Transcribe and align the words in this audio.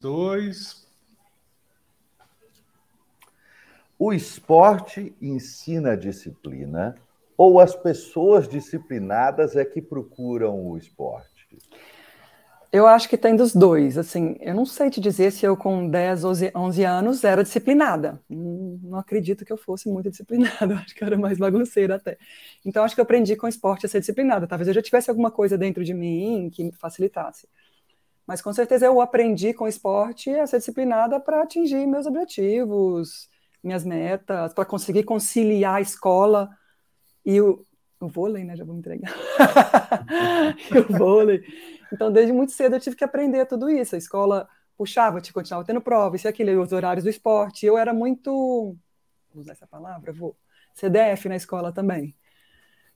dois. 0.00 0.88
O 3.98 4.12
esporte 4.12 5.14
ensina 5.20 5.92
a 5.92 5.96
disciplina 5.96 6.94
ou 7.36 7.60
as 7.60 7.76
pessoas 7.76 8.48
disciplinadas 8.48 9.56
é 9.56 9.64
que 9.64 9.82
procuram 9.82 10.66
o 10.66 10.76
esporte? 10.76 11.58
Eu 12.72 12.86
acho 12.86 13.08
que 13.08 13.18
tem 13.18 13.34
dos 13.34 13.52
dois. 13.52 13.98
Assim, 13.98 14.36
eu 14.40 14.54
não 14.54 14.64
sei 14.64 14.90
te 14.90 15.00
dizer 15.00 15.32
se 15.32 15.44
eu 15.44 15.56
com 15.56 15.88
10, 15.88 16.24
11, 16.24 16.52
11 16.54 16.84
anos 16.84 17.24
era 17.24 17.42
disciplinada. 17.42 18.20
Não, 18.28 18.78
não 18.82 18.98
acredito 18.98 19.44
que 19.44 19.52
eu 19.52 19.56
fosse 19.56 19.88
muito 19.88 20.08
disciplinada. 20.08 20.76
acho 20.78 20.94
que 20.94 21.02
eu 21.02 21.06
era 21.06 21.18
mais 21.18 21.36
bagunceira 21.36 21.96
até. 21.96 22.16
Então, 22.64 22.84
acho 22.84 22.94
que 22.94 23.00
eu 23.00 23.04
aprendi 23.04 23.34
com 23.34 23.46
o 23.46 23.48
esporte 23.48 23.86
a 23.86 23.88
ser 23.88 23.98
disciplinada. 23.98 24.46
Talvez 24.46 24.68
eu 24.68 24.74
já 24.74 24.82
tivesse 24.82 25.10
alguma 25.10 25.32
coisa 25.32 25.58
dentro 25.58 25.84
de 25.84 25.92
mim 25.92 26.48
que 26.52 26.62
me 26.62 26.72
facilitasse. 26.72 27.48
Mas 28.30 28.40
com 28.40 28.52
certeza 28.52 28.86
eu 28.86 29.00
aprendi 29.00 29.52
com 29.52 29.64
o 29.64 29.68
esporte 29.68 30.30
a 30.30 30.46
ser 30.46 30.58
disciplinada 30.58 31.18
para 31.18 31.42
atingir 31.42 31.84
meus 31.84 32.06
objetivos, 32.06 33.28
minhas 33.60 33.84
metas, 33.84 34.54
para 34.54 34.64
conseguir 34.64 35.02
conciliar 35.02 35.78
a 35.78 35.80
escola 35.80 36.48
e 37.26 37.40
o, 37.40 37.66
o 37.98 38.06
vôlei, 38.06 38.44
né? 38.44 38.54
Já 38.54 38.64
vou 38.64 38.74
me 38.74 38.78
entregar. 38.78 39.12
e 40.72 40.78
o 40.78 40.96
vôlei. 40.96 41.42
Então, 41.92 42.12
desde 42.12 42.32
muito 42.32 42.52
cedo 42.52 42.76
eu 42.76 42.80
tive 42.80 42.94
que 42.94 43.02
aprender 43.02 43.46
tudo 43.46 43.68
isso. 43.68 43.96
A 43.96 43.98
escola 43.98 44.48
puxava, 44.78 45.20
te 45.20 45.32
continuava 45.32 45.66
tendo 45.66 45.80
prova, 45.80 46.14
isso 46.14 46.28
e 46.28 46.30
aquilo, 46.30 46.62
os 46.62 46.70
horários 46.70 47.02
do 47.02 47.10
esporte. 47.10 47.66
Eu 47.66 47.76
era 47.76 47.92
muito. 47.92 48.30
Vou 49.34 49.42
usar 49.42 49.54
essa 49.54 49.66
palavra? 49.66 50.12
Vou. 50.12 50.36
CDF 50.72 51.28
na 51.28 51.34
escola 51.34 51.72
também. 51.72 52.14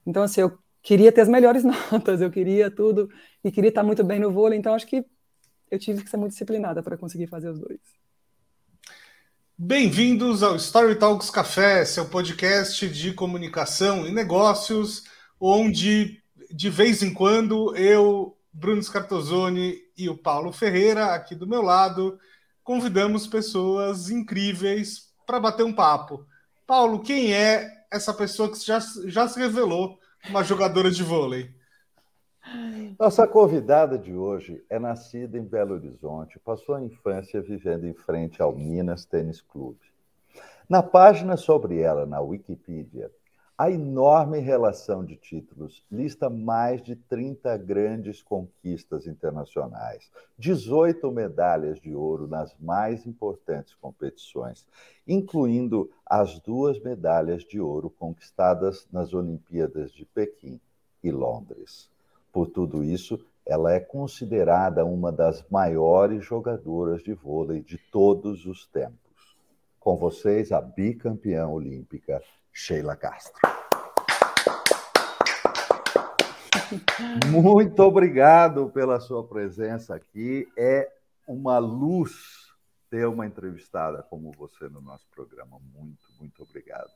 Então, 0.07 0.23
assim, 0.23 0.39
eu 0.39 0.57
queria 0.81 1.11
ter 1.11 1.19
as 1.19 1.27
melhores 1.27 1.65
notas, 1.91 2.21
eu 2.21 2.31
queria 2.31 2.71
tudo, 2.71 3.09
e 3.43 3.51
queria 3.51 3.67
estar 3.67 3.83
muito 3.83 4.01
bem 4.01 4.17
no 4.17 4.31
vôlei, 4.31 4.57
então 4.57 4.73
acho 4.73 4.87
que 4.87 5.03
eu 5.69 5.79
tive 5.79 6.03
que 6.03 6.09
ser 6.09 6.17
muito 6.17 6.31
disciplinada 6.31 6.81
para 6.83 6.97
conseguir 6.97 7.27
fazer 7.27 7.49
os 7.49 7.59
dois. 7.59 7.79
Bem-vindos 9.57 10.43
ao 10.43 10.57
Story 10.57 10.95
Talks 10.95 11.29
Café, 11.29 11.85
seu 11.85 12.05
podcast 12.05 12.87
de 12.89 13.13
comunicação 13.13 14.05
e 14.05 14.11
negócios, 14.11 15.05
onde 15.39 16.21
de 16.51 16.69
vez 16.69 17.01
em 17.01 17.13
quando 17.13 17.75
eu, 17.75 18.37
Bruno 18.51 18.83
Scartozoni 18.83 19.81
e 19.97 20.09
o 20.09 20.17
Paulo 20.17 20.51
Ferreira, 20.51 21.13
aqui 21.13 21.33
do 21.33 21.47
meu 21.47 21.61
lado, 21.61 22.19
convidamos 22.63 23.27
pessoas 23.27 24.09
incríveis 24.09 25.13
para 25.25 25.39
bater 25.39 25.63
um 25.63 25.73
papo. 25.73 26.25
Paulo, 26.67 27.01
quem 27.01 27.33
é 27.33 27.85
essa 27.89 28.13
pessoa 28.13 28.51
que 28.51 28.63
já, 28.63 28.79
já 29.05 29.27
se 29.27 29.39
revelou 29.39 29.97
uma 30.29 30.43
jogadora 30.43 30.91
de 30.91 31.01
vôlei? 31.01 31.54
Nossa 32.99 33.27
convidada 33.27 33.97
de 33.97 34.13
hoje 34.15 34.63
é 34.69 34.77
nascida 34.77 35.37
em 35.37 35.43
Belo 35.43 35.73
Horizonte, 35.73 36.39
passou 36.39 36.75
a 36.75 36.83
infância 36.83 37.41
vivendo 37.41 37.85
em 37.87 37.93
frente 37.93 38.41
ao 38.41 38.55
Minas 38.55 39.03
Tênis 39.03 39.41
Clube. 39.41 39.79
Na 40.69 40.83
página 40.83 41.37
sobre 41.37 41.79
ela 41.79 42.05
na 42.05 42.21
Wikipedia, 42.21 43.11
a 43.57 43.71
enorme 43.71 44.39
relação 44.39 45.03
de 45.03 45.15
títulos 45.15 45.83
lista 45.91 46.29
mais 46.29 46.83
de 46.83 46.95
30 46.95 47.57
grandes 47.57 48.21
conquistas 48.21 49.07
internacionais, 49.07 50.11
18 50.37 51.09
medalhas 51.11 51.79
de 51.79 51.95
ouro 51.95 52.27
nas 52.27 52.55
mais 52.59 53.07
importantes 53.07 53.73
competições, 53.75 54.67
incluindo 55.07 55.89
as 56.05 56.39
duas 56.39 56.79
medalhas 56.79 57.43
de 57.43 57.59
ouro 57.59 57.89
conquistadas 57.89 58.87
nas 58.91 59.13
Olimpíadas 59.13 59.91
de 59.91 60.05
Pequim 60.05 60.59
e 61.01 61.09
Londres. 61.09 61.94
Por 62.35 62.49
tudo 62.49 62.83
isso, 62.83 63.25
ela 63.45 63.71
é 63.71 63.79
considerada 63.79 64.83
uma 64.83 65.09
das 65.09 65.49
maiores 65.49 66.25
jogadoras 66.25 67.01
de 67.01 67.13
vôlei 67.13 67.61
de 67.61 67.77
todos 67.77 68.45
os 68.45 68.67
tempos. 68.67 69.37
Com 69.79 69.95
vocês, 69.95 70.51
a 70.51 70.59
bicampeã 70.59 71.47
olímpica, 71.47 72.21
Sheila 72.51 72.93
Castro. 72.97 73.39
Muito 77.31 77.79
obrigado 77.83 78.69
pela 78.69 78.99
sua 78.99 79.25
presença 79.25 79.95
aqui. 79.95 80.45
É 80.57 80.91
uma 81.25 81.57
luz 81.57 82.51
ter 82.89 83.07
uma 83.07 83.25
entrevistada 83.25 84.03
como 84.03 84.33
você 84.33 84.67
no 84.67 84.81
nosso 84.81 85.07
programa. 85.09 85.57
Muito, 85.73 86.05
muito 86.19 86.43
obrigado. 86.43 86.91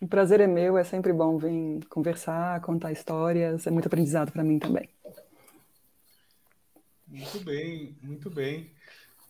O 0.00 0.06
prazer 0.06 0.40
é 0.40 0.46
meu, 0.46 0.76
é 0.76 0.84
sempre 0.84 1.12
bom 1.12 1.38
vir 1.38 1.84
conversar, 1.88 2.60
contar 2.60 2.92
histórias, 2.92 3.66
é 3.66 3.70
muito 3.70 3.86
aprendizado 3.86 4.30
para 4.30 4.44
mim 4.44 4.58
também. 4.58 4.88
Muito 7.08 7.40
bem, 7.40 7.96
muito 8.02 8.28
bem. 8.28 8.70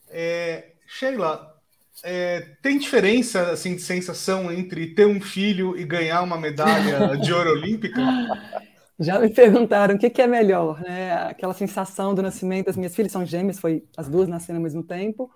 É, 0.08 0.72
Sheila, 0.86 1.56
é, 2.02 2.40
tem 2.62 2.78
diferença 2.78 3.50
assim 3.50 3.76
de 3.76 3.82
sensação 3.82 4.50
entre 4.52 4.94
ter 4.94 5.06
um 5.06 5.20
filho 5.20 5.78
e 5.78 5.84
ganhar 5.84 6.22
uma 6.22 6.38
medalha 6.38 7.16
de 7.16 7.32
ouro 7.32 7.50
olímpica? 7.50 8.00
Já 8.98 9.18
me 9.18 9.28
perguntaram 9.28 9.94
o 9.94 9.98
que, 9.98 10.08
que, 10.08 10.22
é 10.22 10.26
melhor, 10.26 10.80
né? 10.80 11.12
Aquela 11.12 11.52
sensação 11.52 12.14
do 12.14 12.22
nascimento 12.22 12.66
das 12.66 12.76
minhas 12.78 12.94
filhas 12.94 13.12
são 13.12 13.26
gêmeas, 13.26 13.58
foi 13.58 13.84
as 13.94 14.08
duas 14.08 14.26
nasceram 14.26 14.58
ao 14.58 14.62
mesmo 14.62 14.82
tempo, 14.82 15.30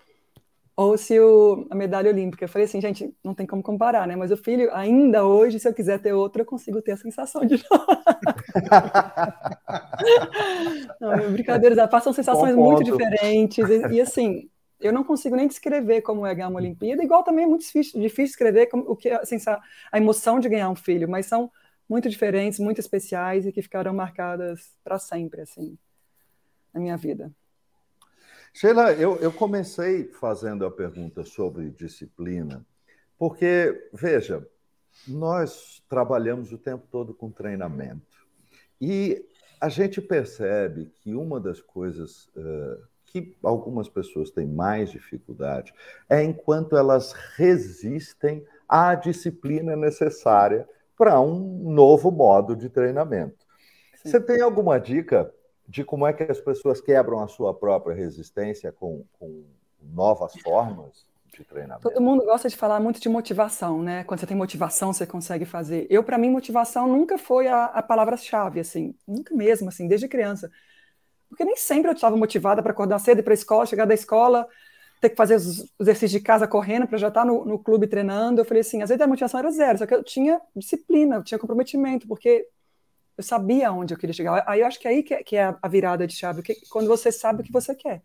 ou 0.80 0.96
se 0.96 1.20
o, 1.20 1.66
a 1.68 1.74
medalha 1.74 2.10
olímpica. 2.10 2.42
Eu 2.42 2.48
falei 2.48 2.64
assim, 2.64 2.80
gente, 2.80 3.14
não 3.22 3.34
tem 3.34 3.46
como 3.46 3.62
comparar, 3.62 4.08
né? 4.08 4.16
Mas 4.16 4.30
o 4.30 4.36
filho, 4.36 4.74
ainda 4.74 5.26
hoje, 5.26 5.60
se 5.60 5.68
eu 5.68 5.74
quiser 5.74 6.00
ter 6.00 6.14
outro, 6.14 6.40
eu 6.40 6.46
consigo 6.46 6.80
ter 6.80 6.92
a 6.92 6.96
sensação 6.96 7.44
de 7.44 7.62
não, 10.98 11.32
brincadeiras, 11.32 11.78
passam 11.90 12.14
sensações 12.14 12.56
muito 12.56 12.82
diferentes. 12.82 13.68
E, 13.68 13.96
e, 13.96 14.00
assim, 14.00 14.48
eu 14.80 14.90
não 14.90 15.04
consigo 15.04 15.36
nem 15.36 15.46
descrever 15.46 16.00
como 16.00 16.24
é 16.24 16.34
ganhar 16.34 16.48
uma 16.48 16.58
Olimpíada, 16.58 17.04
igual 17.04 17.22
também 17.22 17.44
é 17.44 17.48
muito 17.48 17.60
difícil, 17.60 18.00
difícil 18.00 18.30
escrever 18.30 18.68
como, 18.68 18.90
o 18.90 18.96
que 18.96 19.10
é 19.10 19.20
a 19.92 19.98
emoção 19.98 20.40
de 20.40 20.48
ganhar 20.48 20.70
um 20.70 20.76
filho, 20.76 21.06
mas 21.06 21.26
são 21.26 21.50
muito 21.86 22.08
diferentes, 22.08 22.58
muito 22.58 22.80
especiais 22.80 23.44
e 23.44 23.52
que 23.52 23.60
ficarão 23.60 23.92
marcadas 23.92 24.72
para 24.82 24.98
sempre, 24.98 25.42
assim, 25.42 25.76
na 26.72 26.80
minha 26.80 26.96
vida. 26.96 27.30
Sheila, 28.52 28.92
eu, 28.92 29.16
eu 29.16 29.32
comecei 29.32 30.08
fazendo 30.08 30.66
a 30.66 30.70
pergunta 30.70 31.24
sobre 31.24 31.70
disciplina, 31.70 32.66
porque, 33.18 33.88
veja, 33.92 34.46
nós 35.06 35.82
trabalhamos 35.88 36.52
o 36.52 36.58
tempo 36.58 36.86
todo 36.90 37.14
com 37.14 37.30
treinamento. 37.30 38.26
E 38.80 39.24
a 39.60 39.68
gente 39.68 40.00
percebe 40.00 40.90
que 41.02 41.14
uma 41.14 41.38
das 41.38 41.60
coisas 41.60 42.28
uh, 42.36 42.82
que 43.04 43.36
algumas 43.42 43.88
pessoas 43.88 44.30
têm 44.30 44.46
mais 44.46 44.90
dificuldade 44.90 45.74
é 46.08 46.22
enquanto 46.22 46.76
elas 46.76 47.12
resistem 47.36 48.44
à 48.68 48.94
disciplina 48.94 49.76
necessária 49.76 50.68
para 50.96 51.20
um 51.20 51.72
novo 51.72 52.10
modo 52.10 52.54
de 52.54 52.68
treinamento. 52.68 53.46
Sim. 53.96 54.10
Você 54.10 54.20
tem 54.20 54.40
alguma 54.40 54.78
dica 54.78 55.32
de 55.70 55.84
como 55.84 56.04
é 56.04 56.12
que 56.12 56.24
as 56.24 56.40
pessoas 56.40 56.80
quebram 56.80 57.20
a 57.20 57.28
sua 57.28 57.54
própria 57.54 57.94
resistência 57.94 58.72
com, 58.72 59.04
com 59.20 59.44
novas 59.80 60.32
formas 60.40 61.06
de 61.32 61.44
treinamento. 61.44 61.88
Todo 61.88 62.02
mundo 62.02 62.24
gosta 62.24 62.48
de 62.48 62.56
falar 62.56 62.80
muito 62.80 63.00
de 63.00 63.08
motivação, 63.08 63.80
né? 63.80 64.02
Quando 64.02 64.18
você 64.18 64.26
tem 64.26 64.36
motivação, 64.36 64.92
você 64.92 65.06
consegue 65.06 65.44
fazer. 65.44 65.86
Eu, 65.88 66.02
para 66.02 66.18
mim, 66.18 66.28
motivação 66.28 66.88
nunca 66.88 67.16
foi 67.16 67.46
a, 67.46 67.66
a 67.66 67.80
palavra-chave, 67.84 68.58
assim, 68.58 68.96
nunca 69.06 69.32
mesmo, 69.32 69.68
assim, 69.68 69.86
desde 69.86 70.08
criança. 70.08 70.50
Porque 71.28 71.44
nem 71.44 71.56
sempre 71.56 71.88
eu 71.88 71.94
estava 71.94 72.16
motivada 72.16 72.60
para 72.60 72.72
acordar 72.72 72.98
cedo, 72.98 73.20
ir 73.20 73.22
para 73.22 73.32
a 73.32 73.34
escola, 73.34 73.64
chegar 73.64 73.84
da 73.84 73.94
escola, 73.94 74.48
ter 75.00 75.10
que 75.10 75.16
fazer 75.16 75.36
os 75.36 75.72
exercícios 75.78 76.10
de 76.10 76.20
casa 76.20 76.48
correndo 76.48 76.88
para 76.88 76.98
já 76.98 77.06
estar 77.06 77.20
tá 77.20 77.26
no, 77.26 77.44
no 77.44 77.60
clube 77.60 77.86
treinando. 77.86 78.40
Eu 78.40 78.44
falei 78.44 78.62
assim, 78.62 78.82
às 78.82 78.88
vezes 78.88 79.00
a 79.00 79.06
motivação 79.06 79.38
era 79.38 79.52
zero, 79.52 79.78
só 79.78 79.86
que 79.86 79.94
eu 79.94 80.02
tinha 80.02 80.40
disciplina, 80.56 81.14
eu 81.14 81.22
tinha 81.22 81.38
comprometimento, 81.38 82.08
porque 82.08 82.48
eu 83.20 83.22
sabia 83.22 83.70
onde 83.70 83.92
eu 83.92 83.98
queria 83.98 84.14
chegar. 84.14 84.42
Aí 84.46 84.60
eu 84.60 84.66
acho 84.66 84.80
que 84.80 84.88
é 84.88 84.90
aí 84.90 85.02
que 85.02 85.14
é, 85.14 85.22
que 85.22 85.36
é 85.36 85.54
a 85.60 85.68
virada 85.68 86.06
de 86.06 86.14
chave, 86.14 86.42
que, 86.42 86.54
quando 86.68 86.88
você 86.88 87.12
sabe 87.12 87.42
o 87.42 87.44
que 87.44 87.52
você 87.52 87.74
quer. 87.74 88.02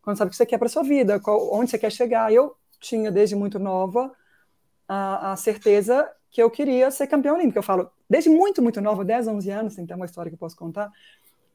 Quando 0.00 0.16
sabe 0.16 0.28
o 0.28 0.30
que 0.30 0.36
você 0.36 0.46
quer 0.46 0.58
para 0.58 0.68
sua 0.68 0.82
vida, 0.82 1.20
qual, 1.20 1.52
onde 1.52 1.70
você 1.70 1.78
quer 1.78 1.92
chegar. 1.92 2.32
Eu 2.32 2.56
tinha, 2.80 3.10
desde 3.10 3.36
muito 3.36 3.58
nova, 3.58 4.12
a, 4.88 5.32
a, 5.32 5.36
certeza 5.36 6.10
que 6.30 6.42
eu 6.42 6.50
queria 6.50 6.90
ser 6.90 7.06
campeã 7.06 7.34
olímpica. 7.34 7.58
Eu 7.58 7.62
falo, 7.62 7.90
desde 8.08 8.30
muito, 8.30 8.62
muito 8.62 8.80
nova, 8.80 9.04
10, 9.04 9.28
11 9.28 9.50
anos, 9.50 9.74
tem 9.74 9.84
até 9.84 9.94
uma 9.94 10.06
história 10.06 10.30
que 10.30 10.34
eu 10.34 10.38
posso 10.38 10.56
contar, 10.56 10.90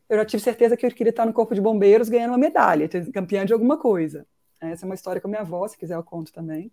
eu 0.07 0.17
já 0.17 0.25
tive 0.25 0.43
certeza 0.43 0.75
que 0.77 0.85
eu 0.85 0.91
queria 0.91 1.11
estar 1.11 1.25
no 1.25 1.33
corpo 1.33 1.55
de 1.55 1.61
bombeiros 1.61 2.09
ganhando 2.09 2.31
uma 2.31 2.37
medalha, 2.37 2.89
campeã 3.13 3.45
de 3.45 3.53
alguma 3.53 3.77
coisa. 3.77 4.27
Essa 4.59 4.85
é 4.85 4.87
uma 4.87 4.95
história 4.95 5.21
com 5.21 5.27
a 5.27 5.31
minha 5.31 5.41
avó, 5.41 5.67
se 5.67 5.77
quiser 5.77 5.95
eu 5.95 6.03
conto 6.03 6.33
também. 6.33 6.71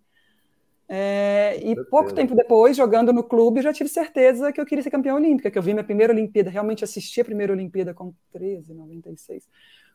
É, 0.91 1.61
e 1.63 1.77
pouco 1.85 2.15
tempo 2.15 2.35
depois, 2.35 2.75
jogando 2.75 3.13
no 3.13 3.23
clube, 3.23 3.61
já 3.61 3.75
tive 3.75 3.91
certeza 3.91 4.51
que 4.51 4.59
eu 4.59 4.65
queria 4.65 4.83
ser 4.83 4.91
campeã 4.91 5.15
olímpica, 5.15 5.51
que 5.51 5.59
eu 5.59 5.63
vi 5.63 5.75
minha 5.75 5.85
primeira 5.85 6.13
Olimpíada, 6.13 6.49
realmente 6.49 6.83
assisti 6.83 7.21
a 7.21 7.25
primeira 7.25 7.53
Olimpíada 7.53 7.93
com 7.93 8.15
13, 8.33 8.73
96, 8.73 9.47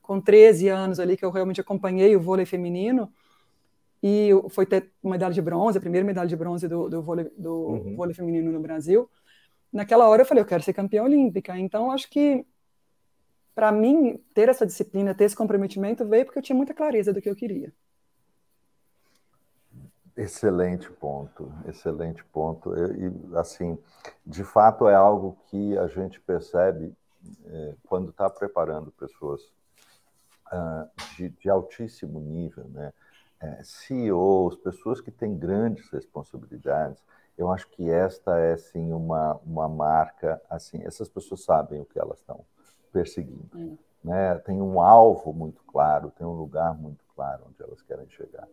com 0.04 0.22
13 0.22 0.70
anos 0.70 1.00
ali, 1.00 1.18
que 1.18 1.26
eu 1.26 1.32
realmente 1.32 1.60
acompanhei 1.60 2.16
o 2.16 2.22
vôlei 2.22 2.46
feminino, 2.46 3.12
e 4.04 4.30
foi 4.50 4.66
ter 4.66 4.92
medalha 5.02 5.34
de 5.34 5.42
bronze, 5.42 5.78
a 5.78 5.82
primeira 5.82 6.06
medalha 6.06 6.28
de 6.28 6.36
bronze 6.36 6.68
do, 6.68 6.90
do, 6.90 7.02
vôlei, 7.02 7.32
do 7.38 7.54
uhum. 7.54 7.96
vôlei 7.96 8.14
feminino 8.14 8.52
no 8.52 8.60
Brasil. 8.60 9.10
Naquela 9.72 10.08
hora 10.10 10.22
eu 10.22 10.26
falei, 10.26 10.44
eu 10.44 10.48
quero 10.48 10.62
ser 10.62 10.74
campeã 10.74 11.04
olímpica. 11.04 11.58
Então, 11.58 11.90
acho 11.90 12.10
que, 12.10 12.46
para 13.56 13.72
mim, 13.72 14.20
ter 14.34 14.50
essa 14.50 14.66
disciplina, 14.66 15.16
ter 15.16 15.24
esse 15.24 15.36
comprometimento, 15.36 16.06
veio 16.06 16.26
porque 16.26 16.38
eu 16.38 16.44
tinha 16.44 16.56
muita 16.56 16.74
clareza 16.74 17.14
do 17.14 17.22
que 17.22 17.30
eu 17.30 17.36
queria. 17.36 17.74
Excelente 20.16 20.92
ponto, 20.92 21.52
excelente 21.68 22.24
ponto. 22.26 22.74
E, 22.76 23.36
assim, 23.36 23.78
de 24.26 24.44
fato 24.44 24.88
é 24.88 24.94
algo 24.94 25.38
que 25.48 25.78
a 25.78 25.88
gente 25.88 26.20
percebe 26.20 26.96
é, 27.46 27.76
quando 27.88 28.10
está 28.10 28.30
preparando 28.30 28.92
pessoas 28.92 29.42
uh, 30.52 30.90
de, 31.16 31.30
de, 31.30 31.50
altíssimo 31.50 32.20
nível, 32.20 32.66
né? 32.70 32.94
É, 33.42 33.62
CEOs, 33.64 34.56
pessoas 34.58 35.02
que 35.02 35.12
têm 35.12 35.38
grandes 35.38 35.90
responsabilidades. 35.90 37.04
Eu 37.38 37.52
acho 37.52 37.68
que 37.70 37.90
esta 37.90 38.38
é 38.38 38.56
sim 38.56 38.94
uma, 38.94 39.36
uma 39.46 39.68
marca, 39.68 40.42
assim, 40.50 40.82
essas 40.86 41.10
pessoas 41.10 41.44
sabem 41.44 41.82
o 41.82 41.86
que 41.86 42.00
elas 42.00 42.20
estão 42.20 42.46
perseguindo, 42.92 43.50
hum. 43.58 43.78
né? 44.04 44.36
Tem 44.40 44.62
um 44.62 44.80
alvo 44.80 45.34
muito 45.34 45.64
claro, 45.64 46.12
tem 46.12 46.26
um 46.26 46.34
lugar 46.34 46.74
muito 46.74 47.04
claro 47.16 47.46
onde 47.50 47.62
elas 47.62 47.82
querem 47.82 48.08
chegar. 48.10 48.48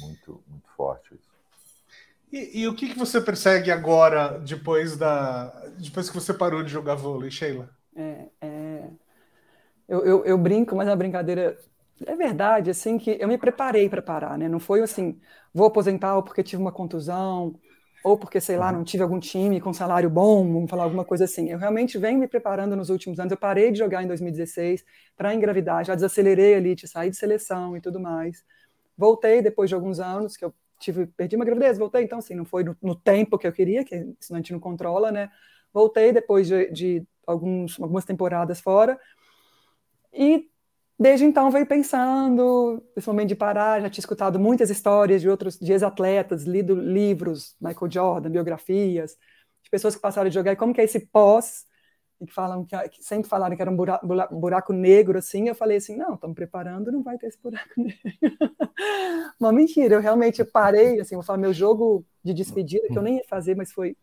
Muito, 0.00 0.42
muito 0.48 0.68
forte 0.76 1.14
isso. 1.14 1.28
E, 2.30 2.60
e, 2.60 2.68
o 2.68 2.74
que, 2.74 2.90
que 2.90 2.98
você 2.98 3.20
persegue 3.20 3.70
agora, 3.70 4.38
depois 4.38 4.96
da 4.96 5.46
depois 5.78 6.10
que 6.10 6.14
você 6.14 6.34
parou 6.34 6.62
de 6.62 6.70
jogar 6.70 6.94
vôlei, 6.94 7.30
Sheila? 7.30 7.70
É, 7.96 8.26
é... 8.42 8.84
Eu, 9.88 10.04
eu, 10.04 10.24
eu, 10.26 10.36
brinco, 10.36 10.76
mas 10.76 10.86
a 10.86 10.94
brincadeira 10.94 11.58
é 12.06 12.14
verdade, 12.14 12.68
assim, 12.68 12.98
que 12.98 13.16
eu 13.18 13.26
me 13.26 13.38
preparei 13.38 13.88
para 13.88 14.02
parar, 14.02 14.36
né? 14.36 14.46
Não 14.46 14.60
foi 14.60 14.82
assim, 14.82 15.18
vou 15.54 15.66
aposentar 15.66 16.16
ou 16.16 16.22
porque 16.22 16.42
tive 16.42 16.60
uma 16.60 16.70
contusão, 16.70 17.58
ou 18.04 18.16
porque, 18.16 18.40
sei 18.40 18.56
lá, 18.56 18.70
não 18.70 18.84
tive 18.84 19.02
algum 19.02 19.18
time 19.18 19.60
com 19.60 19.72
salário 19.72 20.08
bom, 20.08 20.52
vamos 20.52 20.70
falar 20.70 20.84
alguma 20.84 21.04
coisa 21.04 21.24
assim. 21.24 21.50
Eu 21.50 21.58
realmente 21.58 21.98
venho 21.98 22.18
me 22.18 22.28
preparando 22.28 22.76
nos 22.76 22.90
últimos 22.90 23.18
anos. 23.18 23.32
Eu 23.32 23.38
parei 23.38 23.72
de 23.72 23.78
jogar 23.78 24.02
em 24.02 24.06
2016 24.06 24.84
para 25.16 25.34
engravidar, 25.34 25.84
já 25.84 25.94
desacelerei 25.94 26.54
a 26.54 26.58
elite, 26.58 26.86
saí 26.86 27.10
de 27.10 27.16
seleção 27.16 27.76
e 27.76 27.80
tudo 27.80 27.98
mais. 27.98 28.44
Voltei 28.98 29.40
depois 29.40 29.70
de 29.70 29.76
alguns 29.76 30.00
anos, 30.00 30.36
que 30.36 30.44
eu 30.44 30.52
tive, 30.80 31.06
perdi 31.06 31.36
uma 31.36 31.44
gravidez, 31.44 31.78
voltei, 31.78 32.02
então 32.02 32.18
assim, 32.18 32.34
não 32.34 32.44
foi 32.44 32.64
no, 32.64 32.76
no 32.82 32.96
tempo 32.96 33.38
que 33.38 33.46
eu 33.46 33.52
queria, 33.52 33.84
que 33.84 33.94
isso 34.20 34.34
a 34.34 34.36
gente 34.36 34.52
não 34.52 34.58
controla, 34.58 35.12
né? 35.12 35.30
Voltei 35.72 36.12
depois 36.12 36.48
de, 36.48 36.68
de 36.72 37.06
alguns, 37.24 37.78
algumas 37.80 38.04
temporadas 38.04 38.60
fora, 38.60 38.98
e 40.12 40.50
desde 40.98 41.24
então 41.24 41.48
veio 41.48 41.64
pensando, 41.64 42.82
esse 42.96 43.06
momento 43.06 43.28
de 43.28 43.36
parar, 43.36 43.80
já 43.80 43.88
tinha 43.88 44.02
escutado 44.02 44.36
muitas 44.36 44.68
histórias 44.68 45.22
de 45.22 45.28
outros, 45.28 45.56
de 45.56 45.72
ex-atletas, 45.72 46.42
lido 46.42 46.74
livros, 46.74 47.54
Michael 47.60 47.92
Jordan, 47.92 48.30
biografias, 48.30 49.16
de 49.62 49.70
pessoas 49.70 49.94
que 49.94 50.02
passaram 50.02 50.28
de 50.28 50.34
jogar, 50.34 50.52
e 50.52 50.56
como 50.56 50.74
que 50.74 50.80
é 50.80 50.84
esse 50.84 51.06
pós, 51.06 51.67
e 52.20 52.26
que 52.26 52.32
falam 52.32 52.64
que, 52.64 52.76
que, 52.88 53.04
sempre 53.04 53.28
falaram 53.28 53.54
que 53.54 53.62
era 53.62 53.70
um 53.70 53.76
buraco, 53.76 54.06
buraco 54.36 54.72
negro 54.72 55.18
assim, 55.18 55.48
eu 55.48 55.54
falei 55.54 55.76
assim, 55.76 55.96
não, 55.96 56.14
estamos 56.14 56.34
preparando, 56.34 56.90
não 56.90 57.02
vai 57.02 57.16
ter 57.16 57.28
esse 57.28 57.40
buraco 57.40 57.70
negro. 57.76 57.98
Uma 59.38 59.52
mentira, 59.52 59.94
eu 59.94 60.00
realmente 60.00 60.44
parei, 60.44 61.00
assim, 61.00 61.14
vou 61.14 61.24
falar 61.24 61.38
meu 61.38 61.52
jogo 61.52 62.04
de 62.22 62.34
despedida, 62.34 62.88
que 62.88 62.98
eu 62.98 63.02
nem 63.02 63.16
ia 63.16 63.24
fazer, 63.28 63.56
mas 63.56 63.72
foi 63.72 63.96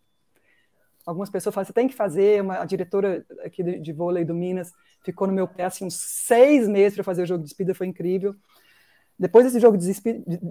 algumas 1.06 1.30
pessoas 1.30 1.54
falam, 1.54 1.66
você 1.66 1.74
tem 1.74 1.88
que 1.88 1.94
fazer, 1.94 2.42
uma, 2.42 2.60
a 2.60 2.66
diretora 2.66 3.26
aqui 3.44 3.62
de, 3.62 3.80
de 3.80 3.94
vôlei 3.94 4.26
do 4.26 4.34
Minas 4.34 4.72
ficou 5.04 5.28
no 5.28 5.34
meu 5.34 5.48
pé 5.48 5.66
assim 5.66 5.86
uns 5.86 5.96
seis 5.96 6.68
meses 6.68 6.96
para 6.96 7.04
fazer 7.04 7.24
o 7.24 7.26
jogo 7.28 7.44
de 7.44 7.50
despedida, 7.50 7.76
foi 7.76 7.88
incrível. 7.88 8.36
Depois 9.18 9.46
desse 9.46 9.60
jogo 9.60 9.78
de 9.78 9.92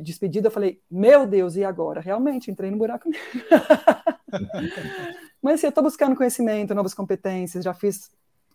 despedida, 0.03 0.49
eu 0.49 0.53
falei, 0.53 0.81
meu 0.91 1.27
Deus, 1.27 1.55
e 1.55 1.65
agora? 1.65 2.01
Realmente, 2.01 2.51
entrei 2.51 2.71
no 2.71 2.79
buraco. 2.79 3.09
Mas 5.43 5.55
assim, 5.55 5.67
eu 5.67 5.69
estou 5.69 5.85
buscando 5.85 6.17
conhecimento, 6.17 6.75
novas 6.75 6.95
competências, 6.95 7.63
já 7.63 7.75
fiz, 7.75 8.11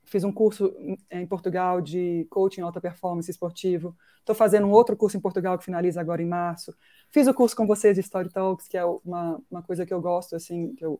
fiz 0.05 0.23
um 0.23 0.31
curso 0.31 0.73
em 1.11 1.27
Portugal 1.27 1.79
de 1.79 2.25
coaching 2.31 2.61
alta 2.61 2.81
performance 2.81 3.29
esportivo, 3.29 3.95
estou 4.19 4.35
fazendo 4.35 4.65
um 4.65 4.71
outro 4.71 4.97
curso 4.97 5.15
em 5.15 5.19
Portugal 5.19 5.57
que 5.57 5.65
finaliza 5.65 6.01
agora 6.01 6.23
em 6.23 6.27
março. 6.27 6.73
Fiz 7.11 7.27
o 7.27 7.33
curso 7.33 7.55
com 7.55 7.67
vocês 7.67 7.95
de 7.95 8.01
Story 8.01 8.29
Talks, 8.29 8.67
que 8.67 8.77
é 8.77 8.83
uma, 8.83 9.39
uma 9.49 9.61
coisa 9.61 9.85
que 9.85 9.93
eu 9.93 10.01
gosto, 10.01 10.35
assim, 10.35 10.73
que 10.75 10.83
eu, 10.83 10.99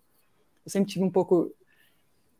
eu 0.66 0.72
sempre 0.72 0.92
tive 0.92 1.04
um 1.04 1.10
pouco 1.10 1.52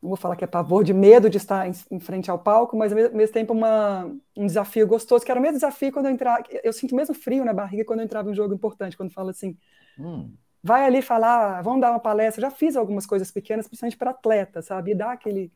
não 0.02 0.10
vou 0.10 0.18
falar 0.18 0.36
que 0.36 0.44
é 0.44 0.48
pavor, 0.48 0.84
de 0.84 0.94
medo 0.94 1.30
de 1.30 1.38
estar 1.38 1.68
em, 1.68 1.74
em 1.92 2.00
frente 2.00 2.32
ao 2.32 2.40
palco, 2.40 2.78
mas 2.78 2.92
ao 2.92 2.96
mesmo, 2.96 3.18
mesmo 3.18 3.34
tempo 3.34 3.54
uma, 3.54 4.06
um 4.36 4.46
desafio 4.46 4.88
gostoso, 4.88 5.26
que 5.26 5.32
era 5.32 5.40
o 5.40 5.44
mesmo 5.44 5.58
desafio 5.58 5.92
quando 5.92 6.06
eu 6.06 6.12
entrava, 6.12 6.44
eu 6.64 6.72
sinto 6.72 6.96
mesmo 6.96 7.14
frio 7.14 7.44
na 7.44 7.54
barriga 7.54 7.84
quando 7.84 8.00
eu 8.00 8.06
entrava 8.06 8.30
em 8.30 8.32
um 8.32 8.36
jogo 8.36 8.54
importante, 8.54 8.96
quando 8.96 9.12
fala 9.12 9.32
assim, 9.32 9.58
hum. 10.00 10.34
vai 10.64 10.86
ali 10.86 11.02
falar, 11.02 11.62
vamos 11.62 11.82
dar 11.82 11.92
uma 11.92 12.00
palestra, 12.00 12.42
já 12.42 12.50
fiz 12.50 12.78
algumas 12.78 13.06
coisas 13.06 13.30
pequenas, 13.30 13.68
principalmente 13.68 13.98
para 13.98 14.12
atleta, 14.12 14.62
sabe, 14.62 14.92
e 14.92 14.96
dá 14.96 15.12
aquele 15.12 15.52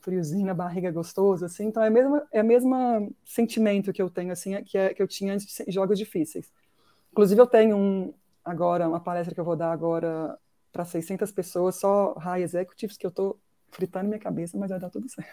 friozinho 0.00 0.46
na 0.46 0.54
barriga 0.54 0.90
gostoso, 0.90 1.44
assim, 1.44 1.66
então 1.66 1.82
é 1.82 1.88
o 1.88 1.92
mesmo, 1.92 2.22
é 2.32 2.42
mesmo 2.42 3.14
sentimento 3.24 3.92
que 3.92 4.02
eu 4.02 4.10
tenho, 4.10 4.32
assim, 4.32 4.62
que, 4.62 4.78
é, 4.78 4.94
que 4.94 5.02
eu 5.02 5.08
tinha 5.08 5.34
antes 5.34 5.64
de 5.64 5.72
jogos 5.72 5.98
difíceis. 5.98 6.52
Inclusive 7.10 7.40
eu 7.40 7.46
tenho 7.46 7.76
um, 7.76 8.14
agora, 8.44 8.88
uma 8.88 9.00
palestra 9.00 9.34
que 9.34 9.40
eu 9.40 9.44
vou 9.44 9.56
dar 9.56 9.72
agora 9.72 10.36
para 10.72 10.84
600 10.84 11.30
pessoas, 11.30 11.76
só 11.76 12.14
high 12.14 12.42
executives, 12.42 12.96
que 12.96 13.06
eu 13.06 13.10
estou 13.10 13.38
fritando 13.72 14.08
minha 14.08 14.20
cabeça, 14.20 14.56
mas 14.56 14.70
vai 14.70 14.78
dar 14.78 14.90
tudo 14.90 15.08
certo. 15.08 15.32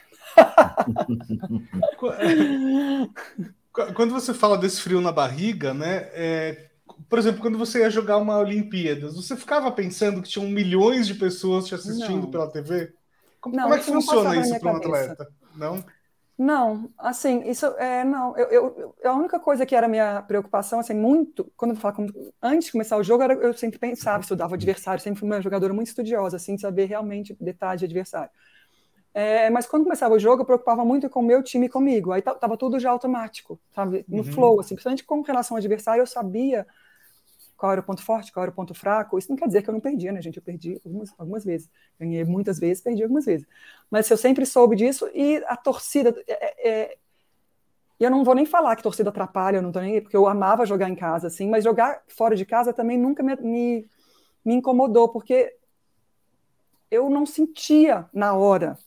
quando 3.93 4.11
você 4.11 4.33
fala 4.33 4.57
desse 4.57 4.81
frio 4.81 5.01
na 5.01 5.11
barriga, 5.11 5.73
né? 5.73 6.09
É, 6.13 6.69
por 7.07 7.19
exemplo, 7.19 7.41
quando 7.41 7.57
você 7.57 7.79
ia 7.81 7.89
jogar 7.89 8.17
uma 8.17 8.37
Olimpíadas, 8.37 9.15
você 9.15 9.35
ficava 9.35 9.71
pensando 9.71 10.21
que 10.21 10.29
tinham 10.29 10.49
milhões 10.49 11.05
de 11.05 11.15
pessoas 11.15 11.67
te 11.67 11.75
assistindo 11.75 12.23
não. 12.23 12.31
pela 12.31 12.49
TV? 12.49 12.93
Como, 13.39 13.55
não, 13.55 13.63
como 13.63 13.75
é 13.75 13.79
que 13.79 13.85
funciona 13.85 14.35
isso 14.37 14.59
para 14.59 14.73
um 14.73 14.77
atleta? 14.77 15.27
Não? 15.55 15.83
Não, 16.39 16.89
assim, 16.97 17.43
isso 17.49 17.65
é 17.77 18.05
não. 18.05 18.33
Eu, 18.37 18.47
eu, 18.47 18.95
a 19.03 19.13
única 19.13 19.37
coisa 19.37 19.65
que 19.65 19.75
era 19.75 19.89
minha 19.89 20.21
preocupação, 20.21 20.79
assim, 20.79 20.93
muito 20.93 21.51
quando 21.57 21.71
eu 21.71 21.77
falo 21.77 22.07
antes 22.41 22.67
de 22.67 22.71
começar 22.71 22.95
o 22.95 23.03
jogo, 23.03 23.21
era, 23.21 23.33
eu 23.33 23.53
sempre 23.53 23.77
pensava, 23.77 24.21
estudava 24.21 24.55
adversário, 24.55 25.03
sempre 25.03 25.19
fui 25.19 25.27
uma 25.27 25.41
jogadora 25.41 25.73
muito 25.73 25.89
estudiosa, 25.89 26.37
assim, 26.37 26.55
de 26.55 26.61
saber 26.61 26.85
realmente 26.85 27.35
detalhes 27.41 27.79
de 27.79 27.85
adversário. 27.85 28.31
É, 29.13 29.49
mas 29.49 29.65
quando 29.65 29.83
começava 29.83 30.15
o 30.15 30.19
jogo, 30.19 30.43
eu 30.43 30.45
preocupava 30.45 30.85
muito 30.85 31.09
com 31.09 31.19
o 31.19 31.23
meu 31.23 31.43
time 31.43 31.65
e 31.65 31.69
comigo. 31.69 32.13
Aí 32.13 32.21
tava 32.21 32.55
tudo 32.55 32.79
já 32.79 32.89
automático, 32.89 33.59
sabe, 33.75 34.05
no 34.07 34.19
uhum. 34.19 34.23
flow, 34.23 34.59
assim, 34.61 34.75
principalmente 34.75 35.03
com 35.03 35.19
relação 35.21 35.57
ao 35.57 35.59
adversário, 35.59 36.01
eu 36.01 36.07
sabia 36.07 36.65
qual 37.59 37.73
era 37.73 37.81
o 37.81 37.83
ponto 37.83 38.01
forte, 38.01 38.31
qual 38.31 38.43
era 38.43 38.51
o 38.51 38.55
ponto 38.55 38.73
fraco. 38.73 39.19
Isso 39.19 39.29
não 39.29 39.35
quer 39.35 39.45
dizer 39.45 39.61
que 39.61 39.69
eu 39.69 39.73
não 39.73 39.81
perdia, 39.81 40.13
né, 40.13 40.21
gente? 40.21 40.37
Eu 40.37 40.41
perdi 40.43 40.79
algumas, 40.85 41.13
algumas 41.17 41.43
vezes. 41.43 41.69
Ganhei 41.99 42.23
muitas 42.23 42.57
vezes, 42.57 42.81
perdi 42.81 43.03
algumas 43.03 43.25
vezes. 43.25 43.45
Mas 43.91 44.09
eu 44.09 44.15
sempre 44.15 44.45
soube 44.45 44.77
disso 44.77 45.09
e 45.13 45.43
a 45.45 45.57
torcida. 45.57 46.15
É, 46.25 46.69
é, 46.69 46.97
eu 47.99 48.09
não 48.09 48.23
vou 48.23 48.33
nem 48.33 48.45
falar 48.45 48.77
que 48.77 48.81
torcida 48.81 49.09
atrapalha, 49.09 49.57
eu 49.57 49.61
não 49.61 49.73
tô 49.73 49.81
nem 49.81 50.01
porque 50.01 50.15
eu 50.15 50.25
amava 50.25 50.65
jogar 50.65 50.89
em 50.89 50.95
casa, 50.95 51.27
assim, 51.27 51.49
mas 51.49 51.65
jogar 51.65 52.01
fora 52.07 52.33
de 52.33 52.45
casa 52.45 52.71
também 52.71 52.97
nunca 52.97 53.21
me, 53.21 53.35
me, 53.35 53.89
me 54.45 54.53
incomodou, 54.53 55.09
porque 55.09 55.53
eu 56.89 57.09
não 57.09 57.25
sentia 57.25 58.09
na 58.13 58.33
hora 58.33 58.77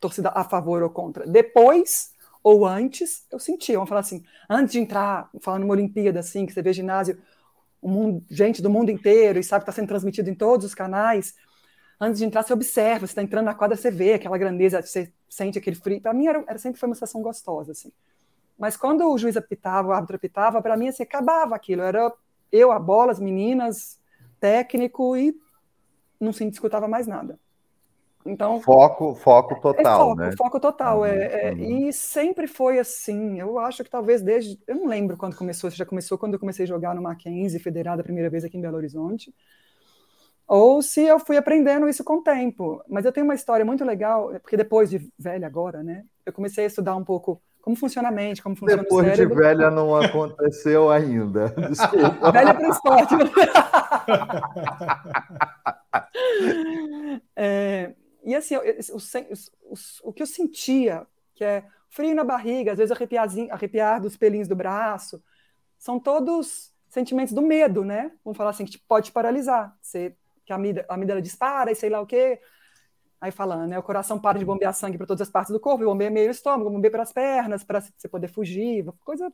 torcida 0.00 0.32
a 0.34 0.42
favor 0.42 0.82
ou 0.82 0.90
contra. 0.90 1.24
Depois 1.28 2.12
ou 2.42 2.66
antes, 2.66 3.24
eu 3.30 3.38
sentia. 3.38 3.76
Vamos 3.76 3.88
falar 3.88 4.00
assim, 4.00 4.24
antes 4.50 4.72
de 4.72 4.80
entrar, 4.80 5.30
falando 5.40 5.62
numa 5.62 5.74
Olimpíada, 5.74 6.18
assim, 6.18 6.44
que 6.44 6.52
você 6.52 6.60
vê 6.60 6.72
ginásio, 6.72 7.22
mundo, 7.88 8.24
gente 8.30 8.62
do 8.62 8.70
mundo 8.70 8.90
inteiro 8.90 9.38
e 9.38 9.44
sabe 9.44 9.64
que 9.64 9.70
está 9.70 9.80
sendo 9.80 9.88
transmitido 9.88 10.30
em 10.30 10.34
todos 10.34 10.66
os 10.66 10.74
canais, 10.74 11.34
antes 12.00 12.18
de 12.18 12.24
entrar, 12.24 12.42
você 12.42 12.52
observa, 12.52 13.06
você 13.06 13.12
está 13.12 13.22
entrando 13.22 13.46
na 13.46 13.54
quadra, 13.54 13.76
você 13.76 13.90
vê 13.90 14.14
aquela 14.14 14.38
grandeza, 14.38 14.80
você 14.82 15.12
sente 15.28 15.58
aquele 15.58 15.76
frio. 15.76 16.00
Para 16.00 16.12
mim, 16.12 16.26
era, 16.26 16.44
era, 16.46 16.58
sempre 16.58 16.78
foi 16.78 16.88
uma 16.88 16.94
sensação 16.94 17.22
gostosa, 17.22 17.72
assim. 17.72 17.92
Mas 18.58 18.76
quando 18.76 19.08
o 19.10 19.18
juiz 19.18 19.36
apitava, 19.36 19.88
o 19.88 19.92
árbitro 19.92 20.16
apitava, 20.16 20.62
para 20.62 20.76
mim, 20.76 20.88
assim, 20.88 21.02
acabava 21.02 21.56
aquilo. 21.56 21.82
Era 21.82 22.12
eu, 22.52 22.70
a 22.70 22.78
bola, 22.78 23.12
as 23.12 23.18
meninas, 23.18 23.98
técnico 24.38 25.16
e 25.16 25.34
não 26.20 26.32
se 26.32 26.48
discutava 26.48 26.86
mais 26.86 27.06
nada. 27.06 27.38
Então, 28.26 28.58
foco, 28.60 29.14
foco 29.14 29.60
total, 29.60 29.78
é 29.78 29.84
foco, 29.84 30.14
né? 30.14 30.32
Foco 30.36 30.60
total. 30.60 30.98
Uhum, 31.00 31.04
é, 31.04 31.48
é, 31.48 31.52
uhum. 31.52 31.88
E 31.88 31.92
sempre 31.92 32.46
foi 32.46 32.78
assim. 32.78 33.38
Eu 33.38 33.58
acho 33.58 33.84
que 33.84 33.90
talvez 33.90 34.22
desde. 34.22 34.58
Eu 34.66 34.76
não 34.76 34.86
lembro 34.86 35.16
quando 35.16 35.36
começou, 35.36 35.70
se 35.70 35.76
já 35.76 35.84
começou 35.84 36.16
quando 36.16 36.34
eu 36.34 36.40
comecei 36.40 36.64
a 36.64 36.68
jogar 36.68 36.94
no 36.94 37.02
Mackenzie, 37.02 37.60
federada 37.60 38.00
a 38.00 38.04
primeira 38.04 38.30
vez 38.30 38.42
aqui 38.42 38.56
em 38.56 38.62
Belo 38.62 38.78
Horizonte. 38.78 39.34
Ou 40.46 40.80
se 40.80 41.02
eu 41.02 41.18
fui 41.18 41.36
aprendendo 41.36 41.88
isso 41.88 42.02
com 42.02 42.16
o 42.16 42.22
tempo. 42.22 42.82
Mas 42.88 43.04
eu 43.04 43.12
tenho 43.12 43.26
uma 43.26 43.34
história 43.34 43.64
muito 43.64 43.84
legal, 43.84 44.30
porque 44.40 44.56
depois 44.56 44.88
de 44.88 45.06
velha 45.18 45.46
agora, 45.46 45.82
né? 45.82 46.04
Eu 46.24 46.32
comecei 46.32 46.64
a 46.64 46.66
estudar 46.66 46.96
um 46.96 47.04
pouco 47.04 47.42
como 47.60 47.76
funciona 47.76 48.08
a 48.08 48.12
mente, 48.12 48.42
como 48.42 48.56
funciona 48.56 48.82
Depois 48.82 49.06
o 49.06 49.10
cérebro. 49.10 49.36
Depois 49.36 49.52
de 49.52 49.56
velha 49.56 49.70
não 49.70 49.96
aconteceu 49.96 50.90
ainda. 50.90 51.48
Desculpa. 51.68 52.32
velha 52.32 52.54
para 52.54 52.68
o 52.68 52.70
esporte. 52.70 53.14
é, 57.36 57.94
e 58.24 58.34
assim, 58.34 58.56
o, 58.56 58.96
o, 59.70 59.74
o, 60.04 60.12
que 60.12 60.22
eu 60.22 60.26
sentia, 60.26 61.06
que 61.34 61.44
é 61.44 61.64
frio 61.90 62.14
na 62.14 62.24
barriga, 62.24 62.72
às 62.72 62.78
vezes 62.78 62.96
arrepiar 63.50 64.00
dos 64.00 64.16
pelinhos 64.16 64.48
do 64.48 64.56
braço, 64.56 65.22
são 65.78 66.00
todos 66.00 66.72
sentimentos 66.88 67.34
do 67.34 67.42
medo, 67.42 67.84
né? 67.84 68.10
Vamos 68.24 68.36
falar 68.36 68.50
assim, 68.50 68.64
que 68.64 68.78
pode 68.78 69.12
paralisar. 69.12 69.76
Você, 69.80 70.16
que 70.44 70.52
a 70.52 70.56
amígdala, 70.56 70.86
a 70.88 70.94
amígdala 70.94 71.20
dispara 71.20 71.70
e 71.70 71.74
sei 71.74 71.90
lá 71.90 72.00
o 72.00 72.06
quê. 72.06 72.40
Aí 73.20 73.30
falando, 73.30 73.68
né? 73.68 73.78
O 73.78 73.82
coração 73.82 74.18
para 74.18 74.38
de 74.38 74.44
bombear 74.44 74.72
sangue 74.72 74.96
para 74.96 75.06
todas 75.06 75.22
as 75.22 75.30
partes 75.30 75.52
do 75.52 75.60
corpo, 75.60 75.84
bombeia 75.84 76.10
meio 76.10 76.28
o 76.28 76.30
estômago, 76.30 76.70
bombeia 76.70 76.90
para 76.90 77.02
as 77.02 77.12
pernas, 77.12 77.64
para 77.64 77.80
você 77.80 78.08
poder 78.08 78.28
fugir, 78.28 78.84
coisa 79.04 79.28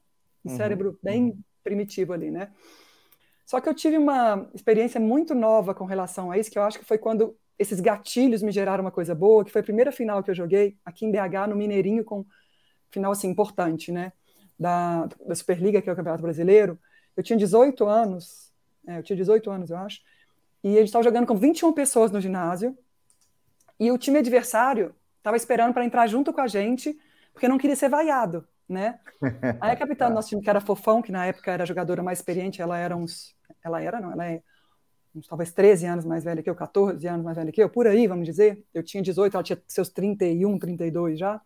do 0.45 0.51
uhum, 0.51 0.57
cérebro 0.57 0.99
bem 1.03 1.25
uhum. 1.25 1.41
primitivo 1.63 2.13
ali, 2.13 2.31
né? 2.31 2.53
Só 3.45 3.61
que 3.61 3.69
eu 3.69 3.75
tive 3.75 3.99
uma 3.99 4.49
experiência 4.55 5.01
muito 5.01 5.35
nova 5.35 5.75
com 5.75 5.85
relação 5.85 6.31
a 6.31 6.39
isso, 6.39 6.51
que 6.51 6.59
eu 6.59 6.63
acho 6.63 6.79
que 6.79 6.85
foi 6.85 6.99
quando 6.99 7.37
esses 7.61 7.79
gatilhos 7.79 8.43
me 8.43 8.51
geraram 8.51 8.83
uma 8.83 8.91
coisa 8.91 9.15
boa, 9.15 9.45
que 9.45 9.53
foi 9.53 9.61
a 9.61 9.65
primeira 9.65 9.93
final 9.93 10.23
que 10.23 10.31
eu 10.31 10.35
joguei 10.35 10.79
aqui 10.83 11.05
em 11.05 11.13
BH, 11.13 11.47
no 11.47 11.55
Mineirinho, 11.55 12.03
com 12.03 12.25
final 12.91 13.13
assim 13.13 13.29
importante, 13.29 13.93
né? 13.93 14.15
Da, 14.59 15.07
da 15.27 15.35
Superliga, 15.35 15.83
que 15.83 15.91
é 15.91 15.93
o 15.93 15.97
Campeonato 15.97 16.23
Brasileiro. 16.23 16.79
Eu 17.15 17.23
tinha 17.23 17.39
18 17.39 17.87
anos, 17.87 18.51
é, 18.87 18.97
eu 18.97 19.03
tinha 19.03 19.15
18 19.15 19.51
anos, 19.51 19.69
eu 19.69 19.77
acho, 19.77 20.01
e 20.65 20.71
a 20.71 20.79
gente 20.79 20.87
estava 20.87 21.05
jogando 21.05 21.27
com 21.27 21.37
21 21.37 21.71
pessoas 21.75 22.11
no 22.11 22.19
ginásio, 22.19 22.77
e 23.79 23.93
o 23.93 23.99
time 23.99 24.19
adversário 24.19 24.95
estava 25.19 25.37
esperando 25.37 25.75
para 25.75 25.85
entrar 25.85 26.07
junto 26.07 26.33
com 26.33 26.41
a 26.41 26.47
gente, 26.47 26.99
porque 27.35 27.47
não 27.47 27.59
queria 27.59 27.77
ser 27.77 27.91
vaiado, 27.91 28.49
né? 28.67 28.99
Aí 29.61 29.73
a 29.73 29.77
capitã 29.77 30.09
do 30.09 30.15
nosso 30.15 30.31
time, 30.31 30.41
que 30.41 30.49
era 30.49 30.63
fofão, 30.63 31.03
que 31.03 31.13
na 31.13 31.27
época 31.27 31.53
era 31.53 31.65
a 31.65 31.67
jogadora 31.67 32.03
mais 32.03 32.21
experiente, 32.21 32.63
ela 32.63 32.79
era 32.79 32.97
uns 32.97 33.39
ela 33.63 33.83
era, 33.83 34.01
não, 34.01 34.13
ela 34.13 34.27
é 34.27 34.43
talvez 35.29 35.53
13 35.53 35.87
anos 35.87 36.05
mais 36.05 36.25
velha 36.25 36.43
que 36.43 36.49
eu, 36.49 36.55
14 36.55 37.07
anos 37.09 37.25
mais 37.25 37.37
velha 37.37 37.51
que 37.51 37.63
eu, 37.63 37.69
por 37.69 37.87
aí, 37.87 38.07
vamos 38.07 38.27
dizer. 38.27 38.63
Eu 38.73 38.83
tinha 38.83 39.03
18, 39.03 39.35
ela 39.35 39.43
tinha 39.43 39.61
seus 39.67 39.89
31, 39.89 40.59
32 40.59 41.19
já. 41.19 41.41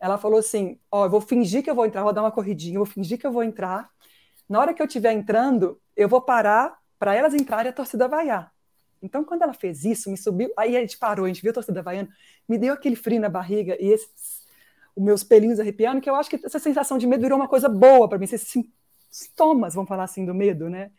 Ela 0.00 0.18
falou 0.18 0.38
assim: 0.38 0.78
Ó, 0.90 1.02
oh, 1.02 1.06
eu 1.06 1.10
vou 1.10 1.20
fingir 1.20 1.62
que 1.62 1.70
eu 1.70 1.74
vou 1.74 1.86
entrar, 1.86 2.02
vou 2.02 2.12
dar 2.12 2.22
uma 2.22 2.32
corridinha, 2.32 2.78
vou 2.78 2.86
fingir 2.86 3.18
que 3.18 3.26
eu 3.26 3.32
vou 3.32 3.42
entrar. 3.42 3.90
Na 4.48 4.60
hora 4.60 4.74
que 4.74 4.80
eu 4.80 4.86
estiver 4.86 5.12
entrando, 5.12 5.80
eu 5.96 6.08
vou 6.08 6.20
parar 6.20 6.78
para 6.98 7.14
elas 7.14 7.34
entrarem 7.34 7.66
e 7.66 7.70
a 7.70 7.72
torcida 7.72 8.08
vaiar. 8.08 8.52
Então, 9.02 9.24
quando 9.24 9.42
ela 9.42 9.52
fez 9.52 9.84
isso, 9.84 10.10
me 10.10 10.16
subiu, 10.16 10.50
aí 10.56 10.76
a 10.76 10.80
gente 10.80 10.98
parou, 10.98 11.26
a 11.26 11.28
gente 11.28 11.42
viu 11.42 11.50
a 11.50 11.54
torcida 11.54 11.82
vaiando, 11.82 12.10
me 12.48 12.56
deu 12.56 12.72
aquele 12.72 12.96
frio 12.96 13.20
na 13.20 13.28
barriga 13.28 13.76
e 13.78 13.92
esses, 13.92 14.46
os 14.96 15.04
meus 15.04 15.22
pelinhos 15.22 15.60
arrepiando, 15.60 16.00
que 16.00 16.08
eu 16.08 16.14
acho 16.14 16.30
que 16.30 16.40
essa 16.42 16.58
sensação 16.58 16.96
de 16.96 17.06
medo 17.06 17.20
virou 17.20 17.38
uma 17.38 17.48
coisa 17.48 17.68
boa 17.68 18.08
para 18.08 18.16
mim, 18.18 18.24
esses 18.24 18.50
sintomas, 19.10 19.74
vamos 19.74 19.88
falar 19.88 20.04
assim, 20.04 20.24
do 20.24 20.34
medo, 20.34 20.70
né? 20.70 20.90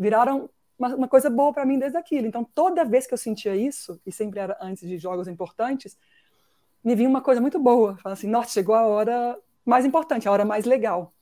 viraram 0.00 0.48
uma, 0.80 0.96
uma 0.96 1.08
coisa 1.08 1.28
boa 1.28 1.52
para 1.52 1.66
mim 1.66 1.78
desde 1.78 1.98
aquilo. 1.98 2.26
Então, 2.26 2.42
toda 2.42 2.84
vez 2.84 3.06
que 3.06 3.12
eu 3.12 3.18
sentia 3.18 3.54
isso, 3.54 4.00
e 4.06 4.10
sempre 4.10 4.40
era 4.40 4.56
antes 4.60 4.88
de 4.88 4.96
jogos 4.96 5.28
importantes, 5.28 5.96
me 6.82 6.94
vinha 6.94 7.08
uma 7.08 7.20
coisa 7.20 7.40
muito 7.40 7.58
boa. 7.58 7.98
Falava 7.98 8.18
assim, 8.18 8.26
nossa, 8.26 8.50
chegou 8.50 8.74
a 8.74 8.86
hora 8.86 9.38
mais 9.64 9.84
importante, 9.84 10.26
a 10.26 10.32
hora 10.32 10.44
mais 10.44 10.64
legal. 10.64 11.12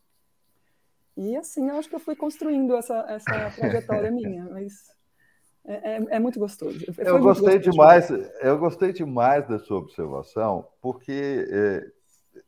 E 1.17 1.37
assim, 1.37 1.69
eu 1.69 1.77
acho 1.77 1.89
que 1.89 1.97
eu 1.97 2.01
fui 2.01 2.15
construindo 2.15 2.77
essa, 2.77 3.05
essa 3.09 3.51
trajetória 3.59 4.13
minha, 4.13 4.45
mas 4.45 4.97
é, 5.67 5.97
é, 5.97 6.07
é 6.11 6.19
muito 6.21 6.39
gostoso. 6.39 6.79
Foi 6.93 7.09
eu 7.09 7.19
gostei 7.19 7.59
demais, 7.59 8.07
de 8.07 8.31
eu 8.41 8.57
gostei 8.57 8.93
demais 8.93 9.47
da 9.49 9.59
sua 9.59 9.79
observação, 9.79 10.69
porque 10.81 11.47
é, 11.51 11.91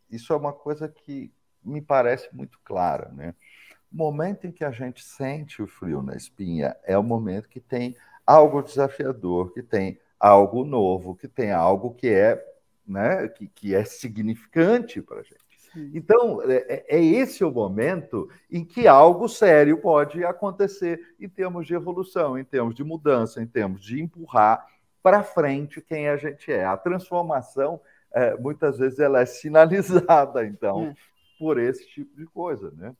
isso 0.09 0.33
é 0.33 0.37
uma 0.37 0.52
coisa 0.52 0.88
que 0.88 1.33
me 1.64 1.83
parece 1.83 2.33
muito 2.33 2.61
clara, 2.64 3.11
né? 3.12 3.35
O 3.93 3.97
momento 3.97 4.47
em 4.47 4.53
que 4.53 4.65
a 4.65 4.71
gente 4.71 5.05
sente 5.05 5.63
o 5.63 5.67
frio 5.67 6.03
na 6.03 6.15
espinha 6.15 6.77
é 6.85 6.97
o 6.97 7.03
momento 7.03 7.49
que 7.49 7.61
tem 7.61 7.97
algo 8.25 8.63
desafiador, 8.63 9.53
que 9.53 9.63
tem 9.63 9.99
algo 10.19 10.65
novo, 10.65 11.17
que 11.17 11.27
tem 11.27 11.51
algo 11.51 11.95
que 11.95 12.09
é, 12.09 12.45
né, 12.87 13.27
que, 13.29 13.49
que 13.49 13.75
é 13.75 13.85
significante 13.85 15.01
para 15.03 15.21
a 15.21 15.23
gente. 15.23 15.51
Então, 15.95 16.43
é, 16.43 16.57
é, 16.69 16.97
é, 16.97 17.05
esse 17.05 17.45
o 17.45 17.51
momento 17.51 18.29
em 18.51 18.65
que 18.65 18.89
algo 18.89 19.29
sério 19.29 19.79
pode 19.79 20.25
acontecer 20.25 21.01
em 21.19 21.29
termos 21.29 21.67
de 21.67 21.75
evolução, 21.75 22.37
em 22.37 22.45
termos 22.45 22.75
de 22.75 22.83
mudança, 22.83 23.41
em 23.41 23.47
termos 23.47 23.85
de 23.85 24.01
empurrar 24.03 24.67
para 25.03 25.23
frente 25.23 25.81
quem 25.81 26.09
a 26.09 26.17
gente 26.17 26.51
é. 26.51 26.65
A 26.65 26.77
transformação, 26.77 27.81
é, 28.13 28.37
muitas 28.37 28.79
vezes, 28.79 28.99
ela 28.99 29.21
é 29.21 29.27
sinalizada, 29.27 30.45
então, 30.45 30.87
é. 30.87 30.95
por 31.39 31.59
esse 31.59 31.87
tipo 31.87 32.17
de 32.17 32.27
coisa, 32.27 32.73
né? 32.77 32.95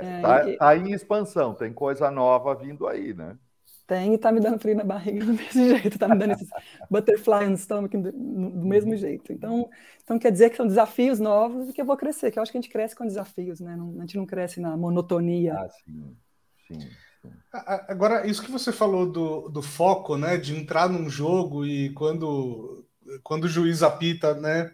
Está 0.00 0.48
é, 0.48 0.54
é 0.54 0.56
tá 0.56 0.76
em 0.76 0.92
expansão, 0.92 1.54
tem 1.54 1.72
coisa 1.72 2.10
nova 2.10 2.54
vindo 2.54 2.86
aí, 2.86 3.14
né? 3.14 3.36
Tem 3.86 4.14
e 4.14 4.18
tá 4.18 4.32
me 4.32 4.40
dando 4.40 4.58
frio 4.58 4.74
na 4.74 4.84
barriga 4.84 5.24
do 5.26 5.34
mesmo 5.34 5.68
jeito, 5.76 5.98
tá 5.98 6.08
me 6.08 6.18
dando 6.18 6.32
esses 6.32 6.48
butterfly 6.90 7.48
no 7.48 7.56
stomach 7.56 7.94
do, 7.96 8.10
do 8.10 8.66
mesmo 8.66 8.92
uhum. 8.92 8.96
jeito. 8.96 9.32
Então, 9.32 9.68
então 10.02 10.18
quer 10.18 10.32
dizer 10.32 10.50
que 10.50 10.56
são 10.56 10.66
desafios 10.66 11.20
novos 11.20 11.68
e 11.68 11.72
que 11.72 11.80
eu 11.80 11.86
vou 11.86 11.96
crescer, 11.96 12.30
que 12.30 12.38
eu 12.38 12.42
acho 12.42 12.50
que 12.50 12.56
a 12.56 12.60
gente 12.60 12.72
cresce 12.72 12.96
com 12.96 13.06
desafios, 13.06 13.60
né? 13.60 13.76
Não, 13.76 13.94
a 13.98 14.00
gente 14.00 14.16
não 14.16 14.24
cresce 14.24 14.58
na 14.58 14.76
monotonia. 14.76 15.54
Ah, 15.54 15.68
sim, 15.68 16.16
sim. 16.66 16.78
Agora, 17.52 18.26
isso 18.26 18.42
que 18.42 18.50
você 18.50 18.72
falou 18.72 19.10
do, 19.10 19.48
do 19.48 19.62
foco, 19.62 20.16
né? 20.16 20.36
De 20.36 20.56
entrar 20.56 20.88
num 20.88 21.08
jogo 21.08 21.64
e 21.64 21.90
quando, 21.90 22.84
quando 23.22 23.44
o 23.44 23.48
juiz 23.48 23.82
apita, 23.82 24.34
né? 24.34 24.72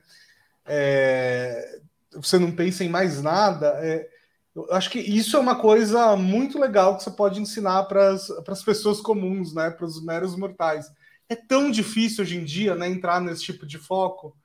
É, 0.64 1.80
você 2.14 2.38
não 2.38 2.50
pensa 2.52 2.84
em 2.84 2.88
mais 2.88 3.22
nada. 3.22 3.78
É, 3.84 4.08
eu 4.54 4.66
acho 4.72 4.90
que 4.90 4.98
isso 4.98 5.36
é 5.36 5.40
uma 5.40 5.56
coisa 5.56 6.16
muito 6.16 6.58
legal 6.58 6.96
que 6.96 7.04
você 7.04 7.10
pode 7.10 7.40
ensinar 7.40 7.84
para 7.84 8.10
as 8.12 8.62
pessoas 8.64 9.00
comuns, 9.00 9.54
né? 9.54 9.70
Para 9.70 9.86
os 9.86 10.04
meros 10.04 10.36
mortais. 10.36 10.90
É 11.28 11.36
tão 11.36 11.70
difícil 11.70 12.22
hoje 12.22 12.36
em 12.36 12.44
dia, 12.44 12.74
né? 12.74 12.88
Entrar 12.88 13.20
nesse 13.20 13.42
tipo 13.42 13.64
de 13.64 13.78
foco. 13.78 14.36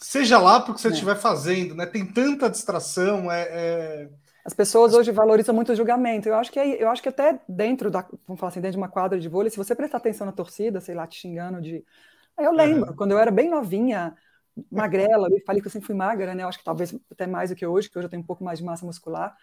Seja 0.00 0.38
lá 0.38 0.60
porque 0.60 0.80
você 0.80 0.88
é. 0.88 0.92
estiver 0.92 1.16
fazendo, 1.16 1.74
né? 1.74 1.86
Tem 1.86 2.04
tanta 2.04 2.48
distração, 2.48 3.30
é, 3.30 3.42
é... 3.42 4.08
As 4.44 4.54
pessoas 4.54 4.94
hoje 4.94 5.12
valorizam 5.12 5.54
muito 5.54 5.70
o 5.70 5.76
julgamento. 5.76 6.28
Eu 6.28 6.34
acho 6.34 6.50
que 6.50 6.58
é, 6.58 6.82
eu 6.82 6.88
acho 6.88 7.00
que 7.00 7.08
até 7.08 7.38
dentro 7.48 7.90
da, 7.90 8.04
vamos 8.26 8.40
falar 8.40 8.50
assim, 8.50 8.60
dentro 8.60 8.72
de 8.72 8.82
uma 8.82 8.88
quadra 8.88 9.20
de 9.20 9.28
vôlei, 9.28 9.50
se 9.50 9.56
você 9.56 9.74
prestar 9.74 9.98
atenção 9.98 10.26
na 10.26 10.32
torcida, 10.32 10.80
sei 10.80 10.94
lá, 10.94 11.06
te 11.06 11.20
xingando 11.20 11.60
de. 11.60 11.84
Eu 12.36 12.50
lembro, 12.50 12.90
uhum. 12.90 12.96
quando 12.96 13.12
eu 13.12 13.18
era 13.18 13.30
bem 13.30 13.48
novinha, 13.48 14.16
magrela, 14.70 15.28
eu 15.30 15.40
falei 15.46 15.60
que 15.60 15.66
eu 15.66 15.70
sempre 15.72 15.86
fui 15.86 15.94
magra, 15.94 16.34
né? 16.34 16.42
Eu 16.42 16.48
acho 16.48 16.58
que 16.58 16.64
talvez 16.64 16.94
até 17.10 17.26
mais 17.26 17.50
do 17.50 17.56
que 17.56 17.66
hoje, 17.66 17.88
que 17.88 17.98
hoje 17.98 18.06
eu 18.06 18.10
tenho 18.10 18.22
um 18.22 18.26
pouco 18.26 18.44
mais 18.44 18.58
de 18.58 18.64
massa 18.64 18.84
muscular. 18.84 19.36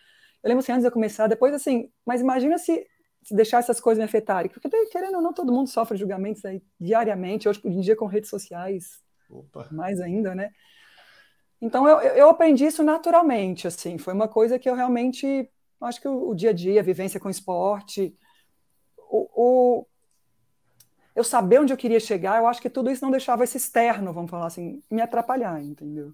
Eu 0.44 0.48
lembro 0.48 0.64
assim, 0.64 0.72
antes 0.72 0.84
de 0.84 0.88
eu 0.88 0.92
começar, 0.92 1.28
depois 1.28 1.54
assim, 1.54 1.92
mas 2.06 2.22
imagina 2.22 2.58
se, 2.58 2.86
se 3.24 3.36
deixar 3.36 3.60
essas 3.60 3.80
coisas 3.80 4.00
me 4.00 4.06
afetarem, 4.06 4.50
porque 4.50 4.70
querendo 4.88 5.16
ou 5.16 5.22
não, 5.22 5.34
todo 5.34 5.52
mundo 5.52 5.70
sofre 5.70 5.98
julgamentos 5.98 6.46
aí 6.46 6.62
diariamente, 6.80 7.50
hoje 7.50 7.62
em 7.66 7.82
dia 7.82 7.96
com 7.96 8.06
redes 8.06 8.30
sociais, 8.30 9.02
Opa. 9.30 9.68
mais 9.72 10.00
ainda, 10.00 10.34
né? 10.34 10.52
Então 11.62 11.88
eu, 11.88 12.00
eu 12.00 12.30
aprendi 12.30 12.66
isso 12.66 12.84
naturalmente, 12.84 13.68
assim, 13.68 13.98
foi 13.98 14.14
uma 14.14 14.28
coisa 14.28 14.58
que 14.58 14.70
eu 14.70 14.76
realmente, 14.76 15.50
acho 15.82 16.00
que 16.00 16.08
o, 16.08 16.30
o 16.30 16.36
dia 16.36 16.52
a 16.52 16.54
dia, 16.54 16.80
a 16.80 16.84
vivência 16.84 17.20
com 17.20 17.30
esporte, 17.30 18.16
o, 19.10 19.28
o, 19.36 19.86
eu 21.16 21.24
saber 21.24 21.60
onde 21.60 21.74
eu 21.74 21.78
queria 21.78 22.00
chegar, 22.00 22.38
eu 22.38 22.48
acho 22.48 22.62
que 22.62 22.70
tudo 22.70 22.90
isso 22.90 23.04
não 23.04 23.12
deixava 23.12 23.44
esse 23.44 23.58
externo, 23.58 24.14
vamos 24.14 24.30
falar 24.30 24.48
assim, 24.48 24.82
me 24.90 25.02
atrapalhar, 25.02 25.62
entendeu? 25.62 26.14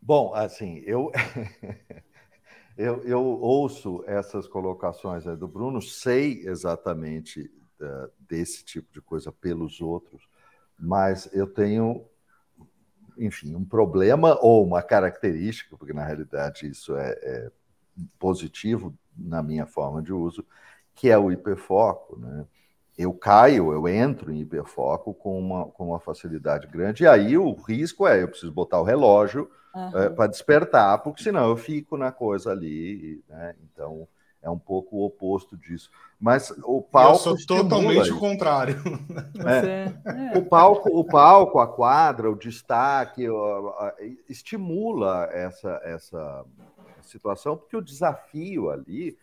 Bom, 0.00 0.34
assim, 0.34 0.82
eu, 0.86 1.12
eu, 2.76 3.02
eu, 3.04 3.22
ouço 3.22 4.02
essas 4.06 4.48
colocações 4.48 5.24
do 5.24 5.46
Bruno, 5.46 5.80
sei 5.82 6.40
exatamente 6.46 7.50
uh, 7.80 8.10
desse 8.18 8.64
tipo 8.64 8.92
de 8.92 9.00
coisa 9.00 9.30
pelos 9.30 9.80
outros, 9.80 10.26
mas 10.78 11.28
eu 11.32 11.46
tenho, 11.46 12.06
enfim, 13.18 13.54
um 13.54 13.64
problema 13.64 14.38
ou 14.40 14.64
uma 14.64 14.82
característica, 14.82 15.76
porque 15.76 15.92
na 15.92 16.04
realidade 16.04 16.66
isso 16.66 16.96
é, 16.96 17.10
é 17.22 17.52
positivo 18.18 18.96
na 19.16 19.42
minha 19.42 19.66
forma 19.66 20.02
de 20.02 20.12
uso, 20.12 20.46
que 21.00 21.08
é 21.08 21.16
o 21.16 21.32
hiperfoco, 21.32 22.18
né? 22.20 22.44
eu 22.98 23.14
caio, 23.14 23.72
eu 23.72 23.88
entro 23.88 24.30
em 24.30 24.40
hiperfoco 24.40 25.14
com 25.14 25.38
uma, 25.40 25.64
com 25.64 25.88
uma 25.88 25.98
facilidade 25.98 26.66
grande, 26.66 27.04
e 27.04 27.06
aí 27.06 27.38
o 27.38 27.54
risco 27.54 28.06
é 28.06 28.22
eu 28.22 28.28
preciso 28.28 28.52
botar 28.52 28.78
o 28.78 28.84
relógio 28.84 29.50
uhum. 29.74 29.98
é, 29.98 30.10
para 30.10 30.26
despertar, 30.26 30.98
porque 30.98 31.22
senão 31.22 31.48
eu 31.48 31.56
fico 31.56 31.96
na 31.96 32.12
coisa 32.12 32.50
ali, 32.50 33.24
né? 33.26 33.54
Então 33.64 34.06
é 34.42 34.50
um 34.50 34.58
pouco 34.58 34.96
o 34.96 35.06
oposto 35.06 35.56
disso. 35.56 35.90
Mas 36.20 36.50
o 36.64 36.82
palco. 36.82 37.30
Eu 37.30 37.36
sou 37.38 37.46
totalmente 37.46 38.12
o 38.12 38.18
contrário. 38.18 38.76
É. 39.40 40.34
É. 40.34 40.38
O, 40.38 40.44
palco, 40.44 40.90
o 40.90 41.02
palco, 41.02 41.60
a 41.60 41.66
quadra, 41.66 42.30
o 42.30 42.36
destaque, 42.36 43.24
estimula 44.28 45.30
essa, 45.32 45.80
essa 45.82 46.44
situação, 47.00 47.56
porque 47.56 47.74
o 47.74 47.80
desafio 47.80 48.68
ali 48.68 49.16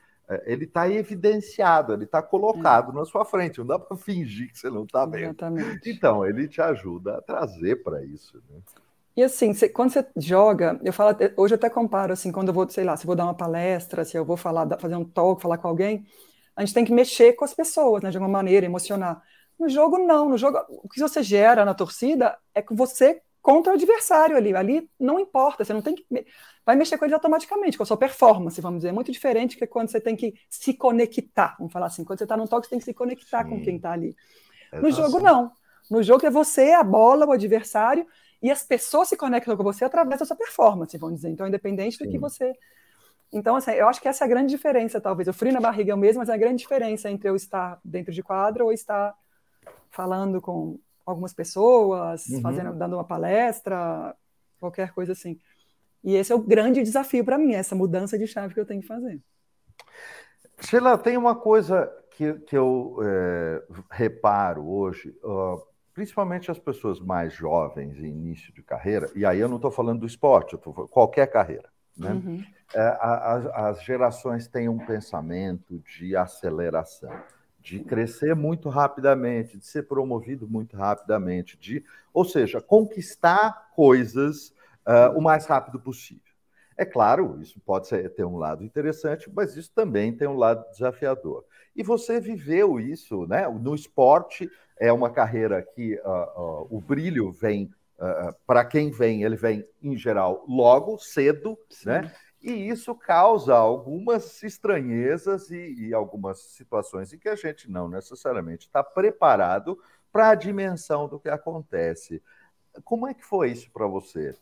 ele 0.46 0.66
está 0.66 0.90
evidenciado, 0.90 1.94
ele 1.94 2.04
está 2.04 2.22
colocado 2.22 2.92
é. 2.92 2.96
na 2.96 3.06
sua 3.06 3.24
frente, 3.24 3.60
não 3.60 3.68
dá 3.68 3.80
para 3.80 3.96
fingir 3.96 4.52
que 4.52 4.60
você 4.60 4.70
não 4.70 4.84
está 4.84 5.06
vendo. 5.06 5.24
Exatamente. 5.24 5.90
Então, 5.90 6.26
ele 6.26 6.48
te 6.48 6.62
ajuda 6.62 7.18
a 7.18 7.22
trazer 7.22 7.78
para 7.84 8.04
isso. 8.04 8.38
Né? 8.50 8.60
E 9.16 9.24
assim, 9.24 9.54
quando 9.74 9.92
você 9.92 10.06
joga, 10.18 10.80
eu 10.84 10.92
falo, 10.92 11.18
hoje 11.38 11.54
eu 11.54 11.58
até 11.58 11.70
comparo 11.70 12.14
assim, 12.14 12.32
quando 12.32 12.50
eu 12.50 12.54
vou, 12.54 12.70
sei 12.70 12.84
lá, 12.84 12.98
se 12.98 13.04
eu 13.04 13.08
vou 13.08 13.16
dar 13.16 13.24
uma 13.24 13.34
palestra, 13.34 14.04
se 14.04 14.18
eu 14.18 14.26
vou 14.26 14.38
falar, 14.38 14.78
fazer 14.80 14.96
um 14.96 15.06
talk, 15.06 15.42
falar 15.42 15.58
com 15.58 15.68
alguém, 15.68 16.06
a 16.56 16.64
gente 16.64 16.74
tem 16.74 16.86
que 16.86 16.94
mexer 16.94 17.34
com 17.34 17.46
as 17.46 17.54
pessoas, 17.54 18.04
né, 18.04 18.10
de 18.10 18.18
alguma 18.18 18.32
maneira, 18.32 18.66
emocionar. 18.66 19.24
No 19.58 19.70
jogo, 19.70 19.98
não. 19.98 20.30
No 20.30 20.38
jogo, 20.38 20.60
o 20.70 20.90
que 20.90 21.00
você 21.00 21.24
gera 21.24 21.64
na 21.64 21.74
torcida 21.74 22.38
é 22.54 22.62
que 22.62 22.76
você 22.76 23.22
contra 23.48 23.72
o 23.72 23.76
adversário 23.76 24.36
ali. 24.36 24.54
Ali 24.54 24.90
não 25.00 25.18
importa, 25.18 25.64
você 25.64 25.72
não 25.72 25.82
tem 25.82 25.96
que. 25.96 26.06
Vai 26.66 26.76
mexer 26.76 26.98
com 26.98 27.06
eles 27.06 27.14
automaticamente, 27.14 27.78
com 27.78 27.84
a 27.84 27.86
sua 27.86 27.96
performance, 27.96 28.60
vamos 28.60 28.80
dizer. 28.80 28.90
É 28.90 28.92
muito 28.92 29.10
diferente 29.10 29.56
que 29.56 29.66
quando 29.66 29.90
você 29.90 30.02
tem 30.02 30.18
que 30.18 30.34
se 30.50 30.74
conectar, 30.74 31.56
vamos 31.58 31.72
falar 31.72 31.86
assim. 31.86 32.04
Quando 32.04 32.20
você 32.20 32.26
está 32.26 32.36
no 32.36 32.46
toque, 32.46 32.66
você 32.66 32.72
tem 32.72 32.80
que 32.80 32.84
se 32.84 32.94
conectar 32.94 33.46
Sim. 33.46 33.50
com 33.50 33.62
quem 33.62 33.78
está 33.78 33.94
ali. 33.94 34.14
No 34.74 34.92
jogo, 34.92 35.22
não. 35.22 35.50
No 35.90 36.04
jogo 36.04 36.26
é 36.26 36.30
você, 36.30 36.74
a 36.74 36.84
bola, 36.84 37.26
o 37.26 37.32
adversário, 37.32 38.06
e 38.44 38.52
as 38.52 38.64
pessoas 38.64 39.08
se 39.08 39.16
conectam 39.16 39.56
com 39.56 39.64
você 39.64 39.86
através 39.86 40.20
da 40.20 40.26
sua 40.26 40.36
performance, 40.36 40.98
vamos 40.98 41.16
dizer. 41.16 41.30
Então, 41.30 41.48
independente 41.48 41.96
Sim. 41.96 42.04
do 42.04 42.12
que 42.12 42.18
você 42.18 42.54
Então, 43.32 43.56
assim, 43.56 43.72
eu 43.72 43.88
acho 43.88 44.02
que 44.02 44.10
essa 44.10 44.26
é 44.26 44.28
a 44.28 44.30
grande 44.30 44.50
diferença, 44.50 45.00
talvez. 45.00 45.30
O 45.30 45.34
frio 45.34 45.54
na 45.54 45.62
barriga 45.62 45.94
é 45.94 45.96
o 45.96 45.98
mesmo, 45.98 46.20
mas 46.20 46.28
é 46.28 46.34
a 46.34 46.38
grande 46.38 46.58
diferença 46.58 47.10
entre 47.10 47.30
eu 47.30 47.36
estar 47.38 47.80
dentro 47.82 48.12
de 48.12 48.22
quadro 48.22 48.66
ou 48.66 48.74
estar 48.74 49.16
falando 49.90 50.42
com 50.42 50.78
algumas 51.12 51.34
pessoas, 51.34 52.28
uhum. 52.28 52.42
fazendo, 52.42 52.74
dando 52.74 52.96
uma 52.96 53.04
palestra, 53.04 54.16
qualquer 54.60 54.92
coisa 54.94 55.14
assim. 55.14 55.40
E 56.04 56.16
esse 56.16 56.32
é 56.32 56.36
o 56.36 56.40
grande 56.40 56.84
desafio 56.84 57.24
para 57.24 57.38
mim, 57.38 57.54
essa 57.54 57.76
mudança 57.76 58.18
de 58.18 58.28
chave 58.28 58.54
que 58.54 58.60
eu 58.60 58.66
tenho 58.66 58.82
que 58.82 58.88
fazer. 58.88 59.20
Sheila, 60.60 60.98
tem 60.98 61.18
uma 61.18 61.36
coisa 61.36 61.92
que, 62.12 62.34
que 62.40 62.58
eu 62.58 62.98
é, 63.04 63.64
reparo 63.92 64.68
hoje, 64.68 65.16
uh, 65.24 65.62
principalmente 65.94 66.52
as 66.52 66.60
pessoas 66.60 67.00
mais 67.00 67.34
jovens, 67.34 67.98
em 68.00 68.08
início 68.08 68.54
de 68.54 68.62
carreira, 68.64 69.10
e 69.16 69.26
aí 69.26 69.40
eu 69.40 69.48
não 69.48 69.58
estou 69.58 69.72
falando 69.72 70.02
do 70.02 70.08
esporte, 70.08 70.54
eu 70.54 70.60
tô 70.60 70.74
falando 70.74 70.90
qualquer 70.90 71.28
carreira. 71.28 71.70
Né? 71.96 72.12
Uhum. 72.12 72.44
É, 72.74 72.80
a, 72.80 73.70
as 73.70 73.84
gerações 73.84 74.48
têm 74.48 74.68
um 74.68 74.78
pensamento 74.78 75.80
de 75.80 76.16
aceleração, 76.16 77.12
de 77.68 77.82
crescer 77.82 78.34
muito 78.34 78.70
rapidamente, 78.70 79.58
de 79.58 79.66
ser 79.66 79.84
promovido 79.84 80.48
muito 80.48 80.78
rapidamente, 80.78 81.58
de, 81.58 81.84
ou 82.14 82.24
seja, 82.24 82.62
conquistar 82.62 83.72
coisas 83.76 84.54
uh, 84.88 85.18
o 85.18 85.22
mais 85.22 85.46
rápido 85.46 85.78
possível. 85.78 86.22
É 86.78 86.86
claro, 86.86 87.38
isso 87.42 87.60
pode 87.60 87.88
ser, 87.88 88.10
ter 88.12 88.24
um 88.24 88.38
lado 88.38 88.64
interessante, 88.64 89.30
mas 89.36 89.58
isso 89.58 89.70
também 89.76 90.16
tem 90.16 90.30
um 90.30 90.38
lado 90.38 90.64
desafiador. 90.72 91.44
E 91.76 91.84
você 91.84 92.22
viveu 92.22 92.80
isso, 92.80 93.28
né? 93.28 93.46
No 93.50 93.76
esporte 93.76 94.50
é 94.80 94.94
uma 94.94 95.10
carreira 95.10 95.62
que 95.62 95.96
uh, 95.96 96.64
uh, 96.64 96.68
o 96.70 96.80
brilho 96.80 97.34
vem 97.34 97.70
uh, 98.00 98.34
para 98.46 98.64
quem 98.64 98.92
vem, 98.92 99.24
ele 99.24 99.36
vem 99.36 99.66
em 99.84 99.98
geral 99.98 100.46
logo, 100.48 100.98
cedo, 101.00 101.60
Sim. 101.70 101.90
né? 101.90 102.14
E 102.42 102.52
isso 102.52 102.94
causa 102.94 103.56
algumas 103.56 104.44
estranhezas 104.44 105.50
e, 105.50 105.88
e, 105.88 105.94
algumas 105.94 106.40
situações 106.40 107.12
em 107.12 107.18
que 107.18 107.28
a 107.28 107.36
gente 107.36 107.70
não 107.70 107.90
necessariamente 107.90 108.68
está 108.68 108.84
preparado 108.84 109.78
para 110.12 110.30
a 110.30 110.36
dimensão 110.36 111.08
do 111.08 111.20
que 111.20 111.30
acontece. 111.30 112.22
Como 112.84 113.08
é 113.08 113.14
que 113.14 113.26
foi 113.26 113.52
isso 113.52 113.72
para 113.72 113.88
você? 113.88 114.36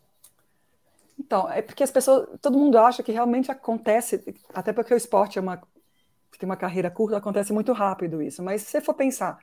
Então, 1.18 1.50
é 1.50 1.62
porque 1.62 1.82
as 1.82 1.90
pessoas, 1.90 2.38
todo 2.40 2.58
mundo 2.58 2.76
acha 2.76 3.02
que 3.02 3.10
realmente 3.10 3.50
acontece, 3.50 4.22
até 4.52 4.72
porque 4.72 4.92
o 4.92 4.96
esporte 4.96 5.38
é 5.38 5.42
uma 5.42 5.60
tem 6.38 6.46
uma 6.46 6.56
carreira 6.56 6.90
curta, 6.90 7.16
acontece 7.16 7.52
muito 7.52 7.72
rápido 7.72 8.20
isso. 8.20 8.42
Mas 8.42 8.62
se 8.62 8.70
você 8.70 8.80
for 8.80 8.94
pensar, 8.94 9.38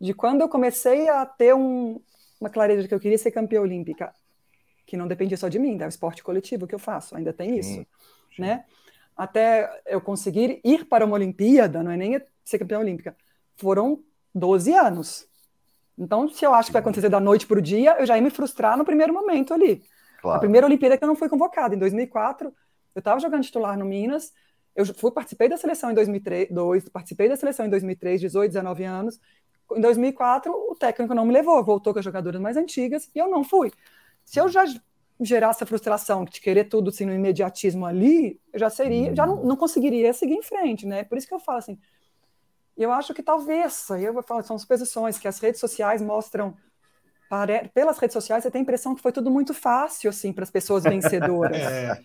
de 0.00 0.14
quando 0.14 0.42
eu 0.42 0.48
comecei 0.48 1.08
a 1.08 1.26
ter 1.26 1.54
um, 1.54 2.00
uma 2.40 2.50
clareza 2.50 2.82
de 2.82 2.88
que 2.88 2.94
eu 2.94 3.00
queria 3.00 3.18
ser 3.18 3.30
campeã 3.30 3.60
olímpica, 3.60 4.14
que 4.86 4.96
não 4.96 5.08
dependia 5.08 5.36
só 5.36 5.48
de 5.48 5.58
mim, 5.58 5.76
é 5.80 5.86
o 5.86 5.88
esporte 5.88 6.22
coletivo 6.22 6.66
que 6.66 6.74
eu 6.74 6.78
faço, 6.78 7.16
ainda 7.16 7.32
tem 7.32 7.58
isso, 7.58 7.74
sim, 7.74 7.86
sim. 8.36 8.42
né? 8.42 8.64
Até 9.16 9.82
eu 9.86 10.00
conseguir 10.00 10.60
ir 10.62 10.84
para 10.84 11.04
uma 11.04 11.14
Olimpíada, 11.14 11.82
não 11.82 11.90
é 11.90 11.96
nem 11.96 12.20
ser 12.44 12.58
campeã 12.58 12.78
olímpica, 12.78 13.16
foram 13.56 14.02
12 14.34 14.72
anos. 14.72 15.26
Então, 15.98 16.28
se 16.28 16.44
eu 16.44 16.54
acho 16.54 16.68
que 16.68 16.74
vai 16.74 16.80
acontecer 16.80 17.08
da 17.08 17.18
noite 17.18 17.46
para 17.46 17.58
o 17.58 17.62
dia, 17.62 17.96
eu 17.98 18.06
já 18.06 18.16
ia 18.16 18.22
me 18.22 18.30
frustrar 18.30 18.76
no 18.76 18.84
primeiro 18.84 19.12
momento 19.12 19.54
ali. 19.54 19.82
Claro. 20.20 20.36
A 20.36 20.40
primeira 20.40 20.66
Olimpíada 20.66 20.96
que 20.96 21.04
eu 21.04 21.08
não 21.08 21.16
fui 21.16 21.28
convocada, 21.28 21.74
em 21.74 21.78
2004, 21.78 22.52
eu 22.94 22.98
estava 22.98 23.18
jogando 23.18 23.42
titular 23.42 23.78
no 23.78 23.84
Minas, 23.84 24.32
eu 24.74 24.84
fui, 24.94 25.10
participei 25.10 25.48
da 25.48 25.56
seleção 25.56 25.90
em 25.90 25.94
2002, 25.94 26.90
participei 26.90 27.28
da 27.28 27.36
seleção 27.36 27.64
em 27.64 27.70
2003, 27.70 28.20
18, 28.20 28.50
19 28.50 28.84
anos. 28.84 29.18
Em 29.74 29.80
2004, 29.80 30.52
o 30.52 30.74
técnico 30.74 31.14
não 31.14 31.24
me 31.24 31.32
levou, 31.32 31.64
voltou 31.64 31.94
com 31.94 31.98
as 31.98 32.04
jogadoras 32.04 32.40
mais 32.40 32.58
antigas 32.58 33.10
e 33.14 33.18
eu 33.18 33.28
não 33.28 33.42
fui. 33.42 33.72
Se 34.26 34.38
eu 34.38 34.48
já 34.48 34.64
gerasse 35.18 35.64
a 35.64 35.66
frustração 35.66 36.24
de 36.24 36.40
querer 36.40 36.64
tudo 36.64 36.90
assim, 36.90 37.06
no 37.06 37.14
imediatismo 37.14 37.86
ali, 37.86 38.38
eu 38.52 38.60
já 38.60 38.68
seria, 38.68 39.14
já 39.14 39.26
não, 39.26 39.42
não 39.42 39.56
conseguiria 39.56 40.12
seguir 40.12 40.34
em 40.34 40.42
frente, 40.42 40.84
né? 40.84 41.04
Por 41.04 41.16
isso 41.16 41.26
que 41.26 41.32
eu 41.32 41.38
falo 41.38 41.58
assim, 41.58 41.78
eu 42.76 42.92
acho 42.92 43.14
que 43.14 43.22
talvez, 43.22 43.88
eu 43.98 44.12
vou 44.12 44.22
falar, 44.22 44.42
são 44.42 44.58
suposições 44.58 45.18
que 45.18 45.26
as 45.26 45.38
redes 45.38 45.60
sociais 45.60 46.02
mostram 46.02 46.54
Pare... 47.30 47.70
pelas 47.72 47.98
redes 47.98 48.12
sociais 48.12 48.42
você 48.42 48.50
tem 48.50 48.60
a 48.60 48.62
impressão 48.62 48.94
que 48.94 49.00
foi 49.00 49.12
tudo 49.12 49.30
muito 49.30 49.54
fácil 49.54 50.10
assim 50.10 50.32
para 50.32 50.44
as 50.44 50.50
pessoas 50.50 50.84
vencedoras, 50.84 51.56
é. 51.62 52.00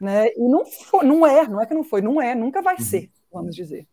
né? 0.00 0.28
E 0.36 0.48
não 0.48 0.66
foi, 0.66 1.04
não 1.04 1.26
é, 1.26 1.46
não 1.46 1.60
é 1.60 1.66
que 1.66 1.74
não 1.74 1.84
foi, 1.84 2.00
não 2.00 2.20
é, 2.20 2.34
nunca 2.34 2.60
vai 2.60 2.74
uhum. 2.74 2.84
ser, 2.84 3.10
vamos 3.30 3.54
dizer. 3.54 3.86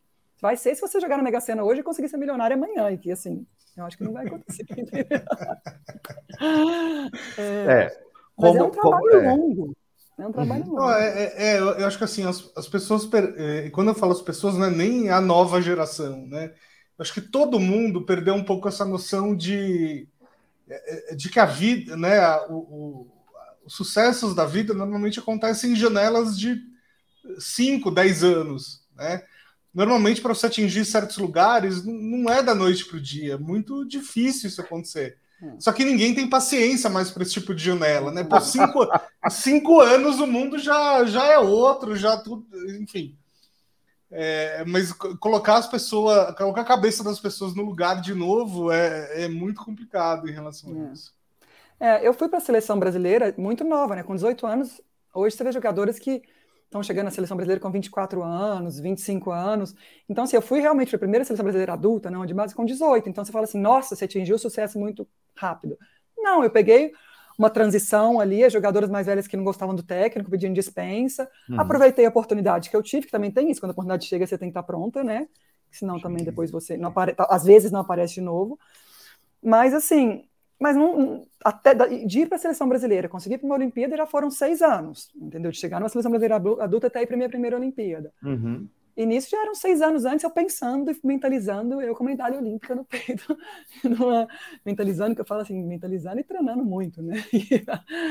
Vai 0.44 0.58
ser 0.58 0.76
se 0.76 0.82
você 0.82 1.00
jogar 1.00 1.16
na 1.16 1.24
Mega 1.24 1.40
Sena 1.40 1.64
hoje 1.64 1.80
e 1.80 1.84
conseguir 1.84 2.10
ser 2.10 2.18
milionário 2.18 2.58
amanhã, 2.58 2.92
e 2.92 2.98
que 2.98 3.10
assim, 3.10 3.48
eu 3.78 3.86
acho 3.86 3.98
que 3.98 4.04
não 4.04 4.12
vai 4.12 4.28
acontecer. 4.28 4.66
é, 7.38 7.86
é, 7.86 7.90
como, 8.36 8.54
mas 8.54 8.56
é 8.58 8.64
um 8.64 8.70
trabalho 8.70 9.10
como, 9.10 9.24
é. 9.24 9.32
longo. 9.32 9.78
É 10.20 10.28
um 10.28 10.32
trabalho 10.34 10.64
uhum. 10.66 10.72
longo. 10.72 10.92
é, 10.92 11.24
é, 11.24 11.56
é 11.56 11.60
eu 11.60 11.88
acho 11.88 11.98
que 11.98 12.04
assim, 12.04 12.26
as, 12.26 12.52
as 12.58 12.68
pessoas, 12.68 13.10
é, 13.38 13.70
quando 13.70 13.88
eu 13.88 13.96
falo 13.96 14.12
as 14.12 14.22
pessoas, 14.22 14.56
não 14.56 14.66
é 14.66 14.70
nem 14.70 15.10
a 15.10 15.22
nova 15.22 15.62
geração, 15.62 16.28
né? 16.28 16.48
Eu 16.98 17.04
acho 17.04 17.14
que 17.14 17.22
todo 17.22 17.58
mundo 17.58 18.06
perdeu 18.06 18.34
um 18.34 18.44
pouco 18.44 18.68
essa 18.68 18.84
noção 18.84 19.34
de 19.34 20.10
é, 20.68 21.16
de 21.16 21.30
que 21.30 21.40
a 21.40 21.46
vida, 21.46 21.96
né, 21.96 22.20
o, 22.50 22.56
o, 22.56 23.08
os 23.64 23.74
sucessos 23.74 24.36
da 24.36 24.46
vida 24.46 24.74
normalmente 24.74 25.20
acontecem 25.20 25.72
em 25.72 25.76
janelas 25.78 26.38
de 26.38 26.62
5, 27.40 27.90
10 27.90 28.26
anos, 28.26 28.86
né? 28.94 29.24
Normalmente, 29.74 30.22
para 30.22 30.34
você 30.34 30.46
atingir 30.46 30.86
certos 30.86 31.18
lugares, 31.18 31.84
não 31.84 32.30
é 32.30 32.44
da 32.44 32.54
noite 32.54 32.86
para 32.86 32.98
o 32.98 33.02
dia, 33.02 33.34
é 33.34 33.38
muito 33.38 33.84
difícil 33.86 34.48
isso 34.48 34.62
acontecer. 34.62 35.18
Hum. 35.42 35.56
Só 35.60 35.72
que 35.74 35.84
ninguém 35.84 36.14
tem 36.14 36.30
paciência 36.30 36.90
mais 36.90 37.10
para 37.10 37.24
esse 37.24 37.34
tipo 37.34 37.56
de 37.56 37.64
janela, 37.64 38.12
né? 38.12 38.24
Por 38.24 38.42
cinco, 38.42 38.88
cinco 39.32 39.80
anos 39.80 40.20
o 40.20 40.28
mundo 40.28 40.60
já, 40.60 41.04
já 41.06 41.26
é 41.26 41.40
outro, 41.40 41.96
já 41.96 42.18
tudo, 42.18 42.46
enfim. 42.80 43.18
É, 44.12 44.64
mas 44.66 44.94
colocar 44.94 45.56
as 45.56 45.66
pessoas, 45.66 46.36
colocar 46.36 46.62
a 46.62 46.66
cabeça 46.66 47.04
das 47.04 47.20
pessoas 47.20 47.56
no 47.56 47.64
lugar 47.64 48.00
de 48.00 48.14
novo 48.14 48.72
é, 48.72 49.24
é 49.24 49.28
muito 49.28 49.66
complicado 49.66 50.30
em 50.30 50.32
relação 50.32 50.72
a 50.72 50.90
é. 50.90 50.94
isso. 50.94 51.14
É, 51.80 52.08
eu 52.08 52.14
fui 52.14 52.30
para 52.30 52.38
a 52.38 52.42
seleção 52.42 52.78
brasileira 52.78 53.34
muito 53.38 53.64
nova, 53.64 53.96
né? 53.96 54.04
Com 54.04 54.14
18 54.14 54.46
anos. 54.46 54.80
Hoje 55.12 55.36
você 55.36 55.44
vê 55.44 55.52
jogadores 55.52 55.98
que 55.98 56.22
estão 56.74 56.84
chegando 56.84 57.06
na 57.06 57.12
seleção 57.12 57.38
brasileira 57.38 57.62
com 57.62 57.72
24 57.72 58.24
anos, 58.24 58.80
25 58.80 59.32
anos. 59.32 59.76
Então, 60.10 60.24
assim, 60.24 60.36
eu 60.36 60.42
fui 60.42 60.60
realmente 60.60 60.90
para 60.90 60.98
a 60.98 61.00
primeira 61.00 61.24
seleção 61.24 61.44
brasileira 61.44 61.74
adulta, 61.74 62.10
não, 62.10 62.26
de 62.26 62.34
base 62.34 62.56
com 62.56 62.66
18. 62.66 63.08
Então, 63.08 63.24
você 63.24 63.32
fala 63.32 63.46
assim, 63.46 63.60
nossa, 63.60 63.96
você 63.96 64.06
atingiu 64.06 64.36
o 64.36 64.40
sucesso 64.40 64.80
muito 64.80 65.08
rápido. 65.36 65.78
Não, 66.18 66.44
eu 66.44 66.50
peguei 66.50 66.92
uma 67.38 67.50
transição 67.50 68.20
ali, 68.20 68.44
as 68.44 68.52
jogadoras 68.52 68.90
mais 68.90 69.06
velhas 69.06 69.28
que 69.28 69.38
não 69.38 69.44
gostavam 69.44 69.76
do 69.76 69.84
técnico, 69.84 70.30
pedindo 70.30 70.54
dispensa. 70.54 71.30
Uhum. 71.50 71.60
Aproveitei 71.60 72.06
a 72.06 72.10
oportunidade 72.10 72.70
que 72.70 72.76
eu 72.76 72.84
tive, 72.84 73.06
que 73.06 73.12
também 73.12 73.32
tem 73.32 73.50
isso, 73.50 73.62
quando 73.62 73.72
a 73.72 73.74
oportunidade 73.74 74.06
chega, 74.06 74.26
você 74.26 74.38
tem 74.38 74.50
que 74.50 74.52
estar 74.52 74.64
pronta, 74.64 75.04
né? 75.04 75.28
Senão 75.72 76.00
também 76.00 76.24
depois 76.24 76.52
você 76.52 76.78
não 76.78 76.90
aparece, 76.90 77.18
às 77.20 77.44
vezes 77.44 77.72
não 77.72 77.80
aparece 77.80 78.16
de 78.16 78.22
novo. 78.22 78.60
Mas 79.42 79.74
assim, 79.74 80.24
mas 80.64 80.78
não, 80.78 81.28
até 81.44 81.74
de 82.06 82.22
ir 82.22 82.26
para 82.26 82.38
a 82.38 82.40
seleção 82.40 82.70
brasileira, 82.70 83.10
conseguir 83.10 83.38
para 83.38 83.46
uma 83.46 83.56
Olimpíada 83.56 83.98
já 83.98 84.06
foram 84.06 84.32
seis 84.32 84.62
anos, 84.62 85.12
entendeu? 85.14 85.52
De 85.52 85.58
chegar 85.58 85.78
numa 85.78 85.90
seleção 85.90 86.10
brasileira 86.10 86.38
adulta 86.38 86.88
até 86.88 87.02
ir 87.02 87.06
para 87.06 87.16
a 87.16 87.18
minha 87.18 87.28
primeira 87.28 87.58
Olimpíada. 87.58 88.14
Uhum. 88.24 88.66
E 88.96 89.06
nisso 89.06 89.28
já 89.30 89.42
eram 89.42 89.54
seis 89.54 89.82
anos 89.82 90.06
antes, 90.06 90.24
eu 90.24 90.32
pensando 90.32 90.90
e 90.90 90.98
mentalizando, 91.04 91.82
eu 91.82 91.94
com 91.94 92.06
a 92.06 92.08
medalha 92.08 92.38
olímpica 92.38 92.74
no 92.74 92.86
peito, 92.86 93.38
numa, 93.84 94.26
mentalizando, 94.66 95.16
que 95.16 95.20
eu 95.20 95.26
falo 95.26 95.42
assim, 95.42 95.62
mentalizando 95.62 96.22
e 96.22 96.24
treinando 96.24 96.64
muito, 96.64 97.02
né? 97.02 97.22
E, 97.34 97.46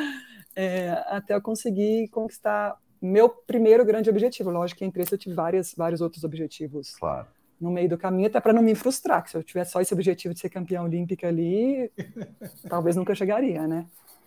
é, 0.54 0.90
até 1.06 1.34
eu 1.34 1.40
conseguir 1.40 2.08
conquistar 2.08 2.76
meu 3.00 3.30
primeiro 3.30 3.82
grande 3.82 4.10
objetivo. 4.10 4.50
Lógico 4.50 4.80
que 4.80 4.84
entre 4.84 5.02
esse 5.02 5.14
eu 5.14 5.18
tive 5.18 5.34
várias, 5.34 5.72
vários 5.74 6.02
outros 6.02 6.22
objetivos 6.22 6.96
claro. 6.96 7.28
No 7.62 7.70
meio 7.70 7.88
do 7.88 7.96
caminho, 7.96 8.26
até 8.26 8.40
para 8.40 8.52
não 8.52 8.62
me 8.62 8.74
frustrar, 8.74 9.22
que 9.22 9.30
se 9.30 9.36
eu 9.36 9.42
tivesse 9.42 9.70
só 9.70 9.80
esse 9.80 9.94
objetivo 9.94 10.34
de 10.34 10.40
ser 10.40 10.50
campeã 10.50 10.82
olímpica 10.82 11.28
ali, 11.28 11.90
talvez 12.68 12.96
nunca 12.96 13.14
chegaria, 13.14 13.66
né? 13.66 13.86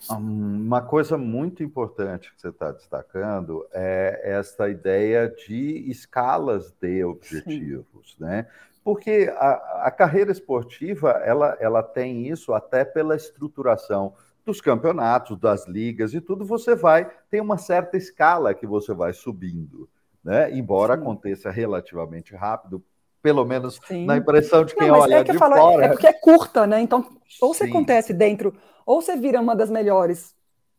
Uma 0.10 0.82
coisa 0.82 1.18
muito 1.18 1.64
importante 1.64 2.32
que 2.34 2.40
você 2.40 2.50
está 2.50 2.72
destacando 2.72 3.66
é 3.74 4.22
essa 4.24 4.70
ideia 4.70 5.28
de 5.28 5.90
escalas 5.90 6.72
de 6.80 7.04
objetivos, 7.04 8.16
Sim. 8.18 8.24
né? 8.24 8.48
Porque 8.84 9.34
a, 9.36 9.88
a, 9.88 9.92
carreira 9.92 10.32
esportiva 10.32 11.10
ela, 11.26 11.58
ela 11.60 11.82
tem 11.82 12.28
isso 12.28 12.54
até 12.54 12.86
pela 12.86 13.16
estruturação 13.16 14.14
dos 14.46 14.62
campeonatos, 14.62 15.40
das 15.40 15.68
ligas 15.68 16.14
e 16.14 16.22
tudo. 16.22 16.46
Você 16.46 16.76
vai 16.76 17.10
tem 17.32 17.42
uma 17.42 17.58
certa 17.58 17.98
escala 17.98 18.54
que 18.54 18.68
você 18.68 18.94
vai 18.94 19.12
subindo, 19.12 19.90
né? 20.24 20.56
Embora 20.56 20.96
Sim. 20.96 21.02
aconteça 21.02 21.50
relativamente 21.50 22.36
rápido, 22.36 22.84
pelo 23.26 23.44
menos 23.44 23.80
Sim. 23.88 24.06
na 24.06 24.18
impressão 24.18 24.64
de 24.64 24.76
quem 24.76 24.88
Não, 24.88 25.00
olha 25.00 25.16
é 25.16 25.24
que 25.24 25.32
de 25.32 25.38
falo, 25.40 25.56
fora. 25.56 25.86
É 25.86 25.90
porque 25.90 26.06
é 26.06 26.14
curta, 26.14 26.68
né? 26.68 26.80
Então, 26.80 27.04
ou 27.42 27.56
você 27.56 27.64
Sim. 27.64 27.72
acontece 27.72 28.14
dentro, 28.14 28.56
ou 28.86 29.02
você 29.02 29.16
vira 29.16 29.42
uma 29.42 29.56
das 29.56 29.72
melhores 29.72 30.36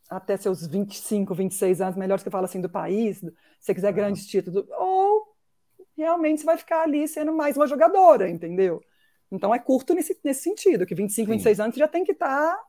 até 0.09 0.37
seus 0.37 0.65
25, 0.65 1.35
26 1.35 1.81
anos, 1.81 1.97
melhores 1.97 2.23
que 2.23 2.29
eu 2.29 2.31
falo 2.33 2.45
assim 2.45 2.61
do 2.61 2.69
país, 2.69 3.19
se 3.19 3.33
você 3.59 3.75
quiser 3.75 3.91
grandes 3.93 4.29
títulos, 4.29 4.65
ou 4.79 5.27
realmente 5.99 6.43
você 6.43 6.47
vai 6.47 6.57
ficar 6.57 6.83
ali 6.83 7.09
sendo 7.09 7.33
mais 7.33 7.57
uma 7.57 7.67
jogadora, 7.67 8.31
entendeu? 8.31 8.81
Então 9.29 9.53
é 9.53 9.59
curto 9.59 9.93
nesse, 9.93 10.17
nesse 10.23 10.43
sentido, 10.43 10.87
que 10.87 10.95
25, 10.95 11.27
Sim. 11.27 11.33
26 11.33 11.59
anos 11.59 11.75
você 11.75 11.81
já 11.81 11.89
tem 11.89 12.05
que 12.05 12.13
estar 12.13 12.29
tá 12.29 12.63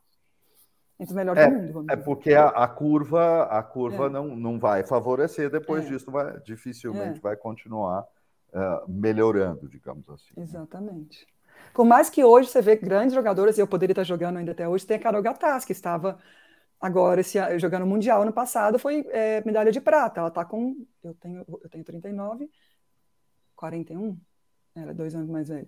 entre 1.00 1.12
os 1.12 1.16
melhores 1.16 1.44
é, 1.44 1.52
do 1.52 1.74
mundo. 1.76 1.92
é 1.92 1.96
porque 1.96 2.34
a, 2.34 2.48
a, 2.48 2.68
curva, 2.68 3.44
a 3.44 3.62
curva 3.62 4.08
é. 4.08 4.10
não, 4.10 4.36
não 4.36 4.58
vai 4.58 4.84
favorecer, 4.84 5.52
depois 5.52 5.86
é. 5.86 5.90
disso 5.90 6.10
vai, 6.10 6.40
dificilmente 6.40 7.20
é. 7.20 7.22
vai 7.22 7.38
continuar 7.38 8.04
uh, 8.54 8.90
melhorando, 8.90 9.68
digamos 9.68 10.08
assim. 10.10 10.34
Né? 10.36 10.44
Exatamente. 10.44 11.28
Por 11.74 11.86
mais 11.86 12.10
que 12.10 12.24
hoje 12.24 12.50
você 12.50 12.62
vê 12.62 12.76
grandes 12.76 13.14
jogadores, 13.14 13.58
e 13.58 13.62
eu 13.62 13.68
poderia 13.68 13.94
estar 13.94 14.04
jogando 14.04 14.38
ainda 14.38 14.52
até 14.52 14.68
hoje, 14.68 14.86
tem 14.86 14.98
a 14.98 15.00
Carol 15.00 15.22
Gattas, 15.22 15.66
que 15.66 15.72
estava 15.72 16.18
agora 16.80 17.22
esse, 17.22 17.38
jogando 17.60 17.86
Mundial 17.86 18.24
no 18.26 18.34
passado, 18.34 18.80
foi 18.80 19.06
é, 19.10 19.44
medalha 19.46 19.72
de 19.72 19.82
prata. 19.82 20.20
Ela 20.20 20.30
está 20.30 20.46
com. 20.46 20.76
Eu 21.04 21.14
tenho, 21.16 21.46
eu 21.48 21.70
tenho 21.70 21.84
39, 21.84 22.50
41? 23.56 24.18
Ela 24.76 24.92
é 24.92 24.94
dois 24.94 25.16
anos 25.16 25.30
mais 25.30 25.50
velha. 25.50 25.68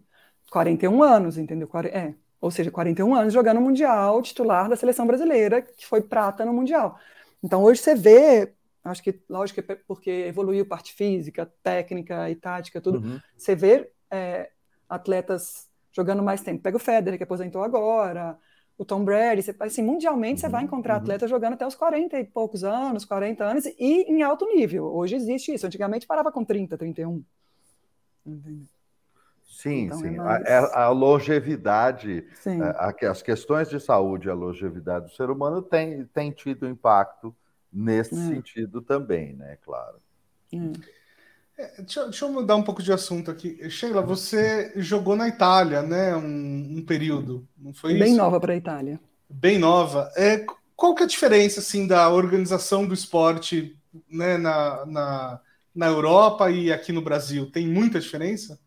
41 0.52 1.04
anos, 1.04 1.38
entendeu? 1.38 1.70
É, 1.92 2.14
ou 2.42 2.52
seja, 2.52 2.72
41 2.72 3.14
anos 3.14 3.34
jogando 3.34 3.62
Mundial, 3.62 4.22
titular 4.22 4.70
da 4.70 4.76
seleção 4.76 5.06
brasileira, 5.06 5.62
que 5.62 5.86
foi 5.86 6.02
prata 6.02 6.46
no 6.46 6.54
Mundial. 6.54 7.00
Então 7.44 7.64
hoje 7.64 7.82
você 7.82 7.96
vê, 7.96 8.54
acho 8.90 9.04
que, 9.04 9.22
lógico, 9.30 9.60
é 9.60 9.76
porque 9.88 10.10
evoluiu 10.10 10.66
parte 10.66 10.94
física, 10.94 11.52
técnica 11.64 12.30
e 12.30 12.36
tática, 12.36 12.82
tudo, 12.82 13.00
uhum. 13.00 13.20
você 13.38 13.56
vê 13.56 13.92
é, 14.10 14.50
atletas 14.88 15.70
jogando 15.92 16.24
mais 16.24 16.42
tempo. 16.42 16.62
Pega 16.62 16.78
o 16.78 16.80
Federer, 16.80 17.18
que 17.18 17.24
aposentou 17.24 17.64
agora, 17.64 18.38
o 18.78 18.86
Tom 18.86 19.04
Brady, 19.04 19.42
você, 19.42 19.56
assim, 19.60 19.84
mundialmente 19.84 20.36
uhum. 20.36 20.38
você 20.40 20.50
vai 20.50 20.62
uhum. 20.62 20.68
encontrar 20.68 20.96
uhum. 20.96 21.02
atletas 21.02 21.30
jogando 21.30 21.54
até 21.54 21.68
os 21.68 21.76
40 21.76 22.20
e 22.20 22.24
poucos 22.24 22.64
anos, 22.64 23.06
40 23.06 23.44
anos, 23.44 23.66
e 23.66 24.04
em 24.10 24.22
alto 24.24 24.46
nível. 24.46 24.86
Hoje 24.86 25.16
existe 25.16 25.54
isso. 25.54 25.68
Antigamente 25.68 26.08
parava 26.08 26.32
com 26.32 26.44
30, 26.44 26.78
31. 26.78 27.24
Entendeu? 28.26 28.66
Sim, 29.50 29.86
então, 29.86 29.98
sim. 29.98 30.08
É 30.08 30.18
mais... 30.18 30.46
a, 30.48 30.84
a, 30.84 30.90
longevidade, 30.90 32.26
sim. 32.36 32.62
É, 32.62 32.66
a, 32.66 33.12
as 33.12 33.22
questões 33.22 33.70
de 33.70 33.80
saúde, 33.80 34.30
a 34.30 34.34
longevidade 34.34 35.08
do 35.08 35.12
ser 35.12 35.30
humano 35.30 35.62
tem, 35.62 36.06
tem 36.06 36.32
tido 36.32 36.68
impacto 36.68 37.36
nesse 37.72 38.14
é. 38.14 38.18
sentido 38.18 38.82
também, 38.82 39.34
né? 39.34 39.58
Claro. 39.64 39.98
É, 41.58 41.82
deixa, 41.82 42.04
deixa, 42.06 42.26
eu 42.26 42.32
mudar 42.32 42.56
um 42.56 42.64
pouco 42.64 42.82
de 42.82 42.92
assunto 42.92 43.30
aqui. 43.30 43.70
Sheila, 43.70 44.02
você 44.02 44.72
jogou 44.78 45.16
na 45.16 45.28
Itália, 45.28 45.82
né? 45.82 46.16
Um, 46.16 46.78
um 46.78 46.86
período, 46.86 47.48
não 47.58 47.74
foi 47.74 47.94
Bem 47.98 48.10
isso? 48.10 48.18
nova 48.18 48.40
para 48.40 48.54
a 48.54 48.58
Itália. 48.58 49.00
Bem 49.30 49.60
nova. 49.60 50.12
É, 50.16 50.46
qual 50.76 50.96
que 50.96 51.04
é 51.04 51.06
a 51.06 51.10
diferença, 51.10 51.60
assim, 51.60 51.86
da 51.86 52.10
organização 52.10 52.88
do 52.88 52.94
esporte 52.94 53.78
né, 54.10 54.38
na, 54.38 54.86
na, 54.86 55.42
na 55.76 55.88
Europa 55.88 56.50
e 56.50 56.72
aqui 56.72 56.92
no 56.92 57.02
Brasil? 57.02 57.52
Tem 57.52 57.68
muita 57.68 58.00
diferença? 58.00 58.60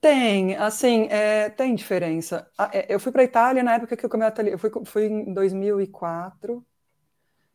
Tem, 0.00 0.54
assim, 0.56 1.08
é, 1.10 1.50
tem 1.50 1.74
diferença. 1.74 2.48
É, 2.72 2.94
eu 2.94 3.00
fui 3.00 3.10
para 3.10 3.22
a 3.22 3.24
Itália 3.24 3.62
na 3.64 3.74
época 3.74 3.96
que 3.96 4.06
eu 4.06 4.08
comecei 4.08 4.54
eu 4.54 4.58
fui, 4.58 4.70
fui 4.84 5.06
em 5.06 5.34
2004, 5.34 6.64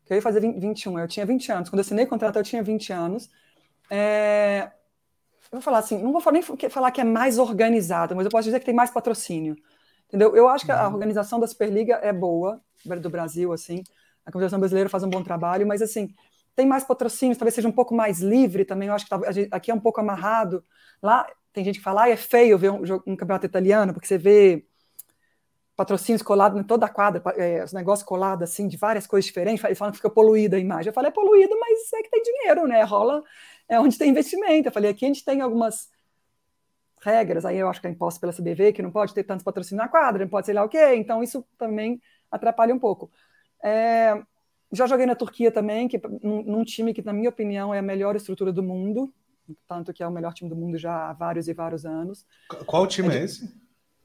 que 0.04 0.12
eu 0.12 0.16
ia 0.16 0.22
fazer 0.22 0.40
20, 0.40 0.58
21, 0.60 0.98
eu 0.98 1.08
tinha 1.08 1.26
20 1.26 1.52
anos. 1.52 1.68
Quando 1.70 1.78
eu 1.78 1.84
assinei 1.84 2.04
o 2.04 2.08
contrato, 2.08 2.36
eu 2.36 2.42
tinha 2.42 2.62
20 2.62 2.92
anos. 2.92 3.28
É, 3.90 4.70
eu 5.52 5.58
vou 5.58 5.60
falar 5.60 5.78
assim, 5.78 6.02
não 6.02 6.12
vou 6.12 6.32
nem 6.32 6.42
falar 6.42 6.90
que 6.90 7.00
é 7.00 7.04
mais 7.04 7.38
organizado, 7.38 8.14
mas 8.14 8.24
eu 8.24 8.30
posso 8.30 8.44
dizer 8.44 8.60
que 8.60 8.66
tem 8.66 8.74
mais 8.74 8.90
patrocínio. 8.90 9.56
Entendeu? 10.08 10.36
Eu 10.36 10.48
acho 10.48 10.64
que 10.64 10.72
a 10.72 10.86
uhum. 10.86 10.94
organização 10.94 11.40
da 11.40 11.46
Superliga 11.46 11.94
é 12.02 12.12
boa, 12.12 12.60
do 13.00 13.10
Brasil, 13.10 13.52
assim. 13.52 13.82
A 14.24 14.30
Confederação 14.30 14.58
Brasileira 14.58 14.88
faz 14.88 15.02
um 15.02 15.10
bom 15.10 15.22
trabalho, 15.22 15.66
mas 15.66 15.80
assim, 15.80 16.14
tem 16.54 16.66
mais 16.66 16.84
patrocínios, 16.84 17.38
talvez 17.38 17.54
seja 17.54 17.68
um 17.68 17.72
pouco 17.72 17.94
mais 17.94 18.20
livre 18.20 18.64
também. 18.64 18.88
Eu 18.88 18.94
acho 18.94 19.06
que 19.06 19.48
aqui 19.50 19.70
é 19.70 19.74
um 19.74 19.80
pouco 19.80 20.00
amarrado. 20.00 20.64
Lá 21.02 21.26
tem 21.52 21.64
gente 21.64 21.78
que 21.78 21.84
fala, 21.84 22.04
ah, 22.04 22.10
é 22.10 22.16
feio 22.16 22.58
ver 22.58 22.70
um, 22.70 22.82
um 23.06 23.16
campeonato 23.16 23.46
italiano, 23.46 23.92
porque 23.92 24.06
você 24.06 24.18
vê 24.18 24.66
patrocínios 25.76 26.22
colados 26.22 26.60
em 26.60 26.62
toda 26.62 26.86
a 26.86 26.88
quadra, 26.88 27.22
é, 27.36 27.64
os 27.64 27.72
negócios 27.72 28.06
colados 28.06 28.44
assim, 28.44 28.68
de 28.68 28.76
várias 28.76 29.06
coisas 29.06 29.26
diferentes, 29.26 29.64
eles 29.64 29.78
falam 29.78 29.90
que 29.90 29.98
fica 29.98 30.10
poluída 30.10 30.56
a 30.56 30.60
imagem. 30.60 30.88
Eu 30.88 30.94
falei, 30.94 31.08
é 31.08 31.12
poluído, 31.12 31.58
mas 31.58 31.92
é 31.92 32.02
que 32.02 32.10
tem 32.10 32.22
dinheiro, 32.22 32.66
né? 32.66 32.82
Rola, 32.82 33.22
é 33.68 33.78
onde 33.80 33.98
tem 33.98 34.10
investimento. 34.10 34.68
Eu 34.68 34.72
falei, 34.72 34.90
aqui 34.90 35.04
a 35.04 35.08
gente 35.08 35.24
tem 35.24 35.40
algumas 35.40 35.90
regras, 37.02 37.44
aí 37.44 37.58
eu 37.58 37.68
acho 37.68 37.80
que 37.80 37.86
é 37.86 37.90
imposto 37.90 38.20
pela 38.20 38.32
CBV, 38.32 38.72
que 38.72 38.82
não 38.82 38.90
pode 38.90 39.12
ter 39.12 39.24
tantos 39.24 39.44
patrocínios 39.44 39.84
na 39.84 39.90
quadra, 39.90 40.24
não 40.24 40.30
pode 40.30 40.46
sei 40.46 40.54
lá 40.54 40.64
o 40.64 40.68
quê, 40.68 40.94
então 40.94 41.22
isso 41.22 41.44
também 41.58 42.00
atrapalha 42.30 42.74
um 42.74 42.78
pouco. 42.78 43.10
É, 43.62 44.22
já 44.72 44.86
joguei 44.86 45.04
na 45.04 45.14
Turquia 45.14 45.50
também, 45.50 45.86
que 45.86 46.00
num, 46.22 46.42
num 46.42 46.64
time 46.64 46.94
que, 46.94 47.02
na 47.02 47.12
minha 47.12 47.28
opinião, 47.28 47.74
é 47.74 47.78
a 47.78 47.82
melhor 47.82 48.16
estrutura 48.16 48.52
do 48.52 48.62
mundo, 48.62 49.12
tanto 49.68 49.92
que 49.92 50.02
é 50.02 50.06
o 50.06 50.10
melhor 50.10 50.32
time 50.32 50.48
do 50.48 50.56
mundo 50.56 50.78
já 50.78 51.10
há 51.10 51.12
vários 51.12 51.48
e 51.48 51.52
vários 51.52 51.84
anos. 51.84 52.26
Qual 52.66 52.86
time 52.86 53.14
é, 53.14 53.18
é 53.18 53.24
esse? 53.24 53.63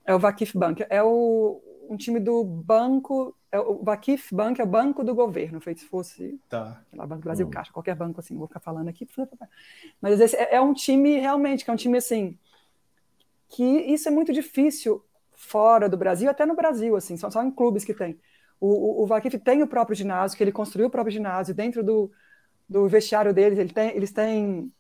É 0.10 0.16
o 0.16 0.18
Vakif 0.18 0.58
Bank. 0.58 0.84
É 0.90 1.04
o, 1.04 1.62
um 1.88 1.96
time 1.96 2.20
do 2.20 2.44
banco. 2.44 3.36
É 3.52 3.60
o 3.60 3.84
Vakif 3.84 4.34
Bank 4.34 4.60
é 4.60 4.64
o 4.64 4.68
banco 4.68 5.04
do 5.04 5.14
governo, 5.14 5.62
feito 5.62 5.82
se 5.82 5.86
fosse 5.86 6.40
tá. 6.50 6.82
lá, 6.92 7.06
Banco 7.06 7.24
Brasil 7.24 7.46
hum. 7.46 7.52
Caixa, 7.52 7.72
qualquer 7.72 7.96
banco 7.96 8.20
assim, 8.20 8.36
vou 8.36 8.48
ficar 8.48 8.60
falando 8.60 8.88
aqui. 8.88 9.08
Mas 10.02 10.20
esse 10.20 10.36
é, 10.36 10.56
é 10.56 10.62
um 10.62 10.74
time 10.74 11.20
realmente, 11.20 11.64
que 11.64 11.70
é 11.70 11.74
um 11.74 11.78
time 11.78 11.98
assim, 12.00 12.38
que 13.50 13.64
isso 13.64 14.08
é 14.08 14.12
muito 14.12 14.34
difícil 14.34 15.04
fora 15.36 15.88
do 15.88 15.96
Brasil, 15.96 16.30
até 16.30 16.44
no 16.44 16.56
Brasil, 16.56 16.96
assim, 16.96 17.16
só, 17.16 17.30
só 17.30 17.44
em 17.44 17.52
clubes 17.52 17.86
que 17.86 17.94
tem. 17.94 18.20
O, 18.60 18.68
o, 18.68 19.04
o 19.04 19.06
Vakif 19.06 19.38
tem 19.38 19.62
o 19.62 19.68
próprio 19.68 19.96
ginásio, 19.96 20.36
que 20.36 20.44
ele 20.44 20.52
construiu 20.52 20.88
o 20.88 20.92
próprio 20.92 21.14
ginásio, 21.14 21.54
dentro 21.54 21.84
do, 21.84 22.12
do 22.68 22.88
vestiário 22.88 23.32
deles, 23.32 23.60
ele 23.60 23.74
tem, 23.74 23.96
eles 23.96 24.12
têm 24.12 24.72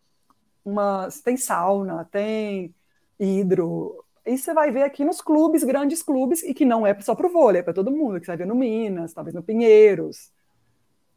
uma. 0.66 1.08
Tem 1.24 1.38
sauna, 1.38 2.04
tem 2.06 2.74
hidro. 3.20 4.04
E 4.30 4.38
você 4.38 4.54
vai 4.54 4.70
ver 4.72 4.84
aqui 4.84 5.04
nos 5.04 5.22
clubes, 5.22 5.64
grandes 5.64 6.04
clubes, 6.04 6.44
e 6.44 6.54
que 6.54 6.64
não 6.64 6.86
é 6.86 6.94
só 7.02 7.16
para 7.16 7.26
o 7.26 7.32
vôlei, 7.32 7.62
é 7.62 7.64
para 7.64 7.74
todo 7.74 7.90
mundo, 7.90 8.20
que 8.20 8.28
você 8.28 8.32
vai 8.32 8.38
ver 8.38 8.46
no 8.46 8.54
Minas, 8.54 9.12
talvez 9.12 9.34
no 9.34 9.42
Pinheiros. 9.42 10.32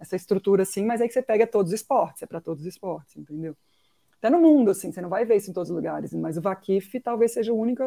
Essa 0.01 0.17
estrutura 0.17 0.63
assim, 0.63 0.87
mas 0.87 0.99
aí 0.99 1.09
que 1.09 1.13
você 1.13 1.21
pega 1.21 1.47
todos 1.47 1.75
os 1.75 1.79
esportes, 1.79 2.23
é 2.23 2.27
para 2.27 2.41
todos 2.41 2.63
os 2.63 2.67
esportes, 2.67 3.15
entendeu? 3.15 3.55
Até 4.17 4.31
no 4.31 4.41
mundo, 4.41 4.71
assim, 4.71 4.91
você 4.91 5.03
não 5.03 5.11
vai 5.11 5.27
ver 5.27 5.37
isso 5.37 5.51
em 5.51 5.53
todos 5.53 5.69
os 5.69 5.77
lugares, 5.77 6.15
mas 6.15 6.39
o 6.39 6.41
Vakif 6.41 6.99
talvez 7.01 7.35
seja 7.35 7.53
o 7.53 7.59
único. 7.59 7.83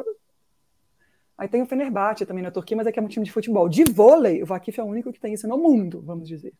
Aí 1.35 1.47
tem 1.47 1.63
o 1.63 1.65
Fenerbahçe 1.65 2.23
também 2.23 2.43
na 2.43 2.51
Turquia, 2.51 2.77
mas 2.77 2.85
é 2.85 2.91
que 2.91 2.99
é 2.99 3.01
um 3.01 3.07
time 3.07 3.25
de 3.25 3.31
futebol. 3.31 3.67
De 3.67 3.83
vôlei, 3.83 4.43
o 4.43 4.45
Vakif 4.45 4.79
é 4.79 4.83
o 4.83 4.87
único 4.87 5.11
que 5.11 5.19
tem 5.19 5.33
isso 5.33 5.47
no 5.47 5.57
mundo, 5.57 6.03
vamos 6.03 6.27
dizer. 6.27 6.53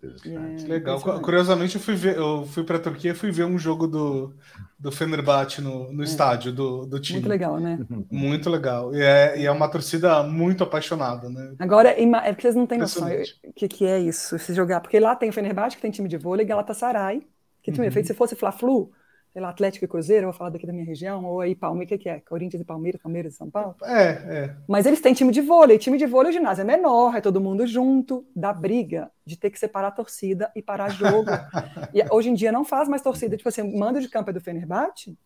É, 0.00 0.68
Legal. 0.68 1.00
Curiosamente, 1.20 1.74
eu 1.74 1.80
fui 1.80 1.96
ver, 1.96 2.16
eu 2.16 2.46
fui 2.46 2.62
para 2.62 2.76
a 2.76 2.80
Turquia 2.80 3.10
e 3.10 3.14
fui 3.14 3.32
ver 3.32 3.44
um 3.44 3.58
jogo 3.58 3.88
do, 3.88 4.32
do 4.78 4.92
Fenerbahçe 4.92 5.60
no, 5.60 5.92
no 5.92 6.02
é. 6.02 6.04
estádio 6.04 6.52
do, 6.52 6.86
do 6.86 7.00
time. 7.00 7.18
Muito 7.18 7.28
legal, 7.28 7.58
né? 7.58 7.78
Muito 8.10 8.48
legal. 8.48 8.94
E 8.94 9.02
é, 9.02 9.40
e 9.40 9.46
é 9.46 9.50
uma 9.50 9.68
torcida 9.68 10.22
muito 10.22 10.62
apaixonada, 10.62 11.28
né? 11.28 11.54
Agora, 11.58 11.90
é 11.90 12.32
porque 12.32 12.42
vocês 12.42 12.54
não 12.54 12.66
têm 12.66 12.78
noção 12.78 13.08
o 13.44 13.52
que, 13.52 13.66
que 13.66 13.84
é 13.84 13.98
isso, 13.98 14.38
se 14.38 14.54
jogar. 14.54 14.80
Porque 14.80 15.00
lá 15.00 15.16
tem 15.16 15.30
o 15.30 15.32
Fenerbahçe, 15.32 15.76
que 15.76 15.82
tem 15.82 15.90
time 15.90 16.08
de 16.08 16.16
vôlei, 16.16 16.46
Galatasaray, 16.46 17.26
que 17.60 17.72
time 17.72 17.86
uhum. 17.86 17.92
feito 17.92 18.06
se 18.06 18.14
fosse 18.14 18.36
Fla-Flu, 18.36 18.92
sei 19.38 19.42
lá, 19.42 19.50
Atlético 19.50 19.84
e 19.84 19.88
Cruzeiro, 19.88 20.26
vou 20.26 20.32
falar 20.32 20.50
daqui 20.50 20.66
da 20.66 20.72
minha 20.72 20.84
região, 20.84 21.24
ou 21.24 21.40
aí 21.40 21.54
Palmeiras, 21.54 21.86
o 21.86 21.96
que, 21.96 22.02
que 22.02 22.08
é? 22.08 22.18
Corinthians 22.18 22.60
e 22.60 22.64
Palmeiras, 22.64 23.00
Palmeiras 23.00 23.34
e 23.34 23.36
São 23.36 23.48
Paulo? 23.48 23.76
É, 23.84 24.08
é. 24.08 24.56
Mas 24.66 24.84
eles 24.84 25.00
têm 25.00 25.14
time 25.14 25.30
de 25.30 25.40
vôlei, 25.40 25.78
time 25.78 25.96
de 25.96 26.06
vôlei, 26.06 26.30
o 26.30 26.32
ginásio 26.32 26.62
é 26.62 26.64
menor, 26.64 27.14
é 27.14 27.20
todo 27.20 27.40
mundo 27.40 27.64
junto, 27.64 28.26
dá 28.34 28.52
briga 28.52 29.12
de 29.24 29.36
ter 29.36 29.50
que 29.50 29.58
separar 29.58 29.88
a 29.88 29.92
torcida 29.92 30.50
e 30.56 30.60
parar 30.60 30.88
jogo. 30.88 31.30
e 31.94 32.04
hoje 32.12 32.30
em 32.30 32.34
dia 32.34 32.50
não 32.50 32.64
faz 32.64 32.88
mais 32.88 33.00
torcida, 33.00 33.36
tipo 33.36 33.48
assim, 33.48 33.78
mando 33.78 34.00
de 34.00 34.08
campo 34.08 34.30
é 34.30 34.32
do 34.32 34.40
Fenerbahçe, 34.40 35.16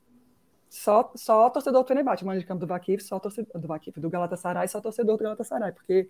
só, 0.69 1.11
só 1.17 1.49
torcedor 1.49 1.83
do 1.83 1.89
Fenerbahçe, 1.89 2.23
mando 2.23 2.39
de 2.39 2.45
campo 2.45 2.61
do 2.61 2.67
Vakif, 2.67 3.03
só 3.03 3.19
torcedor 3.19 3.59
do 3.59 3.67
Vakif, 3.67 3.99
do 3.99 4.11
Galatasaray, 4.11 4.69
só 4.69 4.79
torcedor 4.79 5.17
do 5.17 5.25
Galatasaray, 5.25 5.73
porque 5.73 6.07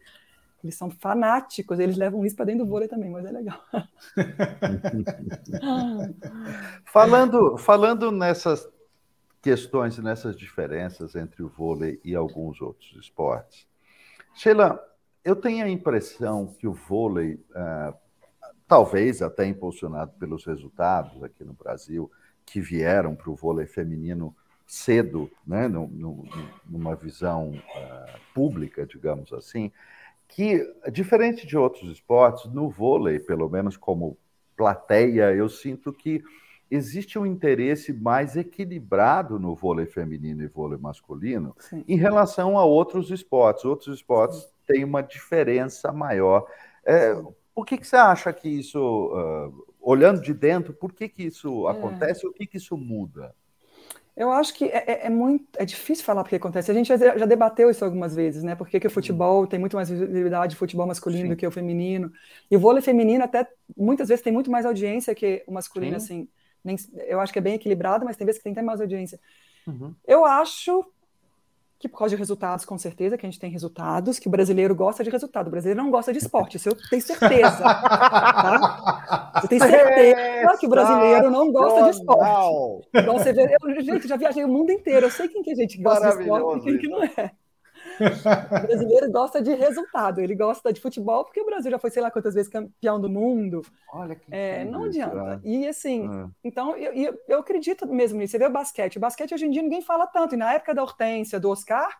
eles 0.63 0.77
são 0.77 0.91
fanáticos, 0.91 1.79
eles 1.79 1.97
levam 1.97 2.25
isso 2.25 2.37
para 2.37 2.45
dentro 2.45 2.65
do 2.65 2.71
vôlei 2.71 2.89
também, 2.89 3.11
mas 3.11 3.25
é 3.25 3.33
legal. 3.33 3.61
falando, 6.85 7.59
falando 7.59 8.13
nessas 8.13 8.69
questões 9.41 9.99
nessas 9.99 10.37
diferenças 10.37 11.17
entre 11.17 11.43
o 11.43 11.49
vôlei 11.49 12.01
e 12.05 12.15
alguns 12.15 12.61
outros 12.61 12.95
esportes, 12.97 13.67
Sheila, 14.35 14.81
eu 15.25 15.35
tenho 15.35 15.65
a 15.65 15.69
impressão 15.69 16.47
que 16.47 16.67
o 16.67 16.73
vôlei, 16.73 17.35
uh, 17.51 17.95
talvez 18.67 19.21
até 19.21 19.47
impulsionado 19.47 20.13
pelos 20.13 20.45
resultados 20.45 21.23
aqui 21.25 21.45
no 21.45 21.53
Brasil, 21.53 22.11
que 22.47 22.61
vieram 22.61 23.15
para 23.15 23.31
o 23.31 23.35
vôlei 23.35 23.67
feminino 23.67 24.35
cedo, 24.67 25.31
né, 25.47 25.69
numa 25.69 26.95
visão 26.95 27.51
uh, 27.51 28.21
pública, 28.33 28.87
digamos 28.87 29.33
assim, 29.33 29.71
que, 30.35 30.67
diferente 30.91 31.47
de 31.47 31.57
outros 31.57 31.91
esportes, 31.91 32.51
no 32.51 32.71
vôlei, 32.71 33.21
pelo 33.21 33.49
menos 33.49 33.77
como 33.77 34.17
plateia, 34.57 35.33
eu 35.33 35.49
sinto 35.49 35.93
que 35.93 36.23
existe 36.71 37.19
um 37.19 37.27
interesse 37.27 37.93
mais 37.93 38.35
equilibrado 38.35 39.39
no 39.39 39.55
vôlei 39.55 39.85
feminino 39.85 40.43
e 40.43 40.47
vôlei 40.47 40.79
masculino 40.79 41.55
Sim. 41.59 41.85
em 41.87 41.97
relação 41.97 42.59
a 42.59 42.65
outros 42.65 43.11
esportes. 43.11 43.67
Outros 43.67 43.97
esportes 43.97 44.39
Sim. 44.39 44.49
têm 44.67 44.85
uma 44.85 45.03
diferença 45.03 45.93
maior. 45.93 46.47
É, 46.85 47.15
por 47.55 47.67
que, 47.67 47.77
que 47.77 47.87
você 47.87 47.97
acha 47.97 48.33
que 48.33 48.49
isso, 48.49 48.81
uh, 48.81 49.67
olhando 49.79 50.23
de 50.23 50.33
dentro, 50.33 50.73
por 50.73 50.93
que, 50.93 51.11
que 51.11 51.25
isso 51.25 51.69
é. 51.69 51.73
acontece? 51.73 52.27
O 52.27 52.33
que, 52.33 52.47
que 52.47 52.57
isso 52.57 52.75
muda? 52.75 53.35
Eu 54.15 54.31
acho 54.31 54.53
que 54.55 54.67
é, 54.67 54.85
é, 54.87 55.07
é, 55.07 55.11
muito 55.11 55.47
é 55.57 55.65
difícil 55.65 56.05
falar 56.05 56.23
porque 56.23 56.37
acontece. 56.37 56.71
A 56.71 56.75
gente 56.75 56.87
já, 56.87 56.97
já 56.97 57.25
debateu 57.25 57.71
isso 57.71 57.85
algumas 57.85 58.15
vezes, 58.15 58.43
né? 58.43 58.55
Porque 58.55 58.79
que 58.79 58.87
o 58.87 58.91
uhum. 58.91 58.95
futebol 58.95 59.47
tem 59.47 59.59
muito 59.59 59.75
mais 59.75 59.89
visibilidade, 59.89 60.55
futebol 60.55 60.87
masculino 60.87 61.23
Sim. 61.23 61.29
do 61.31 61.37
que 61.37 61.47
o 61.47 61.51
feminino. 61.51 62.13
E 62.51 62.57
o 62.57 62.61
vôlei 62.61 62.83
feminino 62.83 63.25
até 63.25 63.49
muitas 63.77 64.09
vezes 64.09 64.23
tem 64.23 64.33
muito 64.33 64.51
mais 64.51 64.67
audiência 64.67 65.15
que 65.15 65.43
o 65.47 65.53
masculino, 65.53 65.99
Sim. 65.99 66.05
assim. 66.05 66.29
Nem, 66.63 66.77
eu 67.07 67.21
acho 67.21 67.33
que 67.33 67.39
é 67.39 67.43
bem 67.43 67.55
equilibrado, 67.55 68.05
mas 68.05 68.17
tem 68.17 68.27
vezes 68.27 68.39
que 68.39 68.45
tem 68.45 68.53
até 68.53 68.63
mais 68.63 68.81
audiência. 68.81 69.19
Uhum. 69.67 69.95
Eu 70.07 70.25
acho 70.25 70.85
que 71.83 71.89
por 71.89 71.99
causa 71.99 72.15
de 72.15 72.19
resultados, 72.21 72.65
com 72.65 72.79
certeza, 72.79 73.19
que 73.19 73.27
a 73.27 73.29
gente 73.29 73.41
tem 73.41 73.51
resultados, 73.51 74.21
que 74.21 74.29
o 74.29 74.31
brasileiro 74.31 74.73
gosta 74.73 75.03
de 75.03 75.11
resultado. 75.11 75.49
O 75.49 75.51
brasileiro 75.51 75.83
não 75.83 75.91
gosta 75.91 76.13
de 76.13 76.19
esporte, 76.19 76.57
isso 76.57 76.69
eu 76.69 76.77
tenho 76.89 77.03
certeza. 77.03 77.59
tá? 77.59 79.33
Eu 79.43 79.49
tenho 79.49 79.61
certeza 79.61 80.57
que 80.61 80.67
o 80.67 80.71
brasileiro 80.71 81.29
não 81.31 81.51
gosta 81.51 81.83
de 81.83 81.91
esporte. 81.91 82.89
Então, 82.95 83.19
você 83.19 83.31
eu, 83.31 83.83
gente, 83.83 84.07
já 84.07 84.17
viajei 84.17 84.45
o 84.45 84.49
mundo 84.49 84.71
inteiro, 84.71 85.07
eu 85.07 85.11
sei 85.11 85.29
quem 85.29 85.43
que 85.43 85.51
a 85.51 85.57
gente 85.57 85.83
gosta 85.83 86.07
de 86.17 86.23
esporte 86.23 86.61
e 86.61 86.63
quem 86.63 86.79
que 86.79 86.89
não 86.89 87.03
é. 87.03 87.33
O 88.01 88.67
brasileiro 88.67 89.11
gosta 89.11 89.41
de 89.41 89.55
resultado, 89.55 90.21
ele 90.21 90.35
gosta 90.35 90.73
de 90.73 90.81
futebol 90.81 91.25
porque 91.25 91.41
o 91.41 91.47
Brasil 91.47 91.71
já 91.71 91.79
foi 91.79 91.91
sei 91.91 92.03
lá 92.03 92.11
quantas 92.11 92.35
vezes 92.35 92.51
campeão 92.51 93.01
do 93.01 93.09
mundo. 93.09 93.63
Olha 93.93 94.15
que 94.15 94.33
é, 94.35 94.65
não 94.65 94.85
adianta. 94.85 95.41
É. 95.45 95.49
E 95.49 95.69
assim, 95.69 96.09
é. 96.09 96.29
então 96.45 96.77
eu, 96.77 96.93
eu, 96.93 97.19
eu, 97.29 97.39
acredito 97.41 97.87
mesmo 97.87 98.19
nisso. 98.19 98.33
Você 98.33 98.39
vê 98.39 98.47
o 98.47 98.51
basquete, 98.51 98.97
o 98.97 99.01
basquete 99.01 99.35
hoje 99.35 99.47
em 99.47 99.51
dia 99.51 99.63
ninguém 99.63 99.83
fala 99.83 100.07
tanto. 100.07 100.35
E 100.35 100.39
na 100.39 100.55
época 100.55 100.75
da 100.75 100.83
Hortência, 100.83 101.39
do 101.39 101.51
Oscar, 101.51 101.97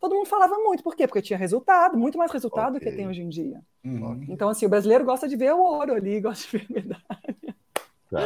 todo 0.00 0.14
mundo 0.14 0.26
falava 0.26 0.56
muito. 0.58 0.82
Por 0.82 0.94
quê? 0.94 1.06
Porque 1.06 1.22
tinha 1.22 1.38
resultado, 1.38 1.96
muito 1.96 2.18
mais 2.18 2.30
resultado 2.30 2.76
okay. 2.76 2.80
do 2.80 2.90
que 2.90 2.96
tem 2.96 3.08
hoje 3.08 3.22
em 3.22 3.28
dia. 3.28 3.60
Uhum. 3.84 4.24
Então, 4.28 4.48
assim, 4.48 4.66
o 4.66 4.68
brasileiro 4.68 5.04
gosta 5.04 5.28
de 5.28 5.36
ver 5.36 5.52
o 5.54 5.62
ouro 5.62 5.94
ali, 5.94 6.20
gosta 6.22 6.46
de 6.46 6.58
ver 6.58 6.66
a 6.70 6.74
medalha. 6.74 7.56
Tá. 8.10 8.20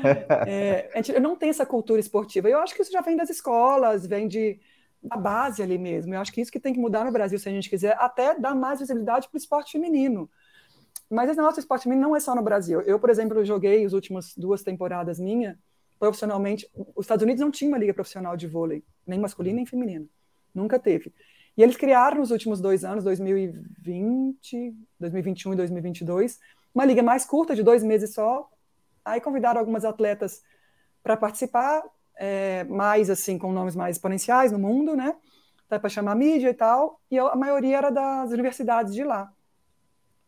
é, 0.46 0.90
a 0.92 0.96
gente 0.96 1.18
não 1.20 1.36
tem 1.36 1.50
essa 1.50 1.66
cultura 1.66 2.00
esportiva. 2.00 2.48
Eu 2.48 2.58
acho 2.60 2.74
que 2.74 2.82
isso 2.82 2.92
já 2.92 3.00
vem 3.00 3.16
das 3.16 3.30
escolas, 3.30 4.06
vem 4.06 4.28
de 4.28 4.58
da 5.02 5.16
base 5.16 5.62
ali 5.62 5.78
mesmo. 5.78 6.14
Eu 6.14 6.20
acho 6.20 6.32
que 6.32 6.40
isso 6.40 6.52
que 6.52 6.60
tem 6.60 6.72
que 6.72 6.80
mudar 6.80 7.04
no 7.04 7.12
Brasil, 7.12 7.38
se 7.38 7.48
a 7.48 7.52
gente 7.52 7.70
quiser 7.70 7.96
até 7.98 8.38
dar 8.38 8.54
mais 8.54 8.80
visibilidade 8.80 9.28
para 9.28 9.36
o 9.36 9.38
esporte 9.38 9.72
feminino. 9.72 10.30
Mas 11.08 11.30
esse 11.30 11.40
nosso 11.40 11.58
esporte 11.58 11.84
feminino 11.84 12.08
não 12.08 12.16
é 12.16 12.20
só 12.20 12.34
no 12.34 12.42
Brasil. 12.42 12.80
Eu, 12.82 13.00
por 13.00 13.10
exemplo, 13.10 13.44
joguei 13.44 13.84
as 13.84 13.92
últimas 13.92 14.34
duas 14.36 14.62
temporadas 14.62 15.18
minha 15.18 15.58
profissionalmente. 15.98 16.68
Os 16.96 17.04
Estados 17.04 17.22
Unidos 17.22 17.40
não 17.40 17.50
tinha 17.50 17.68
uma 17.68 17.78
liga 17.78 17.92
profissional 17.92 18.36
de 18.36 18.46
vôlei, 18.46 18.84
nem 19.06 19.18
masculina 19.18 19.56
nem 19.56 19.66
feminina. 19.66 20.06
Nunca 20.54 20.78
teve. 20.78 21.12
E 21.56 21.62
eles 21.62 21.76
criaram 21.76 22.18
nos 22.18 22.30
últimos 22.30 22.60
dois 22.60 22.84
anos, 22.84 23.04
2020, 23.04 24.74
2021 24.98 25.52
e 25.52 25.56
2022, 25.56 26.38
uma 26.74 26.84
liga 26.84 27.02
mais 27.02 27.26
curta, 27.26 27.54
de 27.54 27.62
dois 27.62 27.82
meses 27.82 28.14
só. 28.14 28.48
Aí 29.04 29.20
convidaram 29.20 29.60
algumas 29.60 29.84
atletas 29.84 30.42
para 31.02 31.16
participar 31.16 31.82
é, 32.20 32.64
mais 32.64 33.08
assim, 33.08 33.38
com 33.38 33.50
nomes 33.50 33.74
mais 33.74 33.96
exponenciais 33.96 34.52
no 34.52 34.58
mundo, 34.58 34.94
né? 34.94 35.16
Tá, 35.66 35.80
para 35.80 35.88
chamar 35.88 36.14
mídia 36.14 36.50
e 36.50 36.54
tal, 36.54 37.00
e 37.10 37.18
a 37.18 37.34
maioria 37.34 37.78
era 37.78 37.90
das 37.90 38.30
universidades 38.30 38.92
de 38.94 39.02
lá. 39.02 39.32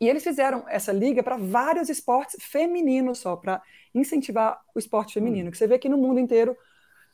E 0.01 0.09
eles 0.09 0.23
fizeram 0.25 0.65
essa 0.69 0.91
liga 0.91 1.23
para 1.23 1.37
vários 1.37 1.91
esportes 1.91 2.37
femininos 2.41 3.19
só, 3.19 3.37
para 3.37 3.61
incentivar 3.95 4.61
o 4.75 4.79
esporte 4.79 5.13
feminino, 5.13 5.49
hum. 5.49 5.51
que 5.51 5.59
você 5.59 5.67
vê 5.67 5.79
que 5.79 5.89
no 5.89 5.99
mundo 5.99 6.19
inteiro 6.19 6.57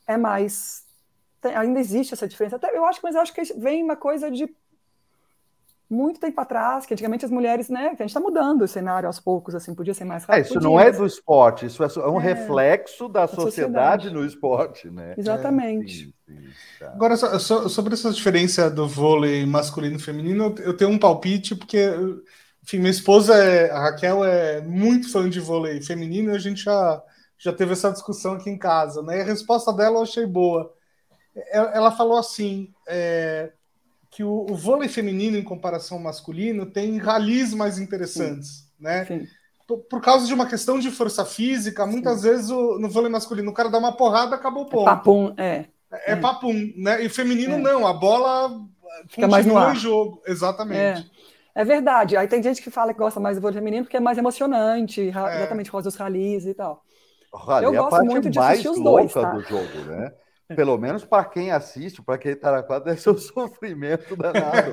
é 0.07 0.15
mais. 0.15 0.85
Tem, 1.41 1.53
ainda 1.55 1.79
existe 1.79 2.13
essa 2.13 2.27
diferença. 2.27 2.55
Até 2.55 2.75
eu 2.75 2.85
acho, 2.85 3.01
mas 3.03 3.15
eu 3.15 3.21
acho 3.21 3.33
que 3.33 3.43
vem 3.59 3.83
uma 3.83 3.97
coisa 3.97 4.31
de 4.31 4.47
muito 5.89 6.19
tempo 6.19 6.39
atrás, 6.39 6.85
que 6.85 6.93
antigamente 6.93 7.25
as 7.25 7.31
mulheres, 7.31 7.67
né, 7.67 7.95
que 7.95 8.03
a 8.03 8.05
gente 8.05 8.09
está 8.09 8.19
mudando 8.19 8.61
o 8.61 8.67
cenário 8.67 9.07
aos 9.07 9.19
poucos, 9.19 9.55
assim, 9.55 9.73
podia 9.73 9.93
ser 9.93 10.05
mais 10.05 10.23
rápido. 10.23 10.37
É, 10.37 10.41
isso 10.45 10.53
podia, 10.53 10.69
não 10.69 10.79
é 10.79 10.91
do 10.91 11.05
esporte, 11.05 11.65
isso 11.65 11.83
é 11.83 12.07
um 12.07 12.21
é, 12.21 12.23
reflexo 12.23 13.09
da 13.09 13.27
sociedade, 13.27 14.03
sociedade, 14.03 14.09
no 14.11 14.23
esporte, 14.23 14.89
né? 14.91 15.15
Exatamente. 15.17 16.13
É, 16.27 16.31
sim, 16.31 16.41
sim, 16.43 16.49
tá. 16.79 16.91
Agora, 16.91 17.17
so, 17.17 17.67
sobre 17.67 17.95
essa 17.95 18.11
diferença 18.11 18.69
do 18.69 18.87
vôlei 18.87 19.45
masculino 19.47 19.95
e 19.95 19.99
feminino, 19.99 20.53
eu 20.59 20.77
tenho 20.77 20.91
um 20.91 20.99
palpite, 20.99 21.55
porque, 21.55 21.89
enfim, 22.61 22.77
minha 22.77 22.91
esposa, 22.91 23.33
é, 23.35 23.71
a 23.71 23.79
Raquel, 23.79 24.23
é 24.23 24.61
muito 24.61 25.11
fã 25.11 25.27
de 25.27 25.39
vôlei 25.39 25.81
feminino 25.81 26.31
e 26.31 26.35
a 26.35 26.39
gente 26.39 26.63
já, 26.63 27.01
já 27.35 27.51
teve 27.51 27.73
essa 27.73 27.91
discussão 27.91 28.33
aqui 28.33 28.51
em 28.51 28.59
casa, 28.59 29.01
né? 29.01 29.17
E 29.17 29.21
a 29.21 29.25
resposta 29.25 29.73
dela 29.73 29.97
eu 29.97 30.03
achei 30.03 30.27
boa. 30.27 30.71
Ela, 31.51 31.71
ela 31.71 31.91
falou 31.91 32.17
assim, 32.17 32.71
é, 32.87 33.51
que 34.09 34.23
o, 34.23 34.47
o, 34.49 34.55
vôlei 34.55 34.89
feminino, 34.89 35.37
em 35.37 35.43
comparação 35.43 35.97
ao 35.97 36.03
masculino, 36.03 36.65
tem 36.65 36.97
ralis 36.97 37.53
mais 37.53 37.77
interessantes, 37.77 38.49
Sim. 38.49 38.65
né? 38.79 39.05
Sim. 39.05 39.27
Por, 39.67 39.77
por, 39.81 40.01
causa 40.01 40.25
de 40.25 40.33
uma 40.33 40.47
questão 40.47 40.79
de 40.79 40.89
força 40.89 41.23
física, 41.23 41.85
muitas 41.85 42.21
Sim. 42.21 42.29
vezes 42.29 42.49
o, 42.49 42.79
no 42.79 42.89
vôlei 42.89 43.11
masculino 43.11 43.51
o 43.51 43.53
cara 43.53 43.69
dá 43.69 43.77
uma 43.77 43.95
porrada, 43.95 44.35
acabou 44.35 44.63
o 44.63 44.67
é 44.67 44.71
ponto. 44.71 44.81
É 44.81 44.85
papum, 44.85 45.33
é. 45.37 45.65
É, 45.91 46.13
é 46.13 46.15
papum, 46.15 46.73
né? 46.75 47.03
E 47.03 47.09
feminino 47.09 47.53
é. 47.53 47.57
não, 47.57 47.85
a 47.85 47.93
bola 47.93 48.59
fica 49.07 49.27
mais 49.27 49.45
no 49.45 49.57
ar. 49.57 49.75
jogo, 49.75 50.21
exatamente. 50.25 51.09
É. 51.55 51.61
é. 51.61 51.65
verdade. 51.65 52.17
Aí 52.17 52.27
tem 52.27 52.41
gente 52.41 52.61
que 52.61 52.71
fala 52.71 52.93
que 52.93 52.99
gosta 52.99 53.19
mais 53.19 53.37
do 53.37 53.41
vôlei 53.41 53.59
feminino 53.59 53.83
porque 53.83 53.97
é 53.97 53.99
mais 53.99 54.17
emocionante, 54.17 55.01
é. 55.01 55.07
exatamente 55.07 55.67
por 55.67 55.73
causa 55.73 55.89
dos 55.89 55.95
ralis 55.95 56.45
e 56.45 56.53
tal. 56.53 56.83
Rally, 57.33 57.65
eu 57.65 57.73
gosto 57.73 58.03
muito 58.05 58.29
de 58.29 58.39
assistir 58.39 58.69
os 58.69 58.81
dois, 58.81 59.13
tá? 59.13 59.31
do 59.31 59.41
jogo, 59.41 59.79
né? 59.85 60.11
Pelo 60.55 60.77
menos 60.79 61.05
para 61.05 61.25
quem 61.25 61.51
assiste, 61.51 62.01
para 62.01 62.17
quem 62.17 62.31
está 62.31 62.51
na 62.51 62.63
quadra, 62.63 62.89
deve 62.89 63.01
ser 63.01 63.11
um 63.11 63.17
sofrimento 63.19 64.15
danado. 64.15 64.71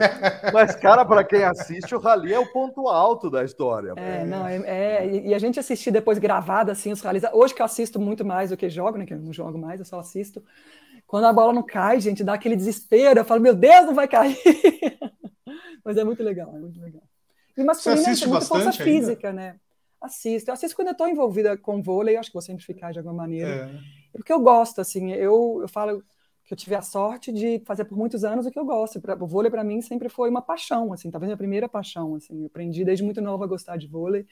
Mas, 0.53 0.75
cara, 0.75 1.05
para 1.05 1.23
quem 1.23 1.45
assiste, 1.45 1.95
o 1.95 1.99
rally 1.99 2.33
é 2.33 2.39
o 2.39 2.51
ponto 2.51 2.89
alto 2.89 3.31
da 3.31 3.45
história. 3.45 3.93
É, 3.97 4.25
não, 4.25 4.47
é, 4.47 4.57
é, 4.67 5.27
e 5.27 5.35
a 5.35 5.39
gente 5.39 5.61
assistir 5.61 5.91
depois 5.91 6.19
gravado, 6.19 6.71
assim, 6.71 6.93
os 6.93 7.03
rallies. 7.03 7.25
Hoje 7.33 7.55
que 7.55 7.61
eu 7.61 7.67
assisto 7.67 8.01
muito 8.01 8.25
mais 8.25 8.49
do 8.51 8.57
que 8.57 8.71
jogo, 8.71 8.97
né? 8.97 9.05
Que 9.05 9.12
eu 9.12 9.19
não 9.19 9.35
jogo 9.35 9.59
mais, 9.59 9.79
eu 9.79 9.85
só 9.85 10.01
assisto. 10.01 10.43
Quando 11.07 11.27
a 11.27 11.33
bola 11.33 11.53
não 11.53 11.62
cai, 11.62 12.01
gente, 12.01 12.25
dá 12.25 12.35
aquele 12.35 12.57
desespero. 12.57 13.21
Eu 13.21 13.25
falo, 13.25 13.43
meu 13.43 13.55
Deus, 13.55 13.87
não 13.87 13.95
vai 13.95 14.09
cair. 14.09 14.37
Mas 15.85 15.97
é 15.99 16.05
muito 16.05 16.23
legal, 16.23 16.57
é 16.57 16.59
muito 16.59 16.81
legal. 16.81 17.03
E 17.57 17.62
masculino 17.62 18.03
é 18.03 18.27
muito 18.27 18.47
força 18.47 18.71
ainda? 18.71 18.85
física, 18.85 19.33
né? 19.33 19.57
Assisto. 20.01 20.51
Eu 20.51 20.55
assisto 20.55 20.75
quando 20.75 20.89
eu 20.89 20.93
estou 20.93 21.09
envolvida 21.09 21.57
com 21.57 21.83
vôlei, 21.83 22.17
acho 22.17 22.31
que 22.31 22.35
vou 22.35 22.43
simplificar 22.43 22.93
de 22.93 22.99
alguma 22.99 23.15
maneira. 23.15 23.71
É. 23.71 24.06
Porque 24.16 24.33
eu 24.33 24.40
gosto, 24.40 24.81
assim, 24.81 25.12
eu, 25.12 25.59
eu 25.62 25.68
falo 25.68 26.02
que 26.44 26.52
eu 26.52 26.57
tive 26.57 26.74
a 26.74 26.83
sorte 26.83 27.33
de 27.33 27.61
fazer 27.66 27.85
por 27.85 27.98
muitos 27.98 28.24
anos 28.24 28.46
o 28.46 28.50
que 28.50 28.59
eu 28.59 28.64
gosto. 28.64 29.00
O 29.20 29.26
vôlei, 29.26 29.50
para 29.50 29.64
mim, 29.64 29.81
sempre 29.83 30.09
foi 30.09 30.31
uma 30.31 30.40
paixão, 30.40 30.92
assim, 30.92 31.11
talvez 31.11 31.33
a 31.33 31.37
primeira 31.37 31.68
paixão, 31.68 32.14
assim. 32.14 32.40
Eu 32.40 32.46
aprendi 32.46 32.85
desde 32.85 33.05
muito 33.05 33.20
nova 33.20 33.44
a 33.44 33.48
gostar 33.48 33.76
de 33.76 33.87
vôlei 33.87 34.26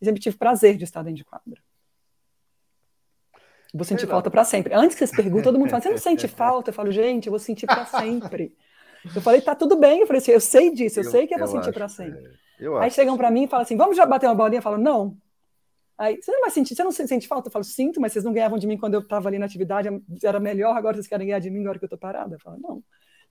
e 0.00 0.04
sempre 0.04 0.20
tive 0.20 0.36
prazer 0.36 0.76
de 0.76 0.84
estar 0.84 1.02
dentro 1.02 1.18
de 1.18 1.24
quadra. 1.24 1.60
Vou 3.72 3.84
sentir 3.84 4.06
falta 4.06 4.30
para 4.30 4.44
sempre. 4.44 4.72
Antes 4.72 4.94
que 4.94 5.04
vocês 5.04 5.10
perguntem, 5.10 5.42
todo 5.42 5.58
mundo 5.58 5.70
fala, 5.70 5.82
você 5.82 5.90
não 5.90 5.98
sente 5.98 6.28
falta? 6.28 6.70
Eu 6.70 6.74
falo, 6.74 6.92
gente, 6.92 7.26
eu 7.26 7.32
vou 7.32 7.40
sentir 7.40 7.66
para 7.66 7.84
sempre. 7.86 8.54
Eu 9.14 9.20
falei, 9.20 9.40
tá 9.40 9.54
tudo 9.54 9.74
bem. 9.76 10.00
Eu 10.00 10.06
falei 10.06 10.22
assim, 10.22 10.30
eu 10.30 10.40
sei 10.40 10.70
disso, 10.72 11.00
eu, 11.00 11.04
eu 11.04 11.10
sei 11.10 11.26
que 11.26 11.34
eu, 11.34 11.38
eu 11.38 11.46
vou 11.46 11.56
sentir 11.56 11.72
para 11.72 11.88
sempre. 11.88 12.24
É, 12.60 12.78
Aí 12.78 12.90
chegam 12.90 13.16
para 13.16 13.30
mim 13.30 13.44
e 13.44 13.48
falam 13.48 13.64
assim, 13.64 13.76
vamos 13.76 13.96
já 13.96 14.06
bater 14.06 14.26
uma 14.26 14.34
bolinha? 14.34 14.58
Eu 14.58 14.62
falo, 14.62 14.78
não. 14.78 15.16
Aí, 15.96 16.20
você 16.20 16.32
não 16.32 16.40
vai 16.40 16.50
sentir, 16.50 16.74
você 16.74 16.82
não 16.82 16.90
sente 16.90 17.28
falta? 17.28 17.48
Eu 17.48 17.52
falo, 17.52 17.64
sinto, 17.64 18.00
mas 18.00 18.12
vocês 18.12 18.24
não 18.24 18.32
ganhavam 18.32 18.58
de 18.58 18.66
mim 18.66 18.76
quando 18.76 18.94
eu 18.94 19.00
estava 19.00 19.28
ali 19.28 19.38
na 19.38 19.46
atividade, 19.46 19.88
era 20.22 20.40
melhor, 20.40 20.76
agora 20.76 20.96
vocês 20.96 21.06
querem 21.06 21.26
ganhar 21.26 21.38
de 21.38 21.50
mim 21.50 21.60
agora 21.60 21.78
que 21.78 21.84
eu 21.84 21.86
estou 21.86 21.98
parada? 21.98 22.34
Eu 22.34 22.40
falo, 22.40 22.58
não, 22.60 22.82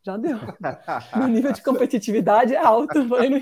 já 0.01 0.17
deu. 0.17 0.37
Meu 1.17 1.27
nível 1.27 1.51
de 1.51 1.61
competitividade 1.61 2.53
é 2.53 2.57
alto. 2.57 2.97
Eu 2.97 3.07
falei, 3.07 3.29
não 3.29 3.41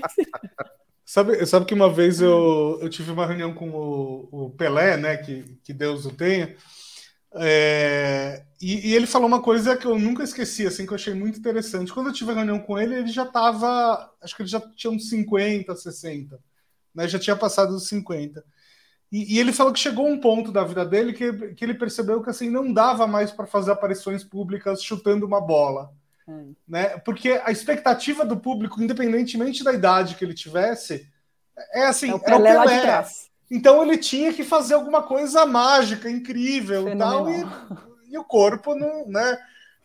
Sabe, 1.04 1.44
sabe 1.44 1.66
que 1.66 1.74
uma 1.74 1.92
vez 1.92 2.20
eu, 2.20 2.78
eu 2.80 2.88
tive 2.88 3.10
uma 3.10 3.26
reunião 3.26 3.52
com 3.52 3.68
o, 3.68 4.28
o 4.46 4.50
Pelé, 4.50 4.96
né? 4.96 5.16
Que, 5.16 5.58
que 5.62 5.72
Deus 5.72 6.06
o 6.06 6.10
tenha. 6.10 6.56
É, 7.34 8.44
e, 8.60 8.90
e, 8.90 8.94
ele 8.94 9.06
falou 9.06 9.26
uma 9.26 9.42
coisa 9.42 9.76
que 9.76 9.86
eu 9.86 9.98
nunca 9.98 10.22
esqueci, 10.22 10.66
assim, 10.66 10.86
que 10.86 10.92
eu 10.92 10.96
achei 10.96 11.14
muito 11.14 11.38
interessante. 11.38 11.92
Quando 11.92 12.08
eu 12.08 12.12
tive 12.12 12.30
a 12.30 12.34
reunião 12.34 12.58
com 12.60 12.78
ele, 12.78 12.94
ele 12.94 13.08
já 13.08 13.24
estava, 13.24 14.10
acho 14.22 14.36
que 14.36 14.42
ele 14.42 14.48
já 14.48 14.60
tinha 14.60 14.90
uns 14.90 15.08
50, 15.08 15.74
60, 15.74 16.38
né? 16.94 17.08
Já 17.08 17.18
tinha 17.18 17.36
passado 17.36 17.74
os 17.74 17.88
50. 17.88 18.44
E, 19.12 19.34
e, 19.34 19.38
ele 19.38 19.52
falou 19.52 19.74
que 19.74 19.78
chegou 19.78 20.08
um 20.08 20.18
ponto 20.18 20.50
da 20.50 20.64
vida 20.64 20.86
dele 20.86 21.12
que, 21.12 21.52
que 21.52 21.62
ele 21.62 21.74
percebeu 21.74 22.22
que 22.22 22.30
assim 22.30 22.48
não 22.48 22.72
dava 22.72 23.06
mais 23.06 23.30
para 23.30 23.46
fazer 23.46 23.70
aparições 23.70 24.24
públicas 24.24 24.82
chutando 24.82 25.26
uma 25.26 25.38
bola. 25.38 25.92
Hum. 26.26 26.54
Né? 26.66 26.96
Porque 26.98 27.38
a 27.44 27.50
expectativa 27.50 28.24
do 28.24 28.38
público, 28.38 28.82
independentemente 28.82 29.62
da 29.62 29.72
idade 29.72 30.14
que 30.14 30.24
ele 30.24 30.32
tivesse, 30.32 31.06
é 31.74 31.84
assim, 31.84 32.10
é 32.10 32.14
o 32.14 32.18
Pelé. 32.18 32.50
É 32.50 32.58
o 32.58 32.64
Pelé. 32.64 33.04
Então 33.50 33.82
ele 33.82 33.98
tinha 33.98 34.32
que 34.32 34.42
fazer 34.42 34.72
alguma 34.72 35.02
coisa 35.02 35.44
mágica, 35.44 36.10
incrível 36.10 36.88
e 36.88 36.96
tal, 36.96 37.28
e, 37.28 37.44
e, 38.10 38.16
o 38.16 38.24
corpo 38.24 38.74
não, 38.74 39.06
né, 39.06 39.38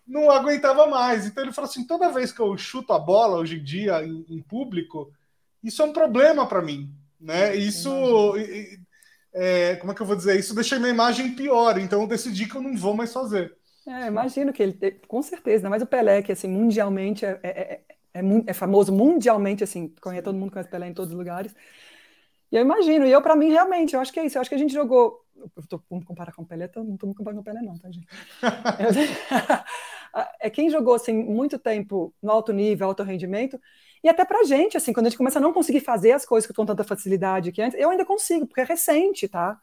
não 0.08 0.32
aguentava 0.32 0.88
mais. 0.88 1.26
Então 1.26 1.44
ele 1.44 1.52
falou 1.52 1.70
assim: 1.70 1.86
toda 1.86 2.14
vez 2.14 2.32
que 2.32 2.40
eu 2.40 2.58
chuto 2.58 2.94
a 2.94 3.00
bola 3.00 3.40
hoje 3.40 3.60
em 3.60 3.64
dia 3.64 4.02
em, 4.06 4.26
em 4.30 4.42
público, 4.42 5.12
isso 5.62 5.82
é 5.82 5.86
um 5.86 5.92
problema 5.92 6.48
para 6.48 6.62
mim. 6.62 6.90
Né? 7.20 7.58
Isso 7.58 7.92
é, 9.38 9.76
como 9.76 9.92
é 9.92 9.96
que 9.96 10.02
eu 10.02 10.06
vou 10.06 10.16
dizer? 10.16 10.40
Isso 10.40 10.56
deixa 10.56 10.80
minha 10.80 10.92
imagem 10.92 11.36
pior, 11.36 11.78
então 11.78 12.02
eu 12.02 12.08
decidi 12.08 12.48
que 12.48 12.56
eu 12.56 12.62
não 12.62 12.76
vou 12.76 12.96
mais 12.96 13.14
fazer. 13.14 13.56
É, 13.88 14.08
imagino 14.08 14.52
que 14.52 14.64
ele, 14.64 14.74
com 15.08 15.22
certeza, 15.22 15.70
mas 15.70 15.82
o 15.82 15.86
Pelé, 15.86 16.22
que 16.22 16.32
assim, 16.32 16.48
mundialmente 16.48 17.26
é, 17.26 17.40
é, 17.44 17.50
é, 17.50 18.20
é, 18.20 18.22
é 18.48 18.54
famoso 18.54 18.92
mundialmente, 18.92 19.64
assim, 19.64 19.94
conhece, 20.02 20.24
todo 20.24 20.38
mundo 20.38 20.52
conhece 20.52 20.70
Pelé 20.70 20.88
em 20.88 20.94
todos 20.94 21.12
os 21.12 21.18
lugares. 21.18 21.56
E 22.52 22.56
eu 22.56 22.62
imagino, 22.62 23.06
e 23.06 23.12
eu, 23.12 23.22
para 23.22 23.36
mim, 23.36 23.50
realmente, 23.50 23.94
eu 23.94 24.00
acho 24.00 24.12
que 24.12 24.20
é 24.20 24.26
isso. 24.26 24.38
Eu 24.38 24.42
acho 24.42 24.50
que 24.50 24.56
a 24.56 24.60
gente 24.60 24.74
jogou. 24.74 25.22
Eu 25.36 25.68
tô 25.68 25.80
comparar 26.06 26.34
com 26.34 26.42
o 26.42 26.46
Pelé, 26.46 26.70
não 26.76 26.98
tô 26.98 27.08
me 27.08 27.14
comparando 27.14 27.44
com 27.44 27.50
o 27.50 27.54
Pelé, 27.54 27.62
não, 27.62 27.78
tá, 27.78 27.92
gente? 27.92 28.08
é 30.42 30.50
quem 30.50 30.70
jogou 30.70 30.96
assim 30.96 31.14
muito 31.14 31.60
tempo 31.60 32.14
no 32.22 32.32
alto 32.32 32.52
nível, 32.52 32.88
alto 32.88 33.04
rendimento, 33.04 33.60
e 34.04 34.10
até 34.10 34.26
pra 34.26 34.44
gente, 34.44 34.78
assim, 34.78 34.94
quando 34.94 35.08
a 35.08 35.10
gente 35.10 35.18
começa 35.18 35.40
a 35.40 35.42
não 35.42 35.54
conseguir 35.54 35.80
fazer 35.80 36.12
as 36.12 36.26
coisas 36.26 36.50
com 36.50 36.66
tanta 36.66 36.84
facilidade 36.84 37.52
que 37.52 37.62
antes, 37.62 37.80
eu 37.80 37.90
ainda 37.90 38.06
consigo, 38.06 38.46
porque 38.46 38.62
é 38.62 38.64
recente, 38.64 39.28
tá? 39.28 39.60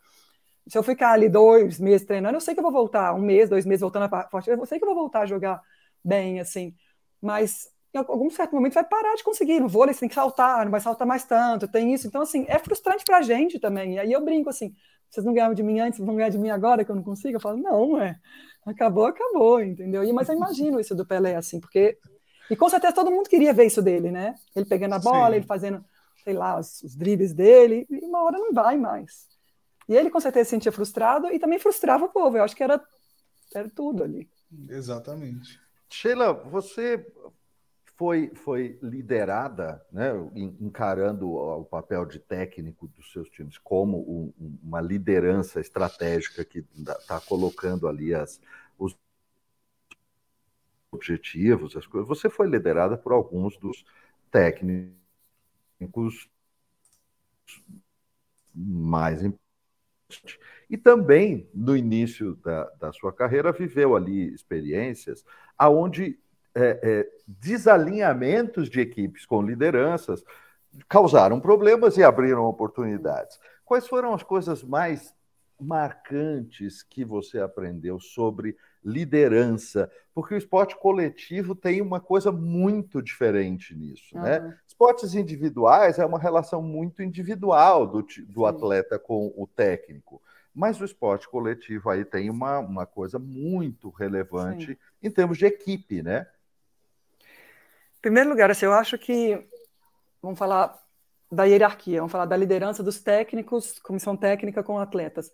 Se 0.66 0.78
eu 0.78 0.82
ficar 0.82 1.12
ali 1.12 1.28
dois 1.28 1.78
meses 1.78 2.06
treinando, 2.06 2.36
eu 2.36 2.40
sei 2.40 2.54
que 2.54 2.60
eu 2.60 2.64
vou 2.64 2.72
voltar, 2.72 3.14
um 3.14 3.20
mês, 3.20 3.48
dois 3.48 3.66
meses 3.66 3.82
voltando 3.82 4.04
a 4.04 4.28
forte, 4.28 4.50
eu 4.50 4.66
sei 4.66 4.78
que 4.78 4.84
eu 4.84 4.88
vou 4.88 4.96
voltar 4.96 5.20
a 5.20 5.26
jogar 5.26 5.60
bem, 6.02 6.40
assim, 6.40 6.74
mas 7.20 7.68
em 7.94 7.98
algum 7.98 8.28
certo 8.28 8.54
momento 8.54 8.74
vai 8.74 8.84
parar 8.84 9.14
de 9.14 9.22
conseguir. 9.22 9.60
No 9.60 9.68
vôlei 9.68 9.94
você 9.94 10.00
tem 10.00 10.08
que 10.08 10.14
saltar, 10.14 10.64
não 10.64 10.70
vai 10.70 10.80
saltar 10.80 11.06
mais 11.06 11.24
tanto, 11.24 11.68
tem 11.68 11.94
isso. 11.94 12.06
Então, 12.08 12.22
assim, 12.22 12.44
é 12.48 12.58
frustrante 12.58 13.04
pra 13.04 13.22
gente 13.22 13.60
também. 13.60 13.94
E 13.94 13.98
aí 14.00 14.12
eu 14.12 14.24
brinco 14.24 14.50
assim, 14.50 14.74
vocês 15.08 15.24
não 15.24 15.32
ganharam 15.32 15.54
de 15.54 15.62
mim 15.62 15.78
antes, 15.78 16.00
vão 16.00 16.16
ganhar 16.16 16.28
de 16.28 16.38
mim 16.38 16.50
agora 16.50 16.84
que 16.84 16.90
eu 16.90 16.96
não 16.96 17.02
consigo? 17.04 17.36
Eu 17.36 17.40
falo, 17.40 17.56
não, 17.56 18.00
é, 18.00 18.16
acabou, 18.66 19.06
acabou, 19.06 19.62
entendeu? 19.62 20.02
E, 20.02 20.12
mas 20.12 20.28
eu 20.28 20.34
imagino 20.34 20.80
isso 20.80 20.94
do 20.94 21.06
Pelé, 21.06 21.36
assim, 21.36 21.60
porque. 21.60 21.96
E 22.50 22.56
com 22.56 22.68
certeza 22.68 22.94
todo 22.94 23.10
mundo 23.10 23.28
queria 23.28 23.52
ver 23.52 23.64
isso 23.64 23.82
dele, 23.82 24.10
né? 24.10 24.34
Ele 24.54 24.66
pegando 24.66 24.94
a 24.94 24.98
bola, 24.98 25.30
Sim. 25.30 25.36
ele 25.36 25.46
fazendo, 25.46 25.84
sei 26.22 26.34
lá, 26.34 26.58
os, 26.58 26.82
os 26.82 26.94
dribles 26.94 27.32
dele, 27.32 27.86
e 27.90 28.04
uma 28.04 28.22
hora 28.22 28.38
não 28.38 28.52
vai 28.52 28.76
mais. 28.76 29.28
E 29.88 29.94
ele 29.94 30.10
com 30.10 30.20
certeza 30.20 30.44
se 30.44 30.50
sentia 30.50 30.72
frustrado 30.72 31.28
e 31.32 31.38
também 31.38 31.58
frustrava 31.58 32.04
o 32.04 32.08
povo. 32.08 32.36
Eu 32.36 32.44
acho 32.44 32.56
que 32.56 32.62
era, 32.62 32.80
era 33.54 33.68
tudo 33.68 34.02
ali. 34.02 34.28
Exatamente. 34.68 35.60
Sheila, 35.88 36.32
você 36.32 37.06
foi, 37.96 38.32
foi 38.34 38.78
liderada, 38.82 39.84
né, 39.92 40.10
encarando 40.34 41.32
o 41.32 41.64
papel 41.64 42.04
de 42.04 42.18
técnico 42.18 42.88
dos 42.88 43.12
seus 43.12 43.28
times 43.30 43.56
como 43.58 43.98
um, 43.98 44.32
uma 44.62 44.80
liderança 44.80 45.60
estratégica 45.60 46.44
que 46.44 46.64
está 46.76 47.20
colocando 47.20 47.86
ali 47.86 48.12
as, 48.12 48.40
os 48.78 48.96
objetivos, 50.94 51.76
as 51.76 51.86
coisas. 51.86 52.08
Você 52.08 52.30
foi 52.30 52.48
liderada 52.48 52.96
por 52.96 53.12
alguns 53.12 53.56
dos 53.58 53.84
técnicos 54.30 56.28
mais 58.54 59.22
importantes. 59.22 60.38
E 60.70 60.76
também, 60.76 61.48
no 61.52 61.76
início 61.76 62.36
da, 62.36 62.64
da 62.80 62.92
sua 62.92 63.12
carreira, 63.12 63.52
viveu 63.52 63.96
ali 63.96 64.32
experiências 64.32 65.24
aonde 65.58 66.18
é, 66.54 66.80
é, 66.82 67.10
desalinhamentos 67.26 68.70
de 68.70 68.80
equipes 68.80 69.26
com 69.26 69.42
lideranças 69.42 70.24
causaram 70.88 71.40
problemas 71.40 71.96
e 71.96 72.02
abriram 72.02 72.44
oportunidades. 72.44 73.38
Quais 73.64 73.86
foram 73.86 74.14
as 74.14 74.22
coisas 74.22 74.62
mais 74.62 75.14
marcantes 75.60 76.82
que 76.82 77.04
você 77.04 77.40
aprendeu 77.40 77.98
sobre 78.00 78.56
liderança? 78.84 79.90
Porque 80.14 80.34
o 80.34 80.38
esporte 80.38 80.76
coletivo 80.76 81.54
tem 81.54 81.80
uma 81.80 82.00
coisa 82.00 82.30
muito 82.30 83.02
diferente 83.02 83.74
nisso, 83.74 84.16
uhum. 84.16 84.22
né? 84.22 84.58
Esportes 84.66 85.14
individuais 85.14 85.98
é 85.98 86.04
uma 86.04 86.18
relação 86.18 86.60
muito 86.62 87.02
individual 87.02 87.86
do, 87.86 88.06
do 88.28 88.46
atleta 88.46 88.98
com 88.98 89.32
o 89.36 89.46
técnico. 89.46 90.20
Mas 90.54 90.80
o 90.80 90.84
esporte 90.84 91.28
coletivo 91.28 91.90
aí 91.90 92.04
tem 92.04 92.30
uma, 92.30 92.58
uma 92.58 92.86
coisa 92.86 93.18
muito 93.18 93.88
relevante 93.90 94.66
Sim. 94.72 94.76
em 95.02 95.10
termos 95.10 95.38
de 95.38 95.46
equipe, 95.46 96.02
né? 96.02 96.26
primeiro 98.04 98.28
lugar, 98.28 98.50
assim, 98.50 98.66
eu 98.66 98.74
acho 98.74 98.98
que 98.98 99.48
vamos 100.20 100.38
falar 100.38 100.78
da 101.32 101.44
hierarquia, 101.44 102.00
vamos 102.00 102.12
falar 102.12 102.26
da 102.26 102.36
liderança 102.36 102.82
dos 102.82 103.00
técnicos, 103.00 103.78
comissão 103.78 104.14
técnica 104.14 104.62
com 104.62 104.78
atletas. 104.78 105.32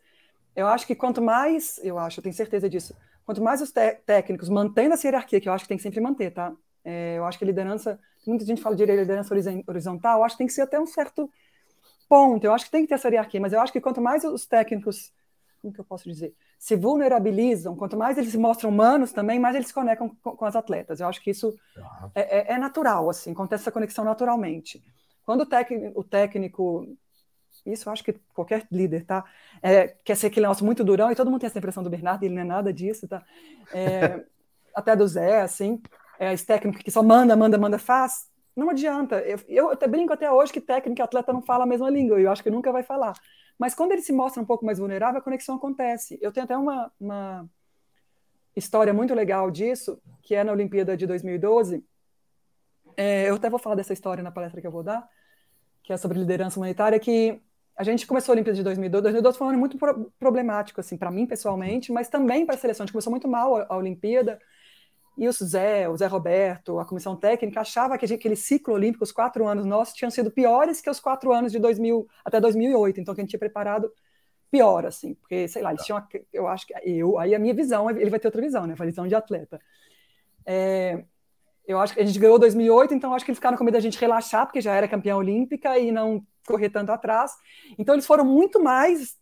Eu 0.55 0.69
acho 0.69 0.87
que 0.87 0.95
quanto 0.95 1.21
mais, 1.21 1.81
eu 1.83 1.99
acho, 1.99 2.21
eu 2.21 2.23
tenho 2.23 2.35
certeza 2.35 2.71
disso, 2.71 2.95
quanto 3.31 3.43
mais 3.43 3.63
os 3.63 3.71
técnicos 3.71 4.49
mantendo 4.49 4.95
essa 4.95 5.07
hierarquia, 5.07 5.41
que 5.41 5.49
eu 5.49 5.53
acho 5.53 5.63
que 5.63 5.69
tem 5.69 5.77
que 5.77 5.85
sempre 5.85 6.01
manter, 6.01 6.33
tá? 6.33 6.53
É, 6.85 7.17
eu 7.17 7.25
acho 7.25 7.39
que 7.39 7.45
a 7.45 7.47
liderança, 7.47 7.97
muita 8.27 8.45
gente 8.45 8.61
fala 8.61 8.75
de 8.75 8.85
liderança 8.85 9.33
horizontal, 9.69 10.19
eu 10.19 10.25
acho 10.25 10.35
que 10.35 10.39
tem 10.39 10.47
que 10.49 10.53
ser 10.53 10.63
até 10.63 10.81
um 10.81 10.87
certo 10.87 11.31
ponto, 12.09 12.45
eu 12.45 12.53
acho 12.53 12.65
que 12.65 12.73
tem 12.73 12.83
que 12.83 12.89
ter 12.89 12.95
essa 12.95 13.09
hierarquia, 13.09 13.41
mas 13.41 13.53
eu 13.53 13.61
acho 13.61 13.73
que 13.73 13.81
quanto 13.81 14.01
mais 14.01 14.25
os 14.25 14.47
técnicos, 14.47 15.13
como 15.63 15.73
que 15.73 15.79
eu 15.79 15.85
posso 15.85 16.09
dizer, 16.09 16.35
se 16.59 16.75
vulnerabilizam, 16.75 17.77
quanto 17.77 17.97
mais 17.97 18.19
eles 18.19 18.33
se 18.33 18.39
mostram 18.39 18.69
humanos 18.69 19.13
também, 19.13 19.39
mais 19.39 19.55
eles 19.55 19.69
se 19.69 19.75
conectam 19.75 20.09
com, 20.09 20.37
com 20.37 20.45
as 20.45 20.57
atletas. 20.57 20.99
Eu 20.99 21.07
acho 21.07 21.23
que 21.23 21.31
isso 21.31 21.51
uhum. 21.77 22.11
é, 22.17 22.39
é, 22.39 22.55
é, 22.55 22.59
natural, 22.59 23.09
assim, 23.09 23.31
acontece 23.31 23.63
essa 23.63 23.71
conexão 23.71 24.05
naturalmente. 24.05 24.83
Quando 25.25 25.47
o 25.95 26.03
técnico 26.03 26.97
isso 27.67 27.89
eu 27.89 27.93
acho 27.93 28.05
que 28.05 28.15
qualquer 28.35 28.67
líder, 28.71 29.05
tá? 29.05 29.25
É, 29.63 29.89
quer 30.05 30.17
ser 30.17 30.29
aquele 30.29 30.47
negócio 30.47 30.65
muito 30.65 30.85
durão, 30.85 31.11
e 31.11 31.15
todo 31.15 31.31
mundo 31.31 31.41
tem 31.41 31.47
essa 31.47 31.59
impressão 31.59 31.83
do 31.83 31.91
Bernardo, 31.91 32.23
ele 32.25 32.35
não 32.35 32.43
é 32.43 32.45
nada 32.45 32.73
disso, 32.73 33.07
tá? 33.09 33.23
É, 33.73 34.25
até 34.75 34.95
do 34.97 35.07
Zé, 35.07 35.43
assim, 35.43 35.81
é 36.19 36.33
esse 36.33 36.47
técnico 36.47 36.79
que 36.79 36.91
só 36.91 37.03
manda, 37.03 37.37
manda, 37.37 37.59
manda, 37.59 37.79
faz. 37.79 38.29
Não 38.55 38.69
adianta. 38.71 39.21
Eu, 39.21 39.39
eu 39.49 39.71
até 39.71 39.87
brinco 39.87 40.13
até 40.13 40.31
hoje 40.31 40.53
que 40.53 40.61
técnico 40.61 41.01
e 41.01 41.03
atleta 41.03 41.33
não 41.33 41.43
fala 41.43 41.65
a 41.65 41.67
mesma 41.67 41.89
língua, 41.89 42.21
e 42.21 42.25
eu 42.25 42.31
acho 42.31 42.43
que 42.43 42.51
nunca 42.51 42.73
vai 42.73 42.83
falar. 42.83 43.15
Mas 43.59 43.75
quando 43.75 43.93
ele 43.93 44.03
se 44.03 44.13
mostra 44.13 44.43
um 44.43 44.47
pouco 44.47 44.65
mais 44.65 44.79
vulnerável, 44.79 45.21
a 45.21 45.23
conexão 45.23 45.57
acontece. 45.57 46.19
Eu 46.21 46.33
tenho 46.33 46.45
até 46.45 46.57
uma, 46.57 46.91
uma 46.99 47.49
história 48.57 48.93
muito 48.93 49.15
legal 49.15 49.51
disso, 49.51 50.01
que 50.23 50.35
é 50.35 50.43
na 50.43 50.53
Olimpíada 50.53 50.97
de 50.97 51.07
2012. 51.07 51.85
É, 52.97 53.29
eu 53.29 53.35
até 53.35 53.49
vou 53.49 53.59
falar 53.59 53.75
dessa 53.75 53.93
história 53.93 54.23
na 54.23 54.31
palestra 54.31 54.61
que 54.61 54.67
eu 54.67 54.71
vou 54.71 54.83
dar, 54.83 55.09
que 55.83 55.93
é 55.93 55.97
sobre 55.97 56.19
liderança 56.19 56.59
humanitária, 56.59 56.99
que 56.99 57.41
a 57.81 57.83
gente 57.83 58.07
começou 58.07 58.33
a 58.33 58.35
Olimpíada 58.35 58.57
de 58.57 58.63
2012. 58.63 59.03
2012 59.03 59.39
foi 59.39 59.47
um 59.47 59.51
ano 59.51 59.59
muito 59.59 59.79
problemático, 60.19 60.81
assim, 60.81 60.99
para 60.99 61.11
mim 61.11 61.25
pessoalmente, 61.25 61.91
mas 61.91 62.11
também 62.11 62.45
para 62.45 62.55
a 62.55 62.59
seleção. 62.59 62.85
A 62.85 62.87
gente 62.87 62.93
começou 62.93 63.11
muito 63.11 63.27
mal 63.27 63.57
a, 63.57 63.67
a 63.71 63.77
Olimpíada. 63.77 64.39
E 65.17 65.27
o 65.27 65.33
Zé, 65.33 65.89
o 65.89 65.97
Zé 65.97 66.07
Roberto, 66.07 66.79
a 66.79 66.85
comissão 66.85 67.17
técnica, 67.17 67.61
achava 67.61 67.97
que 67.97 68.05
aquele 68.05 68.37
ciclo 68.37 68.75
olímpico, 68.75 69.03
os 69.03 69.13
quatro 69.13 69.47
anos 69.47 69.65
nossos, 69.65 69.95
tinham 69.95 70.11
sido 70.11 70.31
piores 70.31 70.83
que 70.83 70.91
os 70.91 71.01
quatro 71.01 71.33
anos 71.33 71.53
de 71.53 71.59
2000 71.59 72.07
até 72.23 72.39
2008. 72.39 73.01
Então, 73.01 73.15
que 73.15 73.21
a 73.21 73.25
gente 73.25 73.31
tinha 73.31 73.41
preparado 73.41 73.91
pior, 74.51 74.85
assim, 74.85 75.15
porque, 75.15 75.49
sei 75.49 75.63
lá, 75.63 75.71
eles 75.71 75.85
tinham, 75.85 76.07
eu 76.33 76.49
acho 76.49 76.67
que, 76.67 76.75
eu, 76.85 77.19
aí 77.19 77.35
a 77.35 77.39
minha 77.39 77.55
visão, 77.55 77.89
ele 77.91 78.11
vai 78.11 78.21
ter 78.21 78.29
outra 78.29 78.43
visão, 78.43 78.67
né, 78.67 78.75
a 78.79 78.85
visão 78.85 79.07
de 79.07 79.15
atleta. 79.15 79.59
É, 80.45 81.05
eu 81.67 81.79
acho 81.79 81.95
que 81.95 82.01
a 82.01 82.05
gente 82.05 82.19
ganhou 82.19 82.39
2008, 82.39 82.93
então 82.93 83.15
acho 83.15 83.25
que 83.25 83.31
eles 83.31 83.39
ficaram 83.39 83.57
com 83.57 83.65
medo 83.65 83.75
da 83.75 83.81
gente 83.81 83.99
relaxar, 83.99 84.45
porque 84.45 84.61
já 84.61 84.75
era 84.75 84.89
campeã 84.89 85.17
olímpica 85.17 85.79
e 85.79 85.93
não 85.93 86.27
correr 86.47 86.71
tanto 86.71 86.91
atrás. 86.91 87.33
Então, 87.79 87.95
eles 87.95 88.07
foram 88.07 88.25
muito 88.25 88.63
mais, 88.63 89.17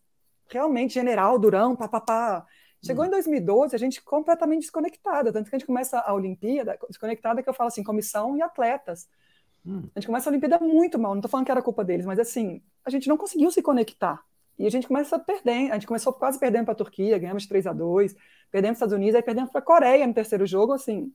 realmente, 0.48 0.94
general, 0.94 1.38
durão, 1.38 1.76
papapá, 1.76 2.46
Chegou 2.84 3.04
hum. 3.04 3.08
em 3.08 3.10
2012, 3.10 3.74
a 3.74 3.78
gente 3.78 4.02
completamente 4.02 4.60
desconectada, 4.60 5.32
tanto 5.32 5.50
que 5.50 5.56
a 5.56 5.58
gente 5.58 5.66
começa 5.66 5.98
a 5.98 6.14
Olimpíada 6.14 6.78
desconectada, 6.88 7.42
que 7.42 7.48
eu 7.48 7.54
falo 7.54 7.68
assim, 7.68 7.82
comissão 7.82 8.36
e 8.36 8.42
atletas. 8.42 9.08
Hum. 9.66 9.88
A 9.94 9.98
gente 9.98 10.06
começa 10.06 10.28
a 10.28 10.30
Olimpíada 10.30 10.58
muito 10.60 10.98
mal, 10.98 11.12
não 11.12 11.18
estou 11.18 11.30
falando 11.30 11.46
que 11.46 11.52
era 11.52 11.60
culpa 11.60 11.84
deles, 11.84 12.06
mas 12.06 12.18
assim, 12.18 12.62
a 12.84 12.90
gente 12.90 13.08
não 13.08 13.16
conseguiu 13.16 13.50
se 13.50 13.60
conectar. 13.62 14.22
E 14.56 14.66
a 14.66 14.70
gente 14.70 14.86
começa 14.86 15.16
a 15.16 15.18
perder, 15.18 15.70
a 15.70 15.74
gente 15.74 15.86
começou 15.86 16.12
quase 16.12 16.38
perdendo 16.38 16.64
para 16.64 16.72
a 16.72 16.76
Turquia, 16.76 17.18
ganhamos 17.18 17.46
3 17.46 17.66
a 17.66 17.72
2 17.72 18.14
perdemos 18.50 18.78
para 18.78 18.86
os 18.86 18.92
Estados 18.92 18.94
Unidos, 18.94 19.14
aí 19.14 19.22
perdemos 19.22 19.50
para 19.50 19.58
a 19.58 19.62
Coreia 19.62 20.06
no 20.06 20.14
terceiro 20.14 20.46
jogo, 20.46 20.72
assim, 20.72 21.12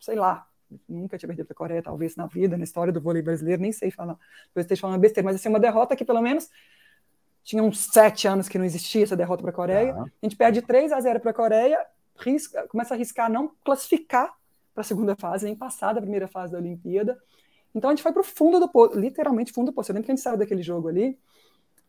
sei 0.00 0.16
lá, 0.16 0.47
nunca 0.88 1.16
tinha 1.16 1.28
perdido 1.28 1.46
para 1.46 1.54
a 1.54 1.56
Coreia, 1.56 1.82
talvez 1.82 2.16
na 2.16 2.26
vida, 2.26 2.56
na 2.56 2.64
história 2.64 2.92
do 2.92 3.00
vôlei 3.00 3.22
brasileiro, 3.22 3.62
nem 3.62 3.72
sei 3.72 3.90
falar, 3.90 4.14
talvez 4.46 4.64
esteja 4.64 4.80
falando 4.80 5.00
besteira, 5.00 5.24
mas 5.24 5.36
assim, 5.36 5.48
uma 5.48 5.60
derrota 5.60 5.96
que 5.96 6.04
pelo 6.04 6.20
menos 6.20 6.48
tinha 7.42 7.62
uns 7.62 7.80
sete 7.92 8.28
anos 8.28 8.48
que 8.48 8.58
não 8.58 8.64
existia 8.64 9.02
essa 9.02 9.16
derrota 9.16 9.42
para 9.42 9.50
a 9.50 9.54
Coreia. 9.54 9.94
Uhum. 9.94 10.02
A 10.02 10.26
gente 10.26 10.36
perde 10.36 10.60
3 10.60 10.92
a 10.92 11.00
0 11.00 11.20
para 11.20 11.30
a 11.30 11.34
Coreia, 11.34 11.78
risca, 12.18 12.66
começa 12.68 12.92
a 12.92 12.96
arriscar 12.96 13.30
não 13.30 13.52
classificar 13.64 14.34
para 14.74 14.82
a 14.82 14.84
segunda 14.84 15.16
fase, 15.16 15.46
nem 15.46 15.56
passar 15.56 15.94
da 15.94 16.00
primeira 16.00 16.28
fase 16.28 16.52
da 16.52 16.58
Olimpíada. 16.58 17.18
Então 17.74 17.88
a 17.88 17.94
gente 17.94 18.02
foi 18.02 18.12
para 18.12 18.20
o 18.20 18.24
fundo 18.24 18.60
do 18.60 18.68
poço, 18.68 18.98
literalmente 18.98 19.52
fundo 19.52 19.70
do 19.70 19.72
poço. 19.72 19.90
Eu 19.90 19.94
lembro 19.94 20.06
que 20.06 20.12
a 20.12 20.14
gente 20.14 20.22
saiu 20.22 20.36
daquele 20.36 20.62
jogo 20.62 20.88
ali. 20.88 21.18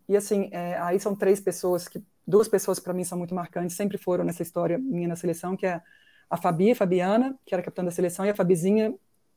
E 0.08 0.16
assim, 0.16 0.50
é, 0.52 0.80
aí 0.80 1.00
são 1.00 1.14
três 1.14 1.40
pessoas 1.40 1.88
que, 1.88 2.02
duas 2.26 2.48
pessoas 2.48 2.80
para 2.80 2.94
mim 2.94 3.04
são 3.04 3.18
muito 3.18 3.36
marcantes, 3.36 3.76
sempre 3.76 3.98
foram 3.98 4.24
nessa 4.24 4.42
história 4.42 4.78
minha 4.78 5.08
na 5.08 5.16
seleção, 5.16 5.58
que 5.58 5.68
é 5.68 5.82
a 6.30 6.38
Fabi, 6.38 6.72
a 6.72 6.76
Fabiana, 6.76 7.38
que 7.46 7.54
era 7.54 7.64
capitã 7.64 7.84
da 7.84 7.92
seleção, 7.92 8.26
e 8.26 8.30
a 8.30 8.36
Fabizinha, 8.36 8.94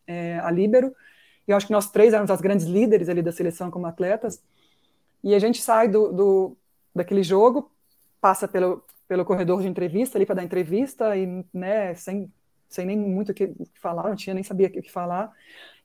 é, 0.06 0.38
a 0.40 0.50
Líbero. 0.50 0.94
E 1.46 1.50
eu 1.50 1.56
acho 1.56 1.66
que 1.66 1.72
nós 1.72 1.90
três 1.90 2.12
éramos 2.12 2.30
as 2.30 2.40
grandes 2.40 2.66
líderes 2.66 3.08
ali 3.08 3.22
da 3.22 3.32
seleção 3.32 3.70
como 3.70 3.86
atletas. 3.86 4.42
E 5.24 5.34
a 5.34 5.38
gente 5.38 5.62
sai 5.62 5.88
do, 5.88 6.12
do 6.12 6.56
daquele 6.94 7.22
jogo, 7.22 7.70
passa 8.20 8.46
pelo, 8.46 8.84
pelo 9.08 9.24
corredor 9.24 9.62
de 9.62 9.68
entrevista 9.68 10.18
ali 10.18 10.26
para 10.26 10.36
dar 10.36 10.44
entrevista 10.44 11.16
e 11.16 11.44
né, 11.52 11.94
sem, 11.94 12.30
sem 12.68 12.86
nem 12.86 12.98
muito 12.98 13.32
o 13.32 13.34
que 13.34 13.54
falar, 13.74 14.08
não 14.08 14.16
tinha 14.16 14.34
nem 14.34 14.44
sabia 14.44 14.68
o 14.68 14.70
que 14.70 14.90
falar. 14.90 15.32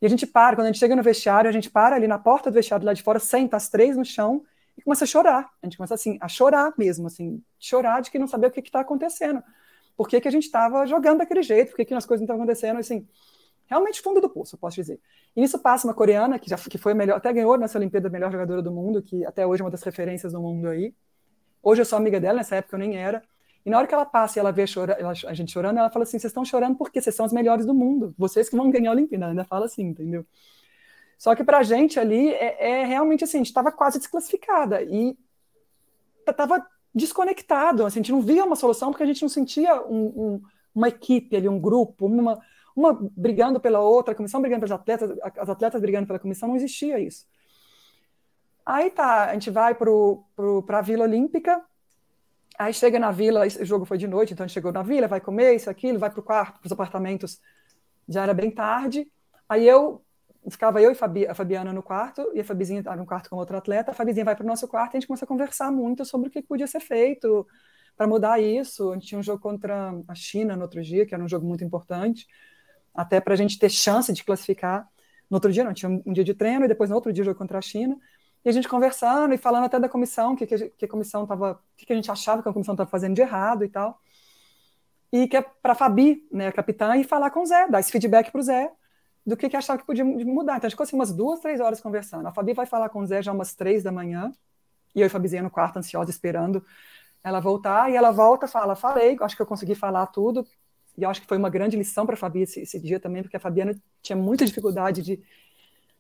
E 0.01 0.05
a 0.05 0.09
gente 0.09 0.27
para, 0.27 0.55
quando 0.55 0.65
a 0.65 0.71
gente 0.71 0.79
chega 0.79 0.95
no 0.95 1.03
vestiário, 1.03 1.49
a 1.49 1.53
gente 1.53 1.69
para 1.69 1.95
ali 1.95 2.07
na 2.07 2.19
porta 2.19 2.51
do 2.51 2.53
vestiário 2.53 2.85
lá 2.85 2.93
de 2.93 3.01
fora, 3.01 3.19
senta 3.19 3.55
as 3.57 3.69
três 3.69 3.95
no 3.95 4.05
chão 4.05 4.43
e 4.77 4.81
começa 4.81 5.05
a 5.05 5.07
chorar. 5.07 5.49
A 5.61 5.65
gente 5.65 5.77
começa 5.77 5.93
assim, 5.93 6.17
a 6.21 6.27
chorar 6.27 6.73
mesmo, 6.77 7.07
assim, 7.07 7.41
chorar 7.59 8.01
de 8.01 8.11
que 8.11 8.19
não 8.19 8.27
sabia 8.27 8.49
o 8.49 8.51
que 8.51 8.59
está 8.59 8.81
acontecendo. 8.81 9.41
Por 9.97 10.07
que, 10.07 10.21
que 10.21 10.27
a 10.27 10.31
gente 10.31 10.43
estava 10.43 10.85
jogando 10.85 11.17
daquele 11.17 11.41
jeito, 11.41 11.71
por 11.71 11.77
que, 11.77 11.85
que 11.85 11.93
as 11.93 12.05
coisas 12.05 12.21
não 12.21 12.25
estão 12.25 12.35
acontecendo, 12.37 12.77
assim. 12.77 13.07
realmente 13.65 14.01
fundo 14.01 14.21
do 14.21 14.29
poço, 14.29 14.55
eu 14.55 14.59
posso 14.59 14.75
dizer. 14.75 14.99
E 15.35 15.41
nisso 15.41 15.59
passa 15.59 15.87
uma 15.87 15.93
coreana, 15.93 16.39
que 16.39 16.49
já 16.49 16.57
que 16.57 16.77
foi 16.77 16.93
melhor, 16.93 17.17
até 17.17 17.33
ganhou 17.33 17.57
nessa 17.57 17.77
Olimpíada 17.77 18.07
a 18.07 18.11
melhor 18.11 18.31
jogadora 18.31 18.61
do 18.61 18.71
mundo, 18.71 19.01
que 19.01 19.25
até 19.25 19.45
hoje 19.45 19.61
é 19.61 19.65
uma 19.65 19.71
das 19.71 19.83
referências 19.83 20.33
do 20.33 20.39
mundo 20.39 20.69
aí. 20.69 20.93
Hoje 21.63 21.81
eu 21.81 21.85
sou 21.85 21.97
amiga 21.97 22.19
dela, 22.19 22.37
nessa 22.37 22.55
época 22.55 22.75
eu 22.75 22.79
nem 22.79 22.95
era. 22.95 23.23
E 23.65 23.69
na 23.69 23.79
hora 23.79 23.87
que 23.87 23.93
ela 23.93 24.05
passa 24.05 24.37
e 24.37 24.39
ela 24.39 24.51
vê 24.51 24.63
chora, 24.71 24.93
ela, 24.93 25.11
a 25.11 25.33
gente 25.33 25.51
chorando, 25.51 25.77
ela 25.77 25.89
fala 25.89 26.03
assim: 26.03 26.17
vocês 26.17 26.31
estão 26.31 26.45
chorando 26.45 26.77
porque 26.77 27.01
vocês 27.01 27.13
são 27.13 27.25
os 27.25 27.33
melhores 27.33 27.65
do 27.65 27.73
mundo. 27.73 28.15
Vocês 28.17 28.47
que 28.47 28.55
vão 28.55 28.71
ganhar 28.71 28.91
a 28.91 28.93
Olimpíada. 28.93 29.25
Ela 29.25 29.31
ainda 29.33 29.43
fala 29.43 29.65
assim, 29.65 29.83
entendeu? 29.83 30.25
Só 31.17 31.35
que 31.35 31.43
pra 31.43 31.63
gente 31.63 31.99
ali 31.99 32.29
é, 32.29 32.81
é 32.81 32.85
realmente 32.85 33.25
assim, 33.25 33.37
a 33.37 33.39
gente 33.39 33.47
estava 33.47 33.71
quase 33.71 33.97
desclassificada. 33.97 34.81
E 34.83 35.17
estava 36.25 36.65
desconectado, 36.97 37.85
assim, 37.85 37.99
a 37.99 38.03
gente 38.03 38.11
não 38.11 38.21
via 38.21 38.43
uma 38.43 38.55
solução 38.55 38.91
porque 38.91 39.03
a 39.03 39.07
gente 39.07 39.21
não 39.21 39.29
sentia 39.29 39.81
um, 39.83 40.05
um, 40.05 40.41
uma 40.73 40.89
equipe 40.89 41.35
ali, 41.35 41.47
um 41.47 41.59
grupo, 41.59 42.05
uma, 42.05 42.39
uma 42.75 42.97
brigando 43.15 43.59
pela 43.59 43.79
outra, 43.79 44.13
a 44.13 44.15
comissão 44.15 44.41
brigando 44.41 44.61
pelos 44.61 44.71
atletas, 44.71 45.17
as 45.37 45.49
atletas 45.49 45.81
brigando 45.81 46.07
pela 46.07 46.19
comissão, 46.19 46.49
não 46.49 46.55
existia 46.55 46.99
isso. 46.99 47.25
Aí 48.65 48.89
tá, 48.89 49.29
a 49.29 49.33
gente 49.33 49.49
vai 49.49 49.73
para 49.73 49.89
a 50.79 50.81
Vila 50.81 51.05
Olímpica, 51.05 51.63
aí 52.59 52.73
chega 52.73 52.99
na 52.99 53.11
vila, 53.11 53.45
o 53.45 53.65
jogo 53.65 53.85
foi 53.85 53.97
de 53.97 54.07
noite, 54.07 54.33
então 54.33 54.43
a 54.43 54.47
gente 54.47 54.55
chegou 54.55 54.73
na 54.73 54.83
vila, 54.83 55.07
vai 55.07 55.21
comer 55.21 55.55
isso, 55.55 55.69
aquilo, 55.69 55.97
vai 55.97 56.09
para 56.09 56.19
o 56.19 56.23
quarto, 56.23 56.59
para 56.59 56.65
os 56.65 56.71
apartamentos, 56.71 57.39
já 58.09 58.23
era 58.23 58.33
bem 58.33 58.51
tarde. 58.51 59.09
Aí 59.47 59.65
eu 59.65 60.01
ficava 60.49 60.81
eu 60.81 60.91
e 60.91 60.95
Fabi, 60.95 61.27
a 61.27 61.33
Fabiana 61.33 61.73
no 61.73 61.83
quarto, 61.83 62.31
e 62.33 62.39
a 62.39 62.43
Fabizinha 62.43 62.79
estava 62.79 62.97
no 62.97 63.05
quarto 63.05 63.29
com 63.29 63.35
outro 63.35 63.57
atleta. 63.57 63.91
A 63.91 63.93
Fabizinha 63.93 64.25
vai 64.25 64.35
para 64.35 64.43
o 64.43 64.47
nosso 64.47 64.67
quarto 64.67 64.93
e 64.93 64.97
a 64.97 64.99
gente 64.99 65.07
começa 65.07 65.25
a 65.25 65.27
conversar 65.27 65.71
muito 65.71 66.05
sobre 66.05 66.29
o 66.29 66.31
que 66.31 66.41
podia 66.41 66.67
ser 66.67 66.79
feito 66.79 67.45
para 67.95 68.07
mudar 68.07 68.39
isso. 68.39 68.91
A 68.91 68.93
gente 68.93 69.07
tinha 69.07 69.19
um 69.19 69.23
jogo 69.23 69.41
contra 69.41 69.93
a 70.07 70.15
China 70.15 70.55
no 70.55 70.61
outro 70.61 70.81
dia, 70.81 71.05
que 71.05 71.13
era 71.13 71.23
um 71.23 71.27
jogo 71.27 71.45
muito 71.45 71.63
importante, 71.63 72.27
até 72.93 73.19
para 73.19 73.33
a 73.33 73.37
gente 73.37 73.57
ter 73.57 73.69
chance 73.69 74.13
de 74.13 74.23
classificar. 74.23 74.87
No 75.29 75.35
outro 75.37 75.51
dia, 75.51 75.63
não, 75.63 75.73
tinha 75.73 75.89
um 75.89 76.13
dia 76.13 76.23
de 76.23 76.33
treino, 76.33 76.65
e 76.65 76.67
depois 76.67 76.89
no 76.89 76.95
outro 76.95 77.11
dia 77.11 77.23
jogo 77.23 77.37
contra 77.37 77.57
a 77.57 77.61
China. 77.61 77.97
E 78.45 78.49
a 78.49 78.51
gente 78.51 78.67
conversando 78.69 79.33
e 79.33 79.37
falando 79.37 79.65
até 79.65 79.79
da 79.79 79.89
comissão, 79.89 80.35
que, 80.35 80.45
que, 80.45 80.85
a 80.85 80.87
comissão 80.87 81.23
estava, 81.23 81.61
que, 81.75 81.85
que 81.85 81.91
a 81.91 81.95
gente 81.95 82.09
achava 82.09 82.41
que 82.41 82.47
a 82.47 82.53
comissão 82.53 82.75
estava 82.75 82.89
fazendo 82.89 83.15
de 83.15 83.21
errado 83.21 83.65
e 83.65 83.69
tal. 83.69 83.99
E 85.11 85.27
que 85.27 85.35
é 85.35 85.41
para 85.41 85.75
Fabi, 85.75 86.25
né, 86.31 86.47
a 86.47 86.51
capitã, 86.51 86.95
e 86.95 87.03
falar 87.03 87.29
com 87.31 87.41
o 87.41 87.45
Zé, 87.45 87.67
dar 87.67 87.79
esse 87.79 87.91
feedback 87.91 88.31
para 88.31 88.39
o 88.39 88.43
Zé, 88.43 88.71
do 89.27 89.35
que, 89.35 89.49
que 89.49 89.57
achava 89.57 89.77
que 89.77 89.85
podia 89.85 90.05
mudar. 90.05 90.55
Então 90.55 90.67
a 90.67 90.69
gente 90.69 90.71
ficou 90.71 90.85
assim 90.85 90.95
umas 90.95 91.11
duas, 91.11 91.41
três 91.41 91.59
horas 91.59 91.81
conversando. 91.81 92.25
A 92.27 92.31
Fabi 92.31 92.53
vai 92.53 92.65
falar 92.65 92.87
com 92.87 93.01
o 93.01 93.05
Zé 93.05 93.21
já 93.21 93.33
umas 93.33 93.53
três 93.53 93.83
da 93.83 93.91
manhã, 93.91 94.31
e 94.95 95.01
eu 95.01 95.03
e 95.03 95.07
a 95.07 95.09
Fabizinha 95.09 95.43
no 95.43 95.49
quarto, 95.49 95.77
ansiosa, 95.77 96.09
esperando 96.09 96.65
ela 97.21 97.41
voltar, 97.41 97.91
e 97.91 97.95
ela 97.95 98.09
volta 98.09 98.47
fala, 98.47 98.73
falei, 98.73 99.17
acho 99.19 99.35
que 99.35 99.41
eu 99.41 99.45
consegui 99.45 99.75
falar 99.75 100.07
tudo, 100.07 100.47
e 100.97 101.03
eu 101.03 101.09
acho 101.09 101.19
que 101.21 101.27
foi 101.27 101.37
uma 101.37 101.49
grande 101.49 101.75
lição 101.75 102.05
para 102.05 102.15
a 102.15 102.17
Fabi 102.17 102.43
esse, 102.43 102.61
esse, 102.61 102.79
dia 102.79 103.01
também, 103.01 103.21
porque 103.21 103.35
a 103.35 103.39
Fabiana 103.39 103.75
tinha 104.01 104.15
muita 104.15 104.45
dificuldade 104.45 105.01
de, 105.01 105.21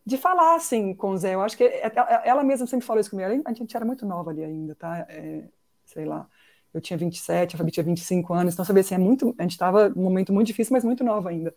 de 0.05 0.17
falar, 0.17 0.55
assim, 0.55 0.93
com 0.93 1.09
o 1.09 1.17
Zé. 1.17 1.35
Eu 1.35 1.41
acho 1.41 1.57
que 1.57 1.65
é, 1.65 1.87
é, 1.87 2.29
ela 2.29 2.45
mesma 2.45 2.65
sempre 2.65 2.85
falou 2.85 3.01
isso 3.01 3.09
comigo, 3.09 3.43
a 3.45 3.53
gente 3.53 3.75
era 3.75 3.85
muito 3.85 4.05
nova 4.05 4.31
ali 4.31 4.43
ainda, 4.43 4.73
tá? 4.73 5.05
É, 5.09 5.43
sei 5.85 6.05
lá, 6.05 6.25
eu 6.73 6.79
tinha 6.79 6.97
27, 6.97 7.55
a 7.55 7.57
Fabi 7.57 7.71
tinha 7.71 7.83
25 7.83 8.33
anos, 8.33 8.53
então, 8.53 8.63
sabe 8.63 8.79
assim, 8.79 8.95
é 8.95 8.97
muito, 8.97 9.35
a 9.37 9.43
gente 9.43 9.51
estava 9.51 9.89
num 9.89 10.03
momento 10.03 10.31
muito 10.31 10.47
difícil, 10.47 10.71
mas 10.73 10.85
muito 10.85 11.03
nova 11.03 11.29
ainda. 11.29 11.53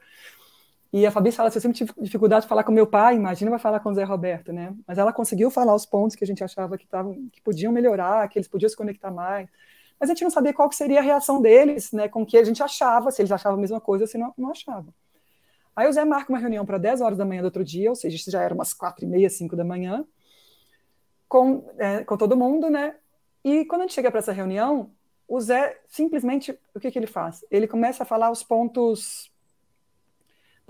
E 0.92 1.06
a 1.06 1.10
Fabi 1.10 1.30
fala 1.30 1.48
assim, 1.48 1.58
eu 1.58 1.62
sempre 1.62 1.78
tive 1.78 1.92
dificuldade 1.98 2.42
de 2.42 2.48
falar 2.48 2.64
com 2.64 2.72
meu 2.72 2.86
pai, 2.86 3.14
imagina 3.14 3.50
vai 3.50 3.60
falar 3.60 3.78
com 3.78 3.90
o 3.90 3.94
Zé 3.94 4.02
Roberto, 4.02 4.52
né? 4.52 4.74
Mas 4.86 4.98
ela 4.98 5.12
conseguiu 5.12 5.48
falar 5.50 5.74
os 5.74 5.86
pontos 5.86 6.16
que 6.16 6.24
a 6.24 6.26
gente 6.26 6.42
achava 6.42 6.76
que, 6.76 6.86
tavam, 6.86 7.28
que 7.32 7.40
podiam 7.40 7.72
melhorar, 7.72 8.28
que 8.28 8.38
eles 8.38 8.48
podiam 8.48 8.68
se 8.68 8.76
conectar 8.76 9.10
mais. 9.10 9.48
Mas 10.00 10.10
a 10.10 10.14
gente 10.14 10.24
não 10.24 10.30
sabia 10.30 10.52
qual 10.52 10.70
seria 10.72 10.98
a 10.98 11.02
reação 11.02 11.40
deles, 11.40 11.92
né? 11.92 12.08
Com 12.08 12.22
o 12.22 12.26
que 12.26 12.36
a 12.36 12.42
gente 12.42 12.60
achava, 12.62 13.10
se 13.12 13.22
eles 13.22 13.30
achavam 13.30 13.58
a 13.58 13.60
mesma 13.60 13.80
coisa 13.80 14.06
se 14.06 14.18
não, 14.18 14.34
não 14.36 14.50
achavam. 14.50 14.92
Aí 15.76 15.88
o 15.88 15.92
Zé 15.92 16.04
marca 16.04 16.32
uma 16.32 16.38
reunião 16.38 16.66
para 16.66 16.76
10 16.76 17.00
horas 17.00 17.16
da 17.16 17.24
manhã 17.24 17.40
do 17.40 17.46
outro 17.46 17.64
dia, 17.64 17.88
ou 17.88 17.94
seja, 17.94 18.16
isso 18.16 18.30
já 18.30 18.42
era 18.42 18.52
umas 18.52 18.74
4 18.74 19.04
e 19.04 19.08
meia, 19.08 19.30
5 19.30 19.54
da 19.54 19.64
manhã, 19.64 20.04
com, 21.28 21.64
é, 21.78 22.02
com 22.02 22.16
todo 22.16 22.36
mundo, 22.36 22.68
né? 22.68 22.96
E 23.44 23.64
quando 23.66 23.82
a 23.82 23.84
gente 23.84 23.94
chega 23.94 24.10
para 24.10 24.18
essa 24.18 24.32
reunião, 24.32 24.90
o 25.28 25.40
Zé 25.40 25.80
simplesmente, 25.86 26.58
o 26.74 26.80
que, 26.80 26.90
que 26.90 26.98
ele 26.98 27.06
faz? 27.06 27.44
Ele 27.48 27.68
começa 27.68 28.02
a 28.02 28.06
falar 28.06 28.32
os 28.32 28.42
pontos 28.42 29.29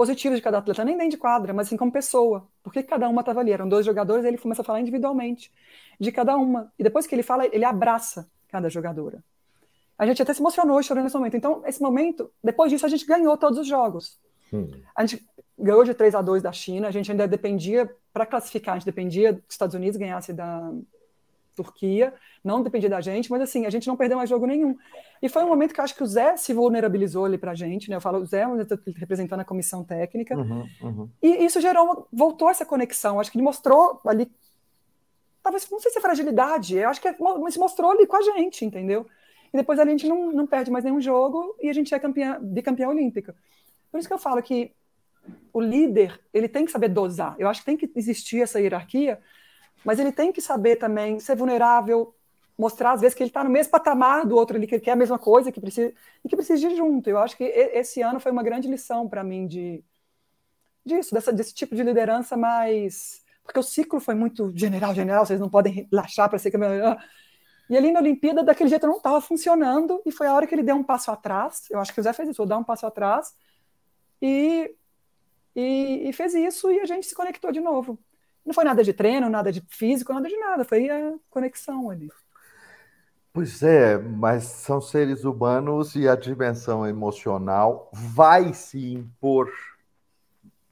positivo 0.00 0.34
de 0.34 0.40
cada 0.40 0.56
atleta, 0.56 0.82
nem 0.82 0.96
dentro 0.96 1.10
de 1.10 1.18
quadra, 1.18 1.52
mas 1.52 1.66
assim 1.66 1.76
como 1.76 1.92
pessoa. 1.92 2.48
Por 2.62 2.72
que 2.72 2.82
cada 2.82 3.06
uma 3.06 3.20
estava 3.20 3.40
ali? 3.40 3.52
Eram 3.52 3.68
dois 3.68 3.84
jogadores, 3.84 4.24
ele 4.24 4.38
começa 4.38 4.62
a 4.62 4.64
falar 4.64 4.80
individualmente 4.80 5.52
de 6.00 6.10
cada 6.10 6.38
uma. 6.38 6.72
E 6.78 6.82
depois 6.82 7.06
que 7.06 7.14
ele 7.14 7.22
fala, 7.22 7.44
ele 7.44 7.66
abraça 7.66 8.26
cada 8.48 8.70
jogadora. 8.70 9.22
A 9.98 10.06
gente 10.06 10.22
até 10.22 10.32
se 10.32 10.40
emocionou 10.40 10.82
chorando 10.82 11.04
nesse 11.04 11.16
momento. 11.18 11.36
Então, 11.36 11.62
esse 11.66 11.82
momento, 11.82 12.32
depois 12.42 12.70
disso, 12.70 12.86
a 12.86 12.88
gente 12.88 13.04
ganhou 13.04 13.36
todos 13.36 13.58
os 13.58 13.66
jogos. 13.66 14.18
Hum. 14.50 14.70
A 14.96 15.04
gente 15.04 15.22
ganhou 15.58 15.84
de 15.84 15.92
3 15.92 16.14
a 16.14 16.22
2 16.22 16.42
da 16.42 16.50
China, 16.50 16.88
a 16.88 16.90
gente 16.90 17.10
ainda 17.10 17.28
dependia, 17.28 17.94
para 18.10 18.24
classificar, 18.24 18.76
a 18.76 18.78
gente 18.78 18.86
dependia 18.86 19.34
dos 19.34 19.42
Estados 19.50 19.74
Unidos 19.74 19.98
ganhasse 19.98 20.32
da, 20.32 20.72
Turquia, 21.62 22.14
não 22.42 22.62
dependia 22.62 22.88
da 22.88 23.00
gente, 23.00 23.30
mas 23.30 23.42
assim, 23.42 23.66
a 23.66 23.70
gente 23.70 23.86
não 23.86 23.96
perdeu 23.96 24.16
mais 24.16 24.28
jogo 24.28 24.46
nenhum. 24.46 24.76
E 25.22 25.28
foi 25.28 25.44
um 25.44 25.48
momento 25.48 25.74
que 25.74 25.80
eu 25.80 25.84
acho 25.84 25.94
que 25.94 26.02
o 26.02 26.06
Zé 26.06 26.36
se 26.36 26.52
vulnerabilizou 26.52 27.24
ali 27.24 27.36
pra 27.36 27.54
gente, 27.54 27.90
né? 27.90 27.96
Eu 27.96 28.00
falo, 28.00 28.18
o 28.18 28.26
Zé 28.26 28.44
representando 28.96 29.40
a 29.40 29.44
comissão 29.44 29.84
técnica. 29.84 30.36
Uhum, 30.36 30.66
uhum. 30.82 31.08
E 31.22 31.44
isso 31.44 31.60
gerou, 31.60 32.08
voltou 32.12 32.48
essa 32.48 32.64
conexão. 32.64 33.20
Acho 33.20 33.30
que 33.30 33.36
ele 33.36 33.44
mostrou 33.44 34.00
ali, 34.06 34.30
talvez, 35.42 35.68
não 35.70 35.80
sei 35.80 35.90
se 35.90 35.98
é 35.98 36.00
fragilidade, 36.00 36.76
eu 36.76 36.88
acho 36.88 37.00
que 37.00 37.08
é, 37.08 37.16
mas 37.18 37.56
mostrou 37.56 37.90
ali 37.90 38.06
com 38.06 38.16
a 38.16 38.22
gente, 38.22 38.64
entendeu? 38.64 39.06
E 39.52 39.56
depois 39.56 39.78
ali 39.78 39.90
a 39.90 39.92
gente 39.92 40.08
não, 40.08 40.32
não 40.32 40.46
perde 40.46 40.70
mais 40.70 40.84
nenhum 40.84 41.00
jogo 41.00 41.56
e 41.60 41.68
a 41.68 41.72
gente 41.72 41.94
é 41.94 41.98
campeã, 41.98 42.38
bicampeã 42.40 42.88
olímpica. 42.88 43.34
Por 43.90 43.98
isso 43.98 44.08
que 44.08 44.14
eu 44.14 44.18
falo 44.18 44.42
que 44.42 44.72
o 45.52 45.60
líder, 45.60 46.18
ele 46.32 46.48
tem 46.48 46.64
que 46.64 46.70
saber 46.70 46.88
dosar. 46.88 47.34
Eu 47.38 47.48
acho 47.48 47.60
que 47.60 47.66
tem 47.66 47.76
que 47.76 47.90
existir 47.96 48.40
essa 48.40 48.60
hierarquia, 48.60 49.20
mas 49.84 49.98
ele 49.98 50.12
tem 50.12 50.32
que 50.32 50.40
saber 50.40 50.76
também 50.76 51.18
ser 51.20 51.36
vulnerável, 51.36 52.14
mostrar 52.58 52.92
às 52.92 53.00
vezes 53.00 53.14
que 53.14 53.22
ele 53.22 53.30
está 53.30 53.42
no 53.42 53.50
mesmo 53.50 53.72
patamar 53.72 54.26
do 54.26 54.36
outro 54.36 54.56
ali, 54.56 54.66
que 54.66 54.74
ele 54.74 54.82
quer 54.82 54.92
a 54.92 54.96
mesma 54.96 55.18
coisa, 55.18 55.50
que 55.50 55.60
precisa, 55.60 55.92
e 56.24 56.28
que 56.28 56.36
precisa 56.36 56.68
ir 56.68 56.76
junto. 56.76 57.08
Eu 57.08 57.18
acho 57.18 57.36
que 57.36 57.44
esse 57.44 58.02
ano 58.02 58.20
foi 58.20 58.30
uma 58.30 58.42
grande 58.42 58.68
lição 58.68 59.08
para 59.08 59.24
mim 59.24 59.46
de 59.46 59.82
disso, 60.84 61.14
dessa, 61.14 61.32
desse 61.32 61.54
tipo 61.54 61.74
de 61.74 61.82
liderança 61.82 62.36
mais. 62.36 63.22
Porque 63.42 63.58
o 63.58 63.62
ciclo 63.62 63.98
foi 64.00 64.14
muito 64.14 64.52
general, 64.56 64.94
general, 64.94 65.24
vocês 65.24 65.40
não 65.40 65.48
podem 65.48 65.88
relaxar 65.90 66.28
para 66.28 66.38
ser 66.38 66.50
campeão. 66.50 66.96
E 67.68 67.76
ali 67.76 67.92
na 67.92 68.00
Olimpíada, 68.00 68.42
daquele 68.42 68.68
jeito, 68.68 68.86
não 68.86 68.96
estava 68.96 69.20
funcionando, 69.20 70.02
e 70.04 70.10
foi 70.10 70.26
a 70.26 70.34
hora 70.34 70.46
que 70.46 70.54
ele 70.54 70.62
deu 70.62 70.76
um 70.76 70.82
passo 70.82 71.10
atrás. 71.10 71.64
Eu 71.70 71.78
acho 71.78 71.94
que 71.94 72.00
o 72.00 72.02
Zé 72.02 72.12
fez 72.12 72.28
isso, 72.28 72.44
dar 72.44 72.58
um 72.58 72.64
passo 72.64 72.84
atrás, 72.84 73.34
e, 74.20 74.74
e, 75.54 76.08
e 76.08 76.12
fez 76.12 76.34
isso, 76.34 76.70
e 76.70 76.80
a 76.80 76.84
gente 76.84 77.06
se 77.06 77.14
conectou 77.14 77.52
de 77.52 77.60
novo. 77.60 77.98
Não 78.50 78.54
foi 78.54 78.64
nada 78.64 78.82
de 78.82 78.92
treino, 78.92 79.30
nada 79.30 79.52
de 79.52 79.62
físico, 79.68 80.12
nada 80.12 80.28
de 80.28 80.36
nada, 80.36 80.64
foi 80.64 80.90
a 80.90 81.12
conexão 81.30 81.88
ali. 81.88 82.10
Pois 83.32 83.62
é, 83.62 83.96
mas 83.96 84.42
são 84.42 84.80
seres 84.80 85.22
humanos 85.22 85.94
e 85.94 86.08
a 86.08 86.16
dimensão 86.16 86.84
emocional 86.84 87.88
vai 87.92 88.52
se 88.52 88.94
impor. 88.94 89.48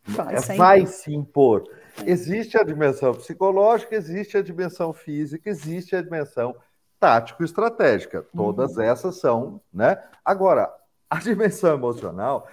Vai, 0.04 0.34
é, 0.34 0.40
vai 0.56 0.86
se 0.86 1.14
impor. 1.14 1.70
Existe 2.04 2.58
a 2.58 2.64
dimensão 2.64 3.14
psicológica, 3.14 3.94
existe 3.94 4.36
a 4.36 4.42
dimensão 4.42 4.92
física, 4.92 5.48
existe 5.48 5.94
a 5.94 6.02
dimensão 6.02 6.56
tático-estratégica. 6.98 8.26
Todas 8.34 8.74
uhum. 8.76 8.82
essas 8.82 9.20
são, 9.20 9.60
né? 9.72 10.02
Agora, 10.24 10.68
a 11.08 11.18
dimensão 11.22 11.74
emocional 11.74 12.48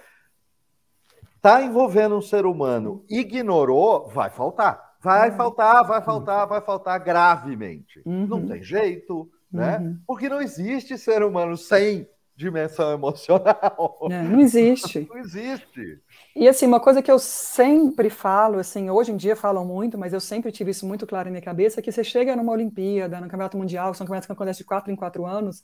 está 1.34 1.60
envolvendo 1.62 2.16
um 2.16 2.22
ser 2.22 2.46
humano, 2.46 3.04
ignorou, 3.10 4.06
vai 4.06 4.30
faltar. 4.30 4.85
Vai 5.06 5.30
uhum. 5.30 5.36
faltar, 5.36 5.86
vai 5.86 6.02
faltar, 6.02 6.46
vai 6.48 6.60
faltar 6.60 6.98
gravemente. 6.98 8.02
Uhum. 8.04 8.26
Não 8.26 8.44
tem 8.44 8.60
jeito, 8.60 9.30
né? 9.52 9.78
Uhum. 9.78 10.00
Porque 10.04 10.28
não 10.28 10.42
existe 10.42 10.98
ser 10.98 11.22
humano 11.22 11.56
sem 11.56 12.08
dimensão 12.34 12.92
emocional. 12.92 13.98
Não, 14.10 14.24
não 14.24 14.40
existe. 14.40 15.06
não 15.08 15.18
existe. 15.18 16.02
E 16.34 16.48
assim, 16.48 16.66
uma 16.66 16.80
coisa 16.80 17.00
que 17.00 17.10
eu 17.10 17.20
sempre 17.20 18.10
falo, 18.10 18.58
assim, 18.58 18.90
hoje 18.90 19.12
em 19.12 19.16
dia 19.16 19.36
falam 19.36 19.64
muito, 19.64 19.96
mas 19.96 20.12
eu 20.12 20.20
sempre 20.20 20.50
tive 20.50 20.72
isso 20.72 20.84
muito 20.84 21.06
claro 21.06 21.26
na 21.26 21.30
minha 21.30 21.42
cabeça, 21.42 21.78
é 21.78 21.82
que 21.84 21.92
você 21.92 22.02
chega 22.02 22.34
numa 22.34 22.50
Olimpíada, 22.50 23.20
no 23.20 23.28
Campeonato 23.28 23.56
Mundial, 23.56 23.92
que 23.92 23.98
são 23.98 24.06
campeonatos 24.08 24.26
que 24.26 24.32
acontecem 24.32 24.64
de 24.64 24.66
quatro 24.66 24.90
em 24.90 24.96
quatro 24.96 25.24
anos, 25.24 25.62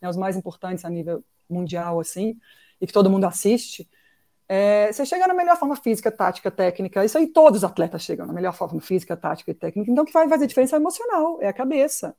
né, 0.00 0.08
os 0.08 0.16
mais 0.16 0.36
importantes 0.36 0.84
a 0.84 0.88
nível 0.88 1.24
mundial, 1.50 1.98
assim, 1.98 2.38
e 2.80 2.86
que 2.86 2.92
todo 2.92 3.10
mundo 3.10 3.24
assiste, 3.24 3.90
é, 4.48 4.92
você 4.92 5.06
chega 5.06 5.26
na 5.26 5.34
melhor 5.34 5.56
forma 5.56 5.76
física, 5.76 6.10
tática, 6.10 6.50
técnica. 6.50 7.04
Isso 7.04 7.16
aí 7.16 7.26
todos 7.26 7.58
os 7.58 7.64
atletas 7.64 8.02
chegam 8.02 8.26
na 8.26 8.32
melhor 8.32 8.52
forma 8.52 8.80
física, 8.80 9.16
tática 9.16 9.50
e 9.50 9.54
técnica. 9.54 9.90
Então, 9.90 10.04
o 10.04 10.06
que 10.06 10.12
vai 10.12 10.28
fazer 10.28 10.46
diferença 10.46 10.76
é 10.76 10.78
emocional, 10.78 11.38
é 11.40 11.48
a 11.48 11.52
cabeça. 11.52 12.14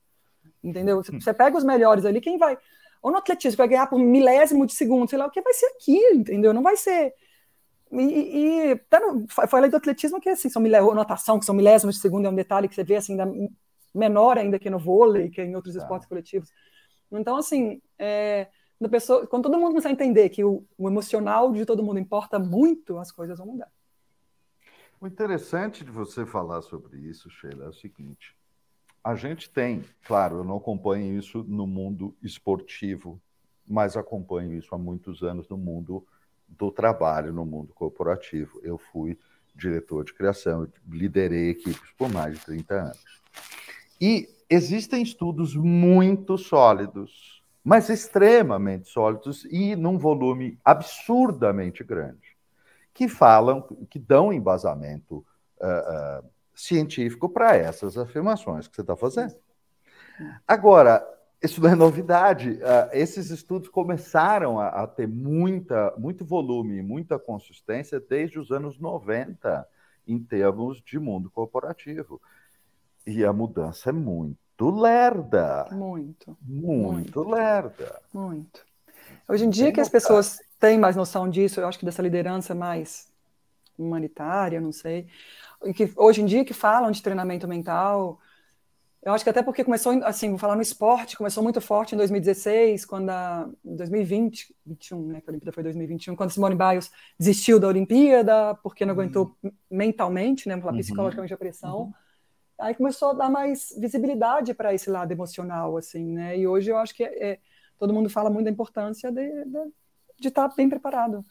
Entendeu? 0.64 1.04
Você, 1.04 1.12
você 1.12 1.34
pega 1.34 1.56
os 1.58 1.64
melhores 1.64 2.06
ali, 2.06 2.20
quem 2.20 2.38
vai. 2.38 2.58
Ou 3.02 3.12
no 3.12 3.18
atletismo, 3.18 3.58
vai 3.58 3.68
ganhar 3.68 3.88
por 3.88 4.00
milésimo 4.00 4.66
de 4.66 4.74
segundo, 4.74 5.08
sei 5.08 5.20
lá, 5.20 5.28
o 5.28 5.32
que 5.32 5.42
vai 5.42 5.54
ser 5.54 5.68
aqui, 5.68 6.00
entendeu? 6.14 6.52
Não 6.54 6.64
vai 6.64 6.76
ser. 6.76 7.14
E, 7.92 8.72
e 8.72 8.76
tá 8.90 9.00
no, 9.00 9.28
foi 9.28 9.60
a 9.60 9.62
lei 9.62 9.70
do 9.70 9.78
atletismo 9.78 10.20
que 10.20 10.30
assim, 10.30 10.50
são 10.50 10.62
milé, 10.62 10.82
ou 10.82 10.96
natação, 10.96 11.38
que 11.38 11.46
são 11.46 11.54
milésimos 11.54 11.96
de 11.96 12.02
segundo, 12.02 12.26
é 12.26 12.30
um 12.30 12.36
detalhe 12.36 12.68
que 12.68 12.74
você 12.74 12.84
vê 12.84 12.96
assim, 12.96 13.16
menor 13.94 14.40
ainda 14.40 14.58
que 14.58 14.72
no 14.72 14.80
vôlei, 14.80 15.30
que 15.30 15.40
é 15.40 15.46
em 15.46 15.56
outros 15.56 15.76
tá. 15.76 15.82
esportes 15.82 16.10
coletivos. 16.10 16.50
Então, 17.12 17.38
assim, 17.38 17.80
é, 18.00 18.48
quando, 18.78 18.92
pessoa, 18.92 19.28
quando 19.28 19.44
todo 19.44 19.58
mundo 19.58 19.70
começar 19.70 19.90
a 19.90 19.94
entender 19.94 20.30
que 20.30 20.44
o, 20.44 20.64
o 20.78 20.88
emocional 20.90 21.52
de 21.54 21.66
todo 21.66 21.84
mundo 21.84 22.00
importa 22.00 22.38
muito, 22.38 22.98
as 22.98 23.12
coisas 23.12 23.38
vão 23.38 23.48
mudar. 23.48 23.72
O 25.00 25.08
interessante 25.08 25.84
de 25.84 25.92
você 25.92 26.26
falar 26.26 26.62
sobre 26.62 26.98
isso, 26.98 27.30
Sheila, 27.30 27.66
é 27.66 27.70
o 27.70 27.74
seguinte: 27.74 28.36
a 29.04 29.16
gente 29.16 29.50
tem, 29.50 29.84
claro, 30.06 30.38
eu 30.38 30.44
não 30.44 30.58
acompanho 30.58 31.18
isso 31.18 31.44
no 31.48 31.68
mundo 31.68 32.16
esportivo, 32.22 33.22
mas 33.68 33.96
acompanho 33.96 34.54
isso 34.54 34.74
há 34.74 34.78
muitos 34.78 35.22
anos 35.22 35.48
no 35.48 35.58
mundo 35.58 36.06
do 36.48 36.72
trabalho, 36.72 37.34
no 37.34 37.46
mundo 37.46 37.74
corporativo. 37.74 38.60
Eu 38.64 38.78
fui 38.78 39.18
diretor 39.56 40.04
de 40.04 40.14
criação, 40.14 40.68
liderei 40.88 41.50
equipes 41.50 41.92
por 41.98 42.12
mais 42.12 42.38
de 42.38 42.46
30 42.46 42.76
anos. 42.76 43.22
E 44.00 44.28
existem 44.50 45.02
estudos 45.02 45.56
muito 45.56 46.38
sólidos, 46.38 47.35
mas 47.66 47.90
extremamente 47.90 48.88
sólidos 48.88 49.44
e 49.46 49.76
num 49.76 49.98
volume 49.98 50.60
absurdamente 50.64 51.84
grande, 51.84 52.38
que 52.94 53.10
falam, 53.10 53.64
que 53.90 53.98
dão 53.98 54.32
embasamento 54.32 55.26
uh, 55.60 56.22
uh, 56.22 56.30
científico 56.54 57.28
para 57.28 57.56
essas 57.56 57.98
afirmações 57.98 58.68
que 58.68 58.76
você 58.76 58.82
está 58.82 58.96
fazendo. 58.96 59.36
Agora, 60.48 61.04
isso 61.42 61.60
não 61.60 61.72
é 61.72 61.76
novidade. 61.76 62.52
Uh, 62.52 62.90
esses 62.94 63.32
estudos 63.32 63.68
começaram 63.68 64.60
a, 64.60 64.68
a, 64.68 64.88
ter 64.88 65.08
muita, 65.08 65.92
muito 65.98 66.24
volume, 66.24 66.84
muita 66.84 67.18
consistência 67.18 68.00
desde 68.00 68.38
os 68.38 68.52
anos 68.52 68.80
90, 68.80 69.68
em 70.08 70.20
termos 70.20 70.84
de 70.84 71.00
mundo 71.00 71.32
corporativo. 71.32 72.22
E 73.08 73.26
a 73.26 73.34
mudança 73.34 73.90
é 73.90 73.94
muito 73.94 74.45
lerda. 74.60 75.68
Muito. 75.72 76.38
Muito, 76.42 76.94
muito. 76.94 77.30
lerda. 77.30 78.02
Muito. 78.14 78.66
Hoje 79.28 79.46
em 79.46 79.50
dia 79.50 79.72
que 79.72 79.82
as 79.82 79.90
pessoas 79.90 80.40
têm 80.60 80.78
mais 80.78 80.96
noção 80.96 81.30
disso, 81.30 81.60
eu 81.60 81.68
acho 81.68 81.80
que 81.80 81.86
dessa 81.86 82.02
liderança 82.02 82.54
mais 82.54 83.08
humanitária, 83.78 84.62
não 84.62 84.72
sei, 84.72 85.08
que 85.76 85.92
hoje 85.98 86.22
em 86.22 86.26
dia 86.26 86.46
que 86.46 86.54
falam 86.54 86.92
de 86.92 87.02
treinamento 87.02 87.48
mental, 87.48 88.20
eu 89.06 89.14
acho 89.14 89.24
que 89.24 89.30
até 89.30 89.44
porque 89.44 89.64
começou, 89.64 89.94
assim, 90.04 90.30
vou 90.30 90.40
falar 90.40 90.56
no 90.56 90.62
esporte, 90.62 91.16
começou 91.16 91.44
muito 91.44 91.62
forte 91.62 91.94
em 91.94 91.98
2016, 91.98 92.86
quando 92.86 93.12
a 93.12 93.48
2020, 93.64 94.56
21, 94.66 95.08
né, 95.08 95.22
que 95.22 95.30
a 95.30 95.32
Olimpíada 95.32 95.52
foi 95.52 95.62
2021, 95.62 96.16
quando 96.16 96.32
Simone 96.32 96.56
Biles 96.56 96.92
desistiu 97.20 97.60
da 97.60 97.68
Olimpíada 97.68 98.56
porque 98.64 98.84
não 98.84 98.94
aguentou 98.94 99.36
uhum. 99.44 99.52
mentalmente, 99.70 100.50
né, 100.50 100.56
uhum. 100.56 100.78
psicologicamente 100.78 101.34
a 101.34 101.38
pressão. 101.38 101.82
Uhum. 101.82 101.94
Aí 102.60 102.74
começou 102.74 103.10
a 103.10 103.14
dar 103.14 103.30
mais 103.30 103.74
visibilidade 103.78 104.54
para 104.54 104.74
esse 104.74 104.90
lado 104.90 105.12
emocional, 105.12 105.78
assim, 105.78 106.14
né? 106.14 106.38
E 106.38 106.48
hoje 106.48 106.72
eu 106.72 106.78
acho 106.78 106.96
que 106.96 107.04
é, 107.04 107.32
é 107.32 107.40
todo 107.78 107.94
mundo 107.94 108.10
fala 108.10 108.30
muito 108.30 108.46
da 108.46 108.52
importância 108.52 109.12
de, 109.12 109.46
de, 109.46 109.74
de 110.20 110.28
estar 110.28 110.48
bem 110.56 110.70
preparado 110.70 111.24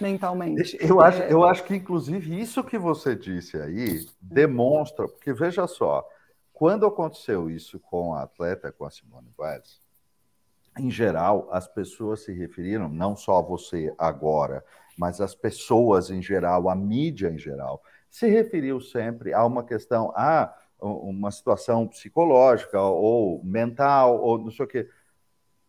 mentalmente. 0.00 0.76
Eu 0.80 1.00
acho, 1.00 1.22
eu 1.22 1.44
acho 1.44 1.64
que, 1.64 1.74
inclusive, 1.74 2.38
isso 2.38 2.62
que 2.62 2.76
você 2.76 3.14
disse 3.14 3.56
aí 3.56 4.06
demonstra, 4.20 5.08
porque 5.08 5.32
veja 5.32 5.66
só, 5.66 6.06
quando 6.52 6.86
aconteceu 6.86 7.50
isso 7.50 7.78
com 7.80 8.14
a 8.14 8.22
atleta, 8.22 8.72
com 8.72 8.84
a 8.84 8.90
Simone 8.90 9.32
Biles, 9.38 9.80
em 10.78 10.90
geral, 10.90 11.48
as 11.50 11.66
pessoas 11.66 12.24
se 12.24 12.32
referiram, 12.32 12.88
não 12.88 13.16
só 13.16 13.40
você 13.40 13.94
agora, 13.96 14.62
mas 14.98 15.20
as 15.20 15.34
pessoas 15.34 16.10
em 16.10 16.20
geral, 16.20 16.68
a 16.68 16.74
mídia 16.74 17.30
em 17.30 17.38
geral, 17.38 17.82
se 18.10 18.28
referiu 18.28 18.80
sempre 18.80 19.32
a 19.32 19.44
uma 19.44 19.64
questão, 19.64 20.12
ah, 20.14 20.54
uma 20.80 21.30
situação 21.30 21.86
psicológica 21.86 22.80
ou 22.80 23.42
mental, 23.44 24.20
ou 24.20 24.38
não 24.38 24.50
sei 24.50 24.64
o 24.64 24.68
quê. 24.68 24.88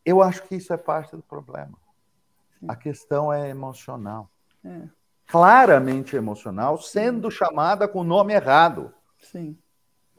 Eu 0.05 0.22
acho 0.22 0.43
que 0.43 0.55
isso 0.55 0.74
é 0.74 0.78
parte 0.78 1.16
do 1.16 1.24
problema. 1.24 1.78
A 2.68 2.76
questão 2.76 3.32
é 3.32 3.49
emocional. 3.49 4.30
É. 4.64 4.82
Claramente 5.28 6.16
emocional, 6.16 6.78
sendo 6.78 7.30
chamada 7.30 7.88
com 7.88 7.99
o 7.99 8.03
nome 8.03 8.34
errado. 8.34 8.93
Sim. 9.20 9.58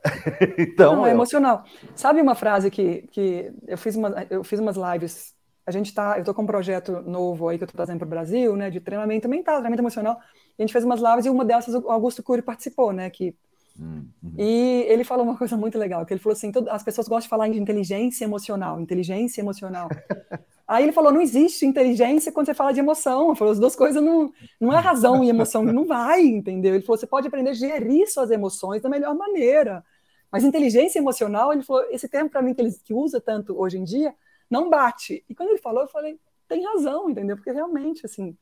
então, 0.58 0.96
Não, 0.96 1.06
é 1.06 1.10
emocional. 1.10 1.64
Sabe 1.94 2.20
uma 2.20 2.34
frase 2.34 2.70
que, 2.70 3.02
que 3.10 3.52
eu, 3.66 3.78
fiz 3.78 3.96
uma, 3.96 4.26
eu 4.30 4.44
fiz 4.44 4.60
umas 4.60 4.76
lives. 4.76 5.34
A 5.66 5.70
gente 5.70 5.92
tá, 5.92 6.16
eu 6.16 6.20
estou 6.20 6.34
com 6.34 6.42
um 6.42 6.46
projeto 6.46 7.02
novo 7.02 7.48
aí 7.48 7.58
que 7.58 7.64
eu 7.64 7.66
estou 7.66 7.76
trazendo 7.76 7.98
para 7.98 8.06
o 8.06 8.10
Brasil, 8.10 8.56
né, 8.56 8.70
de 8.70 8.80
treinamento 8.80 9.28
mental, 9.28 9.56
treinamento 9.56 9.82
emocional. 9.82 10.18
E 10.58 10.62
a 10.62 10.66
gente 10.66 10.72
fez 10.72 10.84
umas 10.84 11.00
lives 11.00 11.26
e 11.26 11.30
uma 11.30 11.44
dessas 11.44 11.74
o 11.74 11.90
Augusto 11.90 12.22
Cury 12.22 12.42
participou, 12.42 12.92
né, 12.92 13.10
que 13.10 13.34
Uhum. 13.78 14.10
E 14.36 14.84
ele 14.88 15.04
falou 15.04 15.24
uma 15.24 15.36
coisa 15.36 15.56
muito 15.56 15.78
legal, 15.78 16.04
que 16.04 16.12
ele 16.12 16.20
falou 16.20 16.32
assim, 16.32 16.50
as 16.70 16.82
pessoas 16.82 17.06
gostam 17.06 17.26
de 17.26 17.28
falar 17.28 17.48
de 17.48 17.58
inteligência 17.60 18.24
emocional, 18.24 18.80
inteligência 18.80 19.40
emocional. 19.40 19.88
Aí 20.66 20.84
ele 20.84 20.92
falou, 20.92 21.12
não 21.12 21.20
existe 21.20 21.64
inteligência 21.64 22.30
quando 22.30 22.46
você 22.46 22.54
fala 22.54 22.72
de 22.72 22.80
emoção. 22.80 23.28
Ele 23.28 23.36
falou, 23.36 23.52
as 23.52 23.58
duas 23.58 23.74
coisas 23.74 24.02
não, 24.02 24.30
não 24.60 24.72
é 24.72 24.78
razão 24.78 25.24
e 25.24 25.30
emoção, 25.30 25.62
não 25.62 25.86
vai, 25.86 26.20
entendeu? 26.20 26.74
Ele 26.74 26.84
falou, 26.84 26.98
você 26.98 27.06
pode 27.06 27.26
aprender 27.26 27.50
a 27.50 27.54
gerir 27.54 28.06
suas 28.12 28.30
emoções 28.30 28.82
da 28.82 28.88
melhor 28.88 29.14
maneira. 29.14 29.82
Mas 30.30 30.44
inteligência 30.44 30.98
emocional, 30.98 31.54
ele 31.54 31.62
falou, 31.62 31.84
esse 31.90 32.06
termo 32.06 32.28
para 32.28 32.42
mim 32.42 32.52
que 32.52 32.60
ele 32.60 32.70
que 32.84 32.92
usa 32.92 33.18
tanto 33.18 33.58
hoje 33.58 33.78
em 33.78 33.84
dia, 33.84 34.14
não 34.50 34.68
bate. 34.68 35.24
E 35.26 35.34
quando 35.34 35.50
ele 35.50 35.58
falou, 35.58 35.82
eu 35.82 35.88
falei, 35.88 36.20
tem 36.46 36.62
razão, 36.64 37.08
entendeu? 37.08 37.36
Porque 37.36 37.50
realmente, 37.50 38.04
assim, 38.04 38.36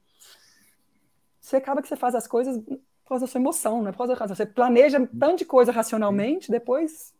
você 1.40 1.56
acaba 1.56 1.80
que 1.80 1.86
você 1.86 1.94
faz 1.96 2.16
as 2.16 2.26
coisas 2.26 2.60
por 3.06 3.10
causa 3.10 3.24
da 3.24 3.30
sua 3.30 3.40
emoção, 3.40 3.82
não 3.82 3.88
é 3.88 3.92
por 3.92 3.98
causa 3.98 4.14
da 4.14 4.18
razão. 4.18 4.34
Você 4.34 4.44
planeja 4.44 4.98
tanto 5.18 5.38
de 5.38 5.44
coisa 5.44 5.70
racionalmente, 5.70 6.50
depois 6.50 7.14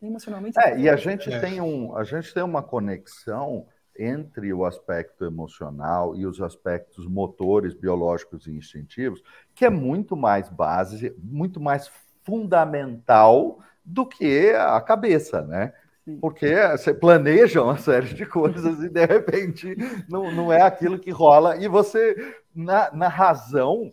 emocionalmente. 0.00 0.56
É, 0.60 0.78
e 0.78 0.88
a 0.88 0.94
gente 0.94 1.32
é. 1.32 1.40
tem 1.40 1.60
um, 1.60 1.96
a 1.96 2.04
gente 2.04 2.32
tem 2.32 2.44
uma 2.44 2.62
conexão 2.62 3.66
entre 3.98 4.52
o 4.52 4.64
aspecto 4.64 5.24
emocional 5.24 6.14
e 6.14 6.24
os 6.24 6.40
aspectos 6.40 7.08
motores, 7.08 7.74
biológicos 7.74 8.46
e 8.46 8.52
instintivos, 8.52 9.20
que 9.52 9.64
é 9.64 9.70
muito 9.70 10.16
mais 10.16 10.48
base, 10.48 11.12
muito 11.18 11.60
mais 11.60 11.90
fundamental 12.22 13.58
do 13.84 14.06
que 14.06 14.50
a 14.50 14.80
cabeça, 14.80 15.42
né? 15.42 15.72
Porque 16.20 16.54
você 16.68 16.94
planeja 16.94 17.62
uma 17.62 17.78
série 17.78 18.14
de 18.14 18.26
coisas 18.26 18.80
e 18.80 18.88
de 18.88 19.06
repente 19.06 19.74
não, 20.08 20.30
não 20.30 20.52
é 20.52 20.62
aquilo 20.62 21.00
que 21.00 21.10
rola, 21.10 21.56
e 21.56 21.66
você, 21.66 22.14
na, 22.54 22.92
na 22.92 23.08
razão, 23.08 23.90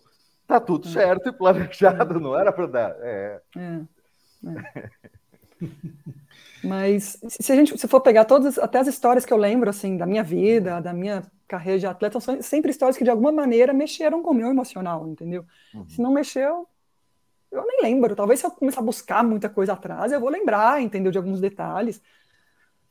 Tá 0.52 0.60
tudo 0.60 0.86
certo 0.86 1.30
e 1.30 1.32
planejado, 1.32 2.20
não 2.20 2.38
era 2.38 2.52
para 2.52 2.68
dar. 2.68 2.96
É. 3.00 3.42
é. 3.56 3.82
é. 4.48 4.90
Mas 6.62 7.18
se 7.28 7.54
a 7.54 7.56
gente 7.56 7.78
se 7.78 7.88
for 7.88 8.02
pegar 8.02 8.26
todas, 8.26 8.60
até 8.60 8.80
as 8.80 8.88
histórias 8.88 9.26
que 9.26 9.32
eu 9.32 9.38
lembro 9.38 9.70
assim 9.70 9.96
da 9.96 10.06
minha 10.06 10.24
vida, 10.24 10.82
da 10.82 10.92
minha 10.92 11.24
carreira 11.48 11.80
de 11.80 11.88
atleta, 11.88 12.20
são 12.20 12.42
sempre 12.42 12.70
histórias 12.70 12.98
que 12.98 13.04
de 13.06 13.10
alguma 13.10 13.32
maneira 13.32 13.72
mexeram 13.72 14.22
com 14.22 14.32
o 14.32 14.34
meu 14.34 14.50
emocional, 14.50 15.08
entendeu? 15.08 15.46
Uhum. 15.74 15.88
Se 15.88 16.02
não 16.02 16.12
mexeu, 16.12 16.68
eu 17.50 17.66
nem 17.66 17.82
lembro. 17.82 18.14
Talvez 18.14 18.42
se 18.42 18.46
eu 18.46 18.52
começar 18.52 18.82
a 18.82 18.84
buscar 18.84 19.24
muita 19.24 19.48
coisa 19.48 19.72
atrás, 19.72 20.12
eu 20.12 20.20
vou 20.20 20.30
lembrar, 20.30 20.82
entendeu, 20.82 21.14
de 21.14 21.18
alguns 21.18 21.40
detalhes. 21.40 22.02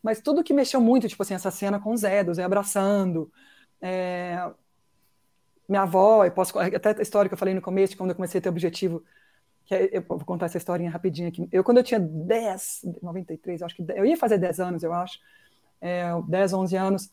Mas 0.02 0.22
tudo 0.22 0.42
que 0.42 0.54
mexeu 0.54 0.80
muito, 0.80 1.06
tipo 1.06 1.22
assim, 1.22 1.34
essa 1.34 1.50
cena 1.50 1.78
com 1.78 1.92
o 1.92 1.96
Zé, 1.96 2.24
do 2.24 2.32
Zé 2.32 2.42
abraçando, 2.42 3.30
é, 3.82 4.50
minha 5.70 5.82
avó, 5.82 6.24
eu 6.24 6.32
posso 6.32 6.58
até 6.58 6.96
a 6.98 7.02
história 7.02 7.28
que 7.28 7.34
eu 7.34 7.38
falei 7.38 7.54
no 7.54 7.62
começo, 7.62 7.96
quando 7.96 8.10
eu 8.10 8.16
comecei 8.16 8.38
a 8.38 8.42
ter 8.42 8.48
objetivo, 8.48 9.02
que 9.64 9.74
é, 9.74 9.88
eu 9.92 10.02
vou 10.02 10.18
contar 10.24 10.46
essa 10.46 10.58
historinha 10.58 10.90
rapidinho 10.90 11.28
aqui. 11.28 11.48
Eu, 11.52 11.62
quando 11.62 11.78
eu 11.78 11.84
tinha 11.84 12.00
10, 12.00 12.86
93, 13.02 13.60
eu 13.60 13.66
acho 13.66 13.76
que 13.76 13.84
eu 13.88 14.04
ia 14.04 14.16
fazer 14.16 14.36
10 14.38 14.60
anos, 14.60 14.82
eu 14.82 14.92
acho, 14.92 15.18
é, 15.80 16.10
10, 16.28 16.52
11 16.52 16.76
anos, 16.76 17.10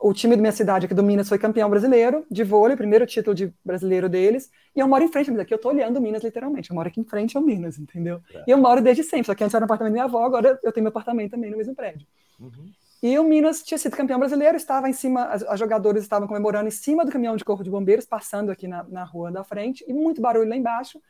o 0.00 0.12
time 0.12 0.34
da 0.34 0.40
minha 0.40 0.52
cidade 0.52 0.86
aqui 0.86 0.94
do 0.94 1.02
Minas 1.02 1.28
foi 1.28 1.38
campeão 1.38 1.70
brasileiro 1.70 2.26
de 2.30 2.42
vôlei, 2.42 2.76
primeiro 2.76 3.06
título 3.06 3.34
de 3.34 3.52
brasileiro 3.64 4.08
deles, 4.08 4.50
e 4.74 4.80
eu 4.80 4.88
moro 4.88 5.04
em 5.04 5.08
frente, 5.08 5.30
mas 5.30 5.40
aqui 5.40 5.54
eu 5.54 5.58
tô 5.58 5.68
olhando 5.68 5.98
o 5.98 6.00
Minas 6.00 6.24
literalmente, 6.24 6.70
eu 6.70 6.74
moro 6.74 6.88
aqui 6.88 7.00
em 7.00 7.04
frente 7.04 7.36
ao 7.36 7.42
Minas, 7.42 7.78
entendeu? 7.78 8.20
É. 8.34 8.44
E 8.46 8.50
eu 8.50 8.58
moro 8.58 8.80
desde 8.80 9.04
sempre, 9.04 9.26
só 9.26 9.34
que 9.34 9.44
antes 9.44 9.54
era 9.54 9.60
no 9.60 9.66
apartamento 9.66 9.92
da 9.92 9.94
minha 9.94 10.04
avó, 10.04 10.24
agora 10.24 10.58
eu 10.64 10.72
tenho 10.72 10.82
meu 10.82 10.90
apartamento 10.90 11.30
também 11.30 11.50
no 11.50 11.58
mesmo 11.58 11.76
prédio. 11.76 12.06
Uhum. 12.40 12.72
E 13.02 13.18
o 13.18 13.24
Minas 13.24 13.62
tinha 13.62 13.78
sido 13.78 13.96
campeão 13.96 14.18
brasileiro, 14.18 14.56
estava 14.56 14.88
em 14.88 14.92
cima, 14.92 15.24
as, 15.24 15.42
as 15.42 15.58
jogadoras 15.58 16.02
estavam 16.02 16.28
comemorando 16.28 16.68
em 16.68 16.72
cima 16.72 17.04
do 17.04 17.10
caminhão 17.10 17.34
de 17.34 17.44
corpo 17.44 17.64
de 17.64 17.70
bombeiros, 17.70 18.04
passando 18.04 18.50
aqui 18.50 18.68
na, 18.68 18.84
na 18.84 19.04
rua 19.04 19.32
da 19.32 19.42
frente, 19.42 19.82
e 19.88 19.92
muito 19.92 20.20
barulho 20.20 20.48
lá 20.48 20.56
embaixo. 20.56 21.00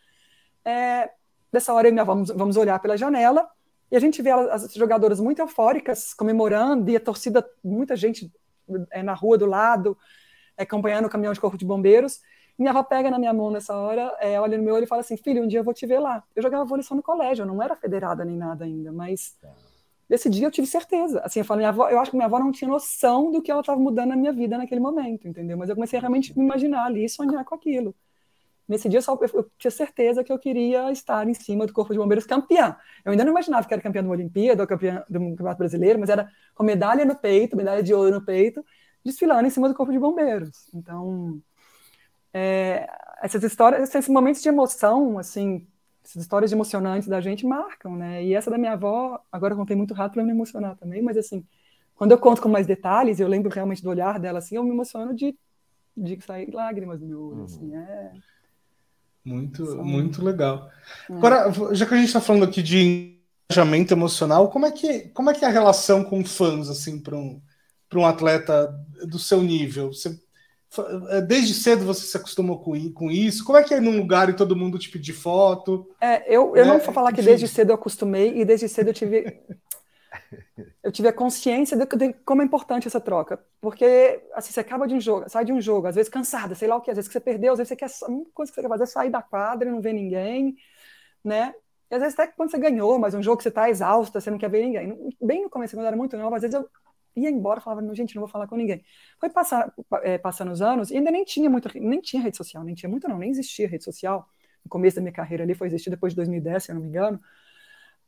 É, 0.65 1.11
dessa 1.53 1.75
hora, 1.75 1.89
avó, 1.89 2.15
vamos, 2.15 2.31
vamos 2.31 2.57
olhar 2.57 2.79
pela 2.79 2.97
janela, 2.97 3.49
e 3.91 3.97
a 3.97 4.01
gente 4.01 4.23
vê 4.23 4.31
as 4.31 4.73
jogadoras 4.73 5.19
muito 5.19 5.41
eufóricas, 5.41 6.15
comemorando, 6.15 6.89
e 6.91 6.97
a 6.97 7.01
torcida, 7.01 7.45
muita 7.63 7.97
gente 7.97 8.33
é, 8.93 9.03
na 9.03 9.15
rua 9.15 9.37
do 9.37 9.47
lado, 9.47 9.99
é, 10.57 10.63
acompanhando 10.63 11.07
o 11.07 11.11
caminhão 11.11 11.33
de 11.33 11.41
corpo 11.41 11.59
de 11.59 11.65
bombeiros. 11.65 12.21
Minha 12.57 12.71
avó 12.71 12.85
pega 12.85 13.11
na 13.11 13.19
minha 13.19 13.33
mão 13.33 13.51
nessa 13.51 13.77
hora, 13.77 14.17
é, 14.21 14.41
olha 14.41 14.57
no 14.57 14.63
meu 14.63 14.75
olho 14.77 14.85
e 14.85 14.87
fala 14.87 15.01
assim: 15.01 15.17
Filho, 15.17 15.43
um 15.43 15.49
dia 15.49 15.59
eu 15.59 15.65
vou 15.65 15.75
te 15.75 15.87
ver 15.87 15.99
lá. 15.99 16.23
Eu 16.37 16.43
jogava 16.43 16.65
vôlei 16.65 16.85
só 16.85 16.95
no 16.95 17.03
colégio, 17.03 17.43
eu 17.43 17.47
não 17.47 17.61
era 17.61 17.75
federada 17.75 18.25
nem 18.25 18.37
nada 18.37 18.65
ainda, 18.65 18.93
mas. 18.93 19.37
Tá 19.41 19.49
Desse 20.11 20.29
dia 20.29 20.45
eu 20.45 20.51
tive 20.51 20.67
certeza. 20.67 21.21
Assim, 21.21 21.39
eu 21.39 21.45
falei, 21.45 21.61
minha 21.61 21.69
avó, 21.69 21.89
eu 21.89 22.01
acho 22.01 22.11
que 22.11 22.17
minha 22.17 22.27
avó 22.27 22.41
não 22.41 22.51
tinha 22.51 22.69
noção 22.69 23.31
do 23.31 23.41
que 23.41 23.49
ela 23.49 23.61
estava 23.61 23.79
mudando 23.79 24.09
na 24.09 24.17
minha 24.17 24.33
vida 24.33 24.59
naquele 24.59 24.81
momento, 24.81 25.29
entendeu? 25.29 25.57
Mas 25.57 25.69
eu 25.69 25.77
comecei 25.77 25.99
a 25.99 26.01
realmente 26.01 26.37
me 26.37 26.45
imaginar 26.45 26.87
ali 26.87 27.05
e 27.05 27.09
sonhar 27.09 27.45
com 27.45 27.55
aquilo. 27.55 27.95
Nesse 28.67 28.89
dia 28.89 28.99
eu, 28.99 29.21
eu, 29.33 29.51
tinha 29.57 29.71
certeza 29.71 30.25
que 30.25 30.33
eu 30.33 30.39
queria 30.39 30.91
estar 30.91 31.29
em 31.29 31.35
cima 31.35 31.65
do 31.65 31.73
Corpo 31.73 31.93
de 31.93 31.99
Bombeiros 32.01 32.27
campeã. 32.27 32.77
Eu 33.05 33.13
ainda 33.13 33.25
não 33.25 33.31
imaginava 33.31 33.69
que 33.69 33.73
era 33.73 33.81
campeã 33.81 34.03
de 34.03 34.09
uma 34.09 34.17
Olimpíada 34.17 34.65
ou 34.65 34.67
campeã 34.67 35.05
do 35.09 35.21
Campeonato 35.21 35.59
Brasileiro, 35.59 36.01
mas 36.01 36.11
era 36.11 36.29
com 36.57 36.65
medalha 36.65 37.05
no 37.05 37.15
peito, 37.15 37.57
medalha 37.57 37.81
de 37.81 37.95
ouro 37.95 38.11
no 38.11 38.25
peito, 38.25 38.65
desfilando 39.05 39.47
em 39.47 39.51
cima 39.51 39.69
do 39.69 39.77
corpo 39.77 39.93
de 39.93 39.99
bombeiros. 40.01 40.69
Então, 40.75 41.41
é, 42.35 42.89
essas 43.23 43.45
histórias, 43.45 43.95
esses 43.95 44.09
momentos 44.09 44.43
de 44.43 44.49
emoção, 44.49 45.21
assim, 45.21 45.65
essas 46.05 46.23
histórias 46.23 46.53
emocionantes 46.53 47.09
da 47.09 47.21
gente 47.21 47.47
marcam, 47.47 47.97
né? 47.97 48.25
E 48.25 48.35
essa 48.35 48.51
da 48.51 48.59
minha 48.59 48.73
avó, 48.73 49.21
agora 49.31 49.55
eu 49.55 49.59
contei 49.59 49.77
muito 49.77 49.95
rápido 49.95 50.15
para 50.15 50.25
me 50.25 50.33
emocionar 50.33 50.77
também, 50.77 51.03
mas 51.03 51.17
assim, 51.17 51.45
quando 51.95 52.13
eu 52.13 52.19
conto 52.19 52.41
com 52.41 52.49
mais 52.49 52.67
detalhes, 52.67 53.21
eu 53.21 53.29
lembro 53.29 53.51
realmente 53.51 53.83
do 53.83 53.91
olhar 53.91 54.19
dela, 54.19 54.39
assim, 54.39 54.57
eu 54.57 54.65
me 54.65 54.71
emociono 54.71 55.15
de, 55.15 55.37
de 55.97 56.21
sair 56.23 56.51
lágrimas 56.53 56.99
do 56.99 57.07
meu 57.07 57.21
olho, 57.21 57.45
assim, 57.45 57.71
uhum. 57.71 57.77
é... 57.77 58.13
Muito, 59.23 59.67
São... 59.67 59.85
muito 59.85 60.25
legal. 60.25 60.71
É. 61.09 61.13
Agora, 61.13 61.53
já 61.75 61.85
que 61.85 61.93
a 61.93 61.97
gente 61.99 62.07
está 62.07 62.23
falando 62.23 62.45
aqui 62.45 62.63
de 62.63 63.19
engajamento 63.51 63.93
emocional, 63.93 64.49
como 64.49 64.65
é 64.65 64.73
que, 64.73 65.09
como 65.11 65.29
é, 65.29 65.35
que 65.35 65.45
é 65.45 65.49
a 65.49 65.53
relação 65.53 66.03
com 66.03 66.25
fãs, 66.25 66.71
assim, 66.71 66.99
para 66.99 67.17
um, 67.17 67.41
um 67.95 68.07
atleta 68.07 68.75
do 69.07 69.19
seu 69.19 69.43
nível? 69.43 69.93
Você 69.93 70.19
desde 71.27 71.53
cedo 71.53 71.85
você 71.85 72.07
se 72.07 72.17
acostumou 72.17 72.61
com, 72.61 73.11
isso? 73.11 73.45
Como 73.45 73.59
é 73.59 73.65
que 73.65 73.75
é 73.75 73.81
num 73.81 73.97
lugar 73.97 74.29
e 74.29 74.37
todo 74.37 74.57
mundo 74.57 74.79
te 74.79 74.89
pedir 74.89 75.13
foto? 75.13 75.89
É, 76.01 76.23
eu, 76.33 76.55
eu 76.55 76.63
é, 76.63 76.65
não 76.65 76.79
vou 76.79 76.95
falar 76.95 77.13
que 77.13 77.23
desde 77.23 77.49
cedo 77.49 77.71
eu 77.71 77.75
acostumei 77.75 78.39
e 78.39 78.45
desde 78.45 78.69
cedo 78.69 78.89
eu 78.89 78.95
tive 78.95 79.41
eu 80.83 80.93
tive 80.93 81.09
a 81.09 81.13
consciência 81.13 81.77
de, 81.77 81.85
de, 81.97 82.13
como 82.25 82.43
é 82.43 82.45
importante 82.45 82.87
essa 82.87 83.01
troca. 83.01 83.45
Porque 83.61 84.23
assim, 84.33 84.53
você 84.53 84.61
acaba 84.61 84.87
de 84.87 84.95
um 84.95 85.01
jogo, 85.01 85.29
sai 85.29 85.45
de 85.45 85.53
um 85.53 85.61
jogo, 85.61 85.89
às 85.89 85.97
vezes 85.97 86.09
cansada, 86.09 86.55
sei 86.55 86.69
lá 86.69 86.77
o 86.77 86.81
que, 86.81 86.91
às 86.91 86.97
vezes 86.97 87.09
que 87.09 87.13
você 87.13 87.21
perdeu, 87.21 87.53
às 87.53 87.59
vezes 87.59 87.69
você 87.69 87.77
quer. 87.77 87.91
A 88.03 88.11
única 88.11 88.31
coisa 88.33 88.53
que 88.53 88.55
você 88.55 88.63
quer 88.63 88.69
fazer 88.69 88.85
é 88.85 88.87
sair 88.87 89.11
da 89.11 89.23
quadra 89.23 89.69
e 89.69 89.73
não 89.73 89.81
ver 89.81 89.93
ninguém, 89.93 90.55
né? 91.25 91.53
E 91.91 91.95
às 91.97 92.01
vezes 92.01 92.19
até 92.19 92.31
quando 92.31 92.51
você 92.51 92.59
ganhou, 92.59 92.97
mas 92.99 93.13
um 93.15 93.23
jogo 93.23 93.39
que 93.39 93.43
você 93.43 93.49
está 93.49 93.69
exausta, 93.69 94.21
você 94.21 94.31
não 94.31 94.39
quer 94.39 94.49
ver 94.49 94.65
ninguém. 94.65 95.17
Bem 95.21 95.43
no 95.43 95.51
começo, 95.51 95.75
quando 95.75 95.83
eu 95.83 95.89
era 95.89 95.97
muito 95.97 96.17
nova, 96.17 96.37
às 96.37 96.43
vezes 96.43 96.55
eu 96.55 96.69
ia 97.23 97.31
embora, 97.31 97.61
falava, 97.61 97.95
gente, 97.95 98.15
não 98.15 98.21
vou 98.21 98.29
falar 98.29 98.47
com 98.47 98.57
ninguém. 98.57 98.85
Foi 99.19 99.31
passar, 99.31 99.73
é, 100.03 100.19
passando 100.19 100.53
os 100.53 100.63
anos, 100.63 100.91
e 100.91 100.97
ainda 100.97 101.11
nem 101.11 101.25
tinha 101.25 101.49
muito, 101.51 101.69
nem 101.79 102.01
tinha 102.01 102.23
rede 102.23 102.37
social, 102.37 102.65
nem 102.65 102.75
tinha 102.75 102.89
muito 102.89 103.09
não, 103.09 103.19
nem 103.19 103.31
existia 103.31 103.69
rede 103.69 103.85
social. 103.85 104.27
No 104.65 104.69
começo 104.69 104.97
da 104.97 105.03
minha 105.03 105.13
carreira 105.13 105.45
ali, 105.45 105.55
foi 105.55 105.69
existir 105.69 105.91
depois 105.91 106.13
de 106.13 106.17
2010, 106.17 106.65
se 106.65 106.71
eu 106.71 106.75
não 106.75 106.83
me 106.83 106.89
engano. 106.89 107.21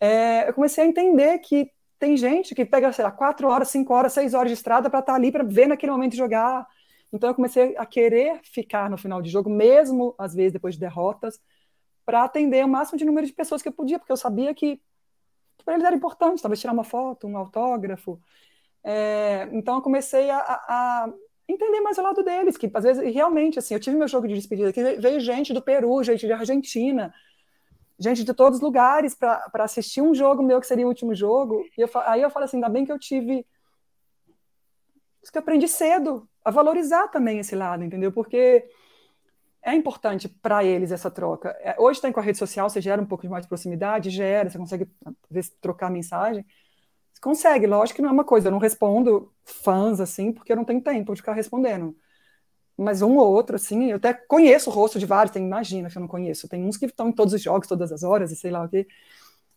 É, 0.00 0.48
eu 0.48 0.54
comecei 0.54 0.84
a 0.84 0.86
entender 0.86 1.38
que 1.38 1.70
tem 1.98 2.16
gente 2.16 2.54
que 2.54 2.64
pega, 2.64 2.92
sei 2.92 3.04
lá, 3.04 3.12
quatro 3.12 3.48
horas, 3.48 3.68
cinco 3.68 3.94
horas, 3.94 4.12
seis 4.12 4.34
horas 4.34 4.50
de 4.50 4.54
estrada 4.54 4.90
para 4.90 4.98
estar 4.98 5.12
tá 5.12 5.16
ali, 5.16 5.30
para 5.30 5.44
ver 5.44 5.68
naquele 5.68 5.92
momento 5.92 6.16
jogar. 6.16 6.66
Então 7.12 7.30
eu 7.30 7.34
comecei 7.34 7.76
a 7.76 7.86
querer 7.86 8.40
ficar 8.42 8.90
no 8.90 8.98
final 8.98 9.22
de 9.22 9.30
jogo, 9.30 9.48
mesmo 9.48 10.14
às 10.18 10.34
vezes 10.34 10.52
depois 10.52 10.74
de 10.74 10.80
derrotas, 10.80 11.38
para 12.04 12.24
atender 12.24 12.64
o 12.64 12.68
máximo 12.68 12.98
de 12.98 13.04
número 13.04 13.26
de 13.26 13.32
pessoas 13.32 13.62
que 13.62 13.68
eu 13.68 13.72
podia, 13.72 13.98
porque 13.98 14.10
eu 14.10 14.16
sabia 14.16 14.52
que, 14.54 14.80
para 15.64 15.74
eles 15.74 15.86
era 15.86 15.94
importante, 15.94 16.42
talvez 16.42 16.60
tirar 16.60 16.72
uma 16.72 16.82
foto, 16.82 17.28
um 17.28 17.36
autógrafo. 17.36 18.20
É, 18.84 19.48
então 19.52 19.76
eu 19.76 19.82
comecei 19.82 20.28
a, 20.30 20.38
a, 20.38 21.12
entender 21.48 21.80
mais 21.80 21.98
o 21.98 22.02
lado 22.02 22.22
deles, 22.22 22.56
que 22.56 22.70
às 22.72 22.84
vezes, 22.84 23.14
realmente, 23.14 23.58
assim, 23.58 23.74
eu 23.74 23.80
tive 23.80 23.96
meu 23.96 24.08
jogo 24.08 24.26
de 24.26 24.34
despedida, 24.34 24.72
que 24.72 24.82
veio 24.82 25.20
gente 25.20 25.52
do 25.52 25.62
Peru, 25.62 26.02
gente 26.02 26.26
de 26.26 26.32
Argentina, 26.32 27.14
gente 27.98 28.24
de 28.24 28.34
todos 28.34 28.58
os 28.58 28.62
lugares 28.62 29.14
para 29.14 29.50
assistir 29.56 30.00
um 30.00 30.14
jogo 30.14 30.42
meu 30.42 30.60
que 30.60 30.66
seria 30.66 30.84
o 30.84 30.88
último 30.88 31.14
jogo. 31.14 31.64
E 31.76 31.82
eu, 31.82 31.90
aí 32.06 32.22
eu 32.22 32.30
falo 32.30 32.44
assim, 32.44 32.56
ainda 32.56 32.68
bem 32.68 32.84
que 32.84 32.92
eu 32.92 32.98
tive. 32.98 33.46
Isso 35.22 35.30
que 35.30 35.38
eu 35.38 35.42
aprendi 35.42 35.68
cedo 35.68 36.28
a 36.44 36.50
valorizar 36.50 37.08
também 37.08 37.38
esse 37.38 37.54
lado, 37.54 37.84
entendeu? 37.84 38.10
Porque 38.10 38.68
é 39.62 39.74
importante 39.74 40.28
para 40.28 40.64
eles 40.64 40.90
essa 40.90 41.10
troca. 41.10 41.50
É, 41.60 41.76
hoje 41.78 42.00
tem 42.00 42.10
com 42.10 42.18
a 42.18 42.22
rede 42.22 42.38
social, 42.38 42.68
você 42.68 42.80
gera 42.80 43.00
um 43.00 43.06
pouco 43.06 43.22
de 43.22 43.28
mais 43.28 43.46
proximidade, 43.46 44.10
gera, 44.10 44.50
você 44.50 44.58
consegue 44.58 44.88
às 45.04 45.14
vezes, 45.30 45.50
trocar 45.60 45.88
mensagem. 45.88 46.44
Consegue, 47.22 47.68
lógico 47.68 47.96
que 47.96 48.02
não 48.02 48.08
é 48.08 48.12
uma 48.12 48.24
coisa, 48.24 48.48
eu 48.48 48.52
não 48.52 48.58
respondo 48.58 49.32
fãs 49.44 50.00
assim, 50.00 50.32
porque 50.32 50.50
eu 50.52 50.56
não 50.56 50.64
tenho 50.64 50.82
tempo 50.82 51.14
de 51.14 51.20
ficar 51.20 51.34
respondendo. 51.34 51.96
Mas 52.76 53.00
um 53.00 53.16
ou 53.16 53.32
outro, 53.32 53.54
assim, 53.54 53.90
eu 53.90 53.96
até 53.96 54.12
conheço 54.12 54.68
o 54.68 54.72
rosto 54.72 54.98
de 54.98 55.06
vários, 55.06 55.32
tem, 55.32 55.44
imagina 55.44 55.88
que 55.88 55.96
eu 55.96 56.00
não 56.00 56.08
conheço, 56.08 56.48
tem 56.48 56.64
uns 56.64 56.76
que 56.76 56.86
estão 56.86 57.08
em 57.10 57.12
todos 57.12 57.32
os 57.32 57.40
jogos, 57.40 57.68
todas 57.68 57.92
as 57.92 58.02
horas, 58.02 58.32
e 58.32 58.36
sei 58.36 58.50
lá 58.50 58.64
o 58.64 58.68
quê, 58.68 58.88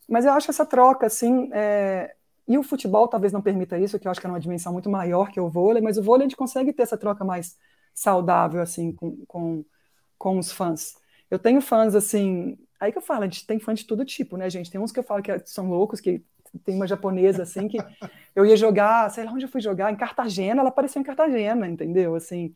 mas 0.08 0.24
eu 0.24 0.32
acho 0.32 0.48
essa 0.48 0.64
troca, 0.64 1.06
assim, 1.06 1.50
é... 1.52 2.14
e 2.46 2.56
o 2.56 2.62
futebol 2.62 3.08
talvez 3.08 3.32
não 3.32 3.42
permita 3.42 3.76
isso, 3.78 3.98
que 3.98 4.06
eu 4.06 4.12
acho 4.12 4.20
que 4.20 4.28
é 4.28 4.30
uma 4.30 4.38
dimensão 4.38 4.72
muito 4.72 4.88
maior 4.88 5.32
que 5.32 5.40
o 5.40 5.50
vôlei, 5.50 5.82
mas 5.82 5.98
o 5.98 6.02
vôlei 6.04 6.26
a 6.26 6.28
gente 6.28 6.36
consegue 6.36 6.72
ter 6.72 6.84
essa 6.84 6.96
troca 6.96 7.24
mais 7.24 7.56
saudável, 7.92 8.62
assim, 8.62 8.92
com, 8.92 9.16
com, 9.26 9.64
com 10.16 10.38
os 10.38 10.52
fãs. 10.52 10.94
Eu 11.28 11.38
tenho 11.40 11.60
fãs, 11.60 11.96
assim, 11.96 12.56
aí 12.78 12.92
que 12.92 12.98
eu 12.98 13.02
falo, 13.02 13.22
a 13.24 13.26
gente 13.26 13.44
tem 13.44 13.58
fã 13.58 13.74
de 13.74 13.84
todo 13.84 14.04
tipo, 14.04 14.36
né, 14.36 14.48
gente, 14.48 14.70
tem 14.70 14.80
uns 14.80 14.92
que 14.92 15.00
eu 15.00 15.04
falo 15.04 15.20
que 15.20 15.36
são 15.46 15.68
loucos, 15.68 16.00
que 16.00 16.24
tem 16.58 16.76
uma 16.76 16.86
japonesa, 16.86 17.42
assim, 17.42 17.68
que 17.68 17.78
eu 18.34 18.46
ia 18.46 18.56
jogar, 18.56 19.10
sei 19.10 19.24
lá 19.24 19.32
onde 19.32 19.44
eu 19.44 19.48
fui 19.48 19.60
jogar, 19.60 19.92
em 19.92 19.96
Cartagena, 19.96 20.60
ela 20.60 20.68
apareceu 20.70 21.00
em 21.00 21.04
Cartagena, 21.04 21.68
entendeu, 21.68 22.14
assim 22.14 22.54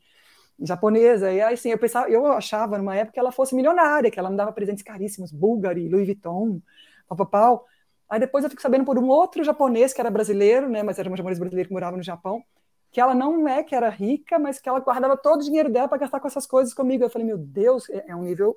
japonesa. 0.62 1.32
E 1.32 1.40
aí, 1.40 1.55
assim, 1.55 1.70
eu 1.70 1.78
pensava, 1.78 2.09
eu 2.09 2.26
achava 2.26 2.78
numa 2.78 2.94
época 2.94 3.14
que 3.14 3.20
ela 3.20 3.32
fosse 3.32 3.55
milionária, 3.55 4.11
que 4.11 4.18
ela 4.18 4.30
me 4.30 4.36
dava 4.36 4.53
presentes 4.53 4.82
caríssimos, 4.82 5.32
Bulgari, 5.32 5.88
Louis 5.88 6.07
Vuitton, 6.07 6.61
papapau. 7.09 7.66
Aí 8.09 8.20
depois 8.20 8.44
eu 8.44 8.51
fico 8.51 8.62
sabendo 8.62 8.84
por 8.84 8.98
um 8.98 9.09
outro 9.09 9.42
japonês 9.44 9.92
que 9.92 10.01
era 10.01 10.11
brasileiro, 10.11 10.68
né, 10.68 10.82
mas 10.82 10.98
era 10.98 11.09
um 11.09 11.16
japonês 11.16 11.38
brasileiro 11.38 11.68
que 11.68 11.72
morava 11.72 11.96
no 11.96 12.03
Japão, 12.03 12.42
que 12.90 13.01
ela 13.01 13.14
não 13.14 13.48
é 13.48 13.62
que 13.62 13.74
era 13.74 13.88
rica, 13.88 14.38
mas 14.38 14.61
que 14.61 14.68
ela 14.68 14.80
guardava 14.80 15.16
todo 15.16 15.40
o 15.40 15.44
dinheiro 15.44 15.70
dela 15.70 15.88
para 15.88 15.98
gastar 15.98 16.20
com 16.20 16.26
essas 16.26 16.46
coisas 16.46 16.74
comigo. 16.74 17.05
Eu 17.05 17.11
falei, 17.11 17.26
meu 17.26 17.38
Deus, 17.38 17.88
é, 17.88 18.07
é 18.09 18.16
um 18.16 18.22
nível 18.22 18.57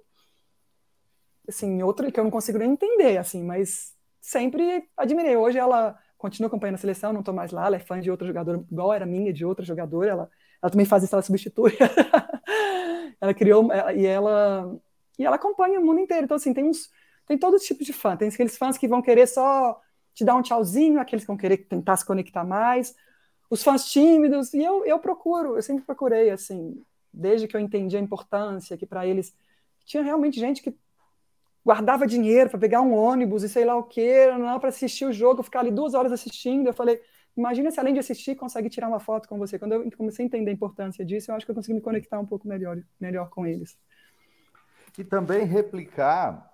assim, 1.47 1.83
outro 1.83 2.09
que 2.11 2.19
eu 2.19 2.23
não 2.23 2.31
consigo 2.31 2.57
nem 2.57 2.71
entender, 2.71 3.17
assim, 3.17 3.43
mas 3.43 3.93
sempre 4.23 4.87
admirei. 4.95 5.35
Hoje 5.35 5.57
ela 5.57 5.99
continua 6.17 6.47
acompanhando 6.47 6.75
a 6.75 6.79
seleção, 6.79 7.11
não 7.11 7.19
estou 7.19 7.33
mais 7.33 7.51
lá, 7.51 7.67
ela 7.67 7.75
é 7.75 7.79
fã 7.79 7.99
de 7.99 8.09
outro 8.09 8.25
jogador, 8.25 8.65
igual 8.71 8.93
era 8.93 9.05
minha, 9.05 9.33
de 9.33 9.45
outro 9.45 9.65
jogador, 9.65 10.05
ela 10.05 10.29
ela 10.61 10.71
também 10.71 10.85
faz 10.85 11.03
isso, 11.03 11.13
ela 11.13 11.21
substitui. 11.21 11.73
ela 13.19 13.33
criou 13.33 13.69
e 13.93 14.05
ela 14.05 14.79
e 15.19 15.25
ela 15.25 15.35
acompanha 15.35 15.77
o 15.77 15.85
mundo 15.85 15.99
inteiro. 15.99 16.23
Então 16.23 16.37
assim, 16.37 16.53
tem 16.53 16.63
uns 16.63 16.89
tem 17.27 17.37
todo 17.37 17.59
tipo 17.59 17.83
de 17.83 17.91
fã. 17.91 18.15
Tem 18.15 18.29
aqueles 18.29 18.57
fãs 18.57 18.77
que 18.77 18.87
vão 18.87 19.01
querer 19.01 19.27
só 19.27 19.77
te 20.13 20.23
dar 20.23 20.35
um 20.35 20.41
tchauzinho, 20.41 21.01
aqueles 21.01 21.23
que 21.23 21.27
vão 21.27 21.37
querer 21.37 21.57
tentar 21.57 21.97
se 21.97 22.05
conectar 22.05 22.45
mais, 22.45 22.95
os 23.49 23.61
fãs 23.61 23.85
tímidos. 23.91 24.53
E 24.53 24.63
eu, 24.63 24.85
eu 24.85 24.99
procuro, 24.99 25.57
eu 25.57 25.61
sempre 25.61 25.83
procurei 25.83 26.29
assim, 26.29 26.81
desde 27.11 27.45
que 27.45 27.57
eu 27.57 27.61
entendi 27.61 27.97
a 27.97 27.99
importância 27.99 28.77
que 28.77 28.85
para 28.85 29.05
eles 29.05 29.35
tinha 29.85 30.01
realmente 30.01 30.39
gente 30.39 30.61
que 30.61 30.73
guardava 31.65 32.05
dinheiro 32.05 32.49
para 32.49 32.59
pegar 32.59 32.81
um 32.81 32.93
ônibus 32.93 33.43
e 33.43 33.49
sei 33.49 33.65
lá 33.65 33.75
o 33.75 33.83
que, 33.83 34.27
para 34.59 34.69
assistir 34.69 35.05
o 35.05 35.13
jogo, 35.13 35.43
ficar 35.43 35.61
ali 35.61 35.71
duas 35.71 35.93
horas 35.93 36.11
assistindo. 36.11 36.67
Eu 36.67 36.73
falei, 36.73 36.99
Imagina 37.35 37.71
se 37.71 37.79
além 37.79 37.93
de 37.93 37.99
assistir, 37.99 38.35
consegue 38.35 38.69
tirar 38.69 38.87
uma 38.87 38.99
foto 38.99 39.27
com 39.27 39.39
você. 39.39 39.57
Quando 39.57 39.73
eu 39.73 39.91
comecei 39.97 40.23
a 40.23 40.27
entender 40.27 40.51
a 40.51 40.53
importância 40.53 41.03
disso, 41.03 41.31
eu 41.31 41.35
acho 41.35 41.45
que 41.45 41.51
eu 41.51 41.55
consegui 41.55 41.73
me 41.73 41.81
conectar 41.81 42.19
um 42.19 42.25
pouco 42.25 42.47
melhor, 42.47 42.77
melhor 42.99 43.29
com 43.29 43.45
eles. 43.45 43.77
E 44.97 45.03
também 45.03 45.43
replicar, 45.43 46.53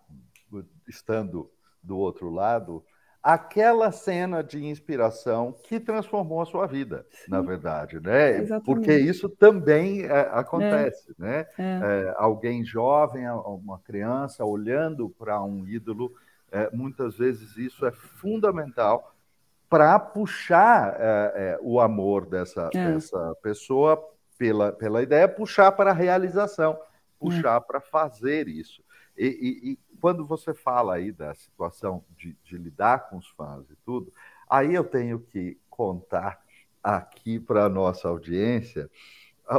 estando 0.88 1.51
do 1.84 1.97
outro 1.97 2.30
lado, 2.30 2.84
aquela 3.22 3.91
cena 3.91 4.43
de 4.43 4.65
inspiração 4.65 5.53
que 5.63 5.80
transformou 5.80 6.41
a 6.41 6.45
sua 6.45 6.65
vida, 6.65 7.05
Sim. 7.11 7.32
na 7.32 7.41
verdade, 7.41 7.99
né? 7.99 8.38
Exatamente. 8.38 8.65
Porque 8.65 8.95
isso 8.95 9.28
também 9.30 10.03
é, 10.03 10.30
acontece, 10.32 11.11
é. 11.20 11.22
né? 11.22 11.45
É. 11.57 11.80
é 11.82 12.13
alguém 12.17 12.63
jovem, 12.63 13.30
uma 13.30 13.80
criança 13.80 14.45
olhando 14.45 15.09
para 15.09 15.41
um 15.43 15.67
ídolo, 15.67 16.13
é, 16.51 16.70
muitas 16.74 17.17
vezes 17.17 17.57
isso 17.57 17.86
é 17.86 17.91
fundamental 17.91 19.13
para 19.70 19.99
puxar 19.99 20.95
é, 20.97 21.59
o 21.61 21.80
amor 21.80 22.26
dessa, 22.26 22.70
dessa 22.70 23.36
pessoa 23.43 24.03
pela, 24.36 24.72
pela 24.72 25.03
ideia, 25.03 25.28
puxar 25.28 25.72
para 25.74 25.91
a 25.91 25.93
realização, 25.93 26.80
puxar 27.20 27.61
para 27.61 27.80
fazer 27.80 28.47
isso. 28.47 28.82
E, 29.15 29.28
e, 29.28 29.72
e, 29.72 29.80
quando 30.00 30.26
você 30.26 30.54
fala 30.54 30.95
aí 30.95 31.12
da 31.12 31.34
situação 31.36 32.04
de, 32.18 32.36
de 32.43 32.58
lidar 32.58 33.10
com 33.10 33.18
os 33.18 33.28
fãs 33.30 33.70
e 33.70 33.76
tudo, 33.86 34.12
aí 34.50 34.74
eu 34.74 34.84
tenho 34.84 35.20
que 35.20 35.58
contar 35.70 36.41
aqui 36.84 37.39
para 37.39 37.66
a 37.66 37.70
nossa 37.70 38.08
audiência 38.08 38.89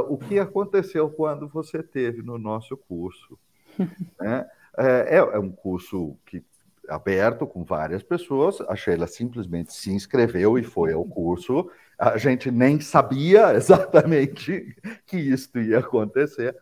o 0.07 0.17
que 0.17 0.39
aconteceu 0.39 1.09
quando 1.09 1.47
você 1.47 1.83
teve 1.83 2.21
no 2.21 2.37
nosso 2.37 2.77
curso. 2.77 3.37
Né? 4.19 4.45
É, 4.77 5.17
é, 5.17 5.39
um 5.39 5.51
curso 5.51 6.17
que 6.25 6.43
aberto 6.87 7.47
com 7.47 7.63
várias 7.63 8.03
pessoas. 8.03 8.61
A 8.61 8.75
Sheila 8.75 9.07
simplesmente 9.07 9.73
se 9.73 9.91
inscreveu 9.91 10.57
e 10.57 10.63
foi 10.63 10.93
ao 10.93 11.05
curso. 11.05 11.69
A 11.97 12.17
gente 12.17 12.51
nem 12.51 12.79
sabia 12.79 13.53
exatamente 13.55 14.75
que 15.05 15.17
isso 15.17 15.57
ia 15.57 15.79
acontecer. 15.79 16.55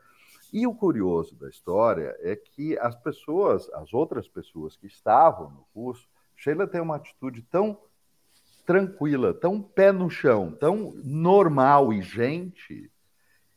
E 0.52 0.66
o 0.66 0.74
curioso 0.74 1.36
da 1.36 1.48
história 1.48 2.16
é 2.20 2.36
que 2.36 2.78
as 2.80 2.96
pessoas, 2.96 3.70
as 3.74 3.94
outras 3.94 4.28
pessoas 4.28 4.76
que 4.76 4.88
estavam 4.88 5.50
no 5.52 5.66
curso, 5.74 6.08
Sheila 6.36 6.68
tem 6.68 6.82
uma 6.82 6.96
atitude 6.96 7.42
tão 7.44 7.78
tranquila, 8.66 9.34
tão 9.34 9.62
pé 9.62 9.92
no 9.92 10.10
chão, 10.10 10.52
tão 10.52 10.94
normal 11.04 11.92
e 11.92 12.02
gente, 12.02 12.92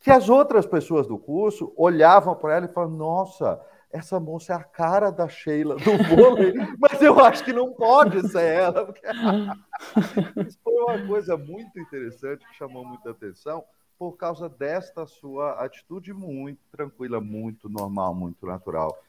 que 0.01 0.11
as 0.11 0.29
outras 0.29 0.67
pessoas 0.67 1.07
do 1.07 1.19
curso 1.19 1.73
olhavam 1.77 2.35
para 2.35 2.57
ela 2.57 2.67
e 2.67 2.73
falavam: 2.73 2.97
Nossa, 2.97 3.61
essa 3.93 4.19
moça 4.19 4.55
é 4.55 4.57
a 4.57 4.65
cara 4.65 5.11
da 5.11 5.29
Sheila 5.29 5.77
do 5.77 6.17
vôlei, 6.17 6.55
mas 6.81 7.01
eu 7.01 7.21
acho 7.21 7.45
que 7.45 7.53
não 7.53 7.73
pode 7.73 8.27
ser 8.29 8.43
ela. 8.43 8.87
Porque... 8.87 9.07
Isso 10.49 10.59
foi 10.65 10.75
uma 10.75 11.07
coisa 11.07 11.37
muito 11.37 11.79
interessante 11.79 12.45
que 12.47 12.57
chamou 12.57 12.85
muita 12.85 13.11
atenção, 13.11 13.63
por 14.03 14.17
causa 14.17 14.49
desta 14.49 15.07
sua 15.07 15.53
atitude 15.65 16.13
muito 16.13 16.59
tranquila, 16.73 17.21
muito 17.21 17.69
normal, 17.69 18.13
muito 18.13 18.45
natural. 18.45 19.01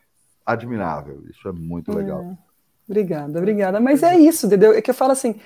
Admirável, 0.46 1.24
isso 1.32 1.48
é 1.48 1.52
muito 1.52 1.92
legal. 1.92 2.22
É. 2.22 2.38
Obrigada, 2.88 3.40
obrigada. 3.40 3.80
Mas 3.80 4.04
é 4.04 4.16
isso, 4.16 4.46
entendeu? 4.46 4.72
É 4.72 4.84
que 4.84 4.92
eu 4.92 4.94
falo 4.94 5.14
assim, 5.14 5.42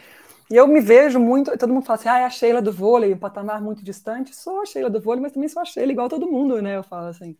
e 0.52 0.56
eu 0.58 0.68
me 0.68 0.82
vejo 0.82 1.18
muito, 1.18 1.58
todo 1.58 1.74
mundo 1.74 1.86
fala 1.86 1.98
assim, 1.98 2.10
ah, 2.10 2.20
é 2.20 2.26
a 2.26 2.30
Sheila 2.30 2.62
do 2.62 2.74
vôlei, 2.74 3.14
um 3.14 3.18
patamar 3.18 3.62
muito 3.62 3.82
distante. 3.82 4.36
Sou 4.36 4.60
a 4.60 4.66
Sheila 4.66 4.90
do 4.90 5.00
vôlei, 5.00 5.22
mas 5.22 5.32
também 5.32 5.48
sou 5.48 5.62
a 5.62 5.66
Sheila 5.66 5.94
igual 5.94 6.10
todo 6.10 6.30
mundo, 6.30 6.62
né? 6.62 6.76
Eu 6.76 6.84
falo 6.84 7.08
assim. 7.08 7.38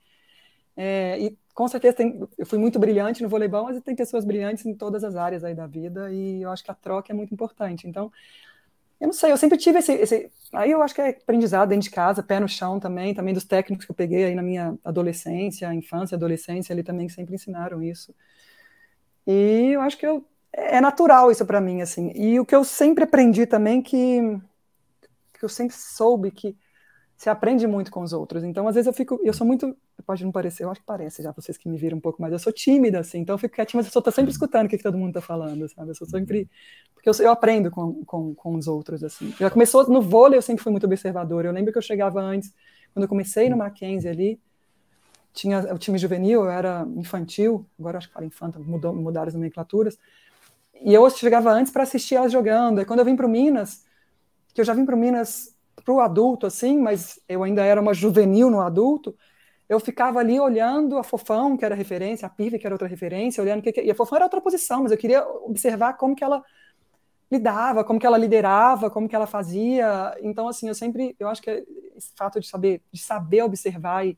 É, 0.78 1.20
e 1.20 1.38
com 1.54 1.68
certeza 1.68 1.98
tem, 1.98 2.26
eu 2.38 2.46
fui 2.46 2.58
muito 2.58 2.80
brilhante 2.80 3.22
no 3.22 3.28
voleibol, 3.28 3.66
mas 3.66 3.82
tem 3.82 3.98
pessoas 3.98 4.24
brilhantes 4.24 4.66
em 4.66 4.74
todas 4.74 5.04
as 5.04 5.18
áreas 5.18 5.44
aí 5.44 5.54
da 5.54 5.68
vida 5.68 6.10
e 6.10 6.42
eu 6.42 6.52
acho 6.52 6.64
que 6.64 6.72
a 6.72 6.74
troca 6.74 7.12
é 7.12 7.16
muito 7.16 7.34
importante. 7.34 7.86
Então, 7.86 8.10
eu 9.00 9.08
não 9.08 9.14
sei, 9.14 9.32
eu 9.32 9.38
sempre 9.38 9.58
tive 9.58 9.80
esse, 9.80 9.94
esse, 9.94 10.32
aí 10.54 10.72
eu 10.72 10.82
acho 10.82 10.96
que 10.96 11.02
é 11.02 11.10
aprendizado 11.10 11.70
dentro 11.70 11.84
de 11.84 11.92
casa, 11.92 12.24
pé 12.24 12.40
no 12.40 12.48
chão 12.48 12.80
também, 12.80 13.14
também 13.14 13.34
dos 13.34 13.44
técnicos 13.46 13.86
que 13.86 13.92
eu 13.92 13.96
peguei 13.96 14.26
aí 14.26 14.36
na 14.36 14.42
minha 14.42 14.78
adolescência, 14.84 15.74
infância, 15.74 16.16
adolescência, 16.16 16.74
ali 16.74 16.84
também 16.84 17.08
sempre 17.10 17.36
ensinaram 17.36 17.84
isso. 17.84 18.14
E 19.26 19.72
eu 19.74 19.82
acho 19.82 19.98
que 19.98 20.06
eu, 20.08 20.26
é 20.54 20.80
natural 20.82 21.32
isso 21.32 21.46
para 21.46 21.62
mim 21.62 21.82
assim. 21.82 22.12
E 22.16 22.40
o 22.40 22.46
que 22.46 22.56
eu 22.56 22.64
sempre 22.64 23.04
aprendi 23.04 23.46
também 23.46 23.82
que 23.82 24.22
que 25.34 25.46
eu 25.46 25.50
sempre 25.50 25.76
soube 25.76 26.32
que 26.32 26.58
você 27.18 27.32
aprende 27.32 27.66
muito 27.66 27.90
com 27.90 28.02
os 28.02 28.14
outros. 28.14 28.44
Então, 28.44 28.68
às 28.68 28.76
vezes 28.76 28.86
eu 28.86 28.94
fico, 28.94 29.20
eu 29.24 29.34
sou 29.34 29.46
muito, 29.46 29.76
pode 30.06 30.24
não 30.24 30.32
parecer, 30.32 30.64
eu 30.64 30.70
acho 30.70 30.80
que 30.80 30.86
parece 30.86 31.24
já 31.24 31.32
vocês 31.32 31.58
que 31.58 31.68
me 31.68 31.76
viram 31.76 31.98
um 31.98 32.02
pouco 32.02 32.22
mais, 32.22 32.32
eu 32.32 32.38
sou 32.38 32.54
tímida, 32.54 33.00
assim, 33.00 33.20
então 33.20 33.34
eu 33.34 33.40
fico 33.40 33.56
quietinha, 33.56 33.80
mas 33.80 33.92
eu 33.92 34.00
estou 34.00 34.14
sempre 34.14 34.32
escutando 34.32 34.68
o 34.68 34.70
que, 34.70 34.78
que, 34.78 34.84
todo 34.84 35.00
mundo 35.00 35.10
está 35.10 35.22
falando, 35.22 35.68
sabe? 35.68 35.90
Eu 35.90 35.96
sou 35.96 36.08
sempre, 36.08 36.48
porque 36.94 37.10
eu, 37.10 37.14
eu 37.20 37.32
aprendo 37.32 37.72
com, 37.72 38.06
com, 38.06 38.36
com, 38.36 38.56
os 38.56 38.68
outros, 38.68 39.04
assim. 39.04 39.34
Já 39.40 39.50
começou 39.50 39.90
no 39.90 40.00
vôlei, 40.00 40.38
eu 40.38 40.44
sempre 40.44 40.62
fui 40.62 40.72
muito 40.72 40.86
observadora. 40.86 41.48
Eu 41.48 41.52
lembro 41.52 41.72
que 41.72 41.78
eu 41.80 41.82
chegava 41.82 42.22
antes, 42.22 42.54
quando 42.94 43.04
eu 43.04 43.10
comecei 43.10 43.50
no 43.50 43.58
Mackenzie 43.58 44.10
ali, 44.10 44.40
tinha 45.34 45.74
o 45.74 45.78
time 45.80 45.98
juvenil, 45.98 46.44
eu 46.44 46.52
era 46.52 46.88
infantil, 46.96 47.66
agora 47.80 47.98
acho 47.98 48.08
que 48.08 48.14
fala 48.14 48.28
infanta, 48.28 48.60
mudou, 48.60 48.94
mudaram 48.94 49.28
as 49.28 49.34
nomenclaturas, 49.34 49.98
e 50.84 50.94
eu 50.94 51.10
chegava 51.10 51.52
antes 51.52 51.72
para 51.72 51.82
assistir 51.82 52.14
elas 52.14 52.32
jogando. 52.32 52.80
E 52.80 52.86
quando 52.86 53.00
eu 53.00 53.06
vim 53.06 53.16
para 53.16 53.26
o 53.26 53.30
Minas, 53.30 53.84
que 54.54 54.62
eu 54.62 54.66
já 54.66 54.74
vim 54.76 54.86
para 54.86 54.96
o 54.96 54.98
Minas 54.98 55.57
para 55.88 55.94
o 55.94 56.02
adulto, 56.02 56.46
assim, 56.46 56.78
mas 56.78 57.18
eu 57.30 57.44
ainda 57.44 57.64
era 57.64 57.80
uma 57.80 57.94
juvenil 57.94 58.50
no 58.50 58.60
adulto, 58.60 59.16
eu 59.70 59.80
ficava 59.80 60.20
ali 60.20 60.38
olhando 60.38 60.98
a 60.98 61.04
Fofão, 61.04 61.56
que 61.56 61.64
era 61.64 61.74
referência, 61.74 62.26
a 62.26 62.30
Pive, 62.30 62.60
que 62.60 62.68
era 62.68 62.76
outra 62.76 62.90
referência, 62.90 63.42
olhando 63.42 63.62
que, 63.62 63.82
e 63.82 63.90
a 63.90 63.96
Fofão 63.96 64.18
era 64.18 64.26
outra 64.26 64.42
posição, 64.42 64.84
mas 64.84 64.92
eu 64.92 64.98
queria 64.98 65.26
observar 65.26 65.94
como 65.94 66.14
que 66.14 66.26
ela 66.26 66.44
lidava, 67.32 67.86
como 67.86 68.02
que 68.02 68.06
ela 68.06 68.18
liderava, 68.18 68.90
como 68.90 69.08
que 69.08 69.16
ela 69.16 69.26
fazia. 69.26 70.14
Então, 70.22 70.50
assim, 70.50 70.68
eu 70.68 70.76
sempre, 70.76 71.16
eu 71.18 71.30
acho 71.30 71.42
que 71.42 71.66
esse 71.96 72.12
fato 72.18 72.38
de 72.38 72.48
saber, 72.48 72.82
de 72.92 73.02
saber 73.02 73.44
observar 73.44 74.06
e, 74.06 74.18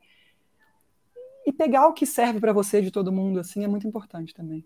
e 1.45 1.53
pegar 1.53 1.88
o 1.88 1.93
que 1.93 2.05
serve 2.05 2.39
para 2.39 2.53
você 2.53 2.82
de 2.82 2.89
todo 2.89 3.11
mundo, 3.11 3.39
assim, 3.39 3.63
é 3.63 3.67
muito 3.67 3.88
importante 3.88 4.34
também. 4.34 4.65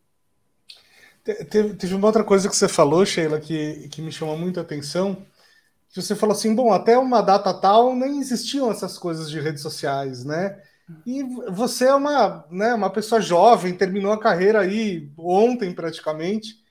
Teve, 1.21 1.73
teve 1.73 1.95
uma 1.95 2.07
outra 2.07 2.23
coisa 2.23 2.47
que 2.49 2.55
você 2.55 2.69
falou, 2.69 3.05
Sheila, 3.05 3.41
que, 3.41 3.89
que 3.89 4.01
me 4.01 4.11
chamou 4.11 4.37
muito 4.37 4.59
a 4.59 4.63
atenção, 4.63 5.17
que 5.93 6.01
você 6.01 6.15
falou 6.15 6.35
assim, 6.35 6.55
bom, 6.55 6.73
até 6.73 6.97
uma 6.97 7.21
data 7.21 7.53
tal 7.53 7.95
nem 7.95 8.19
existiam 8.19 8.71
essas 8.71 8.97
coisas 8.97 9.29
de 9.29 9.39
redes 9.39 9.61
sociais, 9.61 10.25
né? 10.25 10.59
E 11.05 11.23
você 11.51 11.85
é 11.85 11.93
uma, 11.93 12.45
né, 12.49 12.73
uma 12.73 12.89
pessoa 12.89 13.21
jovem, 13.21 13.75
terminou 13.75 14.11
a 14.11 14.19
carreira 14.19 14.61
aí 14.61 15.09
ontem 15.17 15.73
praticamente. 15.73 16.61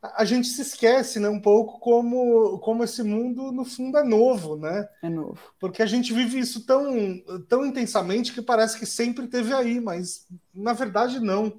A 0.00 0.24
gente 0.24 0.46
se 0.46 0.62
esquece, 0.62 1.18
né, 1.18 1.28
um 1.28 1.40
pouco 1.40 1.80
como, 1.80 2.58
como 2.60 2.84
esse 2.84 3.02
mundo 3.02 3.50
no 3.50 3.64
fundo 3.64 3.98
é 3.98 4.04
novo, 4.04 4.56
né? 4.56 4.88
É 5.02 5.08
novo. 5.08 5.38
Porque 5.58 5.82
a 5.82 5.86
gente 5.86 6.14
vive 6.14 6.38
isso 6.38 6.64
tão, 6.64 7.20
tão 7.48 7.66
intensamente 7.66 8.32
que 8.32 8.40
parece 8.40 8.78
que 8.78 8.86
sempre 8.86 9.26
teve 9.26 9.52
aí, 9.52 9.80
mas 9.80 10.26
na 10.54 10.72
verdade 10.72 11.18
não. 11.18 11.52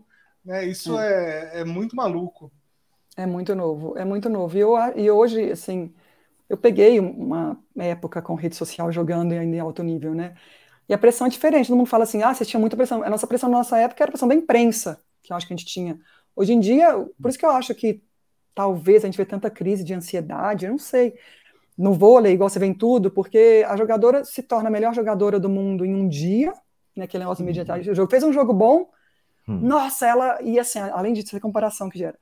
Né? 0.44 0.66
Isso 0.66 0.98
é. 0.98 1.52
é, 1.54 1.60
é 1.60 1.66
muito 1.66 1.98
maluco. 1.98 2.50
É 3.18 3.26
muito 3.26 3.54
novo, 3.54 3.98
é 3.98 4.06
muito 4.06 4.30
novo. 4.30 4.56
E, 4.58 4.62
eu, 4.62 4.78
e 4.96 5.12
hoje, 5.12 5.52
assim, 5.52 5.94
eu 6.50 6.58
peguei 6.58 7.00
uma 7.00 7.64
época 7.78 8.22
com 8.22 8.34
rede 8.34 8.56
social 8.56 8.92
jogando 8.92 9.34
em 9.34 9.60
alto 9.60 9.84
nível, 9.84 10.16
né? 10.16 10.34
E 10.90 10.94
a 10.94 10.98
pressão 10.98 11.28
é 11.28 11.30
diferente. 11.30 11.68
Todo 11.68 11.78
mundo 11.78 11.88
fala 11.88 12.04
assim: 12.04 12.24
ah, 12.24 12.34
você 12.34 12.44
tinha 12.44 12.60
muita 12.60 12.76
pressão. 12.76 13.04
A 13.04 13.10
nossa 13.10 13.28
pressão 13.28 13.48
na 13.50 13.60
nossa 13.60 13.78
época 13.78 14.04
era 14.04 14.10
a 14.10 14.12
pressão 14.12 14.28
da 14.28 14.34
imprensa, 14.34 15.00
que 15.22 15.32
eu 15.32 15.38
acho 15.38 15.48
que 15.48 15.54
a 15.54 15.56
gente 15.56 15.68
tinha. 15.68 16.00
Hoje 16.36 16.54
em 16.54 16.60
dia, 16.60 16.94
por 17.22 17.30
isso 17.30 17.38
que 17.38 17.46
eu 17.46 17.52
acho 17.52 17.76
que 17.76 18.02
talvez 18.56 19.04
a 19.04 19.08
gente 19.08 19.18
vê 19.18 19.26
tanta 19.26 19.50
crise 19.50 19.84
de 19.84 19.94
ansiedade, 19.94 20.66
eu 20.66 20.72
não 20.72 20.80
sei. 20.80 21.14
No 21.78 21.94
vôlei, 21.94 22.34
igual 22.34 22.50
você 22.50 22.60
vê 22.60 22.66
em 22.66 22.74
tudo, 22.74 23.10
porque 23.10 23.64
a 23.66 23.78
jogadora 23.78 24.26
se 24.26 24.44
torna 24.44 24.68
a 24.68 24.72
melhor 24.72 24.94
jogadora 24.94 25.40
do 25.40 25.48
mundo 25.48 25.86
em 25.86 25.96
um 25.96 26.10
dia, 26.10 26.54
né, 26.94 27.06
aquele 27.06 27.24
negócio 27.24 27.46
uhum. 27.46 27.96
jogo 27.96 28.12
fez 28.12 28.22
um 28.22 28.34
jogo 28.34 28.52
bom, 28.52 28.90
hum. 29.48 29.60
nossa, 29.62 30.06
ela. 30.06 30.42
E 30.42 30.60
assim, 30.60 30.80
além 30.80 31.14
disso, 31.14 31.38
a 31.38 31.40
comparação 31.40 31.90
que 31.90 32.00
gera 32.00 32.18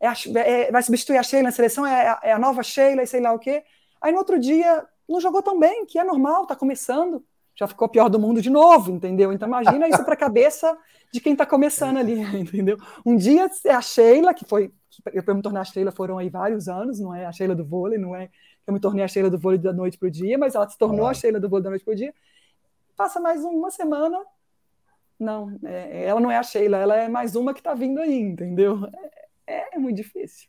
é 0.00 0.08
a, 0.08 0.14
é, 0.36 0.70
vai 0.70 0.82
substituir 0.82 1.18
a 1.18 1.22
Sheila 1.22 1.44
na 1.44 1.50
seleção, 1.50 1.86
é, 1.86 2.18
é, 2.22 2.32
a 2.32 2.38
nova 2.38 2.62
Sheila 2.62 3.02
e 3.02 3.06
sei 3.06 3.20
lá 3.20 3.32
o 3.32 3.38
quê. 3.38 3.64
Aí 4.00 4.12
no 4.12 4.18
outro 4.18 4.38
dia 4.38 4.84
não 5.08 5.20
jogou 5.20 5.42
tão 5.42 5.58
bem, 5.58 5.86
que 5.86 5.98
é 5.98 6.04
normal, 6.04 6.46
tá 6.46 6.56
começando, 6.56 7.24
já 7.54 7.66
ficou 7.66 7.88
pior 7.88 8.08
do 8.08 8.18
mundo 8.18 8.40
de 8.40 8.50
novo, 8.50 8.92
entendeu? 8.92 9.32
Então 9.32 9.46
imagina 9.46 9.88
isso 9.88 10.04
para 10.04 10.14
a 10.14 10.16
cabeça 10.16 10.76
de 11.12 11.20
quem 11.20 11.32
está 11.32 11.46
começando 11.46 11.98
ali, 11.98 12.20
entendeu? 12.38 12.78
Um 13.04 13.16
dia 13.16 13.48
é 13.64 13.72
a 13.72 13.80
Sheila, 13.80 14.34
que 14.34 14.44
foi, 14.44 14.72
eu 15.12 15.22
para 15.22 15.34
me 15.34 15.42
tornar 15.42 15.60
a 15.60 15.64
Sheila 15.64 15.92
foram 15.92 16.18
aí 16.18 16.28
vários 16.28 16.68
anos, 16.68 16.98
não 16.98 17.14
é 17.14 17.24
a 17.24 17.32
Sheila 17.32 17.54
do 17.54 17.64
vôlei, 17.64 17.98
não 17.98 18.14
é 18.14 18.28
eu 18.66 18.72
me 18.72 18.80
tornei 18.80 19.04
a 19.04 19.08
Sheila 19.08 19.28
do 19.28 19.38
vôlei 19.38 19.58
da 19.58 19.72
noite 19.72 19.98
para 19.98 20.08
o 20.08 20.10
dia, 20.10 20.38
mas 20.38 20.54
ela 20.54 20.68
se 20.68 20.78
tornou 20.78 21.06
ah. 21.06 21.10
a 21.10 21.14
Sheila 21.14 21.38
do 21.38 21.48
vôlei 21.48 21.64
da 21.64 21.70
noite 21.70 21.84
para 21.84 21.92
o 21.92 21.96
dia. 21.96 22.14
Passa 22.96 23.20
mais 23.20 23.44
uma 23.44 23.70
semana, 23.70 24.18
não, 25.18 25.56
é, 25.64 26.04
ela 26.06 26.20
não 26.20 26.30
é 26.30 26.38
a 26.38 26.42
Sheila, 26.42 26.78
ela 26.78 26.96
é 26.96 27.08
mais 27.08 27.36
uma 27.36 27.52
que 27.52 27.60
está 27.60 27.74
vindo 27.74 28.00
aí, 28.00 28.18
entendeu? 28.18 28.80
É, 29.46 29.76
é 29.76 29.78
muito 29.78 29.96
difícil. 29.96 30.48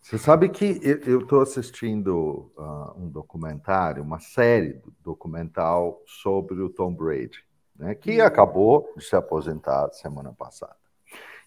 Você 0.00 0.18
sabe 0.18 0.48
que 0.48 0.80
eu 1.04 1.22
estou 1.22 1.40
assistindo 1.40 2.52
uh, 2.56 2.96
um 2.96 3.08
documentário, 3.08 4.04
uma 4.04 4.20
série 4.20 4.80
documental 5.02 6.00
sobre 6.06 6.60
o 6.62 6.70
Tom 6.70 6.94
Brady, 6.94 7.44
né, 7.74 7.92
que 7.92 8.20
uhum. 8.20 8.24
acabou 8.24 8.92
de 8.96 9.04
se 9.04 9.16
aposentar 9.16 9.92
semana 9.92 10.32
passada. 10.32 10.76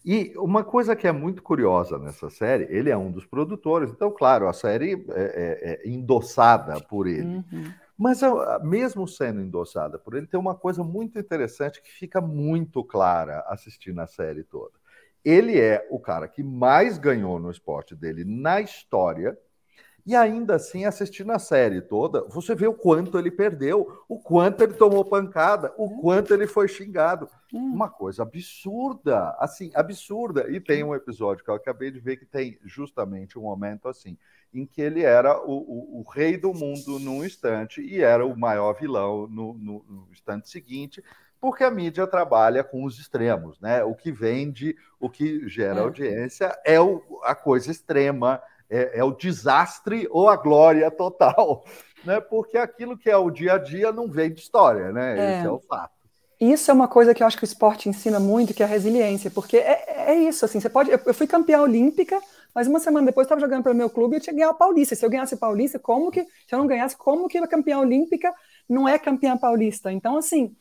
E 0.05 0.33
uma 0.35 0.61
coisa 0.61 0.93
que 0.93 1.07
é 1.07 1.11
muito 1.13 1.41
curiosa 1.41 1.97
nessa 1.97 2.29
série, 2.29 2.65
ele 2.69 2.89
é 2.89 2.97
um 2.97 3.09
dos 3.09 3.25
produtores, 3.25 3.91
então, 3.91 4.11
claro, 4.11 4.47
a 4.47 4.53
série 4.53 5.05
é, 5.09 5.81
é, 5.81 5.81
é 5.85 5.89
endossada 5.89 6.81
por 6.81 7.07
ele. 7.07 7.37
Uhum. 7.37 7.73
Mas 7.97 8.19
mesmo 8.63 9.07
sendo 9.07 9.41
endossada 9.41 9.97
por 9.97 10.15
ele, 10.15 10.27
tem 10.27 10.39
uma 10.39 10.55
coisa 10.55 10.83
muito 10.83 11.17
interessante 11.17 11.81
que 11.81 11.91
fica 11.91 12.19
muito 12.19 12.83
clara 12.83 13.41
assistindo 13.47 13.99
a 13.99 14.07
série 14.07 14.43
toda 14.43 14.78
ele 15.23 15.59
é 15.59 15.85
o 15.89 15.99
cara 15.99 16.27
que 16.27 16.43
mais 16.43 16.97
ganhou 16.97 17.39
no 17.39 17.51
esporte 17.51 17.95
dele 17.95 18.23
na 18.23 18.61
história. 18.61 19.37
E 20.05 20.15
ainda 20.15 20.55
assim, 20.55 20.85
assistindo 20.85 21.31
a 21.31 21.37
série 21.37 21.81
toda, 21.81 22.23
você 22.23 22.55
vê 22.55 22.65
o 22.65 22.73
quanto 22.73 23.19
ele 23.19 23.29
perdeu, 23.29 24.03
o 24.07 24.17
quanto 24.17 24.63
ele 24.63 24.73
tomou 24.73 25.05
pancada, 25.05 25.71
o 25.77 25.85
hum. 25.85 26.01
quanto 26.01 26.33
ele 26.33 26.47
foi 26.47 26.67
xingado. 26.67 27.29
Hum. 27.53 27.73
Uma 27.73 27.89
coisa 27.89 28.23
absurda, 28.23 29.35
assim, 29.39 29.69
absurda. 29.75 30.49
E 30.49 30.59
tem 30.59 30.83
um 30.83 30.95
episódio 30.95 31.43
que 31.43 31.51
eu 31.51 31.55
acabei 31.55 31.91
de 31.91 31.99
ver 31.99 32.17
que 32.17 32.25
tem 32.25 32.57
justamente 32.63 33.37
um 33.37 33.43
momento 33.43 33.87
assim, 33.87 34.17
em 34.51 34.65
que 34.65 34.81
ele 34.81 35.03
era 35.03 35.39
o, 35.45 35.51
o, 35.51 35.99
o 35.99 36.09
rei 36.09 36.37
do 36.37 36.53
mundo 36.53 36.97
num 36.97 37.23
instante 37.23 37.81
e 37.81 38.01
era 38.01 38.25
o 38.25 38.35
maior 38.35 38.73
vilão 38.73 39.27
no, 39.27 39.53
no, 39.53 39.85
no 39.87 40.07
instante 40.11 40.49
seguinte 40.49 41.03
porque 41.39 41.63
a 41.63 41.71
mídia 41.71 42.05
trabalha 42.05 42.63
com 42.63 42.83
os 42.83 42.99
extremos, 42.99 43.59
né? 43.59 43.83
O 43.83 43.95
que 43.95 44.11
vende, 44.11 44.75
o 44.99 45.09
que 45.09 45.47
gera 45.47 45.79
é. 45.79 45.83
audiência 45.83 46.57
é 46.65 46.79
o, 46.79 47.01
a 47.23 47.33
coisa 47.33 47.71
extrema, 47.71 48.41
é, 48.69 48.99
é, 48.99 49.03
o 49.03 49.11
desastre 49.11 50.07
ou 50.11 50.29
a 50.29 50.35
glória 50.35 50.89
total, 50.91 51.63
né? 52.03 52.19
Porque 52.19 52.57
aquilo 52.57 52.97
que 52.97 53.09
é 53.09 53.17
o 53.17 53.31
dia 53.31 53.53
a 53.53 53.57
dia 53.57 53.91
não 53.91 54.09
vem 54.09 54.33
de 54.33 54.41
história, 54.41 54.91
né? 54.91 55.17
É. 55.17 55.37
Esse 55.37 55.47
é 55.47 55.51
o 55.51 55.59
fato. 55.59 55.99
Isso 56.39 56.71
é 56.71 56.73
uma 56.73 56.87
coisa 56.87 57.13
que 57.13 57.21
eu 57.21 57.27
acho 57.27 57.37
que 57.37 57.43
o 57.43 57.45
esporte 57.45 57.89
ensina 57.89 58.17
muito, 58.17 58.53
que 58.53 58.63
é 58.63 58.65
a 58.65 58.69
resiliência, 58.69 59.29
porque 59.29 59.57
é, 59.57 60.11
é 60.11 60.15
isso, 60.15 60.45
assim, 60.45 60.59
você 60.59 60.69
pode. 60.69 60.89
Eu 60.89 61.13
fui 61.13 61.27
campeã 61.27 61.61
olímpica, 61.61 62.17
mas 62.55 62.65
uma 62.65 62.79
semana 62.79 63.07
depois 63.07 63.25
estava 63.25 63.41
jogando 63.41 63.63
para 63.63 63.73
o 63.73 63.75
meu 63.75 63.89
clube 63.89 64.15
e 64.15 64.17
eu 64.17 64.21
tinha 64.21 64.33
que 64.33 64.39
ganhar 64.39 64.51
o 64.51 64.55
Paulista. 64.55 64.95
Se 64.95 65.05
eu 65.05 65.09
ganhasse 65.09 65.35
o 65.35 65.37
Paulista, 65.37 65.77
como 65.77 66.09
que. 66.09 66.23
Se 66.23 66.55
eu 66.55 66.59
não 66.59 66.65
ganhasse, 66.65 66.95
como 66.95 67.27
que 67.27 67.37
a 67.37 67.45
campeã 67.45 67.79
olímpica 67.79 68.33
não 68.69 68.87
é 68.87 68.97
campeã 68.97 69.35
paulista? 69.35 69.91
Então, 69.91 70.15
assim, 70.15 70.55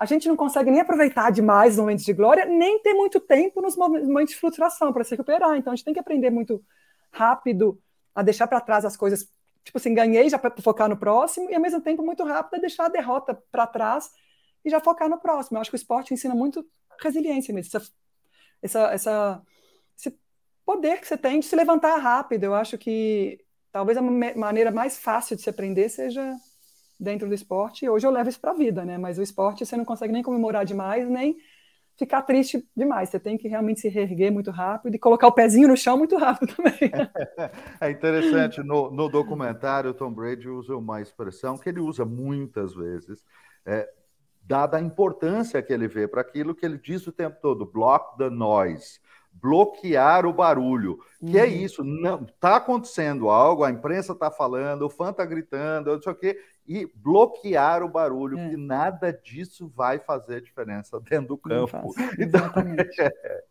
a 0.00 0.06
gente 0.06 0.26
não 0.26 0.34
consegue 0.34 0.70
nem 0.70 0.80
aproveitar 0.80 1.30
demais 1.30 1.74
os 1.74 1.78
momentos 1.78 2.06
de 2.06 2.14
glória, 2.14 2.46
nem 2.46 2.78
ter 2.80 2.94
muito 2.94 3.20
tempo 3.20 3.60
nos 3.60 3.76
momentos 3.76 4.32
de 4.32 4.40
frustração 4.40 4.94
para 4.94 5.04
se 5.04 5.10
recuperar. 5.10 5.54
Então 5.58 5.74
a 5.74 5.76
gente 5.76 5.84
tem 5.84 5.92
que 5.92 6.00
aprender 6.00 6.30
muito 6.30 6.64
rápido 7.12 7.78
a 8.14 8.22
deixar 8.22 8.46
para 8.46 8.62
trás 8.62 8.86
as 8.86 8.96
coisas. 8.96 9.30
Tipo 9.62 9.76
assim, 9.76 9.92
ganhei 9.92 10.30
já 10.30 10.38
para 10.38 10.54
focar 10.62 10.88
no 10.88 10.96
próximo, 10.96 11.50
e 11.50 11.54
ao 11.54 11.60
mesmo 11.60 11.82
tempo 11.82 12.02
muito 12.02 12.24
rápido 12.24 12.54
a 12.54 12.60
deixar 12.60 12.86
a 12.86 12.88
derrota 12.88 13.34
para 13.52 13.66
trás 13.66 14.10
e 14.64 14.70
já 14.70 14.80
focar 14.80 15.06
no 15.06 15.18
próximo. 15.18 15.58
Eu 15.58 15.60
acho 15.60 15.70
que 15.70 15.76
o 15.76 15.82
esporte 15.82 16.14
ensina 16.14 16.34
muito 16.34 16.66
resiliência 16.98 17.52
mesmo, 17.52 17.76
essa, 17.76 17.92
essa, 18.62 18.92
essa, 18.92 19.42
esse 19.98 20.18
poder 20.64 20.98
que 20.98 21.06
você 21.06 21.18
tem 21.18 21.40
de 21.40 21.46
se 21.46 21.54
levantar 21.54 21.94
rápido. 21.98 22.44
Eu 22.44 22.54
acho 22.54 22.78
que 22.78 23.38
talvez 23.70 23.98
a 23.98 24.02
maneira 24.02 24.70
mais 24.70 24.96
fácil 24.96 25.36
de 25.36 25.42
se 25.42 25.50
aprender 25.50 25.90
seja 25.90 26.34
dentro 27.00 27.26
do 27.26 27.34
esporte, 27.34 27.86
e 27.86 27.88
hoje 27.88 28.06
eu 28.06 28.10
levo 28.10 28.28
isso 28.28 28.38
para 28.38 28.50
a 28.50 28.54
vida, 28.54 28.84
né? 28.84 28.98
Mas 28.98 29.18
o 29.18 29.22
esporte 29.22 29.64
você 29.64 29.76
não 29.76 29.84
consegue 29.86 30.12
nem 30.12 30.22
comemorar 30.22 30.66
demais, 30.66 31.08
nem 31.08 31.38
ficar 31.96 32.22
triste 32.22 32.66
demais. 32.76 33.08
Você 33.08 33.18
tem 33.18 33.38
que 33.38 33.48
realmente 33.48 33.80
se 33.80 33.88
reerguer 33.88 34.30
muito 34.30 34.50
rápido 34.50 34.94
e 34.94 34.98
colocar 34.98 35.26
o 35.26 35.32
pezinho 35.32 35.68
no 35.68 35.76
chão 35.76 35.96
muito 35.96 36.16
rápido 36.16 36.54
também. 36.54 36.92
É 37.80 37.90
interessante, 37.90 38.62
no, 38.62 38.90
no 38.90 39.08
documentário, 39.08 39.90
o 39.90 39.94
Tom 39.94 40.12
Brady 40.12 40.48
usa 40.48 40.76
uma 40.76 41.00
expressão 41.00 41.56
que 41.56 41.70
ele 41.70 41.80
usa 41.80 42.04
muitas 42.04 42.74
vezes, 42.74 43.24
é, 43.64 43.88
dada 44.42 44.76
a 44.76 44.80
importância 44.80 45.62
que 45.62 45.72
ele 45.72 45.88
vê 45.88 46.06
para 46.06 46.20
aquilo 46.20 46.54
que 46.54 46.66
ele 46.66 46.78
diz 46.78 47.06
o 47.06 47.12
tempo 47.12 47.38
todo, 47.40 47.64
block 47.64 48.18
the 48.18 48.28
noise 48.28 49.00
bloquear 49.32 50.26
o 50.26 50.32
barulho. 50.32 50.98
Que 51.18 51.38
é 51.38 51.42
uhum. 51.42 51.46
é 51.46 51.52
isso, 51.52 51.84
não 51.84 52.22
está 52.22 52.56
acontecendo 52.56 53.28
algo, 53.28 53.62
a 53.62 53.70
imprensa 53.70 54.12
está 54.12 54.30
falando, 54.30 54.82
o 54.82 54.90
fã 54.90 55.10
está 55.10 55.24
gritando, 55.24 55.92
não 55.92 56.02
sei 56.02 56.12
o 56.12 56.16
quê, 56.16 56.38
e 56.70 56.88
bloquear 56.94 57.82
o 57.82 57.88
barulho, 57.88 58.38
é. 58.38 58.50
que 58.50 58.56
nada 58.56 59.12
disso 59.12 59.68
vai 59.74 59.98
fazer 59.98 60.40
diferença 60.40 61.00
dentro 61.00 61.26
do 61.26 61.36
campo. 61.36 61.92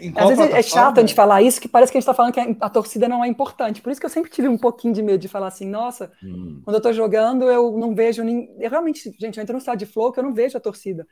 Então, 0.00 0.22
é. 0.22 0.32
Às 0.32 0.36
vezes 0.36 0.54
é 0.54 0.62
chato 0.62 0.98
a 0.98 1.00
gente 1.00 1.14
falar 1.14 1.42
isso, 1.42 1.60
que 1.60 1.68
parece 1.68 1.92
que 1.92 1.96
a 1.96 2.00
gente 2.00 2.10
está 2.10 2.12
falando 2.12 2.32
que 2.32 2.56
a 2.60 2.68
torcida 2.68 3.08
não 3.08 3.24
é 3.24 3.28
importante. 3.28 3.80
Por 3.80 3.92
isso 3.92 4.00
que 4.00 4.04
eu 4.04 4.10
sempre 4.10 4.32
tive 4.32 4.48
um 4.48 4.58
pouquinho 4.58 4.92
de 4.92 5.00
medo 5.00 5.20
de 5.20 5.28
falar 5.28 5.46
assim, 5.46 5.64
nossa, 5.64 6.10
hum. 6.20 6.60
quando 6.64 6.74
eu 6.74 6.78
estou 6.78 6.92
jogando, 6.92 7.44
eu 7.44 7.78
não 7.78 7.94
vejo 7.94 8.24
nem. 8.24 8.52
Eu 8.58 8.68
realmente, 8.68 9.14
gente, 9.16 9.36
eu 9.36 9.42
entro 9.42 9.52
no 9.52 9.60
estado 9.60 9.78
de 9.78 9.86
flow 9.86 10.10
que 10.10 10.18
eu 10.18 10.24
não 10.24 10.34
vejo 10.34 10.58
a 10.58 10.60
torcida. 10.60 11.06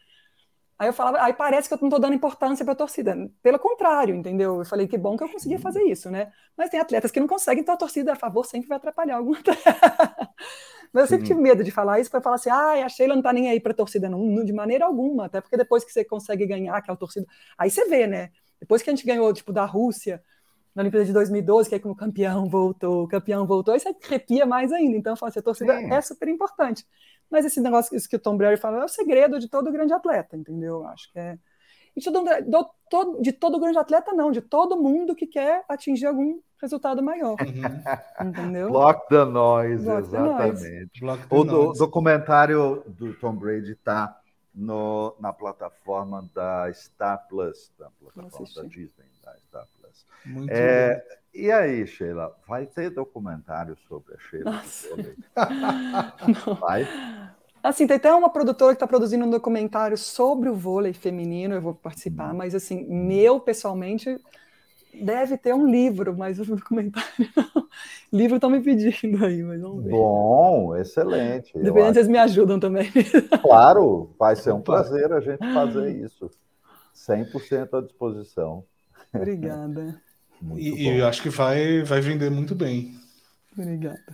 Aí 0.79 0.89
eu 0.89 0.93
falava, 0.93 1.23
aí 1.23 1.33
parece 1.33 1.69
que 1.69 1.75
eu 1.75 1.79
não 1.81 1.89
estou 1.89 2.01
dando 2.01 2.15
importância 2.15 2.65
para 2.65 2.73
a 2.73 2.77
torcida. 2.77 3.17
Pelo 3.41 3.59
contrário, 3.61 4.15
entendeu? 4.15 4.59
Eu 4.59 4.65
falei 4.65 4.89
que 4.89 4.99
bom 4.99 5.17
que 5.17 5.23
eu 5.23 5.29
conseguia 5.29 5.61
fazer 5.61 5.85
isso, 5.85 6.11
né? 6.11 6.33
Mas 6.57 6.69
tem 6.69 6.81
atletas 6.81 7.13
que 7.13 7.21
não 7.21 7.27
conseguem, 7.29 7.63
então 7.63 7.77
a 7.77 7.79
torcida 7.79 8.13
a 8.13 8.17
favor 8.17 8.45
sempre 8.45 8.69
vai 8.69 8.77
atrapalhar 8.77 9.17
algum 9.17 9.35
atleta. 9.35 9.55
Mas 10.97 11.03
eu 11.03 11.09
sempre 11.09 11.27
tive 11.27 11.39
medo 11.43 11.63
de 11.63 11.71
falar 11.71 12.01
isso 12.01 12.11
para 12.11 12.23
falar 12.23 12.37
assim, 12.37 12.49
ah, 12.49 12.87
a 12.87 12.89
Sheila 12.89 13.13
não 13.13 13.21
está 13.21 13.31
nem 13.31 13.51
aí 13.51 13.61
para 13.61 13.75
torcida, 13.75 14.09
não, 14.09 14.43
de 14.43 14.53
maneira 14.55 14.87
alguma. 14.87 15.27
Até 15.27 15.43
porque 15.43 15.55
depois 15.55 15.85
que 15.85 15.93
você 15.93 16.03
consegue 16.03 16.47
ganhar 16.47 16.75
aquela 16.75 16.97
torcida, 16.97 17.27
aí 17.59 17.69
você 17.69 17.85
vê, 17.87 18.07
né? 18.07 18.31
Depois 18.59 18.81
que 18.81 18.89
a 18.89 18.95
gente 18.95 19.07
ganhou, 19.07 19.31
tipo, 19.31 19.53
da 19.53 19.67
Rússia, 19.67 20.23
na 20.75 20.81
Olimpíada 20.81 21.05
de 21.05 21.13
2012, 21.13 21.69
que 21.69 21.75
é 21.75 21.79
como 21.79 21.93
o 21.93 21.97
campeão 21.97 22.49
voltou, 22.49 23.05
o 23.05 23.09
campeão 23.09 23.47
voltou, 23.47 23.75
aí 23.75 23.81
você 23.81 23.95
arrepia 24.07 24.47
mais 24.47 24.73
ainda. 24.73 24.97
Então, 24.97 25.13
eu 25.13 25.19
falo 25.19 25.29
assim, 25.29 25.39
a 25.39 25.43
torcida 25.43 25.79
Sim. 25.79 25.93
é 25.93 26.01
super 26.01 26.29
importante. 26.29 26.87
Mas 27.29 27.45
esse 27.45 27.61
negócio 27.61 27.95
isso 27.95 28.09
que 28.09 28.17
o 28.17 28.19
Tom 28.19 28.39
Brady 28.39 28.59
fala 28.59 28.81
é 28.81 28.85
o 28.87 28.89
segredo 28.89 29.39
de 29.39 29.51
todo 29.51 29.71
grande 29.71 29.93
atleta, 29.93 30.35
entendeu? 30.35 30.87
Acho 30.87 31.13
que 31.13 31.19
é. 31.19 31.39
E 31.97 32.01
de 32.01 32.13
todo, 32.91 33.23
de 33.23 33.33
todo 33.33 33.59
grande 33.59 33.79
atleta, 33.79 34.13
não, 34.13 34.31
de 34.31 34.43
todo 34.43 34.77
mundo 34.77 35.15
que 35.15 35.27
quer 35.27 35.65
atingir 35.69 36.07
algum 36.07 36.41
resultado 36.61 37.03
maior. 37.03 37.37
Uhum. 37.41 38.29
Entendeu? 38.29 38.69
Block 38.69 39.09
the 39.09 39.25
noise, 39.25 39.85
Block 39.85 40.01
exatamente. 40.01 41.01
The 41.01 41.07
noise. 41.07 41.27
o 41.31 41.45
do, 41.45 41.73
documentário 41.73 42.83
do 42.87 43.15
Tom 43.15 43.35
Brady 43.35 43.73
está 43.73 44.21
na 45.19 45.33
plataforma 45.33 46.29
da 46.35 46.73
Star 46.73 47.27
Plus, 47.29 47.73
da 47.79 47.91
plataforma 47.91 48.47
da 48.55 48.63
Disney, 48.63 49.07
da 49.23 49.37
Star 49.39 49.67
Plus. 49.79 50.07
Muito 50.25 50.51
é, 50.51 51.03
e 51.35 51.53
aí, 51.53 51.87
Sheila, 51.87 52.35
vai 52.49 52.67
ter 52.67 52.91
documentário 52.91 53.77
sobre 53.87 54.15
a 54.15 54.19
Sheila? 54.19 54.63
vai? 56.59 56.87
Assim, 57.67 57.85
tem 57.85 57.97
até 57.97 58.15
uma 58.15 58.31
produtora 58.31 58.73
que 58.73 58.77
está 58.77 58.87
produzindo 58.87 59.25
um 59.25 59.31
documentário 59.31 59.99
sobre 59.99 60.49
o 60.49 60.55
vôlei 60.55 60.93
feminino, 60.93 61.57
eu 61.57 61.61
vou 61.61 61.75
participar, 61.75 62.33
hum. 62.33 62.37
mas 62.37 62.55
assim, 62.55 62.87
meu 62.89 63.41
pessoalmente 63.41 64.21
deve 64.95 65.37
ter 65.37 65.53
um 65.53 65.67
livro, 65.67 66.17
mas 66.17 66.39
o 66.39 66.45
documentário 66.45 67.09
não. 67.37 67.67
livro 68.13 68.37
estão 68.37 68.49
me 68.49 68.61
pedindo 68.61 69.25
aí, 69.25 69.43
mas 69.43 69.61
vamos 69.61 69.83
ver. 69.83 69.91
Bom, 69.91 70.77
excelente. 70.77 71.53
Dependendo 71.55 71.99
eles 71.99 72.09
me 72.09 72.19
ajudam 72.19 72.61
também. 72.61 72.89
Claro, 73.43 74.11
vai 74.17 74.37
ser 74.37 74.53
um 74.53 74.61
prazer 74.61 75.13
a 75.13 75.21
gente 75.21 75.39
fazer 75.53 75.91
isso. 75.91 76.31
100% 76.95 77.79
à 77.79 77.81
disposição. 77.83 78.65
Obrigada. 79.13 80.01
E, 80.55 80.85
e, 80.85 80.99
eu 80.99 81.07
acho 81.07 81.23
que 81.23 81.31
vai, 81.31 81.83
vai 81.83 81.99
vender 82.03 82.31
muito 82.31 82.55
bem. 82.55 82.95
Obrigada. 83.57 84.05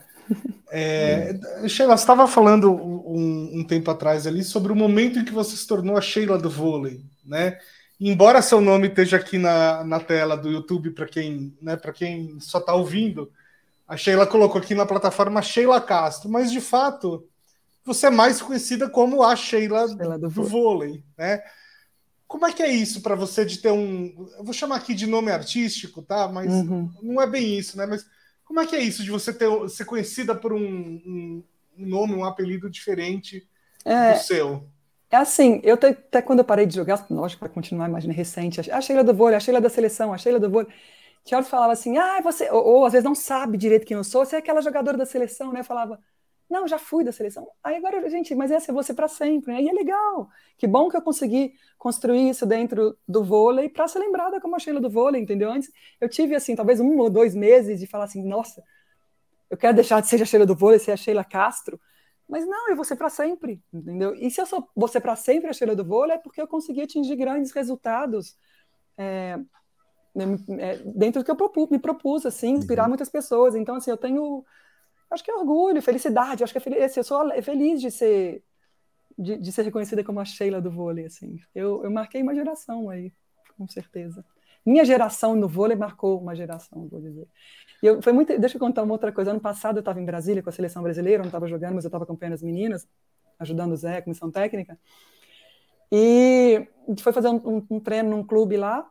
É, 0.71 1.39
Sheila, 1.69 1.97
você 1.97 2.03
estava 2.03 2.27
falando 2.27 2.73
um, 2.73 3.61
um, 3.61 3.65
tempo 3.65 3.91
atrás 3.91 4.27
ali 4.27 4.43
sobre 4.43 4.73
o 4.73 4.77
momento 4.77 5.19
em 5.19 5.25
que 5.25 5.33
você 5.33 5.55
se 5.55 5.67
tornou 5.67 5.99
a 5.99 6.01
Sheila 6.01 6.39
do 6.39 6.49
vôlei, 6.49 7.05
né? 7.25 7.59
Embora 8.01 8.41
seu 8.43 8.61
nome 8.61 8.89
esteja 8.89 9.19
aqui 9.19 9.37
na, 9.39 9.85
na 9.85 10.01
tela 10.01 10.37
do 10.37 10.51
YouTube 10.51 10.91
para 10.93 11.07
quem, 11.07 11.57
né, 11.61 11.77
para 11.77 11.93
quem 11.93 12.41
só 12.41 12.59
está 12.59 12.75
ouvindo, 12.75 13.31
a 13.87 13.97
Sheila 13.97 14.27
colocou 14.27 14.61
aqui 14.61 14.75
na 14.75 14.87
plataforma 14.87 15.43
Sheila 15.43 15.81
Castro, 15.81 16.31
mas 16.31 16.51
de 16.51 16.61
fato 16.61 17.29
você 17.85 18.07
é 18.07 18.11
mais 18.11 18.41
conhecida 18.41 18.89
como 18.89 19.23
a 19.23 19.37
Sheila, 19.37 19.87
Sheila 19.89 20.19
do, 20.19 20.31
do 20.31 20.43
vôlei, 20.43 21.05
né? 21.19 21.43
Como 22.27 22.47
é 22.47 22.53
que 22.53 22.63
é 22.63 22.69
isso 22.69 23.03
para 23.03 23.15
você 23.15 23.45
de 23.45 23.59
ter 23.59 23.71
um. 23.71 24.27
Eu 24.39 24.45
vou 24.45 24.55
chamar 24.55 24.77
aqui 24.77 24.95
de 24.95 25.07
nome 25.07 25.31
artístico, 25.31 26.01
tá? 26.01 26.27
Mas 26.29 26.51
uhum. 26.51 26.91
não 27.03 27.21
é 27.21 27.27
bem 27.27 27.59
isso, 27.59 27.77
né? 27.77 27.85
Mas 27.85 28.07
como 28.53 28.61
é 28.61 28.67
que 28.67 28.77
é 28.77 28.81
isso 28.81 29.03
de 29.03 29.11
você 29.11 29.33
ter, 29.33 29.49
ser 29.71 29.87
conhecida 29.87 30.35
por 30.35 30.53
um, 30.53 30.61
um, 30.61 31.43
nome, 31.75 32.13
um 32.13 32.23
apelido 32.23 32.69
diferente 32.69 33.49
é, 33.83 34.13
do 34.13 34.19
seu? 34.19 34.69
É 35.11 35.17
assim, 35.17 35.59
eu 35.65 35.73
até, 35.73 35.89
até 35.89 36.21
quando 36.21 36.41
eu 36.41 36.45
parei 36.45 36.67
de 36.67 36.75
jogar, 36.75 37.07
lógico, 37.11 37.41
para 37.41 37.49
continuar, 37.49 37.89
imagina, 37.89 38.13
recente, 38.13 38.71
a 38.71 38.81
Sheila 38.83 39.03
do 39.03 39.15
vôlei, 39.15 39.37
a 39.37 39.41
Sheila 39.41 39.59
da 39.59 39.71
seleção, 39.71 40.13
a 40.13 40.19
Sheila 40.19 40.39
do 40.39 40.51
vôlei. 40.51 40.71
Tinha 41.25 41.43
falava 41.43 41.73
assim, 41.73 41.97
ah, 41.97 42.21
você, 42.21 42.51
ou, 42.51 42.63
ou, 42.63 42.85
às 42.85 42.93
vezes 42.93 43.07
não 43.07 43.15
sabe 43.15 43.57
direito 43.57 43.87
quem 43.87 43.97
eu 43.97 44.05
sou, 44.05 44.27
você 44.27 44.37
é 44.37 44.39
aquela 44.41 44.61
jogadora 44.61 44.99
da 44.99 45.07
seleção, 45.07 45.51
né? 45.51 45.61
Eu 45.61 45.65
falava, 45.65 45.99
não, 46.53 46.69
já 46.69 46.79
fui 46.79 47.03
da 47.03 47.11
seleção. 47.11 47.49
Aí 47.65 47.77
agora, 47.77 48.09
gente, 48.11 48.35
mas 48.35 48.51
essa 48.51 48.71
é 48.71 48.75
você 48.75 48.93
para 48.93 49.09
sempre, 49.09 49.55
né? 49.55 49.63
E 49.63 49.69
é 49.71 49.73
legal. 49.73 50.29
Que 50.59 50.67
bom 50.67 50.91
que 50.91 50.97
eu 50.97 51.01
consegui 51.01 51.55
construir 51.79 52.29
isso 52.29 52.45
dentro 52.45 52.97
do 53.09 53.25
vôlei 53.25 53.71
para 53.71 53.89
ser 53.89 54.01
lembrada 54.01 54.39
como 54.39 54.55
a 54.55 54.59
Sheila 54.59 54.79
do 54.79 54.91
vôlei, 54.91 55.23
entendeu? 55.23 55.51
Antes 55.51 55.73
eu 55.99 56.11
tive, 56.11 56.35
assim, 56.35 56.55
talvez 56.55 56.79
um 56.79 56.99
ou 56.99 57.09
dois 57.09 57.35
meses 57.35 57.81
de 57.81 57.87
falar 57.87 58.05
assim, 58.05 58.23
nossa, 58.23 58.63
eu 59.51 59.57
quero 59.57 59.75
deixar 59.75 60.01
de 60.03 60.09
ser 60.09 60.21
a 60.21 60.27
Sheila 60.27 60.45
do 60.45 60.55
vôlei, 60.55 60.79
ser 60.79 60.93
a 60.93 60.97
Sheila 60.97 61.25
Castro. 61.25 61.81
Mas 62.29 62.47
não, 62.47 62.69
eu 62.69 62.77
vou 62.77 62.85
ser 62.85 62.97
para 62.97 63.09
sempre, 63.09 63.63
entendeu? 63.73 64.15
E 64.15 64.31
se 64.31 64.41
eu 64.41 64.47
sou 64.47 64.69
você 64.77 65.01
para 65.01 65.17
sempre 65.17 65.49
a 65.49 65.55
Sheila 65.55 65.75
do 65.75 65.85
vôlei, 65.85 66.17
é 66.17 66.19
porque 66.19 66.41
eu 66.41 66.47
consegui 66.47 66.83
atingir 66.83 67.17
grandes 67.17 67.51
resultados 67.53 68.37
é, 68.99 69.39
é 70.59 70.77
dentro 70.85 71.23
do 71.23 71.25
que 71.25 71.31
eu 71.31 71.69
me 71.71 71.79
propus, 71.79 72.27
assim, 72.27 72.53
inspirar 72.53 72.83
uhum. 72.83 72.91
muitas 72.91 73.09
pessoas. 73.09 73.55
Então, 73.55 73.77
assim, 73.77 73.91
eu 73.91 73.97
tenho 73.97 74.45
acho 75.13 75.23
que 75.23 75.31
é 75.31 75.35
orgulho, 75.35 75.83
felicidade. 75.83 76.43
Acho 76.43 76.53
que 76.53 76.69
é 76.75 76.85
assim, 76.85 77.01
eu 77.01 77.05
sou 77.05 77.43
feliz 77.43 77.81
de 77.81 77.91
ser 77.91 78.43
de, 79.19 79.37
de, 79.37 79.53
ser 79.53 79.63
reconhecida 79.63 80.03
como 80.03 80.21
a 80.21 80.25
Sheila 80.25 80.61
do 80.61 80.71
vôlei. 80.71 81.07
Assim. 81.07 81.39
Eu, 81.55 81.85
eu 81.85 81.91
marquei 81.91 82.23
uma 82.23 82.35
geração 82.35 82.89
aí, 82.89 83.13
com 83.57 83.69
certeza. 83.69 84.25
Minha 84.65 84.85
geração 84.85 85.35
no 85.35 85.49
vôlei 85.49 85.77
marcou 85.77 86.21
uma 86.21 86.35
geração, 86.35 86.89
vou 86.89 87.01
dizer. 87.01 87.29
E 87.83 87.87
eu, 87.87 88.01
foi 88.01 88.13
muito, 88.13 88.39
deixa 88.39 88.57
eu 88.57 88.61
contar 88.61 88.83
uma 88.83 88.93
outra 88.93 89.13
coisa. 89.13 89.31
Ano 89.31 89.41
passado 89.41 89.77
eu 89.77 89.81
estava 89.81 90.01
em 90.01 90.05
Brasília 90.05 90.43
com 90.43 90.49
a 90.49 90.53
seleção 90.53 90.83
brasileira, 90.83 91.19
eu 91.19 91.25
não 91.25 91.29
estava 91.29 91.47
jogando, 91.47 91.75
mas 91.75 91.85
eu 91.85 91.89
estava 91.89 92.05
acompanhando 92.05 92.35
as 92.35 92.43
meninas, 92.43 92.89
ajudando 93.39 93.73
o 93.73 93.77
Zé, 93.77 93.99
a 93.99 94.03
comissão 94.03 94.31
técnica. 94.31 94.79
E 95.91 96.67
a 96.87 96.91
gente 96.91 97.03
foi 97.03 97.13
fazer 97.13 97.29
um, 97.29 97.37
um, 97.37 97.67
um 97.71 97.81
treino 97.81 98.11
num 98.11 98.25
clube 98.25 98.57
lá, 98.57 98.89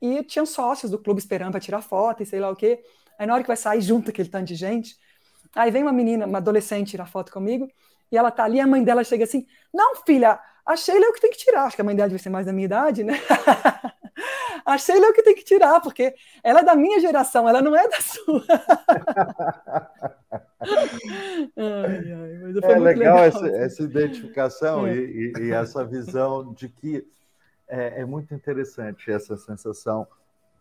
e 0.00 0.22
tinham 0.22 0.46
sócios 0.46 0.90
do 0.90 0.98
clube 0.98 1.20
esperando 1.20 1.50
para 1.50 1.60
tirar 1.60 1.82
foto 1.82 2.22
e 2.22 2.26
sei 2.26 2.40
lá 2.40 2.50
o 2.50 2.56
quê. 2.56 2.82
Aí 3.18 3.26
na 3.26 3.34
hora 3.34 3.42
que 3.42 3.48
vai 3.48 3.56
sair 3.56 3.80
junto 3.80 4.10
aquele 4.10 4.28
tanto 4.28 4.46
de 4.46 4.54
gente, 4.54 4.96
Aí 5.58 5.72
vem 5.72 5.82
uma 5.82 5.92
menina, 5.92 6.24
uma 6.24 6.38
adolescente, 6.38 6.90
tirar 6.90 7.06
foto 7.06 7.32
comigo, 7.32 7.68
e 8.12 8.16
ela 8.16 8.30
tá 8.30 8.44
ali, 8.44 8.60
a 8.60 8.66
mãe 8.66 8.84
dela 8.84 9.02
chega 9.02 9.24
assim: 9.24 9.44
Não, 9.74 9.96
filha, 9.96 10.38
a 10.64 10.76
Sheila 10.76 11.06
é 11.06 11.08
o 11.08 11.12
que 11.12 11.20
tem 11.20 11.32
que 11.32 11.38
tirar. 11.38 11.64
Acho 11.64 11.74
que 11.74 11.82
a 11.82 11.84
mãe 11.84 11.96
dela 11.96 12.08
deve 12.08 12.22
ser 12.22 12.30
mais 12.30 12.46
da 12.46 12.52
minha 12.52 12.66
idade, 12.66 13.02
né? 13.02 13.14
a 14.64 14.78
Sheila 14.78 15.06
é 15.06 15.08
o 15.08 15.12
que 15.12 15.22
tem 15.22 15.34
que 15.34 15.42
tirar, 15.42 15.80
porque 15.80 16.14
ela 16.44 16.60
é 16.60 16.64
da 16.64 16.76
minha 16.76 17.00
geração, 17.00 17.48
ela 17.48 17.60
não 17.60 17.74
é 17.74 17.88
da 17.88 18.00
sua. 18.00 18.44
ai, 21.56 22.12
ai, 22.12 22.34
é 22.62 22.78
legal, 22.78 22.80
legal 22.80 23.18
essa, 23.18 23.46
assim. 23.46 23.56
essa, 23.56 23.82
identificação 23.82 24.86
é. 24.86 24.94
e, 24.94 25.32
e, 25.36 25.40
e, 25.40 25.50
essa 25.52 25.84
visão 25.84 26.52
de 26.52 26.68
que 26.68 27.04
é, 27.66 28.02
é 28.02 28.04
muito 28.04 28.32
interessante 28.32 29.10
essa 29.10 29.36
sensação 29.36 30.06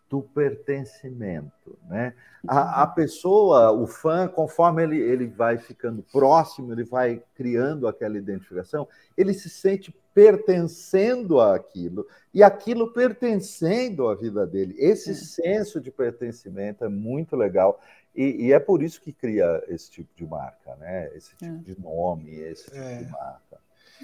do 0.09 0.21
pertencimento, 0.21 1.77
né? 1.89 2.13
A, 2.47 2.83
a, 2.83 2.87
pessoa, 2.87 3.71
o 3.71 3.85
fã, 3.85 4.27
conforme 4.27 4.83
ele, 4.83 4.97
ele 4.97 5.27
vai 5.27 5.57
ficando 5.57 6.01
próximo, 6.01 6.71
ele 6.71 6.85
vai 6.85 7.21
criando 7.35 7.87
aquela 7.87 8.17
identificação, 8.17 8.87
ele 9.17 9.33
se 9.33 9.49
sente 9.49 9.93
pertencendo 10.13 11.41
àquilo 11.41 12.07
e 12.33 12.41
aquilo 12.41 12.93
pertencendo 12.93 14.07
à 14.07 14.15
vida 14.15 14.47
dele. 14.47 14.75
Esse 14.77 15.11
é. 15.11 15.13
senso 15.13 15.81
de 15.81 15.91
pertencimento 15.91 16.85
é 16.85 16.89
muito 16.89 17.35
legal 17.35 17.81
e, 18.15 18.47
e, 18.47 18.53
é 18.53 18.59
por 18.59 18.81
isso 18.81 18.99
que 18.99 19.13
cria 19.13 19.63
esse 19.67 19.91
tipo 19.91 20.09
de 20.15 20.25
marca, 20.25 20.75
né? 20.77 21.11
Esse 21.15 21.35
tipo 21.35 21.45
é. 21.45 21.57
de 21.57 21.79
nome, 21.79 22.33
esse 22.33 22.63
tipo 22.63 22.77
é. 22.77 23.03
de 23.03 23.11
marca. 23.11 23.59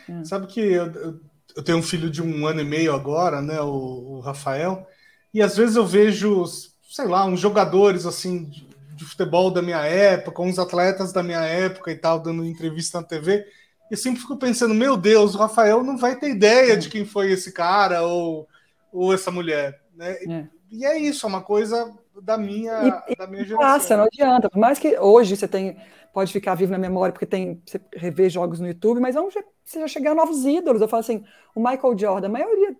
É. 0.07 0.23
Sabe 0.23 0.45
que 0.45 0.59
eu, 0.59 0.85
eu, 0.85 1.19
eu, 1.55 1.63
tenho 1.63 1.79
um 1.79 1.83
filho 1.83 2.11
de 2.11 2.21
um 2.21 2.45
ano 2.45 2.61
e 2.61 2.63
meio 2.63 2.93
agora, 2.93 3.41
né? 3.41 3.59
o, 3.61 4.17
o 4.17 4.19
Rafael. 4.19 4.85
E 5.33 5.41
às 5.41 5.57
vezes 5.57 5.75
eu 5.75 5.85
vejo, 5.85 6.45
sei 6.89 7.05
lá, 7.05 7.25
uns 7.25 7.39
jogadores 7.39 8.05
assim, 8.05 8.51
de 8.95 9.03
futebol 9.03 9.49
da 9.49 9.61
minha 9.61 9.83
época, 9.85 10.31
com 10.31 10.47
os 10.47 10.59
atletas 10.59 11.11
da 11.11 11.23
minha 11.23 11.41
época 11.41 11.91
e 11.91 11.95
tal, 11.95 12.19
dando 12.19 12.45
entrevista 12.45 13.01
na 13.01 13.07
TV. 13.07 13.45
Eu 13.89 13.97
sempre 13.97 14.21
fico 14.21 14.37
pensando, 14.37 14.73
meu 14.73 14.95
Deus, 14.95 15.35
o 15.35 15.37
Rafael 15.37 15.83
não 15.83 15.97
vai 15.97 16.15
ter 16.15 16.29
ideia 16.29 16.77
de 16.77 16.89
quem 16.89 17.05
foi 17.05 17.31
esse 17.31 17.51
cara 17.51 18.03
ou, 18.03 18.47
ou 18.91 19.13
essa 19.13 19.31
mulher. 19.31 19.81
Né? 19.95 20.11
É. 20.27 20.47
E 20.71 20.85
é 20.85 20.97
isso, 20.97 21.25
é 21.25 21.29
uma 21.29 21.41
coisa 21.41 21.91
da 22.21 22.37
minha, 22.37 23.03
e, 23.07 23.15
da 23.15 23.27
minha 23.27 23.43
geração. 23.43 23.67
Passa, 23.67 23.97
não 23.97 24.05
adianta. 24.05 24.49
Por 24.49 24.59
mais 24.59 24.79
que 24.79 24.97
hoje 24.97 25.35
você 25.35 25.47
tem, 25.47 25.77
pode 26.13 26.31
ficar 26.31 26.55
vivo 26.55 26.71
na 26.71 26.77
memória, 26.77 27.11
porque 27.11 27.25
tem, 27.25 27.61
você 27.65 27.79
rever 27.95 28.29
jogos 28.29 28.59
no 28.59 28.67
YouTube, 28.67 28.99
mas 28.99 29.15
vamos 29.15 29.33
você 29.63 29.79
já 29.79 29.87
chegar 29.87 30.11
a 30.11 30.15
novos 30.15 30.45
ídolos. 30.45 30.81
Eu 30.81 30.87
falo 30.87 31.01
assim, 31.01 31.23
o 31.55 31.59
Michael 31.59 31.97
Jordan, 31.97 32.27
a 32.27 32.31
maioria 32.31 32.75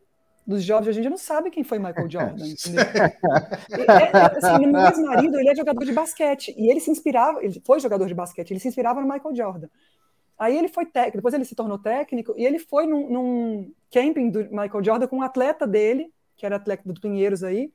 dos 0.46 0.64
jovens 0.64 0.89
hoje 0.89 1.00
em 1.00 1.02
dia 1.02 1.10
não 1.10 1.18
sabe 1.18 1.50
quem 1.50 1.64
foi 1.64 1.80
Michael 1.80 2.10
Jordan. 2.10 2.44
é, 3.72 4.04
é, 4.04 4.38
assim, 4.38 4.68
meu 4.68 4.82
ex-marido, 4.82 5.39
ele 5.39 5.50
é 5.50 5.56
jogador 5.56 5.86
de 5.86 5.94
basquete, 5.94 6.54
e 6.58 6.70
ele 6.70 6.80
se 6.80 6.91
inspirava, 6.91 7.44
ele 7.44 7.62
foi 7.66 7.80
jogador 7.80 8.08
de 8.08 8.14
basquete, 8.14 8.52
ele 8.52 8.60
se 8.60 8.68
inspirava 8.68 9.02
no 9.02 9.08
Michael 9.08 9.36
Jordan. 9.36 9.68
Aí 10.38 10.58
ele 10.58 10.68
foi 10.68 10.86
técnico, 10.86 11.18
depois 11.18 11.34
ele 11.34 11.46
se 11.46 11.56
tornou 11.56 11.78
técnico, 11.78 12.34
e 12.38 12.46
ele 12.46 12.60
foi 12.60 12.86
num, 12.86 13.10
num 13.10 13.72
camping 13.91 14.30
do 14.30 14.39
Michael 14.50 14.84
Jordan 14.84 15.08
com 15.08 15.18
um 15.18 15.22
atleta 15.22 15.66
dele, 15.66 16.12
que 16.36 16.46
era 16.46 16.58
atleta 16.58 16.84
do 16.86 17.00
Pinheiros 17.00 17.44
aí, 17.44 17.72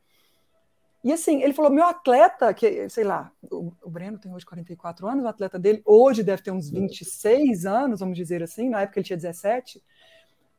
e 1.03 1.12
assim, 1.12 1.43
ele 1.43 1.53
falou: 1.53 1.71
meu 1.71 1.85
atleta, 1.85 2.53
que, 2.53 2.89
sei 2.89 3.05
lá, 3.05 3.31
o, 3.51 3.73
o 3.83 3.91
Breno 3.91 4.19
tem 4.19 4.35
hoje 4.35 4.45
44 4.45 5.07
anos, 5.07 5.25
o 5.25 5.29
atleta 5.29 5.59
dele 5.59 5.81
hoje 5.85 6.23
deve 6.23 6.43
ter 6.43 6.51
uns 6.51 6.71
26 6.71 7.66
anos, 7.66 8.01
vamos 8.01 8.16
dizer 8.16 8.43
assim, 8.43 8.69
na 8.69 8.83
época 8.83 8.99
ele 8.99 9.07
tinha 9.07 9.16
17. 9.16 9.83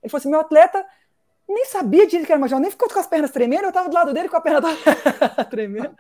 Ele 0.02 0.10
falou 0.10 0.20
assim: 0.20 0.30
meu 0.30 0.40
atleta 0.40 0.86
nem 1.50 1.66
sabia 1.66 2.06
disso 2.06 2.26
que 2.26 2.32
era 2.32 2.40
major, 2.40 2.60
nem 2.60 2.70
ficou 2.70 2.88
com 2.88 3.00
as 3.00 3.08
pernas 3.08 3.32
tremendo, 3.32 3.64
eu 3.64 3.70
estava 3.70 3.90
do 3.90 3.96
lado 3.96 4.14
dele 4.14 4.30
com 4.30 4.38
a 4.38 4.42
perna 4.42 4.62
tremendo. 5.50 5.96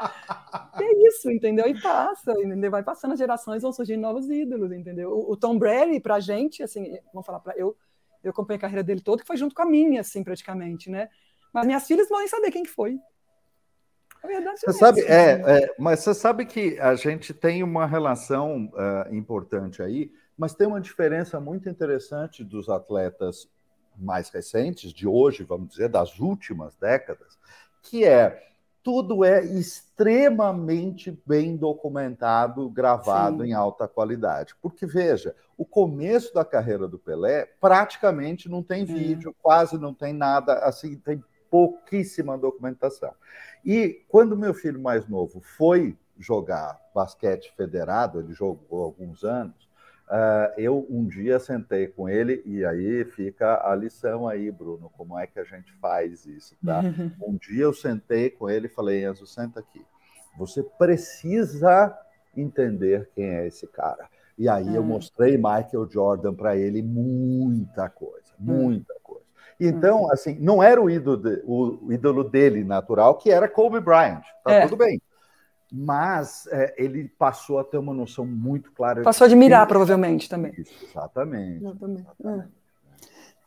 é 0.80 1.08
isso, 1.08 1.32
entendeu? 1.32 1.66
E 1.68 1.82
passa, 1.82 2.32
entendeu? 2.34 2.70
Vai 2.70 2.84
passando 2.84 3.14
as 3.14 3.20
gerações, 3.20 3.64
vão 3.64 3.74
surgindo 3.74 4.02
novos 4.02 4.30
ídolos, 4.30 4.72
entendeu? 4.72 5.10
O, 5.12 5.32
o 5.32 5.38
Tom 5.38 5.58
Brady, 5.58 6.00
pra 6.00 6.20
gente, 6.20 6.62
assim, 6.62 6.96
vamos 7.12 7.26
falar 7.26 7.40
para 7.40 7.58
eu, 7.58 7.76
eu 8.24 8.30
acompanhei 8.30 8.58
a 8.58 8.62
carreira 8.62 8.84
dele 8.84 9.02
toda, 9.02 9.22
que 9.24 9.28
foi 9.28 9.38
junto 9.38 9.56
com 9.56 9.64
a 9.64 9.66
minha, 9.66 10.02
assim, 10.02 10.24
praticamente, 10.24 10.90
né? 10.90 11.10
Mas 11.52 11.66
minhas 11.66 11.88
filhas 11.88 12.08
vão 12.08 12.20
nem 12.20 12.28
saber 12.28 12.52
quem 12.52 12.64
que 12.64 12.70
foi. 12.70 13.00
Verdade, 14.24 14.60
você 14.60 14.70
é 14.70 14.74
sabe, 14.74 15.02
é, 15.02 15.64
é, 15.64 15.76
mas 15.80 16.02
você 16.02 16.14
sabe 16.14 16.46
que 16.46 16.78
a 16.80 16.94
gente 16.94 17.34
tem 17.34 17.64
uma 17.64 17.88
relação 17.88 18.66
uh, 18.66 19.16
importante 19.16 19.82
aí, 19.82 20.12
mas 20.38 20.54
tem 20.54 20.68
uma 20.68 20.82
diferença 20.82 21.40
muito 21.40 21.70
interessante 21.70 22.44
dos 22.44 22.70
atletas 22.70 23.50
mais 24.00 24.30
recentes, 24.30 24.94
de 24.94 25.08
hoje, 25.08 25.44
vamos 25.44 25.70
dizer, 25.70 25.90
das 25.90 26.20
últimas 26.20 26.76
décadas, 26.76 27.38
que 27.82 28.06
é 28.06 28.50
tudo 28.82 29.24
é 29.26 29.44
extremamente 29.44 31.22
bem 31.26 31.56
documentado, 31.56 32.70
gravado 32.70 33.44
Sim. 33.44 33.50
em 33.50 33.54
alta 33.54 33.88
qualidade. 33.88 34.56
Porque, 34.62 34.86
veja, 34.86 35.36
o 35.58 35.66
começo 35.66 36.34
da 36.34 36.46
carreira 36.46 36.88
do 36.88 36.98
Pelé 36.98 37.46
praticamente 37.60 38.50
não 38.50 38.64
tem 38.64 38.86
vídeo, 38.86 39.36
quase 39.42 39.78
não 39.78 39.94
tem 39.94 40.14
nada, 40.14 40.54
assim, 40.60 40.96
tem 40.98 41.24
pouquíssima 41.52 42.38
documentação. 42.38 43.14
E 43.66 44.04
quando 44.08 44.38
meu 44.38 44.54
filho 44.54 44.82
mais 44.82 45.08
novo 45.08 45.42
foi 45.42 45.98
jogar 46.18 46.80
basquete 46.94 47.54
federado, 47.56 48.20
ele 48.20 48.34
jogou 48.34 48.84
alguns 48.84 49.24
anos, 49.24 49.69
uh, 50.10 50.54
eu 50.58 50.86
um 50.90 51.06
dia 51.06 51.40
sentei 51.40 51.88
com 51.88 52.10
ele, 52.10 52.42
e 52.46 52.66
aí 52.66 53.06
fica 53.06 53.70
a 53.70 53.76
lição 53.76 54.28
aí, 54.28 54.52
Bruno, 54.52 54.92
como 54.98 55.18
é 55.18 55.28
que 55.28 55.40
a 55.40 55.44
gente 55.44 55.72
faz 55.82 56.26
isso, 56.26 56.56
tá? 56.66 56.82
um 57.22 57.38
dia 57.38 57.64
eu 57.64 57.74
sentei 57.74 58.30
com 58.30 58.50
ele 58.50 58.68
e 58.68 58.70
falei, 58.70 59.06
Enzo, 59.06 59.26
senta 59.26 59.60
aqui. 59.60 59.86
Você 60.38 60.64
precisa 60.64 61.98
entender 62.36 63.10
quem 63.14 63.26
é 63.26 63.48
esse 63.48 63.68
cara. 63.68 64.08
E 64.38 64.48
aí 64.48 64.74
eu 64.74 64.84
mostrei 64.84 65.36
Michael 65.36 65.90
Jordan 65.92 66.34
para 66.34 66.56
ele 66.56 66.82
muita 66.82 67.90
coisa, 67.90 68.34
muita 68.40 68.94
então, 69.60 70.04
uhum. 70.04 70.12
assim, 70.14 70.38
não 70.40 70.64
era 70.64 70.82
o 70.82 70.90
ídolo, 70.90 71.18
de, 71.18 71.44
o 71.46 71.92
ídolo 71.92 72.24
dele 72.24 72.64
natural, 72.64 73.16
que 73.16 73.30
era 73.30 73.48
Kobe 73.48 73.82
Bryant. 73.82 74.24
Tá 74.44 74.54
é. 74.54 74.62
tudo 74.62 74.78
bem. 74.78 75.02
Mas 75.72 76.48
é, 76.48 76.74
ele 76.78 77.08
passou 77.08 77.60
a 77.60 77.64
ter 77.64 77.78
uma 77.78 77.94
noção 77.94 78.26
muito 78.26 78.72
clara. 78.72 79.04
Passou 79.04 79.26
a 79.26 79.28
admirar, 79.28 79.68
provavelmente, 79.68 80.28
também. 80.28 80.54
Isso, 80.58 80.74
exatamente. 80.84 81.64
exatamente. 81.64 82.08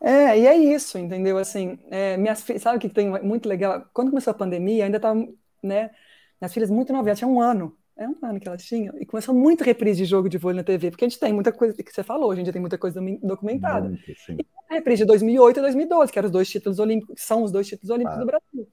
É. 0.00 0.12
é. 0.12 0.38
e 0.38 0.46
é 0.46 0.56
isso, 0.56 0.98
entendeu? 0.98 1.36
Assim, 1.38 1.78
é, 1.90 2.16
minhas 2.16 2.42
filhas, 2.42 2.62
sabe 2.62 2.76
o 2.76 2.80
que 2.80 2.88
tem 2.88 3.10
muito 3.22 3.48
legal? 3.48 3.84
Quando 3.92 4.10
começou 4.10 4.30
a 4.30 4.34
pandemia, 4.34 4.84
ainda 4.84 4.98
estava, 4.98 5.18
né? 5.62 5.90
Minhas 6.40 6.54
filhas 6.54 6.70
muito 6.70 6.92
novinhas, 6.92 7.18
tinha 7.18 7.28
um 7.28 7.40
ano. 7.40 7.76
É 7.96 8.08
um 8.08 8.16
ano 8.22 8.40
que 8.40 8.48
elas 8.48 8.64
tinham. 8.64 8.94
E 8.98 9.04
começou 9.04 9.34
muito 9.34 9.62
reprise 9.62 9.98
de 9.98 10.04
jogo 10.04 10.28
de 10.28 10.38
vôlei 10.38 10.56
na 10.56 10.64
TV, 10.64 10.90
porque 10.90 11.04
a 11.04 11.08
gente 11.08 11.20
tem 11.20 11.32
muita 11.32 11.52
coisa 11.52 11.74
que 11.74 11.92
você 11.92 12.02
falou, 12.02 12.30
a 12.30 12.36
gente 12.36 12.50
tem 12.50 12.60
muita 12.60 12.78
coisa 12.78 13.00
documentada. 13.22 13.88
Muito, 13.88 14.10
e 14.10 14.46
a 14.70 14.74
reprise 14.74 15.02
de 15.02 15.06
2008 15.06 15.58
e 15.58 15.60
2012, 15.60 16.12
que 16.12 16.18
eram 16.18 16.26
os 16.26 16.32
dois 16.32 16.48
títulos 16.48 16.78
olímpicos, 16.78 17.20
são 17.20 17.42
os 17.42 17.52
dois 17.52 17.68
títulos 17.68 17.90
olímpicos 17.90 18.16
ah. 18.16 18.20
do 18.20 18.26
Brasil. 18.26 18.68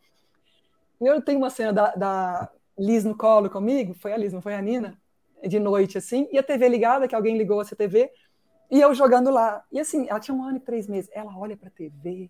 Eu 1.02 1.22
tenho 1.22 1.38
uma 1.38 1.50
cena 1.50 1.74
da, 1.74 1.91
da, 1.95 2.52
Liz 2.80 3.04
no 3.04 3.16
colo 3.16 3.50
comigo, 3.50 3.94
foi 3.94 4.14
a 4.14 4.18
Liz, 4.18 4.34
não 4.34 4.42
foi 4.42 4.56
a 4.56 4.62
Nina, 4.62 4.98
de 5.46 5.60
noite, 5.60 5.98
assim, 5.98 6.28
e 6.32 6.38
a 6.38 6.44
TV 6.44 6.68
ligada, 6.70 7.08
que 7.08 7.16
alguém 7.16 7.38
ligou 7.38 7.62
a 7.62 7.66
TV, 7.66 8.10
e 8.72 8.80
eu 8.80 8.94
jogando 8.94 9.30
lá. 9.30 9.64
E 9.72 9.80
assim, 9.80 10.08
ela 10.10 10.20
tinha 10.20 10.36
um 10.36 10.44
ano 10.44 10.58
e 10.58 10.62
três 10.62 10.88
meses. 10.88 11.10
Ela 11.14 11.36
olha 11.38 11.58
pra 11.58 11.70
TV, 11.70 12.30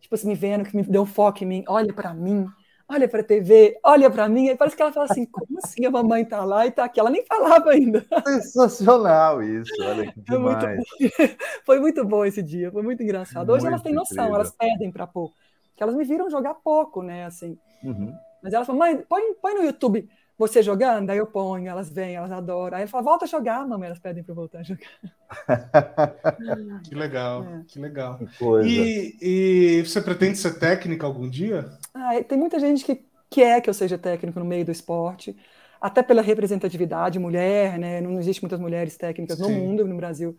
tipo 0.00 0.14
assim, 0.14 0.28
me 0.28 0.34
vendo, 0.34 0.64
que 0.64 0.76
me 0.76 0.82
deu 0.82 1.02
um 1.02 1.06
foco 1.06 1.44
em 1.44 1.46
mim, 1.46 1.64
olha 1.68 1.92
para 1.92 2.12
mim 2.12 2.48
olha 2.88 3.06
para 3.06 3.20
a 3.20 3.24
TV, 3.24 3.78
olha 3.84 4.10
para 4.10 4.28
mim, 4.28 4.48
e 4.48 4.56
parece 4.56 4.74
que 4.74 4.80
ela 4.80 4.90
fala 4.90 5.06
assim, 5.10 5.26
como 5.26 5.58
assim 5.62 5.84
a 5.84 5.90
mamãe 5.90 6.22
está 6.22 6.42
lá 6.44 6.64
e 6.64 6.70
está 6.70 6.84
aqui? 6.84 6.98
Ela 6.98 7.10
nem 7.10 7.24
falava 7.26 7.70
ainda. 7.70 8.04
Sensacional 8.24 9.42
isso, 9.42 9.70
olha 9.82 10.10
que 10.10 10.20
demais. 10.22 10.64
Foi 10.64 10.74
muito, 10.74 11.36
foi 11.66 11.80
muito 11.80 12.04
bom 12.04 12.24
esse 12.24 12.42
dia, 12.42 12.72
foi 12.72 12.82
muito 12.82 13.02
engraçado. 13.02 13.50
Hoje 13.50 13.64
muito 13.64 13.74
elas 13.74 13.82
têm 13.82 13.92
noção, 13.92 14.16
incrível. 14.16 14.34
elas 14.36 14.50
pedem 14.52 14.90
para 14.90 15.06
pôr, 15.06 15.30
que 15.76 15.82
elas 15.82 15.94
me 15.94 16.04
viram 16.04 16.30
jogar 16.30 16.54
pouco, 16.54 17.02
né, 17.02 17.26
assim. 17.26 17.58
Uhum. 17.84 18.14
Mas 18.42 18.52
elas 18.52 18.66
falam, 18.66 18.78
mãe, 18.78 18.96
põe, 19.08 19.34
põe 19.34 19.54
no 19.54 19.64
YouTube 19.64 20.08
você 20.38 20.62
jogando, 20.62 21.10
aí 21.10 21.18
eu 21.18 21.26
ponho, 21.26 21.68
elas 21.68 21.90
vêm, 21.90 22.14
elas 22.14 22.30
adoram. 22.30 22.76
Aí 22.76 22.84
ele 22.84 22.90
fala, 22.90 23.02
volta 23.02 23.24
a 23.24 23.28
jogar, 23.28 23.66
mamãe, 23.66 23.86
elas 23.86 23.98
pedem 23.98 24.22
para 24.22 24.34
voltar 24.34 24.60
a 24.60 24.62
jogar. 24.62 24.88
que 26.88 26.94
legal, 26.94 27.42
é. 27.42 27.64
que 27.66 27.78
legal. 27.80 28.18
Que 28.18 28.64
e, 28.64 29.16
e, 29.20 29.82
você 29.82 30.00
pretende 30.00 30.38
ser 30.38 30.56
técnica 30.60 31.04
algum 31.04 31.28
dia? 31.28 31.68
Ah, 31.92 32.22
tem 32.22 32.38
muita 32.38 32.60
gente 32.60 32.84
que 32.84 33.04
quer 33.28 33.60
que 33.60 33.68
eu 33.68 33.74
seja 33.74 33.98
técnico 33.98 34.38
no 34.38 34.44
meio 34.44 34.64
do 34.64 34.70
esporte, 34.70 35.36
até 35.80 36.04
pela 36.04 36.22
representatividade, 36.22 37.18
mulher, 37.18 37.76
né? 37.76 38.00
Não 38.00 38.20
existe 38.20 38.40
muitas 38.40 38.60
mulheres 38.60 38.96
técnicas 38.96 39.38
Sim. 39.38 39.42
no 39.42 39.50
mundo, 39.50 39.86
no 39.86 39.96
Brasil. 39.96 40.38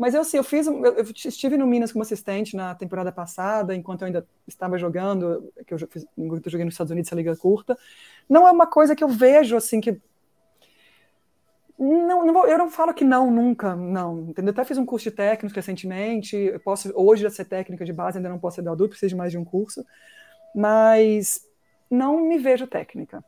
Mas 0.00 0.14
eu, 0.14 0.22
assim, 0.22 0.38
eu 0.38 0.42
fiz, 0.42 0.66
eu, 0.66 1.04
estive 1.12 1.58
no 1.58 1.66
Minas 1.66 1.92
como 1.92 2.00
assistente 2.00 2.56
na 2.56 2.74
temporada 2.74 3.12
passada, 3.12 3.74
enquanto 3.74 4.00
eu 4.00 4.06
ainda 4.06 4.26
estava 4.48 4.78
jogando, 4.78 5.52
que 5.66 5.74
eu, 5.74 5.78
fiz, 5.90 6.06
eu 6.16 6.42
joguei 6.46 6.64
nos 6.64 6.72
Estados 6.72 6.90
Unidos 6.90 7.12
a 7.12 7.16
liga 7.16 7.36
curta. 7.36 7.76
Não 8.26 8.48
é 8.48 8.50
uma 8.50 8.66
coisa 8.66 8.96
que 8.96 9.04
eu 9.04 9.08
vejo 9.08 9.56
assim 9.56 9.78
que 9.78 10.00
não, 11.78 12.24
não 12.24 12.32
vou, 12.32 12.46
eu 12.46 12.56
não 12.56 12.70
falo 12.70 12.94
que 12.94 13.04
não 13.04 13.30
nunca, 13.30 13.76
não. 13.76 14.30
Entendeu? 14.30 14.52
Até 14.52 14.64
fiz 14.64 14.78
um 14.78 14.86
curso 14.86 15.10
de 15.10 15.14
técnicos 15.14 15.54
recentemente. 15.54 16.34
Eu 16.34 16.60
posso 16.60 16.90
hoje 16.94 17.22
já 17.24 17.28
ser 17.28 17.44
técnica 17.44 17.84
de 17.84 17.92
base, 17.92 18.16
ainda 18.16 18.30
não 18.30 18.38
posso 18.38 18.56
ser 18.56 18.62
da 18.62 18.72
adulto, 18.72 18.92
preciso 18.92 19.10
de 19.10 19.16
mais 19.16 19.30
de 19.30 19.36
um 19.36 19.44
curso. 19.44 19.84
Mas 20.54 21.46
não 21.90 22.26
me 22.26 22.38
vejo 22.38 22.66
técnica. 22.66 23.22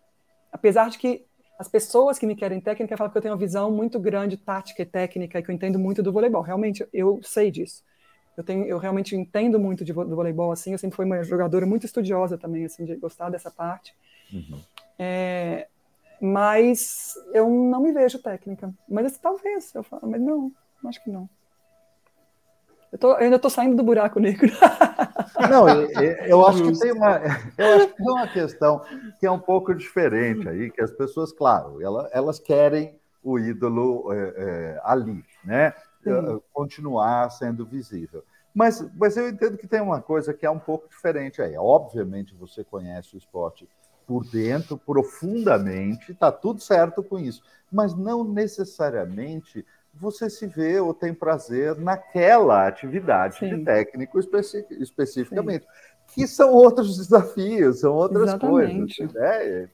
Apesar 0.51 0.89
de 0.89 0.97
que 0.97 1.27
as 1.63 1.69
pessoas 1.69 2.19
que 2.19 2.27
me 2.27 2.35
querem 2.35 2.61
técnica 2.61 2.97
falam 2.97 3.11
que 3.13 3.17
eu 3.17 3.23
tenho 3.23 3.33
uma 3.33 3.39
visão 3.39 3.71
muito 3.71 4.01
grande, 4.01 4.37
tática 4.37 4.83
e 4.83 4.85
técnica, 4.85 5.39
e 5.39 5.43
que 5.43 5.49
eu 5.49 5.55
entendo 5.55 5.79
muito 5.79 6.03
do 6.03 6.13
voleibol. 6.13 6.43
Realmente, 6.43 6.85
eu 6.93 7.21
sei 7.23 7.53
disso. 7.53 7.85
Eu, 8.37 8.43
tenho, 8.43 8.65
eu 8.65 8.79
realmente 8.79 9.15
entendo 9.15 9.61
muito 9.61 9.85
de, 9.85 9.93
do 9.93 10.17
voleibol, 10.17 10.51
assim. 10.51 10.73
Eu 10.73 10.79
sempre 10.79 10.97
fui 10.97 11.05
uma 11.05 11.23
jogadora 11.23 11.65
muito 11.65 11.87
estudiosa 11.87 12.37
também, 12.37 12.65
assim, 12.65 12.85
de 12.85 12.97
gostar 12.97 13.31
dessa 13.31 13.49
parte. 13.49 13.95
Uhum. 14.33 14.61
É, 14.99 15.69
mas 16.21 17.15
eu 17.33 17.49
não 17.49 17.81
me 17.81 17.93
vejo 17.93 18.19
técnica. 18.19 18.75
Mas 18.89 19.07
assim, 19.07 19.21
talvez, 19.23 19.73
eu 19.73 19.85
falo, 19.85 20.11
mas 20.11 20.21
não, 20.21 20.51
acho 20.87 21.03
que 21.05 21.11
não. 21.11 21.29
Eu, 22.93 22.99
tô, 22.99 23.13
eu 23.13 23.17
ainda 23.17 23.37
estou 23.37 23.51
saindo 23.51 23.75
do 23.75 23.83
buraco 23.83 24.21
negro. 24.21 24.53
Não, 25.51 25.67
eu, 26.27 26.47
acho 26.47 26.63
que 26.63 26.79
tem 26.79 26.93
uma, 26.93 27.21
eu 27.57 27.75
acho 27.77 27.89
que 27.89 27.97
tem 27.97 28.13
uma 28.13 28.29
questão 28.29 28.83
que 29.19 29.27
é 29.27 29.31
um 29.31 29.39
pouco 29.39 29.75
diferente 29.75 30.47
aí, 30.47 30.71
que 30.71 30.83
as 30.83 30.93
pessoas, 30.93 31.33
claro, 31.33 31.81
elas, 31.81 32.11
elas 32.13 32.39
querem 32.39 33.01
o 33.23 33.39
ídolo 33.39 34.13
é, 34.13 34.35
é, 34.37 34.81
ali, 34.85 35.25
né? 35.43 35.73
Sim. 36.05 36.41
Continuar 36.53 37.31
sendo 37.31 37.65
visível. 37.65 38.23
Mas, 38.55 38.85
mas 38.97 39.17
eu 39.17 39.29
entendo 39.29 39.57
que 39.57 39.67
tem 39.67 39.81
uma 39.81 40.03
coisa 40.03 40.35
que 40.35 40.45
é 40.45 40.51
um 40.51 40.59
pouco 40.59 40.89
diferente 40.89 41.41
aí. 41.41 41.57
Obviamente 41.57 42.35
você 42.35 42.63
conhece 42.63 43.15
o 43.15 43.19
esporte 43.19 43.67
por 44.07 44.25
dentro, 44.25 44.77
profundamente, 44.77 46.13
está 46.13 46.31
tudo 46.31 46.61
certo 46.61 47.03
com 47.03 47.19
isso, 47.19 47.43
mas 47.71 47.95
não 47.95 48.25
necessariamente 48.25 49.65
você 49.95 50.31
se 50.31 50.47
vê 50.47 50.81
ou 50.81 50.95
tem 50.95 51.13
prazer 51.13 51.77
naquela 51.77 52.67
atividade 52.67 53.39
Sim. 53.39 53.57
de 53.57 53.65
técnico 53.65 54.19
especi 54.19 54.65
especificamente, 54.71 55.65
Sim. 56.07 56.15
que 56.15 56.27
são 56.27 56.53
outros 56.53 56.97
desafios, 56.97 57.81
são 57.81 57.95
outras 57.95 58.29
Exatamente. 58.29 59.07
coisas. 59.07 59.15
Né? 59.15 59.69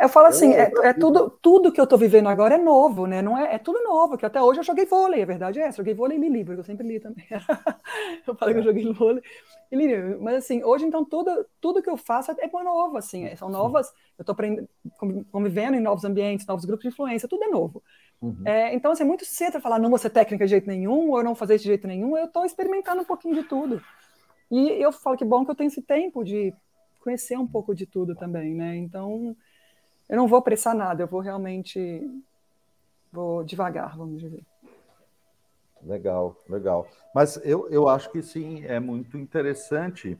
Eu 0.00 0.08
falo 0.08 0.28
assim, 0.28 0.52
é, 0.52 0.70
é, 0.84 0.92
tudo, 0.92 1.28
tudo 1.42 1.72
que 1.72 1.80
eu 1.80 1.84
estou 1.84 1.98
vivendo 1.98 2.28
agora 2.28 2.54
é 2.54 2.58
novo, 2.58 3.04
né? 3.04 3.20
Não 3.20 3.36
é, 3.36 3.56
é 3.56 3.58
tudo 3.58 3.82
novo, 3.82 4.16
que 4.16 4.24
até 4.24 4.40
hoje 4.40 4.60
eu 4.60 4.64
joguei 4.64 4.86
vôlei, 4.86 5.24
a 5.24 5.26
verdade 5.26 5.58
é 5.58 5.64
essa. 5.64 5.78
Joguei 5.78 5.92
vôlei 5.92 6.16
e 6.16 6.20
li 6.20 6.28
livro, 6.28 6.54
eu 6.54 6.62
sempre 6.62 6.86
li 6.86 7.00
também. 7.00 7.26
eu 8.24 8.34
falei 8.36 8.54
que 8.54 8.60
eu 8.60 8.64
joguei 8.64 8.92
vôlei 8.92 9.20
e 9.72 9.76
li 9.76 9.88
livro. 9.88 10.22
Mas 10.22 10.36
assim, 10.36 10.62
hoje 10.62 10.86
então 10.86 11.04
tudo, 11.04 11.44
tudo 11.60 11.82
que 11.82 11.90
eu 11.90 11.96
faço 11.96 12.30
é 12.30 12.48
novo, 12.62 12.96
assim, 12.96 13.24
é, 13.24 13.34
são 13.34 13.48
novas, 13.48 13.92
eu 14.16 14.22
estou 14.22 14.36
convivendo 15.32 15.76
em 15.76 15.80
novos 15.80 16.04
ambientes, 16.04 16.46
novos 16.46 16.64
grupos 16.64 16.82
de 16.82 16.88
influência, 16.90 17.28
tudo 17.28 17.42
é 17.42 17.48
novo. 17.48 17.82
Uhum. 18.20 18.42
É, 18.44 18.74
então, 18.74 18.92
assim, 18.92 19.04
é 19.04 19.06
muito 19.06 19.24
cedo 19.24 19.60
falar 19.60 19.78
não 19.78 19.90
vou 19.90 19.98
ser 19.98 20.10
técnica 20.10 20.44
de 20.44 20.50
jeito 20.50 20.66
nenhum, 20.66 21.10
ou 21.10 21.22
não 21.22 21.34
fazer 21.34 21.56
de 21.58 21.64
jeito 21.64 21.86
nenhum, 21.86 22.16
eu 22.16 22.26
estou 22.26 22.44
experimentando 22.44 23.02
um 23.02 23.04
pouquinho 23.04 23.34
de 23.34 23.44
tudo. 23.44 23.80
E 24.50 24.70
eu 24.82 24.90
falo 24.90 25.16
que 25.16 25.24
bom 25.24 25.44
que 25.44 25.50
eu 25.50 25.54
tenho 25.54 25.68
esse 25.68 25.82
tempo 25.82 26.24
de 26.24 26.52
conhecer 27.00 27.38
um 27.38 27.46
pouco 27.46 27.74
de 27.74 27.86
tudo 27.86 28.14
também, 28.14 28.54
né? 28.54 28.76
Então, 28.76 29.36
eu 30.08 30.16
não 30.16 30.26
vou 30.26 30.38
apressar 30.38 30.74
nada, 30.74 31.02
eu 31.02 31.06
vou 31.06 31.20
realmente 31.20 32.02
vou 33.12 33.44
devagar, 33.44 33.96
vamos 33.96 34.20
dizer. 34.20 34.44
Legal, 35.82 36.36
legal. 36.48 36.88
Mas 37.14 37.36
eu, 37.44 37.68
eu 37.70 37.88
acho 37.88 38.10
que 38.10 38.22
sim, 38.22 38.64
é 38.64 38.80
muito 38.80 39.16
interessante 39.16 40.18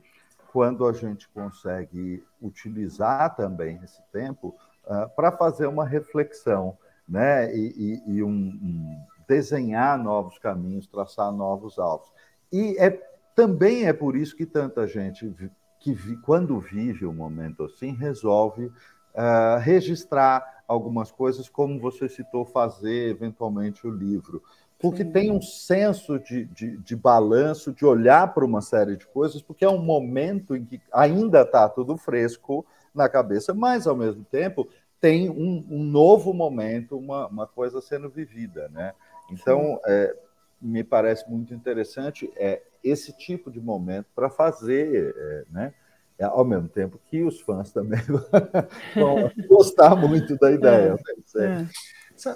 quando 0.51 0.87
a 0.87 0.93
gente 0.93 1.27
consegue 1.29 2.23
utilizar 2.41 3.35
também 3.35 3.79
esse 3.83 4.01
tempo 4.11 4.55
uh, 4.85 5.09
para 5.15 5.31
fazer 5.31 5.67
uma 5.67 5.85
reflexão, 5.85 6.77
né? 7.09 7.53
E, 7.55 8.01
e, 8.07 8.13
e 8.15 8.23
um, 8.23 8.29
um, 8.29 9.05
desenhar 9.27 9.97
novos 10.01 10.37
caminhos, 10.37 10.87
traçar 10.87 11.31
novos 11.31 11.79
alvos. 11.79 12.11
E 12.51 12.77
é, 12.77 12.91
também 13.35 13.85
é 13.85 13.93
por 13.93 14.15
isso 14.15 14.35
que 14.35 14.45
tanta 14.45 14.87
gente 14.87 15.33
que 15.79 15.95
quando 16.17 16.59
vive 16.59 17.05
um 17.05 17.13
momento 17.13 17.63
assim 17.63 17.93
resolve 17.93 18.65
uh, 18.65 19.59
registrar 19.61 20.63
algumas 20.67 21.11
coisas, 21.11 21.49
como 21.49 21.79
você 21.79 22.07
citou, 22.07 22.45
fazer 22.45 23.09
eventualmente 23.09 23.87
o 23.87 23.91
livro. 23.91 24.43
Porque 24.77 25.03
Sim. 25.03 25.11
tem 25.11 25.31
um 25.31 25.41
senso 25.41 26.19
de, 26.19 26.45
de, 26.45 26.77
de 26.77 26.95
balanço, 26.95 27.73
de 27.73 27.85
olhar 27.85 28.33
para 28.33 28.45
uma 28.45 28.61
série 28.61 28.95
de 28.95 29.05
coisas, 29.07 29.41
porque 29.41 29.65
é 29.65 29.69
um 29.69 29.83
momento 29.83 30.55
em 30.55 30.63
que 30.63 30.79
ainda 30.91 31.41
está 31.41 31.67
tudo 31.67 31.97
fresco 31.97 32.65
na 32.93 33.09
cabeça, 33.09 33.53
mas 33.53 33.87
ao 33.87 33.95
mesmo 33.95 34.23
tempo 34.23 34.67
tem 34.99 35.29
um, 35.29 35.65
um 35.69 35.83
novo 35.83 36.33
momento, 36.33 36.97
uma, 36.97 37.27
uma, 37.27 37.47
coisa 37.47 37.81
sendo 37.81 38.09
vivida, 38.09 38.69
né? 38.69 38.93
Então, 39.31 39.79
é, 39.85 40.15
me 40.61 40.83
parece 40.83 41.29
muito 41.29 41.53
interessante 41.53 42.29
é, 42.35 42.61
esse 42.83 43.13
tipo 43.13 43.49
de 43.51 43.61
momento 43.61 44.07
para 44.13 44.29
fazer, 44.29 45.15
é, 45.17 45.45
né? 45.49 45.73
É, 46.17 46.25
ao 46.25 46.43
mesmo 46.43 46.67
tempo 46.67 46.99
que 47.09 47.23
os 47.23 47.39
fãs 47.39 47.71
também 47.71 48.01
vão 48.93 49.31
gostar 49.47 49.95
muito 49.95 50.35
da 50.37 50.51
ideia. 50.51 50.99
É, 51.35 51.39
né? 51.39 51.67
é. 51.69 51.89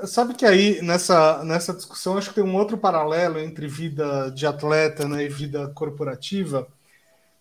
Sabe 0.07 0.33
que 0.33 0.45
aí, 0.45 0.81
nessa, 0.81 1.43
nessa 1.43 1.73
discussão, 1.73 2.17
acho 2.17 2.29
que 2.29 2.35
tem 2.35 2.43
um 2.43 2.55
outro 2.55 2.77
paralelo 2.77 3.37
entre 3.37 3.67
vida 3.67 4.31
de 4.31 4.47
atleta 4.47 5.05
né, 5.05 5.25
e 5.25 5.27
vida 5.27 5.67
corporativa, 5.75 6.65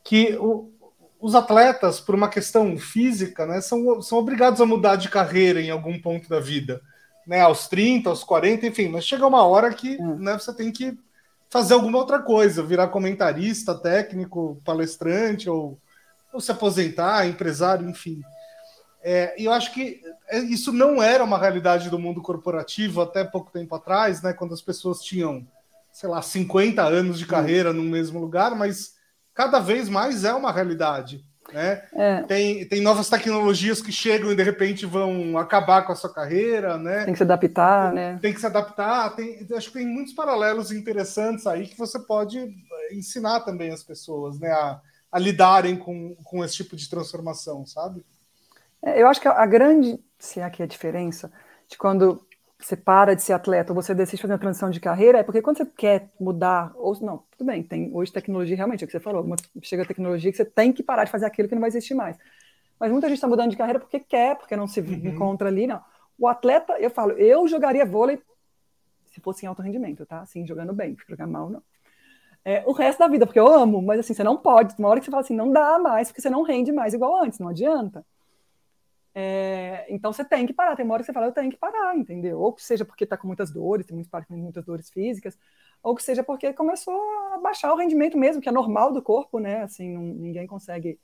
que 0.02 0.36
o, 0.36 0.71
os 1.22 1.34
atletas, 1.34 2.00
por 2.00 2.14
uma 2.14 2.28
questão 2.28 2.76
física, 2.76 3.46
né, 3.46 3.60
são, 3.60 4.02
são 4.02 4.18
obrigados 4.18 4.60
a 4.60 4.66
mudar 4.66 4.96
de 4.96 5.08
carreira 5.08 5.60
em 5.60 5.70
algum 5.70 5.98
ponto 5.98 6.28
da 6.28 6.40
vida. 6.40 6.82
Né, 7.24 7.40
aos 7.40 7.68
30, 7.68 8.10
aos 8.10 8.24
40, 8.24 8.66
enfim, 8.66 8.88
mas 8.88 9.06
chega 9.06 9.24
uma 9.24 9.44
hora 9.44 9.72
que 9.72 9.94
é. 9.94 10.02
né, 10.02 10.36
você 10.36 10.52
tem 10.52 10.72
que 10.72 10.98
fazer 11.48 11.74
alguma 11.74 11.98
outra 11.98 12.18
coisa, 12.18 12.62
virar 12.62 12.88
comentarista, 12.88 13.74
técnico, 13.74 14.60
palestrante 14.64 15.48
ou 15.48 15.78
ou 16.32 16.40
se 16.40 16.50
aposentar, 16.50 17.26
empresário, 17.26 17.88
enfim. 17.88 18.22
É, 19.04 19.34
e 19.40 19.44
eu 19.44 19.52
acho 19.52 19.72
que 19.74 20.00
é, 20.28 20.38
isso 20.38 20.72
não 20.72 21.02
era 21.02 21.22
uma 21.22 21.38
realidade 21.38 21.90
do 21.90 21.98
mundo 21.98 22.22
corporativo 22.22 23.02
até 23.02 23.22
pouco 23.22 23.50
tempo 23.50 23.74
atrás, 23.74 24.22
né, 24.22 24.32
quando 24.32 24.54
as 24.54 24.62
pessoas 24.62 25.02
tinham, 25.02 25.46
sei 25.92 26.08
lá, 26.08 26.22
50 26.22 26.82
anos 26.82 27.18
de 27.18 27.26
carreira 27.26 27.72
no 27.72 27.82
mesmo 27.82 28.18
lugar, 28.18 28.54
mas 28.54 28.94
cada 29.34 29.58
vez 29.58 29.88
mais 29.88 30.24
é 30.24 30.32
uma 30.32 30.52
realidade. 30.52 31.24
Né? 31.52 31.82
É. 31.92 32.22
Tem, 32.22 32.66
tem 32.66 32.80
novas 32.80 33.08
tecnologias 33.08 33.82
que 33.82 33.92
chegam 33.92 34.30
e 34.30 34.36
de 34.36 34.42
repente 34.42 34.86
vão 34.86 35.36
acabar 35.36 35.82
com 35.82 35.92
a 35.92 35.94
sua 35.94 36.12
carreira. 36.12 36.78
Né? 36.78 37.04
Tem 37.04 37.12
que 37.12 37.18
se 37.18 37.24
adaptar, 37.24 37.92
né? 37.92 38.18
Tem 38.22 38.32
que 38.32 38.40
se 38.40 38.46
adaptar. 38.46 39.14
Tem, 39.14 39.46
acho 39.54 39.68
que 39.68 39.78
tem 39.78 39.86
muitos 39.86 40.14
paralelos 40.14 40.72
interessantes 40.72 41.46
aí 41.46 41.66
que 41.66 41.78
você 41.78 41.98
pode 41.98 42.54
ensinar 42.90 43.40
também 43.40 43.70
as 43.70 43.82
pessoas 43.82 44.38
né? 44.38 44.50
a, 44.50 44.80
a 45.10 45.18
lidarem 45.18 45.76
com, 45.76 46.14
com 46.24 46.44
esse 46.44 46.56
tipo 46.56 46.76
de 46.76 46.88
transformação, 46.88 47.66
sabe? 47.66 48.04
É, 48.82 49.00
eu 49.00 49.06
acho 49.08 49.20
que 49.20 49.28
a 49.28 49.46
grande, 49.46 50.00
se 50.18 50.40
é 50.40 50.44
aqui 50.44 50.62
a 50.62 50.66
diferença, 50.66 51.30
de 51.68 51.76
quando 51.76 52.26
você 52.66 52.76
para 52.76 53.14
de 53.14 53.22
ser 53.22 53.32
atleta 53.32 53.72
ou 53.72 53.74
você 53.74 53.94
decide 53.94 54.20
fazer 54.20 54.34
uma 54.34 54.38
transição 54.38 54.70
de 54.70 54.80
carreira, 54.80 55.18
é 55.18 55.22
porque 55.22 55.42
quando 55.42 55.58
você 55.58 55.66
quer 55.66 56.10
mudar, 56.18 56.72
ou 56.74 56.96
não, 57.00 57.22
tudo 57.36 57.46
bem, 57.46 57.62
tem 57.62 57.90
hoje 57.92 58.12
tecnologia, 58.12 58.56
realmente, 58.56 58.82
é 58.82 58.84
o 58.84 58.88
que 58.88 58.92
você 58.92 59.00
falou, 59.00 59.24
chega 59.62 59.82
a 59.82 59.86
tecnologia 59.86 60.30
que 60.30 60.36
você 60.36 60.44
tem 60.44 60.72
que 60.72 60.82
parar 60.82 61.04
de 61.04 61.10
fazer 61.10 61.26
aquilo 61.26 61.48
que 61.48 61.54
não 61.54 61.60
vai 61.60 61.68
existir 61.68 61.94
mais. 61.94 62.16
Mas 62.78 62.90
muita 62.90 63.08
gente 63.08 63.16
está 63.16 63.28
mudando 63.28 63.50
de 63.50 63.56
carreira 63.56 63.78
porque 63.78 64.00
quer, 64.00 64.36
porque 64.36 64.56
não 64.56 64.66
se 64.66 64.80
uhum. 64.80 64.92
encontra 65.08 65.48
ali, 65.48 65.66
não. 65.66 65.80
O 66.18 66.26
atleta, 66.28 66.74
eu 66.78 66.90
falo, 66.90 67.12
eu 67.12 67.46
jogaria 67.48 67.84
vôlei 67.84 68.20
se 69.06 69.20
fosse 69.20 69.44
em 69.44 69.48
alto 69.48 69.62
rendimento, 69.62 70.06
tá? 70.06 70.20
Assim, 70.20 70.46
jogando 70.46 70.72
bem, 70.72 70.96
jogar 71.08 71.26
mal, 71.26 71.50
não 71.50 71.62
é, 72.44 72.62
o 72.66 72.72
resto 72.72 72.98
da 72.98 73.08
vida, 73.08 73.24
porque 73.24 73.38
eu 73.38 73.46
amo, 73.46 73.80
mas 73.80 74.00
assim, 74.00 74.14
você 74.14 74.24
não 74.24 74.36
pode. 74.36 74.74
Uma 74.78 74.88
hora 74.88 75.00
que 75.00 75.04
você 75.04 75.10
fala 75.10 75.22
assim, 75.22 75.36
não 75.36 75.52
dá 75.52 75.78
mais, 75.78 76.08
porque 76.08 76.20
você 76.20 76.30
não 76.30 76.42
rende 76.42 76.72
mais 76.72 76.92
igual 76.92 77.22
antes, 77.22 77.38
não 77.38 77.48
adianta. 77.48 78.04
É, 79.14 79.86
então 79.90 80.12
você 80.12 80.24
tem 80.24 80.46
que 80.46 80.52
parar. 80.52 80.74
Tem 80.74 80.84
uma 80.84 80.94
hora 80.94 81.02
que 81.02 81.06
você 81.06 81.12
fala, 81.12 81.26
eu 81.26 81.32
tenho 81.32 81.50
que 81.50 81.56
parar, 81.56 81.96
entendeu? 81.96 82.40
Ou 82.40 82.52
que 82.52 82.62
seja 82.62 82.84
porque 82.84 83.04
está 83.04 83.16
com 83.16 83.26
muitas 83.26 83.50
dores, 83.50 83.86
tem 83.86 83.94
muitos 83.94 84.10
parques 84.10 84.28
com 84.28 84.36
muitas 84.36 84.64
dores 84.64 84.90
físicas, 84.90 85.38
ou 85.82 85.94
que 85.94 86.02
seja 86.02 86.22
porque 86.22 86.52
começou 86.52 86.94
a 87.34 87.38
baixar 87.38 87.72
o 87.72 87.76
rendimento 87.76 88.16
mesmo, 88.16 88.40
que 88.40 88.48
é 88.48 88.52
normal 88.52 88.92
do 88.92 89.02
corpo, 89.02 89.38
né? 89.38 89.62
Assim, 89.62 89.92
não, 89.92 90.02
ninguém 90.02 90.46
consegue. 90.46 90.98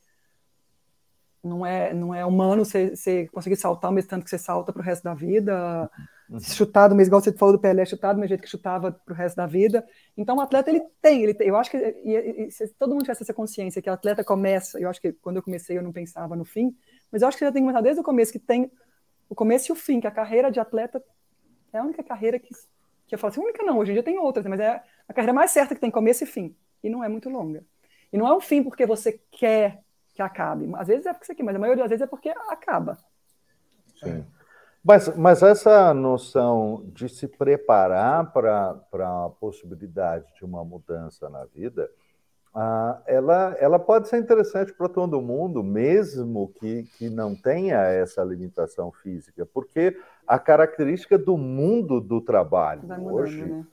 Não 1.43 1.65
é, 1.65 1.95
não 1.95 2.13
é 2.15 2.27
humano 2.27 2.65
você, 2.65 2.97
você 2.97 3.29
conseguir 3.29 3.57
saltar 3.57 3.91
o 3.91 3.95
mesmo 3.95 4.11
tanto 4.11 4.25
que 4.25 4.31
você 4.31 4.39
salta 4.39 4.73
para 4.73 4.81
o 4.81 4.85
resto 4.85 5.05
da 5.05 5.15
vida. 5.15 5.89
Uhum. 6.29 6.41
Chutado 6.41 6.95
mesmo, 6.95 7.11
igual 7.11 7.23
você 7.23 7.33
falou 7.33 7.57
do 7.57 7.61
Pelé, 7.61 7.87
chutado 7.87 8.17
do 8.17 8.21
mesmo 8.21 8.29
jeito 8.29 8.43
que 8.43 8.49
chutava 8.49 8.93
para 8.93 9.15
o 9.15 9.17
resto 9.17 9.37
da 9.37 9.47
vida. 9.47 9.87
Então, 10.17 10.37
o 10.37 10.41
atleta, 10.41 10.69
ele 10.69 10.83
tem, 11.01 11.23
ele 11.23 11.33
tem, 11.33 11.49
eu 11.49 11.57
acho 11.57 11.71
que 11.71 11.77
e, 11.77 12.47
e, 12.47 12.51
se 12.51 12.69
todo 12.75 12.91
mundo 12.91 13.03
tivesse 13.03 13.23
essa 13.23 13.33
consciência 13.33 13.81
que 13.81 13.89
o 13.89 13.93
atleta 13.93 14.25
começa, 14.25 14.79
eu 14.79 14.91
acho 14.91 15.01
que 15.01 15.13
quando 15.13 15.37
eu 15.37 15.43
comecei 15.43 15.79
eu 15.79 15.83
não 15.83 15.93
pensava 15.93 16.37
no 16.37 16.45
fim, 16.45 16.77
mas 17.11 17.23
eu 17.23 17.29
acho 17.29 17.39
que 17.39 17.45
já 17.45 17.53
tem 17.53 17.63
que 17.63 17.67
começar 17.67 17.83
desde 17.83 18.01
o 18.01 18.05
começo, 18.05 18.33
que 18.33 18.39
tem 18.39 18.71
o 19.29 19.35
começo 19.35 19.71
e 19.71 19.73
o 19.73 19.77
fim, 19.77 20.01
que 20.01 20.07
a 20.07 20.11
carreira 20.11 20.51
de 20.51 20.61
atleta 20.61 21.03
é 21.73 21.79
a 21.79 21.83
única 21.83 22.03
carreira 22.03 22.39
que, 22.39 22.55
que 23.07 23.15
eu 23.15 23.19
falo 23.19 23.33
assim, 23.33 23.41
única 23.41 23.63
não, 23.63 23.79
hoje 23.79 23.91
em 23.91 23.95
dia 23.95 24.03
tem 24.03 24.19
outras, 24.19 24.47
mas 24.47 24.61
é 24.61 24.83
a 25.07 25.13
carreira 25.13 25.33
mais 25.33 25.51
certa 25.51 25.75
que 25.75 25.81
tem 25.81 25.91
começo 25.91 26.25
e 26.25 26.27
fim, 26.27 26.55
e 26.83 26.89
não 26.89 27.03
é 27.03 27.09
muito 27.09 27.29
longa. 27.29 27.65
E 28.13 28.17
não 28.17 28.27
é 28.27 28.35
um 28.35 28.41
fim 28.41 28.63
porque 28.63 28.87
você 28.87 29.21
quer 29.31 29.83
que 30.15 30.23
acabe, 30.23 30.69
às 30.75 30.89
vezes 30.89 31.07
é 31.07 31.13
porque 31.13 31.27
você 31.27 31.35
quer, 31.35 31.43
mas 31.43 31.57
a 31.57 31.59
maioria 31.59 31.85
das 31.85 31.91
vezes 31.91 32.03
é 32.03 32.07
porque 32.07 32.31
acaba. 32.31 32.99
Sim. 34.03 34.25
Mas, 34.83 35.15
mas 35.17 35.43
essa 35.43 35.93
noção 35.93 36.83
de 36.95 37.09
se 37.09 37.29
preparar 37.29 38.33
para 38.33 38.81
a 39.27 39.31
possibilidade 39.39 40.25
de 40.35 40.45
uma 40.45 40.65
mudança 40.65 41.29
na 41.29 41.45
vida, 41.45 41.91
ah, 42.55 43.01
ela, 43.07 43.57
ela 43.61 43.79
pode 43.79 44.09
ser 44.09 44.19
interessante 44.19 44.73
para 44.73 44.89
todo 44.89 45.21
mundo, 45.21 45.63
mesmo 45.63 46.49
que, 46.55 46.85
que 46.97 47.09
não 47.09 47.35
tenha 47.35 47.77
essa 47.85 48.23
limitação 48.25 48.91
física, 48.91 49.47
porque 49.47 49.97
a 50.27 50.39
característica 50.39 51.19
do 51.19 51.37
mundo 51.37 52.01
do 52.01 52.21
trabalho 52.21 52.83
mudando, 52.83 53.15
hoje 53.15 53.45
né? 53.45 53.67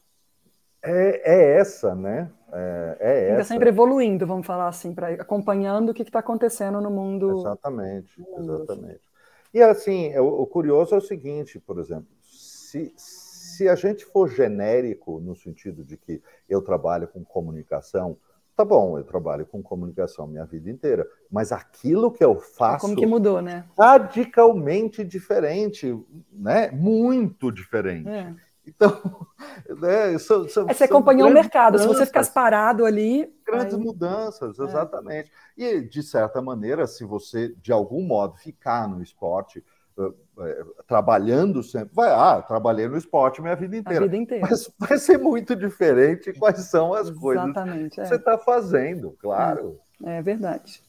é, 0.84 1.34
é 1.34 1.58
essa, 1.58 1.96
né? 1.96 2.30
É, 2.52 2.98
é 3.00 3.32
Fica 3.32 3.44
sempre 3.44 3.70
evoluindo, 3.70 4.28
vamos 4.28 4.46
falar 4.46 4.68
assim, 4.68 4.94
pra, 4.94 5.10
acompanhando 5.10 5.90
o 5.90 5.94
que 5.94 6.04
está 6.04 6.20
acontecendo 6.20 6.80
no 6.80 6.92
mundo. 6.92 7.40
Exatamente, 7.40 8.24
exatamente. 8.38 9.02
E 9.54 9.62
assim, 9.62 10.16
o, 10.18 10.42
o 10.42 10.48
curioso 10.48 10.94
é 10.94 10.98
o 10.98 11.02
seguinte, 11.02 11.60
por 11.60 11.80
exemplo, 11.80 12.08
se, 12.22 12.94
se 12.96 13.70
a 13.70 13.76
gente 13.76 14.06
for 14.06 14.28
genérico 14.28 15.20
no 15.20 15.36
sentido 15.36 15.84
de 15.84 15.98
que 15.98 16.22
eu 16.48 16.62
trabalho 16.62 17.08
com 17.08 17.24
comunicação, 17.24 18.18
tá 18.56 18.64
bom, 18.64 18.98
eu 18.98 19.04
trabalho 19.04 19.46
com 19.46 19.62
comunicação 19.62 20.26
minha 20.28 20.46
vida 20.46 20.70
inteira, 20.70 21.06
mas 21.30 21.52
aquilo 21.52 22.12
que 22.12 22.24
eu 22.24 22.40
faço 22.40 22.86
como 22.86 22.96
que 22.96 23.06
mudou, 23.06 23.42
né? 23.42 23.66
Radicalmente 23.78 25.04
diferente, 25.04 25.98
né? 26.32 26.72
Muito 26.72 27.52
diferente. 27.52 28.08
É. 28.08 28.34
Então, 28.68 29.00
né, 29.80 30.18
são, 30.18 30.48
são, 30.48 30.68
é 30.70 30.74
você 30.74 30.86
acompanhou 30.86 31.30
o 31.30 31.34
mercado. 31.34 31.78
Se 31.78 31.88
você 31.88 32.06
ficasse 32.06 32.32
parado 32.32 32.86
ali. 32.86 33.32
Grandes 33.46 33.76
aí... 33.76 33.80
mudanças, 33.80 34.58
é. 34.58 34.64
exatamente. 34.64 35.32
É. 35.58 35.76
E, 35.76 35.82
de 35.82 36.02
certa 36.02 36.42
maneira, 36.42 36.88
se 36.88 37.04
você, 37.04 37.54
de 37.62 37.72
algum 37.72 38.02
modo, 38.02 38.38
ficar 38.38 38.88
no 38.88 39.02
esporte, 39.02 39.64
trabalhando 40.88 41.64
sempre, 41.64 41.90
vai, 41.94 42.10
ah, 42.10 42.42
trabalhei 42.42 42.88
no 42.88 42.98
esporte 42.98 43.42
minha 43.42 43.56
vida 43.56 43.78
inteira. 43.78 44.00
A 44.00 44.08
vida 44.08 44.18
inteira. 44.18 44.48
Mas 44.50 44.70
vai 44.78 44.98
ser 44.98 45.18
muito 45.18 45.56
diferente 45.56 46.34
quais 46.34 46.60
são 46.66 46.94
as 46.94 47.10
coisas 47.12 47.52
que 47.92 48.02
é. 48.02 48.06
você 48.06 48.16
está 48.16 48.38
fazendo, 48.38 49.16
claro. 49.20 49.80
É, 50.04 50.18
é 50.18 50.22
verdade. 50.22 50.84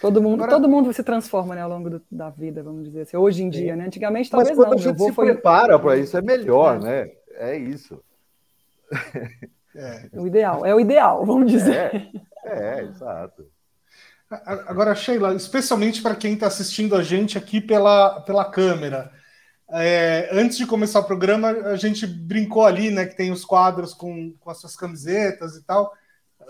Todo 0.00 0.22
mundo, 0.22 0.44
Agora, 0.44 0.50
todo 0.50 0.68
mundo 0.68 0.92
se 0.92 1.02
transforma 1.02 1.54
né, 1.54 1.62
ao 1.62 1.68
longo 1.70 1.88
do, 1.88 2.02
da 2.10 2.28
vida, 2.28 2.62
vamos 2.62 2.84
dizer 2.84 3.02
assim. 3.02 3.16
Hoje 3.16 3.42
em 3.42 3.48
dia, 3.48 3.74
né? 3.74 3.86
Antigamente 3.86 4.30
talvez 4.30 4.50
Mas 4.50 4.58
quando 4.58 4.72
não. 4.72 4.78
a 4.78 4.82
gente 4.82 5.02
se 5.02 5.12
foi... 5.12 5.32
prepara 5.32 5.78
para 5.78 5.96
isso, 5.96 6.16
é 6.16 6.22
melhor, 6.22 6.76
é. 6.76 6.78
né? 6.80 7.12
É 7.34 7.56
isso. 7.56 8.02
É. 9.74 10.08
O 10.14 10.26
ideal, 10.26 10.64
é 10.64 10.74
o 10.74 10.80
ideal, 10.80 11.24
vamos 11.26 11.50
dizer. 11.50 12.10
É, 12.44 12.78
é 12.78 12.82
exato. 12.84 13.46
Agora, 14.28 14.94
Sheila, 14.94 15.34
especialmente 15.34 16.02
para 16.02 16.16
quem 16.16 16.34
está 16.34 16.48
assistindo 16.48 16.96
a 16.96 17.02
gente 17.02 17.38
aqui 17.38 17.60
pela, 17.60 18.20
pela 18.22 18.44
câmera, 18.44 19.12
é, 19.68 20.28
antes 20.32 20.56
de 20.56 20.66
começar 20.66 21.00
o 21.00 21.04
programa, 21.04 21.50
a 21.50 21.76
gente 21.76 22.06
brincou 22.06 22.64
ali, 22.64 22.90
né? 22.90 23.06
Que 23.06 23.16
tem 23.16 23.30
os 23.30 23.44
quadros 23.44 23.94
com, 23.94 24.32
com 24.40 24.50
as 24.50 24.58
suas 24.58 24.76
camisetas 24.76 25.56
e 25.56 25.62
tal. 25.62 25.92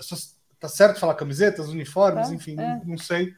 Suas, 0.00 0.38
tá 0.58 0.68
certo 0.68 1.00
falar 1.00 1.14
camisetas, 1.14 1.68
uniformes, 1.68 2.30
é, 2.30 2.34
enfim, 2.34 2.58
é. 2.58 2.80
não 2.84 2.98
sei. 2.98 3.34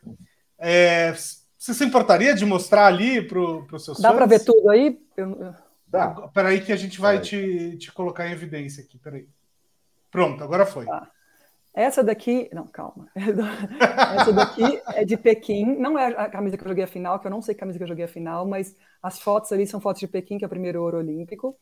É, 0.59 1.13
você 1.13 1.75
se 1.75 1.85
importaria 1.85 2.35
de 2.35 2.45
mostrar 2.45 2.87
ali 2.87 3.23
para 3.23 3.41
os 3.41 3.85
seus 3.85 4.01
Dá 4.01 4.13
para 4.13 4.27
ver 4.27 4.45
tudo 4.45 4.69
aí? 4.71 5.01
Eu... 5.17 5.55
Dá. 5.87 6.11
Peraí 6.35 6.61
que 6.61 6.73
a 6.73 6.77
gente 6.77 7.01
vai 7.01 7.21
te, 7.21 7.77
te 7.79 7.91
colocar 7.93 8.29
em 8.29 8.33
evidência 8.33 8.83
aqui, 8.85 8.99
peraí. 8.99 9.29
Pronto, 10.11 10.43
agora 10.45 10.67
foi. 10.67 10.87
Tá. 10.87 11.11
Essa 11.79 12.03
daqui, 12.03 12.51
não, 12.53 12.67
calma. 12.67 13.09
Essa 13.15 14.33
daqui 14.33 14.83
é 14.97 15.05
de 15.05 15.17
Pequim. 15.17 15.77
Não 15.77 15.97
é 15.97 16.09
a 16.09 16.29
camisa 16.29 16.57
que 16.57 16.65
eu 16.65 16.69
joguei 16.69 16.83
a 16.83 16.89
final, 16.89 17.21
que 17.21 17.29
eu 17.29 17.31
não 17.31 17.41
sei 17.41 17.55
que 17.55 17.61
camisa 17.61 17.79
que 17.79 17.85
eu 17.85 17.89
joguei 17.89 18.05
a 18.05 18.09
final, 18.09 18.45
mas 18.45 18.75
as 19.01 19.21
fotos 19.21 19.53
ali 19.53 19.65
são 19.65 19.81
fotos 19.81 20.01
de 20.01 20.09
Pequim, 20.09 20.39
que 20.39 20.45
é 20.45 20.49
o 20.49 20.51
primeiro 20.51 20.83
ouro 20.83 20.99
olímpico. 20.99 21.57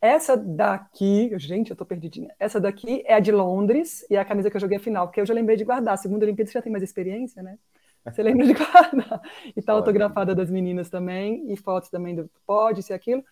Essa 0.00 0.34
daqui, 0.34 1.30
gente, 1.38 1.70
eu 1.70 1.76
tô 1.76 1.84
perdidinha. 1.84 2.34
Essa 2.38 2.58
daqui 2.58 3.02
é 3.04 3.12
a 3.12 3.20
de 3.20 3.32
Londres 3.32 4.06
e 4.08 4.16
é 4.16 4.18
a 4.18 4.24
camisa 4.24 4.48
que 4.48 4.56
eu 4.56 4.60
joguei 4.62 4.78
a 4.78 4.80
final, 4.80 5.08
porque 5.08 5.20
eu 5.20 5.26
já 5.26 5.34
lembrei 5.34 5.58
de 5.58 5.64
guardar. 5.64 5.98
Segunda 5.98 6.24
Olimpíada 6.24 6.50
você 6.50 6.54
já 6.54 6.62
tem 6.62 6.72
mais 6.72 6.82
experiência, 6.82 7.42
né? 7.42 7.58
Você 8.02 8.22
lembra 8.22 8.46
de 8.46 8.54
guardar. 8.56 9.20
E 9.54 9.60
tá 9.60 9.74
autografada 9.74 10.34
das 10.34 10.50
meninas 10.50 10.88
também, 10.88 11.52
e 11.52 11.56
fotos 11.58 11.90
também 11.90 12.14
do 12.14 12.30
pode, 12.46 12.82
se 12.82 12.94
aquilo. 12.94 13.22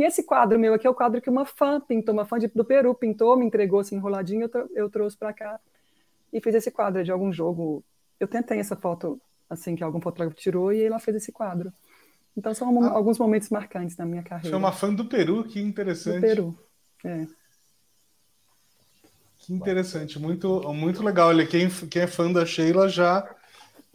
E 0.00 0.02
esse 0.02 0.22
quadro 0.22 0.58
meu 0.58 0.72
aqui 0.72 0.86
é 0.86 0.90
o 0.90 0.94
quadro 0.94 1.20
que 1.20 1.28
uma 1.28 1.44
fã 1.44 1.78
pintou, 1.78 2.14
uma 2.14 2.24
fã 2.24 2.38
de, 2.38 2.48
do 2.48 2.64
Peru 2.64 2.94
pintou, 2.94 3.36
me 3.36 3.44
entregou 3.44 3.80
assim 3.80 3.96
enroladinho, 3.96 4.48
eu, 4.50 4.70
eu 4.74 4.88
trouxe 4.88 5.14
para 5.14 5.30
cá 5.30 5.60
e 6.32 6.40
fiz 6.40 6.54
esse 6.54 6.70
quadro 6.70 7.04
de 7.04 7.12
algum 7.12 7.30
jogo. 7.30 7.84
Eu 8.18 8.26
tentei 8.26 8.58
essa 8.58 8.74
foto 8.74 9.20
assim 9.50 9.76
que 9.76 9.84
algum 9.84 10.00
fotógrafo 10.00 10.34
tirou 10.40 10.72
e 10.72 10.82
ela 10.82 10.98
fez 10.98 11.18
esse 11.18 11.30
quadro. 11.30 11.70
Então 12.34 12.54
são 12.54 12.82
ah, 12.82 12.92
alguns 12.92 13.18
momentos 13.18 13.50
marcantes 13.50 13.94
na 13.98 14.06
minha 14.06 14.22
carreira. 14.22 14.48
Foi 14.48 14.58
uma 14.58 14.72
fã 14.72 14.90
do 14.94 15.04
Peru, 15.04 15.44
que 15.44 15.60
interessante. 15.60 16.14
Do 16.14 16.20
Peru, 16.22 16.58
é. 17.04 17.26
Que 19.36 19.52
interessante, 19.52 20.18
muito, 20.18 20.62
muito 20.72 21.02
legal. 21.02 21.28
Olha, 21.28 21.46
quem, 21.46 21.68
quem 21.68 22.00
é 22.00 22.06
fã 22.06 22.32
da 22.32 22.46
Sheila 22.46 22.88
já 22.88 23.22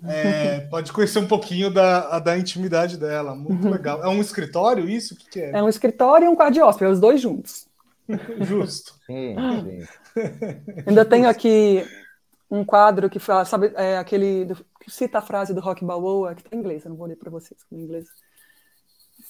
é, 0.04 0.62
pode 0.62 0.92
conhecer 0.92 1.20
um 1.20 1.28
pouquinho 1.28 1.72
da, 1.72 2.20
da 2.20 2.38
intimidade 2.38 2.98
dela. 2.98 3.36
Muito 3.36 3.70
legal. 3.70 4.04
É 4.04 4.08
um 4.08 4.20
escritório 4.20 4.90
isso? 4.90 5.14
O 5.14 5.18
que, 5.18 5.30
que 5.30 5.40
é? 5.42 5.52
É 5.52 5.64
um 5.64 5.70
escritório 5.70 6.26
e 6.26 6.30
um 6.30 6.36
quarto 6.36 6.54
de 6.54 6.62
hóspede, 6.62 6.92
os 6.92 7.00
dois 7.00 7.22
juntos. 7.22 7.68
Justo. 8.42 8.94
Sim, 9.06 9.36
sim. 9.64 10.84
Ainda 10.86 11.06
tenho 11.06 11.28
aqui 11.28 11.86
um 12.50 12.64
quadro 12.64 13.10
que 13.10 13.20
fala, 13.20 13.46
sabe, 13.46 13.72
é 13.76 13.98
aquele 13.98 14.46
do, 14.46 14.56
que 14.80 14.92
cita 14.92 15.18
a 15.18 15.22
frase 15.22 15.54
do 15.54 15.62
Rock 15.62 15.84
Balboa, 15.84 16.36
que 16.36 16.42
está 16.42 16.56
em 16.56 16.60
inglês, 16.60 16.86
eu 16.86 16.90
não 16.90 16.98
vou 16.98 17.08
ler 17.08 17.16
para 17.16 17.32
vocês 17.32 17.60
em 17.72 17.82
inglês. 17.82 18.06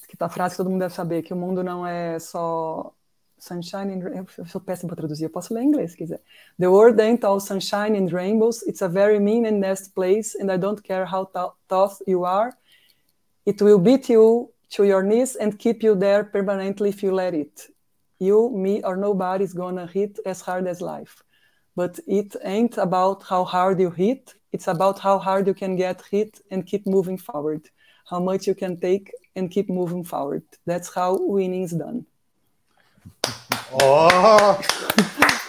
Que 0.07 0.17
tá 0.17 0.25
a 0.25 0.29
frase 0.29 0.53
que 0.53 0.57
todo 0.57 0.69
mundo 0.69 0.81
deve 0.81 0.93
saber, 0.93 1.23
que 1.23 1.33
o 1.33 1.37
mundo 1.37 1.63
não 1.63 1.85
é 1.85 2.19
só 2.19 2.93
sunshine 3.37 3.91
and 3.91 4.27
eu 4.37 4.45
sou 4.45 4.61
péssimo 4.61 4.89
para 4.89 4.97
traduzir, 4.97 5.25
eu 5.25 5.29
posso 5.29 5.53
ler 5.53 5.61
em 5.61 5.67
inglês 5.67 5.91
se 5.91 5.97
quiser. 5.97 6.21
The 6.59 6.67
world 6.67 6.99
ain't 7.01 7.23
all 7.25 7.39
sunshine 7.39 7.95
and 7.95 8.07
rainbows. 8.11 8.63
It's 8.63 8.81
a 8.81 8.87
very 8.87 9.19
mean 9.19 9.45
and 9.45 9.59
nasty 9.59 9.91
place, 9.91 10.35
and 10.35 10.51
I 10.51 10.57
don't 10.57 10.81
care 10.81 11.05
how 11.05 11.29
tough 11.67 12.01
you 12.07 12.25
are. 12.25 12.53
It 13.45 13.61
will 13.61 13.79
beat 13.79 14.09
you 14.09 14.51
to 14.71 14.83
your 14.83 15.03
knees 15.03 15.35
and 15.35 15.57
keep 15.57 15.83
you 15.83 15.95
there 15.95 16.23
permanently 16.23 16.89
if 16.89 17.03
you 17.03 17.13
let 17.13 17.33
it. 17.33 17.69
You, 18.19 18.49
me, 18.49 18.81
or 18.83 18.95
nobody's 18.95 19.53
gonna 19.53 19.87
hit 19.87 20.19
as 20.25 20.41
hard 20.41 20.67
as 20.67 20.81
life. 20.81 21.21
But 21.75 21.99
it 22.07 22.35
ain't 22.43 22.77
about 22.77 23.23
how 23.23 23.43
hard 23.43 23.79
you 23.79 23.91
hit. 23.91 24.33
It's 24.51 24.67
about 24.67 24.99
how 24.99 25.19
hard 25.19 25.47
you 25.47 25.53
can 25.53 25.75
get 25.75 26.01
hit 26.09 26.39
and 26.49 26.65
keep 26.65 26.87
moving 26.87 27.17
forward. 27.17 27.69
How 28.09 28.19
much 28.19 28.47
you 28.47 28.55
can 28.55 28.79
take 28.79 29.11
and 29.35 29.51
keep 29.51 29.69
moving 29.69 30.03
forward. 30.03 30.43
That's 30.65 30.93
how 30.93 31.17
winning's 31.19 31.73
done. 31.73 32.05
Oh! 33.71 34.61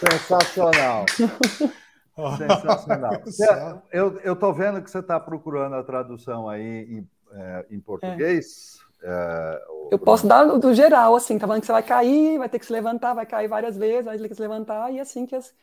Sensacional. 0.00 1.04
Sensacional. 2.38 3.22
Eu, 3.92 4.18
eu 4.20 4.34
tô 4.34 4.52
vendo 4.52 4.82
que 4.82 4.90
você 4.90 5.00
está 5.00 5.20
procurando 5.20 5.74
a 5.74 5.82
tradução 5.82 6.48
aí 6.48 6.62
em, 6.62 7.08
é, 7.32 7.66
em 7.70 7.78
português. 7.78 8.78
É. 8.82 8.86
É, 9.08 9.62
eu 9.92 9.98
posso 9.98 10.26
dar 10.26 10.44
do 10.44 10.74
geral, 10.74 11.14
assim, 11.14 11.38
tá 11.38 11.46
falando 11.46 11.60
que 11.60 11.66
você 11.66 11.72
vai 11.72 11.82
cair, 11.82 12.38
vai 12.38 12.48
ter 12.48 12.58
que 12.58 12.66
se 12.66 12.72
levantar, 12.72 13.14
vai 13.14 13.26
cair 13.26 13.46
várias 13.46 13.76
vezes, 13.76 14.06
vai 14.06 14.18
ter 14.18 14.28
que 14.28 14.34
se 14.34 14.40
levantar, 14.40 14.90
e 14.90 14.98
assim 14.98 15.26
que 15.26 15.36
as, 15.36 15.54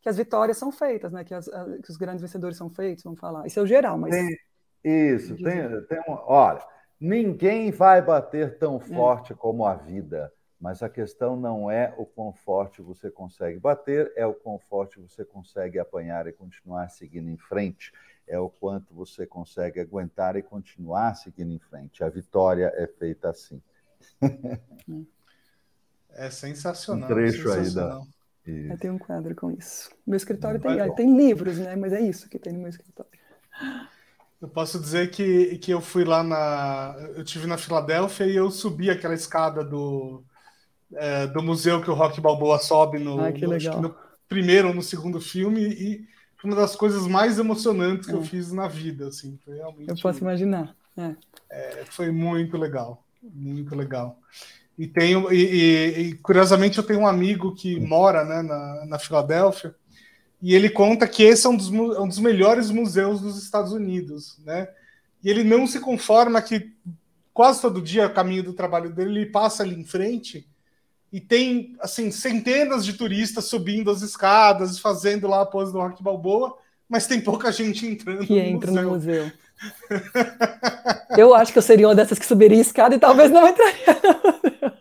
que 0.00 0.08
as 0.08 0.16
vitórias 0.16 0.58
são 0.58 0.72
feitas, 0.72 1.12
né? 1.12 1.22
Que, 1.24 1.32
as, 1.32 1.46
que 1.46 1.90
os 1.90 1.96
grandes 1.96 2.20
vencedores 2.20 2.56
são 2.56 2.68
feitos, 2.68 3.04
vamos 3.04 3.20
falar. 3.20 3.46
Isso 3.46 3.58
é 3.60 3.62
o 3.62 3.66
geral, 3.66 3.96
mas. 3.96 4.10
Tem, 4.10 4.36
isso, 4.84 5.36
tem, 5.36 5.86
tem 5.86 6.00
um, 6.08 6.18
olha, 6.26 6.62
ninguém 7.00 7.70
vai 7.70 8.02
bater 8.02 8.58
tão 8.58 8.76
é. 8.76 8.80
forte 8.80 9.34
como 9.34 9.64
a 9.64 9.74
vida 9.74 10.32
mas 10.66 10.82
a 10.82 10.88
questão 10.88 11.36
não 11.36 11.70
é 11.70 11.94
o 11.96 12.04
quão 12.04 12.32
forte 12.32 12.82
você 12.82 13.08
consegue 13.08 13.56
bater, 13.56 14.12
é 14.16 14.26
o 14.26 14.34
quão 14.34 14.58
forte 14.58 14.98
você 14.98 15.24
consegue 15.24 15.78
apanhar 15.78 16.26
e 16.26 16.32
continuar 16.32 16.88
seguindo 16.88 17.30
em 17.30 17.36
frente. 17.36 17.92
É 18.26 18.36
o 18.36 18.50
quanto 18.50 18.92
você 18.92 19.24
consegue 19.24 19.78
aguentar 19.78 20.34
e 20.34 20.42
continuar 20.42 21.14
seguindo 21.14 21.52
em 21.52 21.60
frente. 21.60 22.02
A 22.02 22.08
vitória 22.08 22.72
é 22.74 22.88
feita 22.88 23.30
assim. 23.30 23.62
É 26.18 26.30
sensacional. 26.30 27.10
Um 27.10 27.14
trecho 27.14 27.48
sensacional. 27.52 28.06
aí 28.46 28.62
da. 28.66 28.74
Eu 28.74 28.78
tenho 28.78 28.94
um 28.94 28.98
quadro 28.98 29.34
com 29.34 29.50
isso. 29.50 29.90
Meu 30.06 30.16
escritório 30.16 30.58
tem, 30.58 30.94
tem 30.94 31.14
livros, 31.14 31.58
né? 31.58 31.76
Mas 31.76 31.92
é 31.92 32.00
isso 32.00 32.26
que 32.26 32.38
tem 32.38 32.54
no 32.54 32.60
meu 32.60 32.70
escritório. 32.70 33.12
Eu 34.40 34.48
posso 34.48 34.80
dizer 34.80 35.10
que, 35.10 35.58
que 35.58 35.70
eu 35.70 35.80
fui 35.82 36.04
lá 36.04 36.22
na. 36.22 36.96
Eu 37.14 37.22
tive 37.22 37.46
na 37.46 37.58
Filadélfia 37.58 38.24
e 38.24 38.34
eu 38.34 38.50
subi 38.50 38.90
aquela 38.90 39.14
escada 39.14 39.62
do, 39.62 40.24
é, 40.94 41.26
do 41.26 41.42
museu 41.42 41.82
que 41.82 41.90
o 41.90 41.94
Rock 41.94 42.20
Balboa 42.20 42.58
sobe 42.58 42.98
no, 42.98 43.20
ah, 43.20 43.30
no, 43.30 43.80
no, 43.82 43.96
primeiro 44.28 44.68
ou 44.68 44.74
no 44.74 44.82
segundo 44.82 45.20
filme 45.20 45.62
e 45.62 46.06
foi 46.36 46.50
uma 46.50 46.56
das 46.56 46.76
coisas 46.76 47.06
mais 47.06 47.38
emocionantes 47.38 48.06
que 48.06 48.12
é. 48.12 48.16
eu 48.16 48.22
fiz 48.22 48.52
na 48.52 48.68
vida, 48.68 49.08
assim, 49.08 49.38
foi 49.44 49.56
realmente. 49.56 49.88
Eu 49.88 49.96
posso 49.96 50.20
imaginar. 50.20 50.76
É. 50.96 51.14
é 51.50 51.84
foi 51.86 52.10
muito 52.10 52.56
legal, 52.56 53.04
muito 53.22 53.74
legal. 53.74 54.18
E 54.78 54.86
tenho 54.86 55.32
e, 55.32 55.36
e, 55.36 56.00
e, 56.00 56.14
curiosamente 56.16 56.78
eu 56.78 56.84
tenho 56.84 57.00
um 57.00 57.06
amigo 57.06 57.54
que 57.54 57.80
mora 57.80 58.24
né, 58.24 58.42
na, 58.42 58.86
na 58.86 58.98
Filadélfia 58.98 59.74
e 60.42 60.54
ele 60.54 60.68
conta 60.68 61.08
que 61.08 61.22
esse 61.22 61.46
é 61.46 61.50
um 61.50 61.56
dos, 61.56 61.72
é 61.72 62.00
um 62.00 62.08
dos 62.08 62.18
melhores 62.18 62.70
museus 62.70 63.20
dos 63.20 63.42
Estados 63.42 63.72
Unidos, 63.72 64.38
né? 64.44 64.68
E 65.24 65.30
ele 65.30 65.42
não 65.42 65.66
se 65.66 65.80
conforma 65.80 66.42
que 66.42 66.72
quase 67.32 67.60
todo 67.60 67.82
dia, 67.82 68.08
caminho 68.08 68.42
do 68.42 68.52
trabalho 68.52 68.90
dele, 68.90 69.20
ele 69.20 69.26
passa 69.30 69.62
ali 69.62 69.74
em 69.74 69.84
frente 69.84 70.46
e 71.12 71.20
tem 71.20 71.74
assim 71.80 72.10
centenas 72.10 72.84
de 72.84 72.92
turistas 72.94 73.44
subindo 73.46 73.90
as 73.90 74.02
escadas, 74.02 74.78
fazendo 74.78 75.26
lá 75.26 75.42
a 75.42 75.46
pose 75.46 75.72
do 75.72 75.78
Rock 75.78 76.02
Balboa, 76.02 76.56
mas 76.88 77.06
tem 77.06 77.20
pouca 77.20 77.50
gente 77.52 77.86
entrando 77.86 78.26
que 78.26 78.32
no 78.32 78.38
entra 78.38 78.70
museu. 78.70 78.82
no 78.82 78.90
museu. 78.90 79.32
eu 81.16 81.34
acho 81.34 81.52
que 81.52 81.58
eu 81.58 81.62
seria 81.62 81.88
uma 81.88 81.94
dessas 81.94 82.18
que 82.18 82.26
subiria 82.26 82.58
a 82.58 82.60
escada 82.60 82.94
e 82.94 82.98
talvez 82.98 83.30
não 83.30 83.48
entraria. 83.48 83.96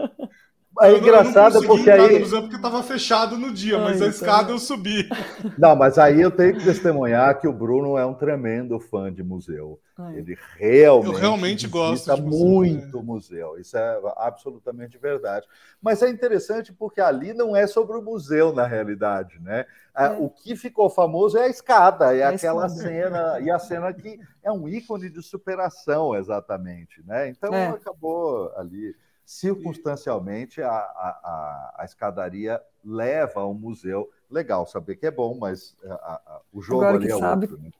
É 0.81 0.97
engraçado 0.97 1.65
porque 1.65 1.89
aí. 1.89 2.27
Porque 2.27 2.55
estava 2.55 2.83
fechado 2.83 3.37
no 3.37 3.53
dia, 3.53 3.77
mas 3.77 4.01
a 4.01 4.07
escada 4.07 4.51
eu 4.51 4.59
subi. 4.59 5.07
Não, 5.57 5.75
mas 5.75 5.97
aí 5.97 6.21
eu 6.21 6.31
tenho 6.31 6.57
que 6.57 6.63
testemunhar 6.63 7.39
que 7.39 7.47
o 7.47 7.53
Bruno 7.53 7.97
é 7.97 8.05
um 8.05 8.13
tremendo 8.13 8.79
fã 8.79 9.11
de 9.13 9.23
museu. 9.23 9.79
Ele 10.13 10.37
realmente, 10.57 11.07
eu 11.07 11.13
realmente 11.13 11.67
gosto 11.67 12.21
muito 12.21 13.01
museu. 13.01 13.53
museu. 13.53 13.59
Isso 13.59 13.77
é 13.77 14.01
absolutamente 14.17 14.97
verdade. 14.97 15.47
Mas 15.81 16.01
é 16.03 16.09
interessante 16.09 16.73
porque 16.73 16.99
ali 16.99 17.33
não 17.33 17.55
é 17.55 17.65
sobre 17.65 17.95
o 17.95 18.01
museu, 18.01 18.51
na 18.51 18.67
realidade, 18.67 19.39
né? 19.39 19.65
É. 19.95 20.09
O 20.09 20.29
que 20.29 20.57
ficou 20.57 20.89
famoso 20.89 21.37
é 21.37 21.43
a 21.43 21.49
escada, 21.49 22.13
é, 22.13 22.19
é 22.19 22.25
aquela 22.25 22.65
escada. 22.65 22.89
cena, 22.89 23.39
e 23.39 23.49
a 23.49 23.57
cena 23.57 23.93
que 23.93 24.19
é 24.43 24.51
um 24.51 24.67
ícone 24.67 25.09
de 25.09 25.21
superação, 25.21 26.13
exatamente, 26.13 27.01
né? 27.05 27.29
Então 27.29 27.53
é. 27.53 27.67
acabou 27.67 28.51
ali 28.57 28.93
circunstancialmente 29.25 30.61
a, 30.61 30.69
a, 30.69 31.73
a, 31.79 31.85
escadaria 31.85 32.61
leva 32.83 33.41
ao 33.41 33.53
museu. 33.53 34.09
Legal 34.29 34.67
saber 34.67 34.95
que 34.97 35.07
é 35.07 35.11
bom, 35.11 35.35
mas 35.37 35.75
a, 35.83 35.93
a, 35.93 36.41
o 36.53 36.61
jogo 36.61 36.83
Agora 36.83 36.97
ali 36.97 37.11
é 37.11 37.17
sabe. 37.17 37.47
outro. 37.47 37.61
Né? 37.61 37.71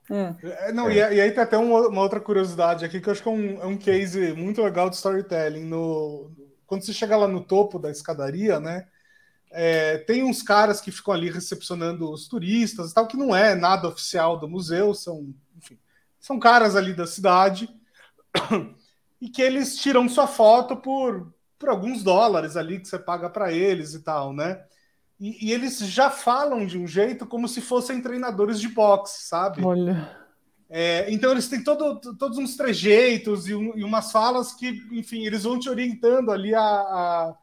É. 0.42 0.68
É, 0.68 0.72
não, 0.72 0.88
é. 0.88 0.94
E, 0.94 1.16
e, 1.16 1.20
aí 1.20 1.30
tem 1.30 1.42
até 1.42 1.56
uma, 1.56 1.88
uma, 1.88 2.02
outra 2.02 2.20
curiosidade 2.20 2.84
aqui 2.84 3.00
que 3.00 3.08
eu 3.08 3.12
acho 3.12 3.22
que 3.22 3.28
é 3.28 3.32
um, 3.32 3.62
é 3.62 3.66
um 3.66 3.76
case 3.76 4.32
muito 4.32 4.60
legal 4.62 4.90
de 4.90 4.96
storytelling. 4.96 5.64
No, 5.64 6.30
quando 6.66 6.84
você 6.84 6.92
chega 6.92 7.16
lá 7.16 7.28
no 7.28 7.42
topo 7.42 7.78
da 7.78 7.90
escadaria, 7.90 8.58
né? 8.58 8.88
É, 9.50 9.98
tem 9.98 10.24
uns 10.24 10.42
caras 10.42 10.80
que 10.80 10.90
ficam 10.90 11.14
ali 11.14 11.30
recepcionando 11.30 12.10
os 12.10 12.26
turistas 12.26 12.92
tal, 12.92 13.06
que 13.06 13.16
não 13.16 13.34
é 13.34 13.54
nada 13.54 13.88
oficial 13.88 14.38
do 14.38 14.48
museu, 14.48 14.92
são, 14.92 15.32
enfim, 15.56 15.78
São 16.20 16.38
caras 16.38 16.74
ali 16.74 16.92
da 16.92 17.06
cidade 17.06 17.68
e 19.20 19.28
que 19.28 19.40
eles 19.40 19.76
tiram 19.76 20.08
sua 20.08 20.26
foto 20.26 20.76
por, 20.76 21.32
por 21.58 21.68
alguns 21.68 22.02
dólares 22.02 22.56
ali 22.56 22.78
que 22.80 22.88
você 22.88 22.98
paga 22.98 23.30
para 23.30 23.52
eles 23.52 23.94
e 23.94 24.02
tal, 24.02 24.32
né? 24.32 24.62
E, 25.18 25.46
e, 25.46 25.52
eles 25.52 25.78
já 25.78 26.10
falam 26.10 26.66
de 26.66 26.78
um 26.78 26.86
jeito 26.86 27.26
como 27.26 27.48
se 27.48 27.62
fossem 27.62 28.02
treinadores 28.02 28.60
de 28.60 28.68
boxe, 28.68 29.26
sabe? 29.26 29.64
Olha. 29.64 30.14
É, 30.68 31.10
então 31.10 31.30
eles 31.30 31.48
têm 31.48 31.62
todo, 31.62 32.00
todos 32.16 32.36
uns 32.38 32.56
trejeitos 32.56 33.46
e, 33.46 33.52
e, 33.52 33.84
umas 33.84 34.12
falas 34.12 34.52
que, 34.52 34.68
enfim, 34.92 35.24
eles 35.24 35.44
vão 35.44 35.58
te 35.58 35.70
orientando 35.70 36.30
ali 36.30 36.54
a, 36.54 36.60
a, 36.60 37.34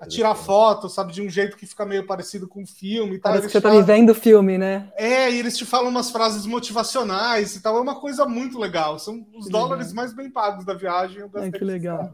a 0.00 0.06
tirar 0.06 0.34
foto, 0.34 0.88
sabe, 0.88 1.12
de 1.12 1.20
um 1.20 1.28
jeito 1.28 1.56
que 1.56 1.66
fica 1.66 1.84
meio 1.84 2.06
parecido 2.06 2.46
com 2.46 2.62
o 2.62 2.66
filme. 2.66 3.16
E 3.16 3.18
tal. 3.18 3.32
Parece 3.32 3.48
que 3.48 3.52
você 3.52 3.60
tá 3.60 3.70
vivendo 3.70 4.10
o 4.10 4.14
filme, 4.14 4.56
né? 4.56 4.92
É, 4.96 5.30
e 5.30 5.38
eles 5.38 5.56
te 5.56 5.64
falam 5.64 5.88
umas 5.90 6.10
frases 6.10 6.46
motivacionais 6.46 7.56
e 7.56 7.62
tal. 7.62 7.76
É 7.76 7.80
uma 7.80 8.00
coisa 8.00 8.24
muito 8.26 8.58
legal. 8.58 8.98
São 8.98 9.26
os 9.34 9.46
que 9.46 9.52
dólares 9.52 9.88
legal. 9.88 10.04
mais 10.04 10.14
bem 10.14 10.30
pagos 10.30 10.64
da 10.64 10.74
viagem. 10.74 11.18
Eu 11.20 11.30
é, 11.34 11.50
que 11.50 11.64
legal. 11.64 12.12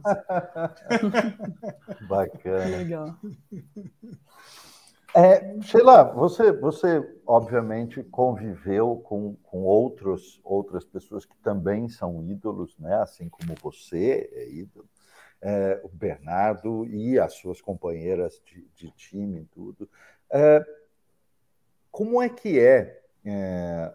Bacana. 2.09 2.65
Que 2.65 2.77
legal. 2.77 3.16
É, 5.16 5.61
Sheila, 5.62 6.12
você, 6.12 6.51
você 6.51 7.01
obviamente 7.24 8.02
conviveu 8.02 8.97
com, 9.05 9.36
com 9.44 9.62
outros, 9.62 10.40
outras 10.43 10.85
pessoas 10.85 11.24
que 11.24 11.36
também 11.36 11.89
são 11.89 12.20
ídolos, 12.28 12.77
né? 12.81 12.97
assim 12.97 13.28
como 13.28 13.55
você 13.62 14.28
é 14.32 14.51
ídolo, 14.51 14.89
é, 15.45 15.79
o 15.85 15.89
Bernardo 15.89 16.87
e 16.87 17.19
as 17.19 17.35
suas 17.35 17.61
companheiras 17.61 18.41
de, 18.47 18.66
de 18.75 18.91
time 18.93 19.43
e 19.43 19.45
tudo. 19.45 19.87
É, 20.31 20.65
como 21.91 22.21
é 22.21 22.31
que 22.31 22.59
é, 22.59 23.03
é 23.27 23.95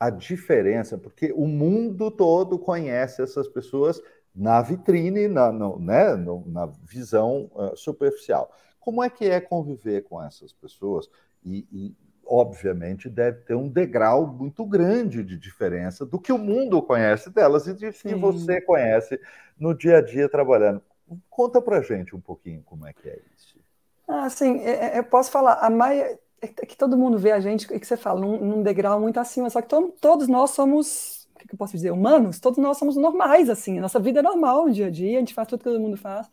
a 0.00 0.10
diferença? 0.10 0.98
Porque 0.98 1.32
o 1.32 1.46
mundo 1.46 2.10
todo 2.10 2.58
conhece 2.58 3.22
essas 3.22 3.46
pessoas 3.46 4.02
na 4.34 4.60
vitrine, 4.60 5.28
na, 5.28 5.52
no, 5.52 5.78
né, 5.78 6.16
no, 6.16 6.44
na 6.46 6.66
visão 6.66 7.48
uh, 7.54 7.76
superficial. 7.76 8.52
Como 8.80 9.02
é 9.02 9.08
que 9.08 9.26
é 9.26 9.40
conviver 9.40 10.02
com 10.02 10.20
essas 10.20 10.52
pessoas? 10.52 11.08
E, 11.44 11.66
e, 11.70 11.96
obviamente, 12.30 13.08
deve 13.08 13.40
ter 13.40 13.56
um 13.56 13.68
degrau 13.68 14.24
muito 14.24 14.64
grande 14.64 15.24
de 15.24 15.36
diferença 15.36 16.06
do 16.06 16.16
que 16.16 16.32
o 16.32 16.38
mundo 16.38 16.80
conhece 16.80 17.28
delas 17.28 17.66
e 17.66 17.74
de 17.74 17.90
que 17.90 18.14
você 18.14 18.60
conhece 18.60 19.20
no 19.58 19.74
dia 19.74 19.98
a 19.98 20.00
dia 20.00 20.28
trabalhando. 20.28 20.80
Conta 21.28 21.60
para 21.60 21.82
gente 21.82 22.14
um 22.14 22.20
pouquinho 22.20 22.62
como 22.62 22.86
é 22.86 22.92
que 22.92 23.08
é 23.08 23.18
isso. 23.36 23.58
Ah, 24.06 24.30
sim, 24.30 24.60
é, 24.60 24.96
é, 24.96 24.98
eu 24.98 25.04
posso 25.04 25.28
falar, 25.28 25.54
a 25.54 25.68
Maia, 25.68 26.20
é 26.40 26.46
que 26.46 26.76
todo 26.76 26.96
mundo 26.96 27.18
vê 27.18 27.32
a 27.32 27.40
gente, 27.40 27.64
e 27.74 27.80
que 27.80 27.86
você 27.86 27.96
fala, 27.96 28.20
num, 28.20 28.38
num, 28.38 28.62
degrau 28.62 29.00
muito 29.00 29.18
acima, 29.18 29.50
só 29.50 29.60
que 29.60 29.68
to, 29.68 29.92
todos 30.00 30.28
nós 30.28 30.50
somos, 30.50 31.28
o 31.34 31.38
que 31.38 31.52
eu 31.52 31.58
posso 31.58 31.72
dizer, 31.72 31.90
humanos, 31.90 32.38
todos 32.38 32.58
nós 32.58 32.78
somos 32.78 32.96
normais, 32.96 33.50
assim, 33.50 33.78
a 33.78 33.82
nossa 33.82 33.98
vida 33.98 34.20
é 34.20 34.22
normal 34.22 34.66
no 34.66 34.72
dia 34.72 34.86
a 34.86 34.90
dia, 34.90 35.16
a 35.16 35.20
gente 35.20 35.34
faz 35.34 35.48
tudo 35.48 35.58
que 35.58 35.64
todo 35.64 35.80
mundo 35.80 35.96
faz, 35.96 36.28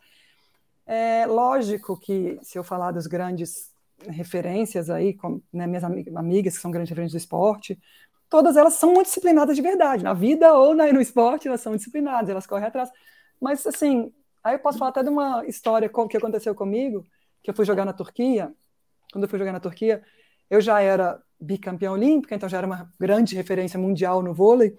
é 0.86 1.26
lógico 1.26 1.98
que, 1.98 2.38
se 2.42 2.56
eu 2.56 2.62
falar 2.62 2.92
das 2.92 3.06
grandes 3.06 3.76
referências 4.06 4.90
aí, 4.90 5.14
como 5.14 5.42
né, 5.52 5.66
minhas 5.66 5.84
amigas 5.84 6.56
que 6.56 6.62
são 6.62 6.70
grandes 6.70 6.90
referências 6.90 7.20
do 7.20 7.24
esporte, 7.24 7.78
todas 8.28 8.56
elas 8.56 8.74
são 8.74 8.92
muito 8.92 9.06
disciplinadas 9.06 9.56
de 9.56 9.62
verdade. 9.62 10.04
Na 10.04 10.14
vida 10.14 10.52
ou 10.54 10.74
na, 10.74 10.92
no 10.92 11.00
esporte, 11.00 11.48
elas 11.48 11.60
são 11.60 11.74
disciplinadas, 11.74 12.28
elas 12.28 12.46
correm 12.46 12.66
atrás. 12.66 12.90
Mas, 13.40 13.66
assim, 13.66 14.12
aí 14.42 14.54
eu 14.54 14.58
posso 14.58 14.78
falar 14.78 14.90
até 14.90 15.02
de 15.02 15.08
uma 15.08 15.44
história 15.46 15.88
que 15.88 16.16
aconteceu 16.16 16.54
comigo, 16.54 17.04
que 17.42 17.50
eu 17.50 17.54
fui 17.54 17.64
jogar 17.64 17.84
na 17.84 17.92
Turquia. 17.92 18.52
Quando 19.12 19.24
eu 19.24 19.28
fui 19.28 19.38
jogar 19.38 19.52
na 19.52 19.60
Turquia, 19.60 20.02
eu 20.50 20.60
já 20.60 20.80
era 20.80 21.20
bicampeã 21.40 21.92
olímpica, 21.92 22.34
então 22.34 22.48
já 22.48 22.58
era 22.58 22.66
uma 22.66 22.92
grande 22.98 23.34
referência 23.34 23.78
mundial 23.78 24.22
no 24.22 24.34
vôlei. 24.34 24.76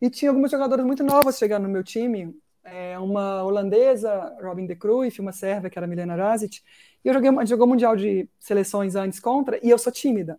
E 0.00 0.08
tinha 0.08 0.30
algumas 0.30 0.50
jogadoras 0.50 0.84
muito 0.84 1.02
novas 1.02 1.36
chegando 1.36 1.64
no 1.64 1.68
meu 1.68 1.84
time, 1.84 2.34
é, 2.64 2.98
uma 2.98 3.42
holandesa, 3.42 4.36
Robin 4.40 4.66
de 4.66 4.76
Cruyff, 4.76 5.20
uma 5.20 5.32
sérvia, 5.32 5.68
que 5.68 5.78
era 5.78 5.86
Milena 5.86 6.16
Razic, 6.16 6.62
e 7.04 7.08
eu 7.08 7.14
joguei, 7.14 7.46
jogou 7.46 7.66
mundial 7.66 7.96
de 7.96 8.28
seleções 8.38 8.94
antes 8.94 9.20
contra, 9.20 9.58
e 9.64 9.70
eu 9.70 9.78
sou 9.78 9.92
tímida. 9.92 10.38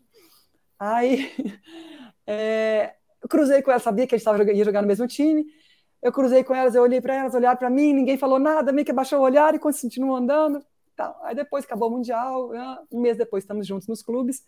Aí, 0.80 1.32
é, 2.26 2.94
eu 3.22 3.30
cruzei 3.30 3.62
com 3.62 3.72
ela, 3.72 3.80
sabia 3.80 4.08
que 4.08 4.16
a 4.16 4.18
gente 4.18 4.26
tava, 4.26 4.44
ia 4.52 4.66
jogar 4.66 4.82
no 4.82 4.88
mesmo 4.88 5.08
time, 5.08 5.46
eu 6.02 6.12
cruzei 6.12 6.44
com 6.44 6.56
elas, 6.56 6.74
eu 6.74 6.82
olhei 6.82 7.00
para 7.00 7.16
elas, 7.16 7.34
olharam 7.34 7.58
para 7.58 7.70
mim, 7.70 7.94
ninguém 7.94 8.18
falou 8.18 8.40
nada, 8.40 8.72
meio 8.72 8.86
que 8.86 8.92
abaixou 8.92 9.20
o 9.20 9.24
olhar 9.24 9.54
e 9.54 9.60
continuou 9.60 10.16
andando. 10.16 10.64
Tal. 10.96 11.20
Aí 11.24 11.36
depois 11.36 11.64
acabou 11.64 11.90
o 11.90 11.92
Mundial, 11.92 12.50
né, 12.50 12.78
um 12.92 13.00
mês 13.00 13.18
depois 13.18 13.44
estamos 13.44 13.66
juntos 13.66 13.88
nos 13.88 14.02
clubes, 14.02 14.44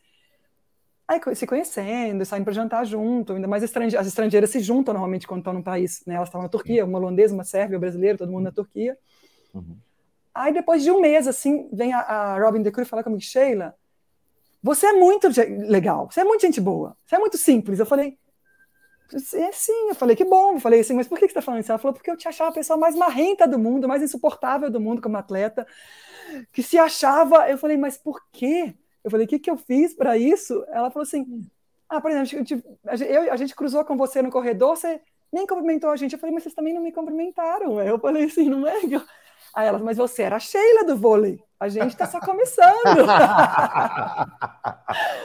Aí 1.07 1.19
se 1.35 1.45
conhecendo, 1.45 2.26
saindo 2.26 2.45
para 2.45 2.53
jantar 2.53 2.85
junto, 2.85 3.34
ainda 3.34 3.48
mais 3.48 3.61
estrange 3.61 3.98
as 3.98 4.07
estrangeiras 4.07 4.49
se 4.49 4.60
juntam 4.60 4.94
normalmente 4.94 5.27
quando 5.27 5.41
estão 5.41 5.53
no 5.53 5.61
país, 5.61 6.02
né? 6.07 6.15
Elas 6.15 6.30
estavam 6.30 6.44
na 6.44 6.49
Turquia, 6.49 6.85
uma 6.85 6.98
holandesa, 6.98 7.34
uma 7.34 7.44
sérvia, 7.44 7.77
um 7.77 7.81
brasileiro, 7.81 8.18
todo 8.18 8.31
mundo 8.31 8.45
na 8.45 8.52
Turquia. 8.52 8.98
Uhum. 9.53 9.77
Aí 10.34 10.53
depois 10.53 10.84
de 10.84 10.91
um 10.91 10.99
mês, 10.99 11.27
assim, 11.27 11.69
vem 11.72 11.93
a, 11.93 11.99
a 11.99 12.39
Robin 12.39 12.61
de 12.61 12.72
Cruz 12.72 12.88
falar 12.88 13.03
comigo, 13.03 13.22
Sheila, 13.22 13.76
você 14.61 14.88
é 14.88 14.93
muito 14.93 15.27
legal, 15.68 16.10
você 16.10 16.22
é 16.22 16.23
muito 16.23 16.41
gente 16.41 16.61
boa, 16.61 16.95
você 17.05 17.15
é 17.15 17.19
muito 17.19 17.38
simples. 17.38 17.80
Eu 17.80 17.85
falei, 17.85 18.18
é 19.14 19.51
sim, 19.51 19.89
eu 19.89 19.95
falei, 19.95 20.15
que 20.15 20.26
bom. 20.26 20.53
Eu 20.53 20.60
falei 20.60 20.80
assim, 20.80 20.93
mas 20.93 21.07
por 21.07 21.19
que 21.19 21.26
você 21.26 21.31
está 21.31 21.41
falando 21.41 21.61
isso? 21.61 21.72
Ela 21.72 21.80
falou, 21.80 21.93
porque 21.93 22.10
eu 22.10 22.18
te 22.18 22.27
achava 22.27 22.49
a 22.49 22.53
pessoa 22.53 22.77
mais 22.77 22.95
marrenta 22.95 23.47
do 23.47 23.60
mundo, 23.60 23.88
mais 23.88 24.01
insuportável 24.01 24.69
do 24.69 24.80
mundo 24.80 25.01
como 25.01 25.18
atleta, 25.18 25.68
que 26.51 26.64
se 26.64 26.77
achava. 26.77 27.49
Eu 27.49 27.57
falei, 27.57 27.77
mas 27.77 27.97
por 27.97 28.22
quê? 28.31 28.73
Eu 29.03 29.11
falei, 29.11 29.26
o 29.26 29.30
que, 29.30 29.39
que 29.39 29.51
eu 29.51 29.57
fiz 29.57 29.93
para 29.93 30.18
isso? 30.18 30.65
Ela 30.69 30.89
falou 30.89 31.03
assim: 31.03 31.45
ah, 31.89 32.01
por 32.01 32.10
exemplo, 32.10 32.64
eu, 33.07 33.31
a 33.31 33.35
gente 33.35 33.55
cruzou 33.55 33.84
com 33.85 33.97
você 33.97 34.22
no 34.22 34.31
corredor, 34.31 34.77
você 34.77 35.01
nem 35.31 35.45
cumprimentou 35.45 35.89
a 35.89 35.95
gente. 35.95 36.14
Eu 36.14 36.19
falei, 36.19 36.34
mas 36.34 36.43
vocês 36.43 36.55
também 36.55 36.73
não 36.73 36.81
me 36.81 36.91
cumprimentaram. 36.91 37.80
Eu 37.81 37.99
falei 37.99 38.23
assim, 38.23 38.49
não 38.49 38.68
é? 38.68 38.80
Aí 39.55 39.67
ela, 39.67 39.80
mas 39.80 39.97
você 39.97 40.23
era 40.23 40.38
a 40.38 40.39
Sheila 40.39 40.85
do 40.85 40.97
vôlei, 40.97 41.39
a 41.59 41.69
gente 41.69 41.91
está 41.91 42.07
só 42.07 42.19
começando. 42.19 42.73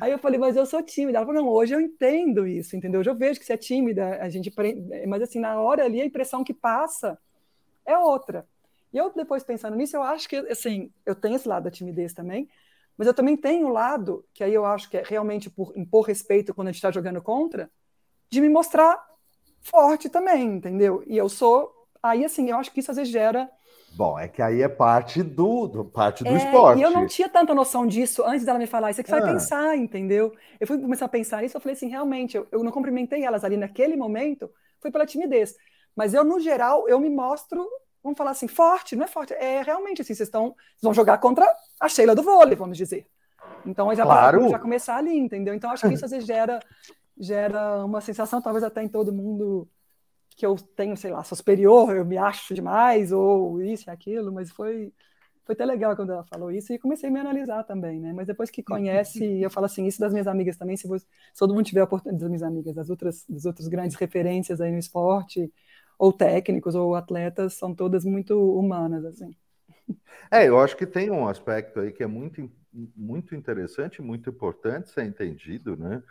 Aí 0.00 0.12
eu 0.12 0.18
falei, 0.18 0.38
mas 0.38 0.56
eu 0.56 0.66
sou 0.66 0.82
tímida. 0.82 1.18
Ela 1.18 1.26
falou, 1.26 1.42
não, 1.42 1.48
hoje 1.48 1.74
eu 1.74 1.80
entendo 1.80 2.46
isso, 2.46 2.76
entendeu? 2.76 3.00
Hoje 3.00 3.10
eu 3.10 3.16
vejo 3.16 3.40
que 3.40 3.46
você 3.46 3.54
é 3.54 3.56
tímida, 3.56 4.18
a 4.20 4.28
gente, 4.28 4.52
mas 5.06 5.22
assim, 5.22 5.40
na 5.40 5.60
hora 5.60 5.84
ali, 5.84 6.00
a 6.00 6.04
impressão 6.04 6.44
que 6.44 6.52
passa 6.52 7.18
é 7.86 7.96
outra. 7.96 8.46
E 8.92 8.98
eu, 8.98 9.10
depois 9.10 9.42
pensando 9.42 9.76
nisso, 9.76 9.96
eu 9.96 10.02
acho 10.02 10.28
que, 10.28 10.36
assim, 10.36 10.92
eu 11.06 11.14
tenho 11.14 11.36
esse 11.36 11.48
lado 11.48 11.64
da 11.64 11.70
timidez 11.70 12.12
também, 12.12 12.48
mas 12.96 13.06
eu 13.06 13.14
também 13.14 13.36
tenho 13.36 13.68
o 13.68 13.72
lado, 13.72 14.24
que 14.34 14.44
aí 14.44 14.52
eu 14.52 14.66
acho 14.66 14.90
que 14.90 14.98
é 14.98 15.02
realmente 15.02 15.48
por 15.48 15.72
impor 15.74 16.04
respeito 16.04 16.54
quando 16.54 16.68
a 16.68 16.72
gente 16.72 16.78
está 16.78 16.90
jogando 16.90 17.22
contra, 17.22 17.70
de 18.30 18.40
me 18.40 18.48
mostrar 18.48 19.02
forte 19.60 20.08
também, 20.08 20.44
entendeu? 20.44 21.02
E 21.06 21.16
eu 21.16 21.28
sou. 21.28 21.72
Aí, 22.02 22.24
assim, 22.24 22.50
eu 22.50 22.56
acho 22.56 22.72
que 22.72 22.80
isso 22.80 22.90
às 22.90 22.96
vezes 22.96 23.12
gera. 23.12 23.50
Bom, 23.94 24.18
é 24.18 24.26
que 24.26 24.40
aí 24.40 24.62
é 24.62 24.68
parte 24.68 25.22
do, 25.22 25.66
do 25.66 25.84
parte 25.84 26.24
do 26.24 26.30
é, 26.30 26.36
esporte. 26.36 26.80
E 26.80 26.82
eu 26.82 26.90
não 26.90 27.06
tinha 27.06 27.28
tanta 27.28 27.54
noção 27.54 27.86
disso 27.86 28.24
antes 28.24 28.44
dela 28.44 28.58
me 28.58 28.66
falar. 28.66 28.90
Isso 28.90 29.00
é 29.00 29.04
que 29.04 29.10
você 29.10 29.16
ah. 29.16 29.20
vai 29.20 29.32
pensar, 29.32 29.76
entendeu? 29.76 30.32
Eu 30.58 30.66
fui 30.66 30.78
começar 30.78 31.04
a 31.04 31.08
pensar 31.08 31.42
nisso, 31.42 31.56
eu 31.56 31.60
falei 31.60 31.74
assim, 31.74 31.88
realmente, 31.88 32.36
eu, 32.36 32.46
eu 32.50 32.64
não 32.64 32.72
cumprimentei 32.72 33.24
elas 33.24 33.44
ali 33.44 33.56
naquele 33.56 33.96
momento, 33.96 34.50
foi 34.80 34.90
pela 34.90 35.06
timidez. 35.06 35.54
Mas 35.94 36.14
eu, 36.14 36.24
no 36.24 36.40
geral, 36.40 36.88
eu 36.88 36.98
me 36.98 37.10
mostro 37.10 37.68
vamos 38.02 38.18
falar 38.18 38.32
assim, 38.32 38.48
forte, 38.48 38.96
não 38.96 39.04
é 39.04 39.08
forte, 39.08 39.32
é 39.34 39.62
realmente 39.62 40.02
assim, 40.02 40.14
vocês 40.14 40.26
estão, 40.26 40.46
vocês 40.48 40.82
vão 40.82 40.92
jogar 40.92 41.18
contra 41.18 41.46
a 41.78 41.88
Sheila 41.88 42.14
do 42.14 42.22
vôlei, 42.22 42.56
vamos 42.56 42.76
dizer. 42.76 43.06
Então 43.64 43.94
já 43.94 44.02
claro. 44.02 44.48
já 44.48 44.58
começar 44.58 44.96
ali, 44.96 45.16
entendeu? 45.16 45.54
Então 45.54 45.70
acho 45.70 45.86
que 45.86 45.94
isso 45.94 46.04
às 46.04 46.10
vezes 46.10 46.26
gera 46.26 46.58
gera 47.16 47.84
uma 47.84 48.00
sensação, 48.00 48.42
talvez 48.42 48.64
até 48.64 48.82
em 48.82 48.88
todo 48.88 49.12
mundo 49.12 49.68
que 50.36 50.46
eu 50.46 50.56
tenho, 50.56 50.96
sei 50.96 51.10
lá, 51.12 51.22
sou 51.24 51.36
superior, 51.36 51.94
eu 51.96 52.04
me 52.04 52.16
acho 52.18 52.54
demais 52.54 53.12
ou 53.12 53.62
isso 53.62 53.88
e 53.88 53.90
aquilo, 53.90 54.32
mas 54.32 54.50
foi 54.50 54.92
foi 55.44 55.54
até 55.54 55.64
legal 55.64 55.96
quando 55.96 56.12
ela 56.12 56.24
falou 56.24 56.50
isso 56.52 56.72
e 56.72 56.78
comecei 56.78 57.08
a 57.08 57.12
me 57.12 57.18
analisar 57.18 57.64
também, 57.64 57.98
né? 58.00 58.12
Mas 58.12 58.28
depois 58.28 58.48
que 58.50 58.62
conhece, 58.62 59.40
eu 59.40 59.50
falo 59.50 59.66
assim, 59.66 59.86
isso 59.86 59.98
das 60.00 60.12
minhas 60.12 60.28
amigas 60.28 60.56
também, 60.56 60.76
se, 60.76 60.86
você, 60.86 61.04
se 61.32 61.38
todo 61.40 61.52
mundo 61.54 61.66
tiver 61.66 61.80
a 61.80 61.84
oportunidade, 61.84 62.20
das 62.20 62.30
minhas 62.30 62.42
amigas, 62.44 62.74
das 62.74 62.88
outras, 62.90 63.24
das 63.28 63.44
outras 63.44 63.66
grandes 63.68 63.96
referências 63.96 64.60
aí 64.60 64.70
no 64.70 64.78
esporte, 64.78 65.52
ou 65.98 66.12
técnicos 66.12 66.74
ou 66.74 66.94
atletas 66.94 67.54
são 67.54 67.74
todas 67.74 68.04
muito 68.04 68.34
humanas 68.56 69.04
assim. 69.04 69.34
É, 70.30 70.48
eu 70.48 70.58
acho 70.58 70.76
que 70.76 70.86
tem 70.86 71.10
um 71.10 71.28
aspecto 71.28 71.80
aí 71.80 71.92
que 71.92 72.02
é 72.02 72.06
muito, 72.06 72.50
muito 72.72 73.34
interessante, 73.34 74.00
muito 74.00 74.30
importante 74.30 74.90
ser 74.90 75.04
entendido, 75.04 75.76
né? 75.76 76.02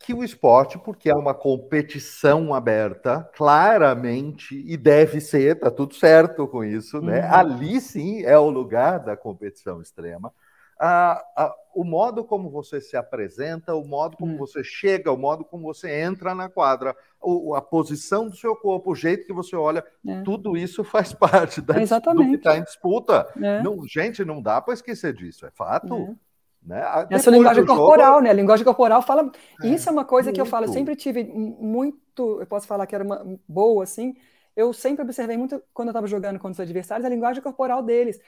Que 0.00 0.12
o 0.12 0.24
esporte, 0.24 0.78
porque 0.78 1.08
é 1.08 1.14
uma 1.14 1.34
competição 1.34 2.52
aberta, 2.52 3.30
claramente, 3.34 4.64
e 4.66 4.76
deve 4.76 5.20
ser, 5.20 5.60
tá 5.60 5.70
tudo 5.70 5.94
certo 5.94 6.48
com 6.48 6.64
isso, 6.64 7.00
né? 7.00 7.20
Uhum. 7.20 7.34
Ali 7.34 7.80
sim 7.80 8.22
é 8.24 8.38
o 8.38 8.50
lugar 8.50 8.98
da 8.98 9.16
competição 9.16 9.80
extrema 9.80 10.32
a, 10.80 11.22
a, 11.36 11.54
o 11.74 11.84
modo 11.84 12.24
como 12.24 12.48
você 12.48 12.80
se 12.80 12.96
apresenta, 12.96 13.74
o 13.74 13.84
modo 13.84 14.16
como 14.16 14.32
hum. 14.32 14.38
você 14.38 14.64
chega, 14.64 15.12
o 15.12 15.16
modo 15.16 15.44
como 15.44 15.62
você 15.62 16.00
entra 16.00 16.34
na 16.34 16.48
quadra, 16.48 16.96
o, 17.20 17.54
a 17.54 17.60
posição 17.60 18.26
do 18.26 18.34
seu 18.34 18.56
corpo, 18.56 18.92
o 18.92 18.94
jeito 18.94 19.26
que 19.26 19.32
você 19.32 19.54
olha, 19.54 19.84
é. 20.06 20.22
tudo 20.22 20.56
isso 20.56 20.82
faz 20.82 21.12
parte 21.12 21.60
da, 21.60 21.80
Exatamente. 21.80 22.24
do 22.24 22.30
que 22.30 22.36
está 22.36 22.56
em 22.56 22.64
disputa. 22.64 23.30
É. 23.36 23.62
Não, 23.62 23.86
gente, 23.86 24.24
não 24.24 24.40
dá 24.40 24.58
para 24.58 24.72
esquecer 24.72 25.12
disso, 25.12 25.44
é 25.44 25.50
fato. 25.50 26.16
Né? 26.62 26.82
Essa 27.10 27.30
linguagem 27.30 27.64
corporal, 27.64 28.14
jogo... 28.14 28.24
né? 28.24 28.30
A 28.30 28.34
linguagem 28.34 28.64
corporal 28.64 29.02
fala. 29.02 29.30
É, 29.62 29.68
isso 29.68 29.88
é 29.88 29.92
uma 29.92 30.04
coisa 30.04 30.26
muito. 30.26 30.34
que 30.34 30.40
eu 30.40 30.46
falo, 30.46 30.66
eu 30.66 30.72
sempre 30.72 30.94
tive 30.94 31.24
muito, 31.24 32.40
eu 32.40 32.46
posso 32.46 32.66
falar 32.66 32.86
que 32.86 32.94
era 32.94 33.04
uma 33.04 33.24
boa, 33.48 33.84
assim. 33.84 34.14
Eu 34.54 34.72
sempre 34.72 35.02
observei 35.02 35.36
muito 35.36 35.62
quando 35.72 35.88
eu 35.88 35.92
estava 35.92 36.06
jogando 36.06 36.38
contra 36.38 36.52
os 36.52 36.60
adversários 36.60 37.06
a 37.06 37.08
linguagem 37.08 37.42
corporal 37.42 37.82
deles. 37.82 38.20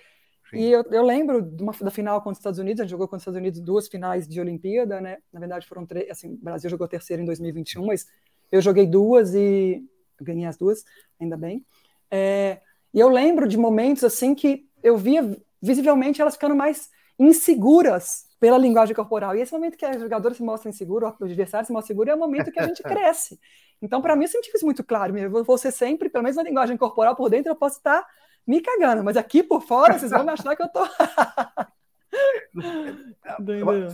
Sim. 0.49 0.59
E 0.59 0.73
eu, 0.73 0.83
eu 0.91 1.03
lembro 1.03 1.39
uma, 1.61 1.73
da 1.73 1.91
final 1.91 2.19
contra 2.21 2.33
os 2.33 2.39
Estados 2.39 2.59
Unidos, 2.59 2.81
a 2.81 2.85
gente 2.85 2.91
jogou 2.91 3.07
contra 3.07 3.19
os 3.19 3.23
Estados 3.23 3.39
Unidos 3.39 3.61
duas 3.61 3.89
finais 3.89 4.27
de 4.27 4.41
Olimpíada, 4.41 5.01
né? 5.01 5.19
Na 5.33 5.41
verdade 5.41 5.67
foram 5.67 5.87
três, 5.87 6.11
assim, 6.11 6.35
o 6.35 6.37
Brasil 6.37 6.71
jogou 6.71 6.89
terceiro 6.89 7.23
em 7.23 7.27
2021, 7.27 7.87
mas 7.87 8.07
eu 8.51 8.61
joguei 8.61 8.87
duas 8.87 9.35
e 9.35 9.83
ganhei 10.21 10.47
as 10.47 10.57
duas, 10.57 10.85
ainda 11.21 11.37
bem. 11.37 11.65
É, 12.11 12.61
e 12.93 13.01
eu 13.01 13.09
lembro 13.09 13.49
de 13.49 13.57
momentos 13.57 14.05
assim 14.05 14.35
que 14.35 14.69
eu 14.83 14.97
via 14.97 15.37
visivelmente 15.61 16.21
elas 16.21 16.35
ficando 16.35 16.55
mais 16.55 16.91
inseguras 17.19 18.27
pela 18.41 18.59
linguagem 18.59 18.95
corporal. 18.95 19.37
E 19.37 19.41
esse 19.41 19.53
momento 19.53 19.77
que 19.77 19.85
a 19.85 19.99
jogadora 19.99 20.35
se 20.35 20.43
mostra 20.43 20.69
inseguro, 20.69 21.15
o 21.21 21.25
adversário 21.25 21.67
se 21.67 21.73
mostra 21.73 21.93
inseguro, 21.93 22.11
é 22.11 22.15
o 22.15 22.19
momento 22.19 22.51
que 22.51 22.59
a 22.59 22.67
gente 22.67 22.83
cresce. 22.83 23.39
Então, 23.81 24.01
para 24.01 24.17
mim, 24.17 24.25
eu 24.25 24.29
sempre 24.29 24.47
tive 24.47 24.57
isso 24.57 24.67
muito 24.67 24.85
claro. 24.85 25.17
Eu 25.17 25.45
vou 25.45 25.59
ser 25.59 25.73
sempre, 25.73 26.09
pelo 26.09 26.25
menos 26.25 26.37
na 26.37 26.43
linguagem 26.43 26.77
corporal, 26.77 27.17
por 27.17 27.29
dentro, 27.31 27.51
eu 27.51 27.57
posso 27.57 27.79
estar 27.79 28.05
me 28.47 28.61
cagando, 28.61 29.05
mas 29.05 29.17
aqui 29.17 29.43
por 29.43 29.63
fora, 29.63 29.99
vocês 29.99 30.11
vão 30.11 30.29
achar 30.29 30.57
que 30.57 30.63
eu 30.63 30.69
tô. 30.69 30.81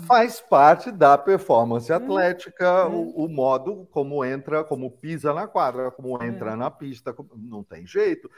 Faz 0.07 0.41
parte 0.41 0.91
da 0.91 1.17
performance 1.17 1.93
atlética, 1.93 2.65
é. 2.65 2.85
o, 2.87 3.25
o, 3.25 3.29
modo 3.29 3.87
como 3.91 4.25
entra, 4.25 4.65
como 4.65 4.91
pisa 4.91 5.33
na 5.33 5.47
quadra, 5.47 5.91
como 5.91 6.21
é. 6.23 6.27
entra 6.27 6.53
é. 6.53 6.57
na 6.57 6.71
pista, 6.71 7.15
não 7.37 7.63
tem 7.63 7.87
jeito. 7.87 8.31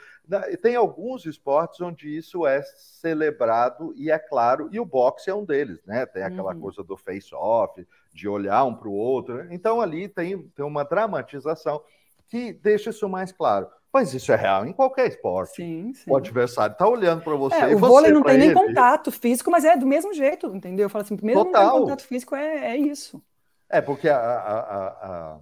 Tem 0.61 0.75
alguns 0.75 1.25
esportes 1.25 1.81
onde 1.81 2.15
isso 2.15 2.45
é 2.45 2.61
celebrado 2.61 3.93
e 3.95 4.11
é 4.11 4.19
claro, 4.19 4.69
e 4.71 4.79
o 4.79 4.85
boxe 4.85 5.29
é 5.29 5.35
um 5.35 5.43
deles, 5.45 5.83
né? 5.85 6.05
Tem 6.05 6.23
aquela 6.23 6.53
uhum. 6.53 6.61
coisa 6.61 6.83
do 6.83 6.95
face-off, 6.95 7.85
de 8.13 8.27
olhar 8.27 8.63
um 8.65 8.75
para 8.75 8.89
o 8.89 8.93
outro. 8.93 9.51
Então 9.51 9.81
ali 9.81 10.07
tem, 10.07 10.47
tem 10.49 10.65
uma 10.65 10.83
dramatização 10.83 11.81
que 12.29 12.53
deixa 12.53 12.91
isso 12.91 13.09
mais 13.09 13.31
claro. 13.31 13.67
Mas 13.93 14.13
isso 14.13 14.31
é 14.31 14.35
real 14.35 14.65
em 14.65 14.71
qualquer 14.71 15.07
esporte. 15.07 15.57
Sim, 15.57 15.93
sim. 15.93 16.09
O 16.09 16.15
adversário 16.15 16.71
está 16.71 16.87
olhando 16.87 17.23
para 17.23 17.35
você. 17.35 17.55
É, 17.55 17.75
o 17.75 17.79
vôlei 17.79 18.11
não 18.11 18.23
tem 18.23 18.37
nem 18.37 18.49
ele... 18.49 18.55
contato 18.55 19.11
físico, 19.11 19.51
mas 19.51 19.65
é 19.65 19.75
do 19.75 19.85
mesmo 19.85 20.13
jeito, 20.13 20.47
entendeu? 20.55 20.85
Eu 20.85 20.89
falo 20.89 21.03
assim, 21.03 21.17
mesmo 21.21 21.45
Total. 21.45 21.63
não 21.63 21.71
tem 21.71 21.81
contato 21.81 22.03
físico, 22.03 22.35
é, 22.35 22.71
é 22.71 22.77
isso. 22.77 23.21
É, 23.69 23.81
porque 23.81 24.07
a, 24.07 24.17
a, 24.17 24.57
a, 24.59 25.39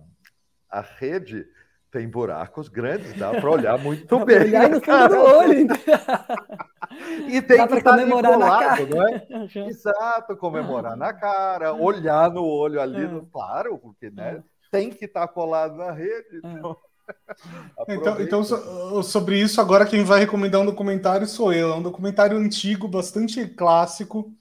a 0.69 0.81
rede 0.81 1.47
tem 1.91 2.07
buracos 2.07 2.69
grandes, 2.69 3.13
dá 3.17 3.31
para 3.31 3.49
olhar 3.49 3.77
muito 3.81 4.17
dá 4.17 4.25
bem. 4.25 4.41
Olhar 4.41 4.69
no 4.69 4.81
fundo 4.81 5.07
do 5.09 5.19
olho. 5.19 5.67
e 7.29 7.41
tem 7.41 7.57
dá 7.57 7.67
que 7.67 7.75
estar 7.75 7.91
comemorar 7.91 8.33
colado, 8.33 8.59
na 8.59 8.67
cara. 8.67 8.85
não 8.87 9.07
é? 9.07 9.27
Exato, 9.69 10.37
comemorar 10.37 10.97
na 10.97 11.13
cara, 11.13 11.73
olhar 11.73 12.31
no 12.31 12.45
olho 12.45 12.81
ali, 12.81 13.03
é. 13.03 13.07
no, 13.07 13.25
claro, 13.27 13.77
porque 13.77 14.09
né, 14.09 14.37
é. 14.37 14.43
tem 14.71 14.89
que 14.89 15.05
estar 15.05 15.27
colado 15.27 15.75
na 15.75 15.91
rede. 15.91 16.41
É. 16.43 16.47
Então... 16.47 16.77
então, 17.87 18.21
então, 18.21 19.03
sobre 19.03 19.39
isso, 19.39 19.59
agora 19.61 19.85
quem 19.85 20.03
vai 20.03 20.19
recomendar 20.19 20.61
um 20.61 20.65
documentário 20.65 21.27
sou 21.27 21.53
eu. 21.53 21.71
É 21.71 21.75
um 21.75 21.81
documentário 21.81 22.37
antigo, 22.37 22.87
bastante 22.87 23.47
clássico, 23.47 24.33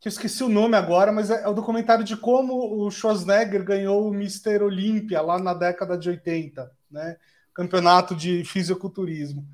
que 0.00 0.08
eu 0.08 0.10
esqueci 0.10 0.42
o 0.44 0.48
nome 0.48 0.76
agora, 0.76 1.10
mas 1.10 1.30
é, 1.30 1.42
é 1.42 1.48
o 1.48 1.54
documentário 1.54 2.04
de 2.04 2.16
como 2.16 2.84
o 2.84 2.90
Schwarzenegger 2.90 3.64
ganhou 3.64 4.08
o 4.08 4.14
Mr. 4.14 4.62
Olympia 4.62 5.20
lá 5.20 5.38
na 5.38 5.54
década 5.54 5.96
de 5.96 6.10
80, 6.10 6.70
né? 6.90 7.16
Campeonato 7.54 8.14
de 8.14 8.44
fisiculturismo. 8.44 9.46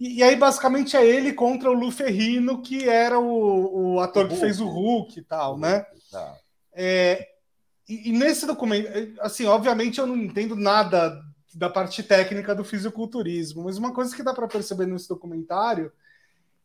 E, 0.00 0.18
e 0.18 0.22
aí, 0.22 0.36
basicamente, 0.36 0.96
é 0.96 1.06
ele 1.06 1.32
contra 1.32 1.70
o 1.70 1.74
Lu 1.74 1.90
Ferrino, 1.90 2.62
que 2.62 2.88
era 2.88 3.18
o, 3.18 3.94
o 3.94 4.00
ator 4.00 4.26
o 4.26 4.28
que 4.28 4.36
fez 4.36 4.60
o 4.60 4.66
Hulk 4.66 5.18
e 5.18 5.22
tal, 5.22 5.58
né? 5.58 5.86
Tá. 6.10 6.34
É, 6.72 7.28
e, 7.88 8.08
e, 8.08 8.12
nesse 8.12 8.46
documento, 8.46 8.88
assim, 9.20 9.44
obviamente 9.46 9.98
eu 9.98 10.06
não 10.06 10.16
entendo 10.16 10.56
nada 10.56 11.20
da 11.54 11.70
parte 11.70 12.02
técnica 12.02 12.54
do 12.54 12.64
fisiculturismo. 12.64 13.64
Mas 13.64 13.78
uma 13.78 13.92
coisa 13.92 14.14
que 14.14 14.22
dá 14.22 14.34
para 14.34 14.48
perceber 14.48 14.86
nesse 14.86 15.08
documentário 15.08 15.92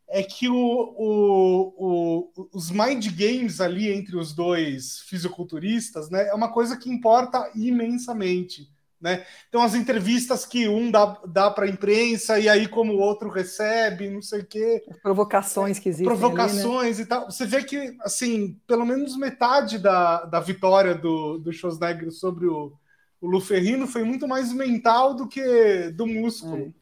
é 0.08 0.22
que 0.22 0.48
o, 0.48 0.54
o, 0.56 2.30
o, 2.36 2.48
os 2.52 2.70
mind 2.70 3.06
games 3.12 3.60
ali 3.60 3.92
entre 3.92 4.16
os 4.16 4.32
dois 4.32 5.00
fisiculturistas 5.00 6.10
né, 6.10 6.28
é 6.28 6.34
uma 6.34 6.52
coisa 6.52 6.76
que 6.76 6.90
importa 6.90 7.50
imensamente. 7.54 8.68
Né? 9.00 9.24
Então, 9.48 9.62
as 9.62 9.74
entrevistas 9.74 10.44
que 10.44 10.68
um 10.68 10.90
dá, 10.90 11.18
dá 11.26 11.50
para 11.50 11.64
a 11.64 11.68
imprensa 11.68 12.38
e 12.38 12.48
aí, 12.48 12.68
como 12.68 12.92
o 12.92 12.98
outro 12.98 13.30
recebe, 13.30 14.10
não 14.10 14.20
sei 14.20 14.40
o 14.40 14.46
quê. 14.46 14.84
As 14.90 14.98
provocações 14.98 15.78
que 15.78 15.88
existem. 15.88 16.06
Provocações 16.06 16.98
ali, 16.98 16.98
né? 16.98 17.02
e 17.02 17.06
tal. 17.06 17.30
Você 17.30 17.46
vê 17.46 17.62
que, 17.62 17.96
assim, 18.00 18.58
pelo 18.66 18.84
menos 18.84 19.16
metade 19.16 19.78
da, 19.78 20.24
da 20.26 20.38
vitória 20.38 20.94
do, 20.94 21.38
do 21.38 21.50
Schwarzenegger 21.50 22.10
sobre 22.10 22.46
o, 22.46 22.74
o 23.20 23.28
Luferrino 23.28 23.86
foi 23.86 24.02
muito 24.02 24.26
mais 24.26 24.52
mental 24.52 25.14
do 25.14 25.28
que 25.28 25.90
do 25.90 26.06
músculo. 26.06 26.74
É. 26.76 26.80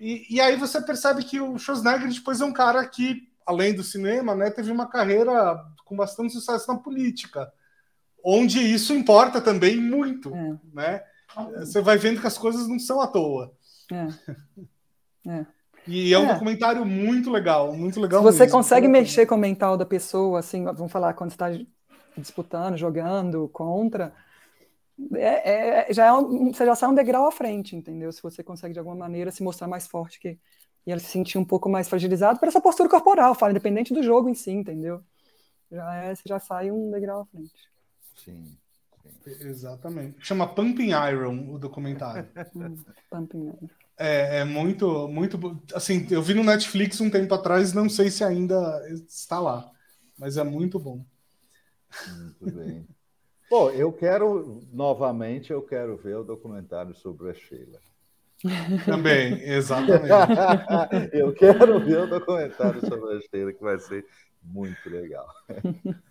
E, 0.00 0.34
e, 0.34 0.40
aí 0.40 0.56
você 0.56 0.80
percebe 0.82 1.22
que 1.22 1.40
o 1.40 1.56
Schwarzenegger 1.56 2.12
depois 2.12 2.40
é 2.40 2.44
um 2.44 2.52
cara 2.52 2.84
que, 2.88 3.28
além 3.46 3.72
do 3.72 3.84
cinema, 3.84 4.34
né, 4.34 4.50
teve 4.50 4.72
uma 4.72 4.88
carreira 4.88 5.64
com 5.84 5.94
bastante 5.94 6.32
sucesso 6.32 6.66
na 6.66 6.76
política, 6.76 7.52
onde 8.24 8.58
isso 8.58 8.92
importa 8.92 9.40
também 9.40 9.76
muito, 9.76 10.34
é. 10.34 10.58
né? 10.74 11.02
Você 11.60 11.80
vai 11.80 11.96
vendo 11.96 12.20
que 12.20 12.26
as 12.26 12.36
coisas 12.36 12.66
não 12.66 12.78
são 12.78 13.00
à 13.00 13.06
toa. 13.06 13.52
É. 13.92 15.30
é. 15.30 15.46
E 15.86 16.12
é 16.12 16.18
um 16.18 16.24
é. 16.24 16.32
documentário 16.32 16.84
muito 16.84 17.30
legal, 17.30 17.72
muito 17.72 18.00
legal. 18.00 18.20
Se 18.20 18.32
você 18.32 18.44
mesmo. 18.44 18.58
consegue 18.58 18.88
mexer 18.88 19.26
com 19.26 19.34
o 19.34 19.38
mental 19.38 19.76
da 19.76 19.86
pessoa, 19.86 20.40
assim, 20.40 20.64
vamos 20.64 20.92
falar 20.92 21.14
quando 21.14 21.30
está 21.30 21.48
disputando, 22.16 22.76
jogando 22.76 23.48
contra, 23.48 24.12
é, 25.14 25.90
é, 25.90 25.92
já 25.92 26.06
é 26.06 26.12
um, 26.12 26.52
você 26.52 26.66
já 26.66 26.74
sai 26.74 26.88
um 26.88 26.94
degrau 26.94 27.26
à 27.26 27.32
frente, 27.32 27.74
entendeu? 27.74 28.12
Se 28.12 28.22
você 28.22 28.42
consegue 28.42 28.72
de 28.72 28.78
alguma 28.78 28.96
maneira 28.96 29.30
se 29.30 29.42
mostrar 29.42 29.68
mais 29.68 29.86
forte 29.86 30.20
que 30.20 30.38
e 30.86 30.90
ele 30.90 31.00
se 31.00 31.06
sentir 31.06 31.38
um 31.38 31.44
pouco 31.44 31.68
mais 31.68 31.88
fragilizado 31.88 32.38
por 32.38 32.48
essa 32.48 32.60
postura 32.60 32.88
corporal, 32.88 33.34
fala, 33.34 33.52
independente 33.52 33.94
do 33.94 34.02
jogo 34.02 34.28
em 34.28 34.34
si, 34.34 34.50
entendeu? 34.50 35.02
Já 35.70 35.94
é, 35.94 36.14
você 36.14 36.22
já 36.26 36.38
sai 36.38 36.70
um 36.70 36.90
degrau 36.90 37.22
à 37.22 37.26
frente. 37.26 37.52
Sim. 38.16 38.58
sim. 39.24 39.30
Exatamente. 39.40 40.16
Chama 40.18 40.46
Pumping 40.46 40.90
Iron 40.90 41.52
o 41.52 41.58
documentário. 41.58 42.28
Hum, 42.54 42.76
Pumping 43.10 43.46
Iron. 43.46 43.68
É, 43.96 44.40
é, 44.40 44.44
muito, 44.44 45.06
muito. 45.06 45.38
Assim, 45.74 46.06
eu 46.10 46.22
vi 46.22 46.34
no 46.34 46.42
Netflix 46.42 47.00
um 47.00 47.10
tempo 47.10 47.32
atrás, 47.34 47.72
não 47.72 47.88
sei 47.88 48.10
se 48.10 48.24
ainda 48.24 48.56
está 49.06 49.38
lá, 49.38 49.70
mas 50.18 50.36
é 50.36 50.42
muito 50.42 50.78
bom. 50.78 51.04
Muito 52.40 52.56
bem. 52.56 52.88
Bom, 53.52 53.68
eu 53.68 53.92
quero, 53.92 54.62
novamente, 54.72 55.52
eu 55.52 55.60
quero 55.60 55.94
ver 55.98 56.16
o 56.16 56.24
documentário 56.24 56.94
sobre 56.94 57.28
a 57.28 57.34
Sheila. 57.34 57.78
Também, 58.86 59.42
exatamente. 59.42 60.08
eu 61.12 61.34
quero 61.34 61.78
ver 61.78 61.98
o 61.98 62.06
documentário 62.06 62.80
sobre 62.80 63.14
a 63.14 63.20
Sheila, 63.20 63.52
que 63.52 63.62
vai 63.62 63.78
ser 63.78 64.06
muito 64.42 64.88
legal. 64.88 65.26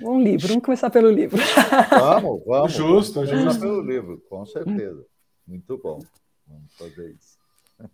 Um 0.00 0.22
livro, 0.22 0.48
vamos 0.48 0.64
começar 0.64 0.88
pelo 0.88 1.10
livro. 1.10 1.38
Vamos, 1.90 2.42
vamos. 2.46 2.72
Justo, 2.72 3.24
vamos 3.24 3.30
justo. 3.30 3.60
pelo 3.60 3.82
livro, 3.82 4.22
com 4.30 4.46
certeza. 4.46 5.04
Muito 5.46 5.76
bom. 5.78 5.98
Vamos 6.46 6.72
fazer 6.74 7.10
isso. 7.10 7.36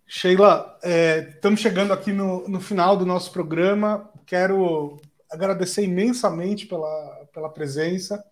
Sheila, 0.05 0.77
é, 0.83 1.31
estamos 1.33 1.59
chegando 1.59 1.91
aqui 1.91 2.13
no, 2.13 2.47
no 2.47 2.61
final 2.61 2.95
do 2.95 3.05
nosso 3.05 3.31
programa. 3.31 4.09
Quero 4.25 4.99
agradecer 5.31 5.83
imensamente 5.83 6.65
pela, 6.65 7.27
pela 7.33 7.49
presença. 7.49 8.23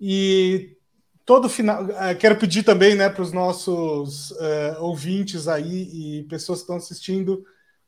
E 0.00 0.76
todo 1.28 1.48
final 1.48 1.86
eh, 1.90 2.14
quero 2.14 2.38
pedir 2.38 2.62
também 2.62 2.94
né 2.94 3.10
para 3.10 3.22
os 3.22 3.32
nossos 3.32 4.30
uh, 4.30 4.80
ouvintes 4.80 5.46
aí 5.46 6.20
e 6.20 6.22
pessoas 6.24 6.60
que 6.60 6.62
estão 6.62 6.76
assistindo 6.76 7.34
o 7.34 7.44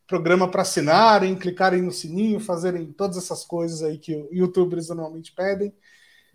programa 0.07 0.47
para 0.51 0.61
assinarem 0.61 1.35
clicarem 1.35 1.81
no 1.81 1.91
sininho 1.91 2.39
fazerem 2.39 2.93
todas 2.93 3.17
essas 3.17 3.45
coisas 3.45 3.83
aí 3.83 3.97
que 3.97 4.13
youtubers 4.31 4.89
normalmente 4.89 5.33
pedem. 5.33 5.73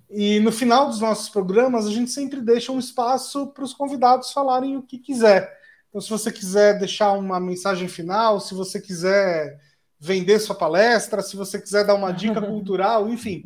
E 0.10 0.40
no 0.40 0.52
final 0.52 0.88
dos 0.88 1.00
nossos 1.00 1.30
programas 1.30 1.86
a 1.86 1.92
gente 1.92 2.10
sempre 2.12 2.42
deixa 2.42 2.72
um 2.72 2.80
espaço 2.80 3.48
para 3.48 3.64
os 3.64 3.74
convidados 3.74 4.32
falarem 4.32 4.78
o 4.78 4.82
que 4.82 4.98
quiser. 4.98 5.52
Então 5.90 6.00
se 6.00 6.10
você 6.10 6.32
quiser 6.32 6.80
deixar 6.80 7.12
uma 7.14 7.40
mensagem 7.40 7.88
final 7.88 8.40
se 8.40 8.56
você 8.56 8.82
quiser 8.82 9.60
vender 10.06 10.40
sua 10.40 10.56
palestra, 10.56 11.24
se 11.24 11.36
você 11.36 11.60
quiser 11.60 11.84
dar 11.84 11.96
uma 11.96 12.12
dica 12.12 12.40
cultural, 12.46 13.10
enfim. 13.10 13.44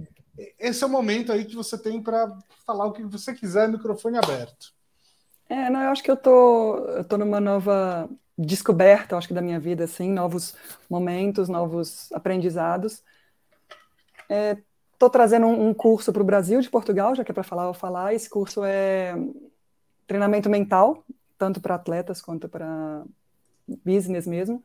Esse 0.59 0.83
é 0.83 0.87
o 0.87 0.89
momento 0.89 1.31
aí 1.31 1.45
que 1.45 1.55
você 1.55 1.77
tem 1.77 2.01
para 2.01 2.37
falar 2.65 2.85
o 2.85 2.91
que 2.91 3.03
você 3.03 3.33
quiser, 3.33 3.69
microfone 3.69 4.17
aberto. 4.17 4.73
É, 5.49 5.69
não, 5.69 5.81
eu 5.81 5.89
acho 5.89 6.03
que 6.03 6.11
eu 6.11 6.17
tô, 6.17 6.77
eu 6.77 7.03
tô 7.03 7.17
numa 7.17 7.39
nova 7.39 8.09
descoberta, 8.37 9.17
acho 9.17 9.27
que 9.27 9.33
da 9.33 9.41
minha 9.41 9.59
vida, 9.59 9.85
assim, 9.85 10.11
novos 10.11 10.53
momentos, 10.89 11.47
novos 11.47 12.11
aprendizados. 12.11 13.03
Estou 14.93 15.07
é, 15.07 15.11
trazendo 15.11 15.47
um, 15.47 15.69
um 15.69 15.73
curso 15.73 16.11
para 16.11 16.21
o 16.21 16.25
Brasil 16.25 16.61
de 16.61 16.69
Portugal, 16.69 17.15
já 17.15 17.23
que 17.23 17.31
é 17.31 17.33
para 17.33 17.43
falar, 17.43 17.63
eu 17.63 17.73
vou 17.73 17.79
falar. 17.79 18.13
Esse 18.13 18.29
curso 18.29 18.63
é 18.63 19.15
treinamento 20.05 20.49
mental, 20.49 21.03
tanto 21.37 21.59
para 21.61 21.75
atletas 21.75 22.21
quanto 22.21 22.47
para 22.47 23.03
business 23.83 24.27
mesmo 24.27 24.63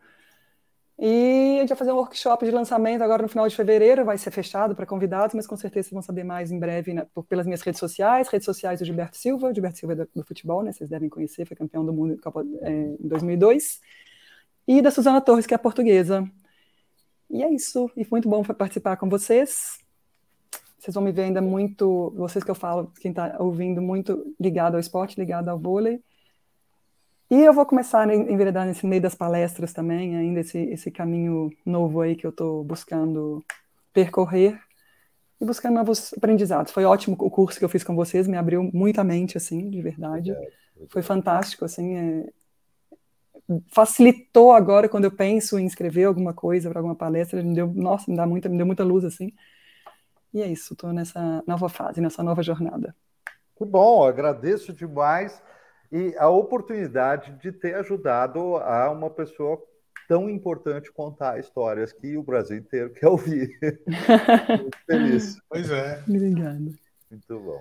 E 0.98 1.56
a 1.56 1.60
gente 1.60 1.70
vai 1.70 1.78
fazer 1.78 1.92
um 1.92 1.96
workshop 1.96 2.44
de 2.44 2.52
lançamento 2.52 3.02
agora 3.02 3.22
no 3.22 3.28
final 3.28 3.48
de 3.48 3.56
fevereiro, 3.56 4.04
vai 4.04 4.16
ser 4.16 4.30
fechado 4.30 4.76
para 4.76 4.86
convidados, 4.86 5.34
mas 5.34 5.46
com 5.46 5.56
certeza 5.56 5.88
vocês 5.88 5.92
vão 5.92 6.02
saber 6.02 6.22
mais 6.22 6.52
em 6.52 6.58
breve 6.58 6.94
né, 6.94 7.04
pelas 7.28 7.46
minhas 7.46 7.62
redes 7.62 7.80
sociais, 7.80 8.28
redes 8.28 8.44
sociais 8.44 8.78
do 8.78 8.84
Gilberto 8.84 9.16
Silva, 9.16 9.52
Gilberto 9.52 9.78
Silva 9.78 9.94
é 9.94 9.96
do, 9.96 10.08
do, 10.14 10.24
futebol, 10.24 10.62
né, 10.62 10.72
vocês 10.72 10.88
devem 10.88 11.08
conhecer, 11.08 11.46
foi 11.46 11.56
campeão 11.56 11.84
do 11.84 11.92
mundo 11.92 12.16
é, 12.62 12.70
em 12.70 13.08
2002, 13.08 13.80
e 14.68 14.80
da 14.80 14.90
Suzana 14.92 15.20
Torres, 15.20 15.46
que 15.46 15.54
é 15.54 15.58
portuguesa. 15.58 16.24
E 17.28 17.42
é 17.42 17.52
isso, 17.52 17.90
e 17.96 18.04
foi 18.04 18.20
muito 18.20 18.28
bom 18.28 18.44
participar 18.44 18.96
com 18.96 19.08
vocês. 19.08 19.78
Vocês 20.78 20.94
vão 20.94 21.02
me 21.02 21.10
ver 21.10 21.22
ainda 21.22 21.42
muito, 21.42 22.12
vocês 22.16 22.44
que 22.44 22.50
eu 22.50 22.54
falo, 22.54 22.92
quem 23.00 23.10
está 23.10 23.36
ouvindo, 23.40 23.82
muito 23.82 24.34
ligado 24.38 24.74
ao 24.74 24.80
esporte, 24.80 25.18
ligado 25.18 25.48
ao 25.48 25.58
vôlei. 25.58 26.00
E 27.30 27.40
eu 27.40 27.52
vou 27.52 27.64
começar 27.64 28.08
a 28.08 28.14
enveredar 28.14 28.66
nesse 28.66 28.86
meio 28.86 29.00
das 29.00 29.14
palestras 29.14 29.72
também, 29.72 30.16
ainda 30.16 30.40
esse, 30.40 30.58
esse 30.58 30.90
caminho 30.90 31.50
novo 31.64 32.00
aí 32.00 32.14
que 32.14 32.26
eu 32.26 32.30
estou 32.30 32.62
buscando 32.62 33.42
percorrer 33.92 34.60
e 35.40 35.44
buscando 35.44 35.74
novos 35.74 36.12
aprendizados. 36.12 36.70
Foi 36.70 36.84
ótimo 36.84 37.16
o 37.18 37.30
curso 37.30 37.58
que 37.58 37.64
eu 37.64 37.68
fiz 37.68 37.82
com 37.82 37.94
vocês, 37.94 38.28
me 38.28 38.36
abriu 38.36 38.70
muita 38.72 39.02
mente, 39.02 39.38
assim, 39.38 39.70
de 39.70 39.80
verdade. 39.80 40.34
Foi 40.90 41.02
fantástico, 41.02 41.64
assim, 41.64 41.96
é... 41.96 42.28
facilitou 43.72 44.52
agora 44.52 44.88
quando 44.88 45.04
eu 45.04 45.12
penso 45.12 45.58
em 45.58 45.64
escrever 45.64 46.04
alguma 46.04 46.34
coisa 46.34 46.68
para 46.68 46.78
alguma 46.78 46.94
palestra, 46.94 47.42
me 47.42 47.54
deu, 47.54 47.72
nossa, 47.74 48.10
me 48.10 48.16
dá 48.16 48.26
muita, 48.26 48.50
me 48.50 48.58
deu 48.58 48.66
muita 48.66 48.84
luz, 48.84 49.02
assim. 49.02 49.32
E 50.32 50.42
é 50.42 50.46
isso, 50.46 50.74
estou 50.74 50.92
nessa 50.92 51.42
nova 51.46 51.68
fase, 51.70 52.00
nessa 52.00 52.22
nova 52.22 52.42
jornada. 52.42 52.94
Que 53.56 53.64
bom, 53.64 54.04
agradeço 54.04 54.72
demais 54.72 55.40
e 55.94 56.12
a 56.18 56.28
oportunidade 56.28 57.38
de 57.40 57.52
ter 57.52 57.76
ajudado 57.76 58.56
a 58.56 58.90
uma 58.90 59.08
pessoa 59.08 59.62
tão 60.08 60.28
importante 60.28 60.90
contar 60.90 61.38
histórias 61.38 61.92
que 61.92 62.16
o 62.16 62.22
Brasil 62.24 62.58
inteiro 62.58 62.90
quer 62.92 63.06
ouvir. 63.06 63.56
Muito 63.62 64.78
feliz. 64.86 65.38
Pois 65.48 65.70
é. 65.70 66.02
Obrigado. 66.08 66.74
Muito 67.08 67.38
bom. 67.38 67.58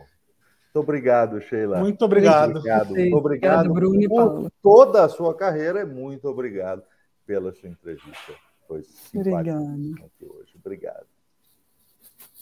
Muito 0.74 0.80
obrigado, 0.80 1.42
Sheila. 1.42 1.78
Muito 1.80 2.04
obrigado. 2.04 2.54
Muito 2.54 2.58
obrigado, 2.58 2.90
muito 2.90 3.16
obrigado 3.18 3.72
Bruno 3.72 4.10
por 4.10 4.26
Paulo. 4.26 4.52
toda 4.64 5.06
a 5.06 5.10
sua 5.10 5.38
carreira 5.38 5.82
e 5.82 5.86
muito 5.86 6.28
obrigado 6.28 6.82
pela 7.28 7.54
sua 7.54 7.70
entrevista. 7.70 8.34
Foi 8.68 8.82
simpático 8.82 10.06
aqui 10.06 10.26
hoje. 10.26 10.54
Obrigado. 10.60 11.06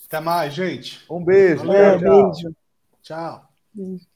Até 0.08 0.22
mais, 0.22 0.54
gente. 0.54 1.06
Um 1.12 1.22
beijo. 1.22 1.66
Valeu, 1.66 2.00
tchau. 2.00 2.32
Beijo. 2.32 2.56
Tchau. 3.02 3.50
Beijo. 3.74 4.11